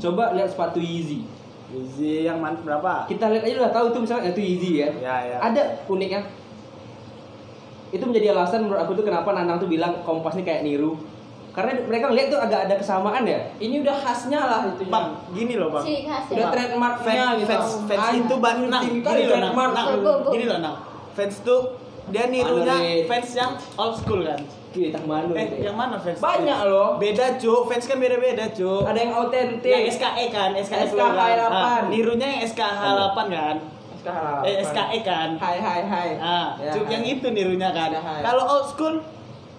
Coba 0.00 0.24
lihat 0.34 0.48
sepatu 0.50 0.78
Yeezy. 0.80 1.20
Easy 1.72 2.28
yang 2.28 2.40
mana 2.40 2.56
berapa? 2.60 3.08
Kita 3.08 3.32
lihat 3.32 3.44
aja 3.48 3.54
udah 3.64 3.72
tahu 3.72 3.86
tuh 3.92 4.00
misalnya 4.04 4.32
itu 4.32 4.40
Yeezy 4.40 4.70
ya. 4.80 4.88
Ya, 5.00 5.16
ya. 5.24 5.36
Ada 5.40 5.62
uniknya. 5.88 6.20
Itu 7.92 8.04
menjadi 8.08 8.32
alasan 8.32 8.64
menurut 8.64 8.80
aku 8.80 8.96
tuh 8.96 9.04
kenapa 9.04 9.36
Nanang 9.36 9.60
tuh 9.60 9.68
bilang 9.68 10.00
Kompas 10.00 10.36
ini 10.40 10.48
kayak 10.48 10.64
niru. 10.64 10.96
Karena 11.52 11.76
mereka 11.84 12.08
lihat 12.08 12.32
tuh 12.32 12.40
agak 12.40 12.64
ada 12.64 12.74
kesamaan 12.80 13.28
ya. 13.28 13.36
ini 13.60 13.84
udah 13.84 13.92
khasnya 13.92 14.40
lah 14.40 14.60
itu 14.72 14.88
Bang, 14.88 15.20
gini 15.36 15.60
loh 15.60 15.68
bang. 15.68 15.84
Ciri 15.84 16.02
khas 16.08 16.24
udah 16.32 16.40
ya. 16.40 16.48
trademarknya 16.48 17.04
Fans, 17.04 17.36
gitu 17.36 17.52
fans, 17.52 17.68
fans 17.84 18.00
Anjing, 18.08 18.24
itu 18.24 18.34
bang, 18.40 18.58
nah, 18.72 18.80
gini 18.80 19.00
loh, 19.04 19.36
trademark 19.36 19.70
nah, 19.76 19.84
gini 20.32 20.44
loh, 20.48 20.58
nah. 20.64 20.74
Fans 21.12 21.36
tuh 21.44 21.60
dia 22.08 22.24
nirunya 22.26 22.76
fans 23.04 23.30
yang 23.32 23.50
old 23.74 23.94
school 23.94 24.20
kan. 24.20 24.40
Kita 24.72 24.98
malu. 25.02 25.32
Eh, 25.32 25.60
yang 25.60 25.76
mana 25.76 25.94
fans? 25.96 26.16
banyak 26.16 26.58
loh 26.64 26.96
Beda 26.96 27.36
cu, 27.36 27.68
fans 27.68 27.84
kan 27.84 27.96
beda-beda 27.96 28.48
cu. 28.50 28.82
ada 28.82 28.96
yang 28.96 29.12
otentik 29.14 29.68
Yang 29.68 30.00
SKE 30.00 30.24
kan, 30.28 30.50
SKE 30.56 30.88
SKH 30.88 30.96
kan. 30.96 31.36
8. 31.44 31.52
Ah, 31.52 31.80
nirunya 31.86 32.26
yang 32.26 32.42
SKH 32.42 32.80
8 32.80 33.28
kan. 33.28 33.56
SKH 33.94 34.20
Eh, 34.42 34.54
SKE 34.64 34.98
kan. 35.02 35.28
hai 35.36 35.56
hai 35.58 35.80
hai 35.84 36.08
Ah, 36.16 36.56
Ya, 36.56 36.72
hai. 36.72 36.88
yang 36.88 37.04
itu 37.04 37.26
nirunya 37.28 37.68
kan. 37.70 37.92
Ya. 37.92 38.00
Kalau 38.00 38.44
old 38.48 38.66
school 38.66 38.96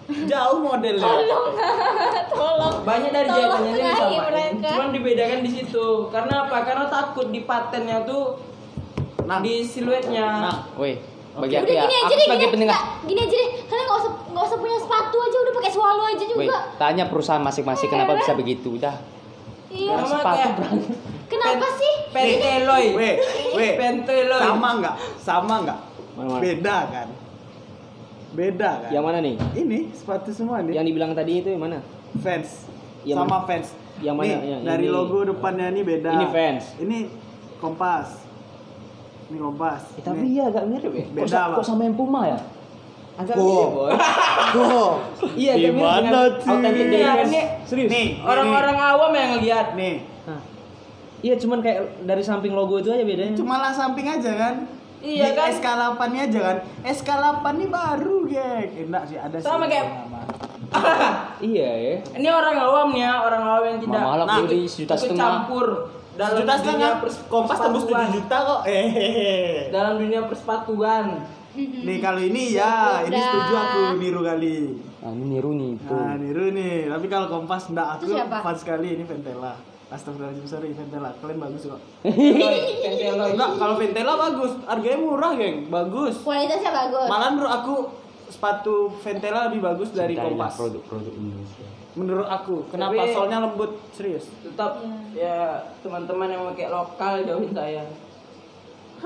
jauh 0.04 0.58
modelnya. 0.60 1.00
Tolong. 2.30 2.74
banyak 2.82 3.10
dari 3.10 3.24
Tolong 3.24 3.40
jahitannya 3.40 3.72
ini 3.72 3.92
sama 3.94 4.20
cuman 4.60 4.88
dibedakan 4.90 5.40
di 5.40 5.50
situ 5.52 5.86
karena 6.10 6.34
apa 6.44 6.56
karena 6.60 6.84
takut 6.86 7.30
di 7.30 7.40
patennya 7.42 8.02
tuh 8.02 8.36
Nah. 9.24 9.40
di 9.40 9.62
siluetnya 9.62 10.26
Nah, 10.42 10.58
Woi, 10.74 11.00
bagi 11.34 11.54
aku 11.58 11.66
ya. 11.66 11.82
gini 11.82 11.94
aja 11.94 12.06
Aku 12.06 12.14
deh, 12.14 12.24
sebagai 12.24 12.40
gini, 12.40 12.52
pendengar. 12.54 12.74
nggak, 12.74 12.84
gini 13.10 13.20
aja 13.20 13.36
deh. 13.36 13.50
Kalian 13.66 13.84
nggak 13.84 13.98
usah 13.98 14.12
nggak 14.30 14.44
usah 14.44 14.58
punya 14.58 14.78
sepatu 14.78 15.16
aja, 15.18 15.36
udah 15.42 15.52
pakai 15.54 15.70
swallow 15.74 16.06
aja 16.06 16.24
juga. 16.24 16.56
tanya 16.78 17.04
perusahaan 17.06 17.42
masing-masing 17.42 17.88
kenapa 17.88 18.12
bisa 18.14 18.32
begitu. 18.32 18.68
Udah. 18.74 18.94
Iya. 19.74 19.94
Sepatu 20.06 20.48
berani. 20.54 20.86
Kenapa 21.26 21.66
sih? 21.74 21.92
penteloy 22.14 22.84
weh, 22.94 23.14
weh. 23.58 23.72
penteloy 23.74 24.38
Sama 24.38 24.68
enggak? 24.78 24.96
Sama 25.18 25.54
enggak? 25.58 25.78
Mana-mana? 26.14 26.40
Beda 26.40 26.76
kan? 26.86 27.08
Beda 28.34 28.70
kan? 28.86 28.90
Yang 28.94 29.02
mana 29.02 29.18
nih? 29.18 29.34
Ini 29.54 29.78
sepatu 29.90 30.30
semua 30.30 30.62
nih. 30.62 30.78
Yang 30.78 30.84
dibilang 30.90 31.12
tadi 31.14 31.42
itu 31.42 31.48
yang 31.50 31.62
mana? 31.62 31.82
fans. 32.22 32.70
Yang 33.02 33.18
sama 33.18 33.42
mana? 33.42 33.46
fans. 33.50 33.68
Yang 33.98 34.14
mana? 34.14 34.26
Nih, 34.30 34.38
Yang 34.46 34.60
dari 34.62 34.86
ini. 34.86 34.94
logo 34.94 35.18
depannya 35.26 35.66
ini 35.74 35.82
beda. 35.82 36.10
Ini 36.14 36.26
fans. 36.30 36.64
Ini 36.78 36.98
kompas. 37.58 38.08
Ini 39.24 39.38
kompas. 39.38 39.80
Eh, 39.92 40.02
tapi 40.02 40.24
iya 40.30 40.42
agak 40.46 40.64
mirip 40.66 40.90
ya. 40.90 41.04
Beda, 41.10 41.40
kok, 41.48 41.54
kok 41.54 41.64
sama 41.64 41.82
yang 41.82 41.94
Puma 41.94 42.22
ya? 42.24 42.38
Agak 43.14 43.34
Oh. 43.34 43.42
mirip, 43.42 43.68
boy. 43.70 43.92
Tuh. 44.54 44.92
Iya, 45.32 45.50
agak 45.54 45.70
mirip 45.70 45.74
Gimana 45.76 46.02
dengan 46.02 46.24
sih? 46.34 46.50
authentic 46.50 46.86
dari 46.86 47.40
Serius. 47.64 47.88
Nih, 47.88 48.06
orang-orang 48.20 48.76
awam 48.76 49.10
yang 49.10 49.28
ngeliat 49.34 49.68
nih. 49.74 49.94
Nah. 50.24 50.40
Iya, 51.20 51.34
cuman 51.36 51.58
kayak 51.58 51.78
dari 52.02 52.20
samping 52.20 52.52
logo 52.52 52.76
itu 52.76 52.88
aja 52.88 53.00
bedanya. 53.00 53.32
Cuma 53.32 53.56
lah 53.58 53.70
samping 53.70 54.04
aja 54.04 54.32
kan? 54.34 54.54
Iya 54.98 55.26
Di 55.26 55.36
kan? 55.36 55.48
SK8 55.52 56.00
nya 56.10 56.20
aja 56.24 56.40
kan? 56.42 56.56
SK8 56.82 57.44
ini 57.54 57.66
baru, 57.66 58.16
geng. 58.24 58.68
Enak 58.88 59.02
sih 59.04 59.16
ada 59.16 59.36
Sama 59.38 59.64
sih. 59.64 59.70
kayak-. 59.70 59.88
Iya 61.40 61.70
ya. 61.70 61.94
ini 62.14 62.26
orang 62.26 62.56
awam 62.56 62.86
nih 62.90 63.02
ya 63.04 63.14
orang 63.20 63.42
awam 63.42 63.62
yang 63.64 63.78
tidak 63.78 64.00
Mahal 64.00 64.20
Nah, 64.26 64.42
di 64.42 64.58
sejuta 64.64 64.90
ikut 64.90 65.02
setengah. 65.06 65.22
campur 65.22 65.66
dalam 66.14 66.32
Sejuta 66.38 66.54
dunia 66.62 66.90
Kompas 67.26 67.58
tembus 67.58 67.84
persepatuan. 67.86 68.10
7 68.10 68.16
juta 68.16 68.36
kok. 68.38 68.60
Eh. 68.70 68.88
dalam 69.74 69.94
dunia 69.98 70.20
persepatuan 70.30 71.06
Nih 71.54 71.98
kalau 72.02 72.18
ini 72.18 72.58
ya, 72.58 73.06
ini 73.06 73.14
setuju 73.14 73.54
aku 73.54 73.80
niru 74.02 74.26
kali. 74.26 74.74
Nah, 75.06 75.14
ini 75.14 75.24
niru 75.38 75.54
nih. 75.54 75.72
Tuh. 75.86 75.94
Nah, 75.94 76.14
niru 76.18 76.44
nih. 76.50 76.90
Tapi 76.90 77.06
kalau 77.06 77.26
Kompas 77.30 77.70
enggak 77.70 77.88
aku 77.94 78.10
Itu 78.10 78.14
fans 78.26 78.58
sekali 78.58 78.98
ini 78.98 79.06
Ventela. 79.06 79.54
Astagfirullahaladzim, 79.86 80.46
sorry 80.50 80.74
Ventela. 80.74 81.14
Kalian 81.22 81.38
bagus 81.38 81.62
kok. 81.70 81.78
penteloy 82.82 83.30
Enggak, 83.38 83.50
kalau 83.54 83.74
Ventela 83.78 84.12
bagus. 84.18 84.52
Harganya 84.66 84.98
murah, 84.98 85.32
geng. 85.38 85.56
Bagus. 85.70 86.14
Kualitasnya 86.26 86.72
bagus. 86.74 87.06
Malah 87.06 87.28
menurut 87.30 87.52
aku 87.54 87.74
sepatu 88.34 88.90
Ventela 88.98 89.46
lebih 89.46 89.62
bagus 89.62 89.94
dari 89.94 90.18
Cintailah 90.18 90.34
Kompas. 90.34 90.52
Produk-produk 90.58 91.14
Indonesia. 91.14 91.66
Menurut 91.94 92.26
aku. 92.26 92.66
Kenapa? 92.68 92.90
Tapi- 92.96 93.10
Soalnya 93.10 93.38
lembut, 93.40 93.70
serius. 93.90 94.26
tetap 94.40 94.82
ya 95.12 95.62
teman-teman 95.78 96.26
yang 96.26 96.42
pakai 96.48 96.66
lokal 96.68 97.22
jauhin 97.22 97.50
saya 97.50 97.86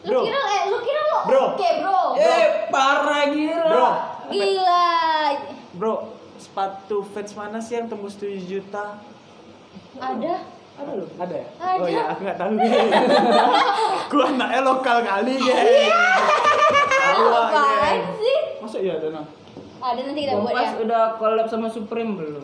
Lu 0.00 0.08
Bro. 0.10 0.20
kira 0.22 0.40
eh 0.40 0.62
lu 0.66 0.78
kira 0.80 1.02
lo 1.02 1.18
Bro. 1.22 1.44
oke, 1.54 1.68
Bro. 1.78 2.00
eh 2.16 2.44
parah 2.68 3.24
gila 3.28 3.68
Bro, 3.68 3.88
Gila. 4.30 4.88
bro, 5.72 5.94
sepatu 6.36 7.04
fans 7.04 7.34
mana 7.34 7.58
sih 7.58 7.74
yang 7.74 7.84
tembus 7.84 8.14
7 8.14 8.32
juta? 8.40 8.96
Ada. 9.94 10.34
Ada 10.78 10.92
loh. 10.94 11.08
Ada 11.14 11.34
ya? 11.34 11.48
Ada. 11.58 11.76
Oh 11.76 11.86
iya, 11.86 12.02
aku 12.08 12.20
nggak 12.22 12.38
tahu. 12.38 12.50
Gua 14.10 14.24
anaknya 14.26 14.60
lokal 14.62 14.98
kali, 15.02 15.32
geng. 15.36 15.92
Tahu, 16.88 17.24
Apaan 17.28 17.52
geng. 17.52 18.02
sih? 18.16 18.38
Masa 18.56 18.76
iya 18.78 18.96
ada 18.96 19.08
nah? 19.10 19.26
Ada 19.80 20.00
nanti 20.04 20.20
kita 20.28 20.32
buat 20.36 20.52
Kompas 20.52 20.68
ya. 20.68 20.78
udah 20.84 21.02
collab 21.16 21.46
sama 21.48 21.68
Supreme 21.72 22.12
belum? 22.20 22.42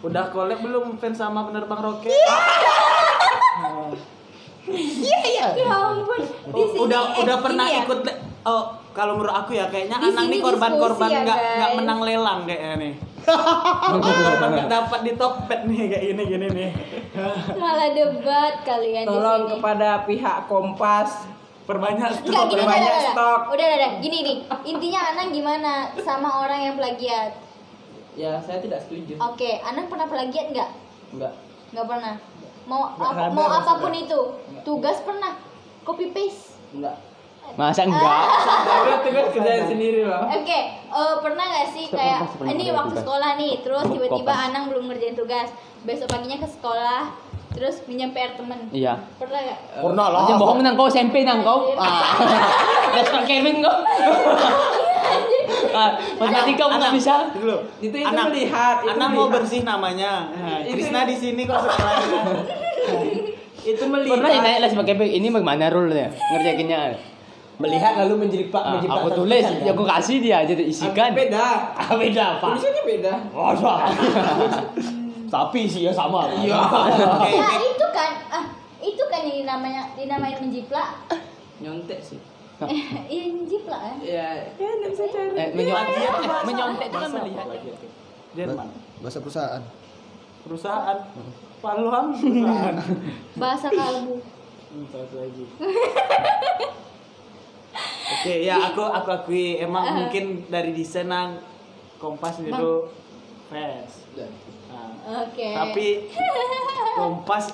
Udah 0.00 0.24
collab 0.32 0.58
belum 0.64 0.96
fans 0.96 1.20
sama 1.20 1.44
penerbang 1.44 1.80
roket? 1.84 2.12
Ya 2.12 2.34
ampun. 5.70 6.20
Di 6.26 6.62
sini 6.66 6.80
udah 6.82 7.00
eh, 7.14 7.22
udah 7.22 7.36
pernah 7.38 7.66
ini 7.70 7.76
ya, 7.78 7.82
ikut 7.86 7.98
oh 8.46 8.62
kalau 8.90 9.20
menurut 9.20 9.34
aku 9.34 9.54
ya 9.54 9.70
kayaknya 9.70 10.00
Di 10.00 10.10
Anang 10.10 10.26
nih 10.26 10.40
korban-korban 10.42 11.06
diskusi 11.06 11.20
ya, 11.20 11.26
nggak 11.26 11.38
nggak 11.38 11.72
menang 11.78 12.00
lelang 12.02 12.40
kayaknya 12.48 12.74
nih 12.80 12.92
korban 13.26 14.48
nggak 14.58 14.70
dapat 14.70 15.00
di 15.06 15.12
topet 15.14 15.60
nih 15.70 15.82
kayak 15.86 16.04
gini 16.10 16.22
gini 16.26 16.46
nih 16.50 16.70
Malah 17.54 17.90
debat 17.94 18.54
kalian 18.66 19.04
di 19.04 19.08
Tolong 19.08 19.42
sini. 19.46 19.52
kepada 19.54 19.88
pihak 20.02 20.38
Kompas 20.50 21.10
perbanyak 21.66 22.08
Enggak 22.08 22.22
stok 22.24 22.46
gini 22.46 22.56
udah, 22.56 22.68
banyak 22.68 22.86
udah, 22.86 22.96
udah, 22.96 23.12
stok. 23.12 23.40
udah, 23.44 23.66
udah, 23.66 23.76
udah. 23.76 23.90
Gini 23.98 24.18
nih, 24.22 24.36
intinya 24.64 25.00
Anang 25.04 25.28
gimana 25.30 25.72
sama 25.98 26.28
orang 26.40 26.60
yang 26.62 26.74
plagiat? 26.74 27.32
ya 28.16 28.40
saya 28.40 28.58
tidak 28.58 28.80
setuju 28.80 29.20
Oke, 29.20 29.60
Anang 29.60 29.86
pernah 29.86 30.06
plagiat 30.06 30.46
nggak? 30.48 30.70
enggak 31.12 31.32
Nggak 31.68 31.86
pernah. 31.86 32.14
Mau 32.64 32.82
Nggak 32.90 33.10
ada 33.12 33.28
mau 33.30 33.46
apa 33.46 33.72
pun 33.76 33.92
itu, 33.92 34.20
tugas 34.62 34.98
pernah. 35.02 35.36
Copy 35.82 36.10
paste. 36.10 36.56
enggak 36.72 36.96
Masa 37.54 37.82
enggak? 37.82 38.20
Tugas 39.02 39.26
kerjain 39.34 39.64
sendiri 39.66 40.02
loh 40.02 40.26
Oke, 40.32 40.60
eh, 40.72 41.14
pernah 41.20 41.44
nggak 41.46 41.68
sih 41.70 41.86
kayak 41.88 42.26
ini 42.48 42.70
waktu 42.70 42.90
tugas. 42.90 43.02
sekolah 43.02 43.30
nih, 43.36 43.54
terus 43.60 43.84
tiba-tiba. 43.86 44.32
Anang 44.32 44.64
belum 44.66 44.84
ngerjain 44.86 45.14
tugas, 45.14 45.48
besok 45.82 46.08
paginya 46.08 46.40
ke 46.40 46.48
sekolah, 46.48 47.12
terus 47.56 47.80
pinjam 47.82 48.12
PR 48.12 48.36
temen. 48.36 48.68
Iya. 48.68 49.00
Pernah 49.16 49.40
nggak? 49.40 49.58
pernah 49.74 50.06
Aja 50.14 50.34
bohong 50.36 50.60
nang 50.60 50.74
kau 50.74 50.86
SMP 50.86 51.24
nang 51.24 51.40
kau. 51.40 51.72
Ah. 51.74 52.20
Dasar 52.94 53.24
Kevin 53.24 53.58
kau. 53.58 53.76
Ah, 55.72 55.90
matematika 56.16 56.62
kau 56.62 56.70
nggak 56.70 56.92
bisa. 56.92 57.14
Itu 57.30 57.44
loh. 57.44 57.60
Itu- 57.78 57.96
itu 57.96 58.04
Anang- 58.06 58.28
melihat, 58.28 58.76
itu 58.78 58.90
Anang 58.90 59.10
mau 59.10 59.24
melihat. 59.24 59.34
bersih 59.38 59.60
namanya 59.62 60.12
nah, 60.30 60.60
Itu- 60.60 60.72
Krisna 60.74 61.04
di 61.04 61.16
sini 61.16 61.42
kok 61.44 61.58
sekolahnya 61.58 62.20
itu 63.66 63.82
Pernah 63.82 63.98
ya 63.98 64.14
melihat 64.14 64.30
nanya 64.38 64.58
lah 64.62 64.84
Kevin, 64.84 65.08
ini 65.10 65.26
bagaimana 65.28 65.66
rule-nya? 65.68 66.06
Ngerjainnya. 66.12 66.80
Melihat 67.56 67.92
lalu 67.96 68.14
menjebak 68.20 68.60
Ah, 68.60 68.76
menjebak 68.76 69.00
aku 69.00 69.08
tulis, 69.16 69.40
pesan, 69.42 69.64
ya 69.64 69.72
aku 69.72 69.84
kasih 69.86 70.16
dia 70.20 70.36
aja 70.38 70.52
isikan. 70.54 71.10
beda 71.10 71.46
Ah, 71.72 71.96
beda 71.96 72.24
apa? 72.36 72.48
tulisannya 72.52 72.82
beda 72.84 73.12
Masa? 73.32 73.72
Tapi 75.26 75.60
sih 75.64 75.82
ya 75.82 75.92
sama. 75.92 76.28
Iya. 76.30 76.56
Ya 77.26 77.46
next. 77.48 77.66
itu 77.72 77.86
kan, 77.90 78.10
ah 78.28 78.44
itu 78.78 79.02
kan 79.04 79.20
yang 79.20 79.36
dinamanya 79.40 79.82
dinamain 79.94 80.38
menjiplak. 80.38 80.88
nyontek 81.56 81.98
sih 81.98 82.20
Iya 83.08 83.32
menjiplak 83.32 83.80
kan? 83.80 83.96
ya 83.98 84.28
ya 84.54 84.68
nggak 84.70 84.90
bisa 84.92 85.04
cari 85.08 85.28
Eh, 85.34 85.48
menyontek, 85.52 85.96
menyontek 86.44 86.86
itu 86.86 86.96
kan 86.96 87.08
Bahasa 87.08 87.18
melihat. 87.18 87.46
Jerman 88.32 88.68
bahasa 88.98 89.18
perusahaan 89.20 89.62
perusahaan 90.40 90.98
Paluang 91.58 92.12
perusahaan 92.12 92.76
Bahasa 93.40 93.68
kalbu. 93.68 94.20
Hmm, 94.66 94.84
satu 94.86 95.16
lagi. 95.16 95.44
Oke, 98.06 98.34
ya 98.42 98.54
aku 98.62 98.82
aku 98.82 99.08
akui 99.10 99.56
emang 99.56 99.84
mungkin 99.96 100.44
dari 100.46 100.70
desain 100.70 101.08
Kompas 101.96 102.36
itu 102.38 102.70
fans. 103.48 104.04
Oke. 105.06 105.48
Tapi 105.54 105.86
Kompas 106.94 107.52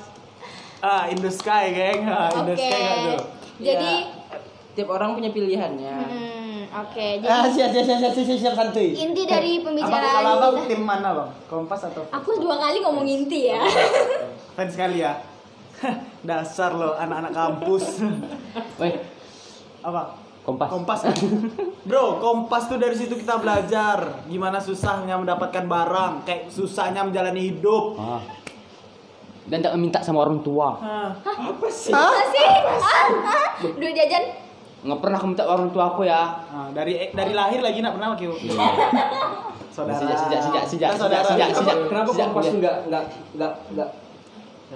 ah 0.80 1.06
in 1.06 1.18
the 1.18 1.28
sky, 1.28 1.70
geng. 1.70 2.06
Ah, 2.06 2.32
in 2.32 2.44
the 2.44 2.54
Oke. 2.54 2.62
sky 2.62 2.78
nggak 2.78 2.98
tuh? 3.04 3.20
Jadi 3.60 3.92
Ya, 3.94 4.08
tiap 4.72 4.88
orang 4.90 5.12
punya 5.12 5.28
pilihannya 5.28 5.92
hmm, 5.92 6.60
Oke, 6.72 7.20
Ah, 7.20 7.44
jadi 7.44 7.68
siap 7.68 7.70
siap 7.70 7.84
siap 7.84 7.98
siap 8.00 8.12
siap, 8.16 8.38
siap 8.40 8.54
santuy. 8.56 8.96
inti 8.96 9.28
dari 9.28 9.60
Abang, 9.60 9.76
pembicaraan 9.76 10.14
kalau 10.16 10.32
abang 10.40 10.64
tim 10.64 10.80
mana 10.80 11.08
bang? 11.12 11.30
Kompas 11.44 11.84
atau 11.84 12.02
Aku 12.08 12.40
dua 12.40 12.56
kali 12.56 12.80
ngomong 12.80 13.04
inti 13.04 13.52
ya. 13.52 13.60
fans 14.56 14.72
sekali 14.72 15.04
ya? 15.04 15.12
Dasar 16.24 16.72
lo 16.72 16.94
anak-anak 16.94 17.30
kampus. 17.30 18.00
Weh, 18.80 18.96
Apa? 19.82 20.21
Kompas. 20.42 20.68
Kompas 20.68 21.00
kan? 21.06 21.14
Bro, 21.86 22.18
Kompas 22.18 22.66
tuh 22.66 22.78
dari 22.78 22.94
situ 22.94 23.14
kita 23.14 23.38
belajar 23.38 24.26
gimana 24.26 24.58
susahnya 24.58 25.18
mendapatkan 25.18 25.66
barang, 25.66 26.26
kayak 26.26 26.50
susahnya 26.50 27.06
menjalani 27.06 27.50
hidup. 27.50 27.98
Ah. 27.98 28.22
Dan 29.42 29.58
tak 29.58 29.74
meminta 29.74 29.98
sama 29.98 30.22
orang 30.22 30.38
tua. 30.42 30.78
Hah. 30.78 31.10
Apa 31.18 31.66
sih? 31.66 31.90
Ah, 31.90 32.14
ah. 32.14 33.06
Duit 33.58 33.94
jajan 33.94 34.42
Nggak 34.82 34.98
pernah 34.98 35.14
aku 35.14 35.26
minta 35.30 35.46
orang 35.46 35.70
tua 35.70 35.94
aku 35.94 36.02
ya. 36.02 36.42
Nah, 36.50 36.68
dari 36.74 37.14
dari 37.14 37.32
lahir 37.38 37.62
lagi 37.62 37.78
nak 37.78 37.94
pernah 37.94 38.18
Kyo. 38.18 38.34
Saudara. 39.70 39.94
Sejak 39.94 40.18
sejak 40.18 40.40
sejak 40.42 40.62
sejak 40.66 40.90
sejak 40.98 41.22
Kenapa- 41.22 41.58
sejak 41.62 41.76
kenapa 41.88 42.08
sejak 42.12 42.28
kompas 42.28 42.46
nggak 42.50 42.76
nggak 42.90 43.04
nggak 43.38 43.52
nggak 43.72 43.88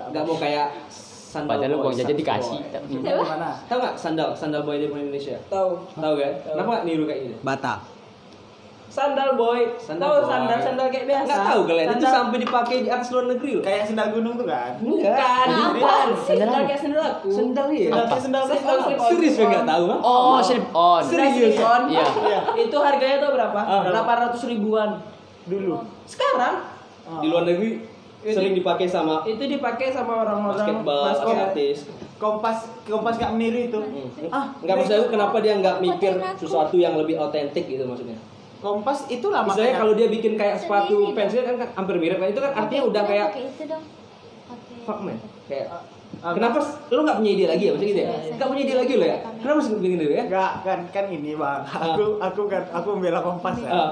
nggak 0.09 0.23
mau 0.25 0.37
kayak 0.39 0.69
sandal 1.27 1.59
Padahal 1.59 1.75
boy, 1.75 1.83
uang 1.83 1.95
jajan 1.99 2.07
sandal 2.07 2.21
dikasih. 2.23 2.59
Tahu 3.67 3.79
nggak 3.83 3.95
sandal 3.99 4.29
sandal 4.33 4.63
boy 4.63 4.77
dari 4.79 4.89
Indonesia? 4.89 5.37
Tahu. 5.51 5.71
Tahu 5.99 6.15
kan? 6.15 6.33
Kenapa 6.47 6.69
nggak 6.71 6.85
niru 6.87 7.05
kayak 7.05 7.21
gini? 7.27 7.37
Bata. 7.43 7.75
Sandal 8.87 9.35
boy. 9.35 9.61
Sandal 9.77 10.09
tahu 10.09 10.17
boy. 10.23 10.31
sandal 10.31 10.59
sandal 10.63 10.87
kayak 10.89 11.07
biasa. 11.11 11.27
Nggak 11.27 11.43
tahu 11.51 11.61
kalian 11.67 11.85
itu 11.85 11.93
Sandal- 11.93 12.15
sampai 12.15 12.39
dipakai 12.39 12.77
di 12.81 12.89
atas 12.89 13.09
luar 13.11 13.25
negeri 13.29 13.51
loh. 13.59 13.65
Kayak 13.67 13.83
sendal 13.85 14.09
gunung 14.15 14.35
tuh 14.39 14.47
kan? 14.47 14.73
Bukan. 14.79 15.47
Bukan. 15.77 16.07
Sandal 16.23 16.63
kayak 16.65 16.81
sandal 16.81 17.03
aku. 17.05 17.29
Sandal 17.29 17.67
ya. 17.75 17.91
Sandal 18.17 18.43
slip 18.47 18.63
slip-on. 18.63 19.11
Serius 19.11 19.35
gue 19.37 19.47
nggak 19.51 19.67
tahu 19.67 19.85
kan? 19.91 19.99
Oh, 20.01 20.39
slip 20.41 20.67
on. 20.73 21.03
Sandal 21.03 21.29
slip-on. 21.29 21.83
Iya. 21.91 22.07
Itu 22.55 22.77
harganya 22.79 23.17
tuh 23.19 23.31
berapa? 23.35 23.61
Ah. 23.61 23.83
800 23.91 24.47
ribuan. 24.47 24.91
dulu. 25.47 25.79
Sekarang 26.07 26.59
Di 27.23 27.31
luar 27.31 27.47
negeri 27.47 27.96
sering 28.29 28.55
dipakai 28.55 28.87
sama 28.87 29.23
itu 29.23 29.39
dipakai 29.41 29.89
sama 29.89 30.13
orang-orang 30.21 30.57
basketball, 30.57 31.05
basket. 31.07 31.37
artis. 31.45 31.77
Kompas 32.17 32.59
Kompas 32.83 33.15
gak 33.17 33.31
meniru 33.31 33.59
itu. 33.63 33.79
Ah, 34.29 34.57
Enggak 34.57 34.75
maksud 34.79 34.95
aku 34.97 35.09
kenapa 35.13 35.37
dia 35.39 35.55
nggak 35.55 35.77
mikir 35.79 36.13
sesuatu 36.35 36.75
yang 36.75 36.97
lebih 36.97 37.15
otentik 37.17 37.67
gitu 37.67 37.85
maksudnya. 37.85 38.17
Kompas 38.57 39.05
itu 39.07 39.27
lama 39.29 39.47
Misalnya 39.47 39.77
kalau 39.77 39.93
dia 39.93 40.09
bikin 40.09 40.33
kayak 40.35 40.57
sepatu 40.57 41.13
fansnya 41.13 41.45
kan 41.45 41.55
kan 41.57 41.69
hampir 41.77 41.97
mirip 41.97 42.17
kan 42.17 42.27
itu 42.27 42.41
kan 42.41 42.53
artinya 42.57 42.83
udah 42.85 43.03
kayak 43.05 43.27
Pakai 43.29 43.45
itu 43.45 43.63
dong. 43.67 43.83
Oke. 44.47 44.75
fuck 44.83 44.99
man. 45.01 45.19
Kayak 45.45 45.67
Ah, 46.17 46.33
kenapa 46.33 46.59
s- 46.59 46.81
lu 46.89 47.05
nggak 47.05 47.19
punya 47.21 47.31
ide 47.31 47.45
lagi 47.45 47.63
ya 47.63 47.71
maksudnya 47.71 47.93
gitu 47.93 48.01
ya? 48.01 48.11
Nggak 48.33 48.49
punya 48.49 48.63
ide 48.63 48.75
lagi 48.75 48.93
lo 48.95 49.05
ya? 49.05 49.19
Kenapa 49.37 49.59
sih 49.61 49.73
bikin 49.77 49.99
itu 50.01 50.05
ya? 50.09 50.25
Enggak, 50.25 50.53
kan 50.65 50.79
kan 50.89 51.05
ini 51.07 51.33
bang. 51.35 51.61
Aku 51.67 52.05
aku 52.17 52.43
kan 52.47 52.63
aku 52.73 52.87
membela 52.95 53.21
Kompas 53.21 53.57
ya. 53.59 53.69
Ah. 53.69 53.91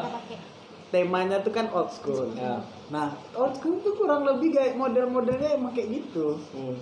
Temanya 0.94 1.42
tuh 1.42 1.50
kan 1.50 1.66
old 1.74 1.90
school. 1.90 2.30
Ya. 2.38 2.62
Nah, 2.94 3.10
old 3.34 3.58
school 3.58 3.82
tuh 3.82 3.98
kurang 3.98 4.22
lebih 4.22 4.54
kayak 4.54 4.78
model-modelnya 4.78 5.58
emang 5.58 5.74
kayak 5.74 5.90
gitu. 5.90 6.38
Hmm. 6.54 6.78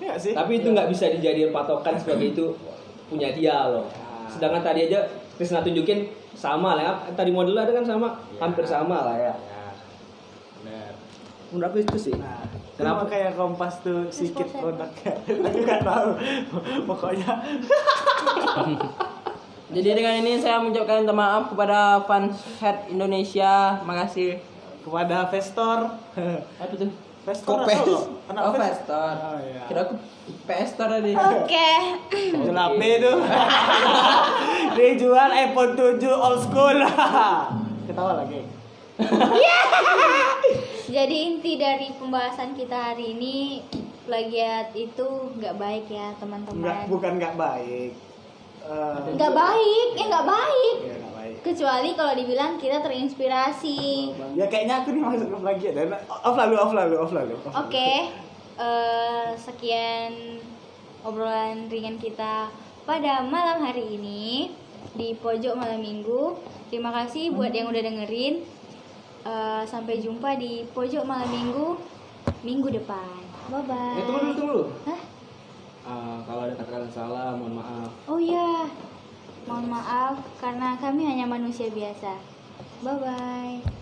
Iya 0.00 0.16
sih. 0.16 0.32
Tapi 0.32 0.64
itu 0.64 0.72
nggak 0.72 0.88
bisa 0.88 1.12
dijadiin 1.12 1.52
patokan 1.52 2.00
sebagai 2.00 2.32
itu 2.32 2.56
punya 3.12 3.28
dia 3.36 3.68
loh. 3.68 3.84
Sedangkan 4.32 4.64
tadi 4.64 4.88
aja 4.88 5.04
Krisna 5.36 5.60
tunjukin 5.60 6.08
sama 6.32 6.72
lah. 6.72 6.82
ya. 6.82 6.92
Tadi 7.12 7.28
model 7.28 7.52
ada 7.52 7.76
kan 7.76 7.84
sama, 7.84 8.16
hampir 8.40 8.64
sama 8.64 9.04
lah 9.04 9.16
ya. 9.20 9.34
Menurut 11.52 11.68
aku 11.68 11.84
itu 11.84 12.08
sih. 12.08 12.14
Nah, 12.16 12.40
Kenapa? 12.80 13.04
kenapa 13.04 13.12
kayak 13.12 13.30
Kompas 13.36 13.84
tuh 13.84 14.08
sedikit 14.08 14.48
produknya? 14.56 15.12
Aku 15.52 15.58
nggak 15.60 15.84
tahu. 15.84 16.10
Pokoknya 16.88 17.28
Jadi 19.72 19.88
dengan 19.96 20.14
ini 20.20 20.36
saya 20.36 20.60
mengucapkan 20.60 21.00
minta 21.00 21.16
maaf 21.16 21.48
kepada 21.48 22.04
fans 22.04 22.36
head 22.60 22.92
Indonesia. 22.92 23.80
Makasih. 23.82 24.36
kepada 24.82 25.30
Vestor. 25.30 25.78
Apa 26.60 26.74
tuh? 26.76 26.90
Vestor 27.22 27.62
Kopes. 27.62 27.86
anak 28.28 28.42
Oh, 28.42 28.52
Vestor. 28.52 28.60
Vestor. 28.60 29.10
Oh, 29.14 29.38
iya. 29.38 29.62
Kira 29.70 29.80
aku 29.86 29.94
PS 30.42 30.68
Store 30.74 30.90
tadi. 30.98 31.14
Oke. 31.14 31.70
Kenapa 32.50 32.82
itu? 32.82 33.12
Dia 34.76 34.90
jual 34.98 35.28
iPhone 35.30 35.72
7 35.78 36.02
old 36.02 36.38
school. 36.42 36.78
Ketawa 37.86 38.12
lagi. 38.26 38.42
Jadi 40.92 41.16
inti 41.16 41.56
dari 41.56 41.94
pembahasan 41.96 42.52
kita 42.52 42.92
hari 42.92 43.16
ini 43.16 43.62
plagiat 44.04 44.74
itu 44.74 45.32
nggak 45.38 45.56
baik 45.56 45.86
ya 45.88 46.10
Enggak, 46.10 46.20
teman-teman. 46.20 46.90
bukan 46.90 47.12
nggak 47.22 47.34
baik. 47.38 47.92
Eh, 48.62 48.96
Nggak 49.18 49.32
baik, 49.34 49.88
ya 49.98 50.04
nggak 50.06 50.26
baik. 50.26 50.76
Iya, 50.78 50.94
nggak 51.02 51.14
baik. 51.18 51.36
Kecuali 51.42 51.90
kalau 51.98 52.12
dibilang 52.14 52.52
kita 52.56 52.78
terinspirasi. 52.78 53.78
Ya 54.38 54.46
kayaknya 54.46 54.86
aku 54.86 54.94
nih 54.94 55.02
masuk 55.02 55.26
ke 55.26 55.38
plagiat 55.42 55.74
dan 55.74 55.88
off 56.06 56.36
lalu, 56.38 56.54
off 56.54 56.72
lalu, 56.72 56.94
off 56.94 57.10
lalu. 57.10 57.34
off 57.34 57.44
lalu. 57.50 57.58
Oke, 57.66 57.90
eh, 58.56 59.28
sekian 59.34 60.38
obrolan 61.02 61.66
ringan 61.66 61.98
kita 61.98 62.46
pada 62.86 63.26
malam 63.26 63.66
hari 63.66 63.98
ini 63.98 64.54
di 64.94 65.18
pojok 65.18 65.58
malam 65.58 65.82
minggu. 65.82 66.38
Terima 66.70 66.94
kasih 66.94 67.34
buat 67.34 67.50
yang 67.50 67.66
udah 67.66 67.82
dengerin. 67.82 68.46
Eh, 69.22 69.62
sampai 69.66 69.98
jumpa 69.98 70.38
di 70.38 70.66
pojok 70.70 71.02
malam 71.02 71.30
minggu 71.30 71.78
minggu 72.42 72.68
depan. 72.74 73.18
Bye 73.50 73.62
bye. 73.66 73.98
Eh, 73.98 74.04
tunggu 74.06 74.18
dulu, 74.22 74.32
tunggu 74.34 74.52
dulu. 74.54 74.62
Hah? 74.86 75.00
Ah, 75.82 76.22
kalau 76.22 76.46
ada 76.46 76.54
kata-kata 76.54 76.86
salah, 76.86 77.34
mohon 77.34 77.58
maaf. 77.58 77.90
Oh 78.06 78.18
iya, 78.22 78.70
mohon 79.50 79.66
maaf 79.66 80.14
karena 80.38 80.78
kami 80.78 81.02
hanya 81.02 81.26
manusia 81.26 81.66
biasa. 81.74 82.22
Bye 82.86 82.98
bye. 83.02 83.81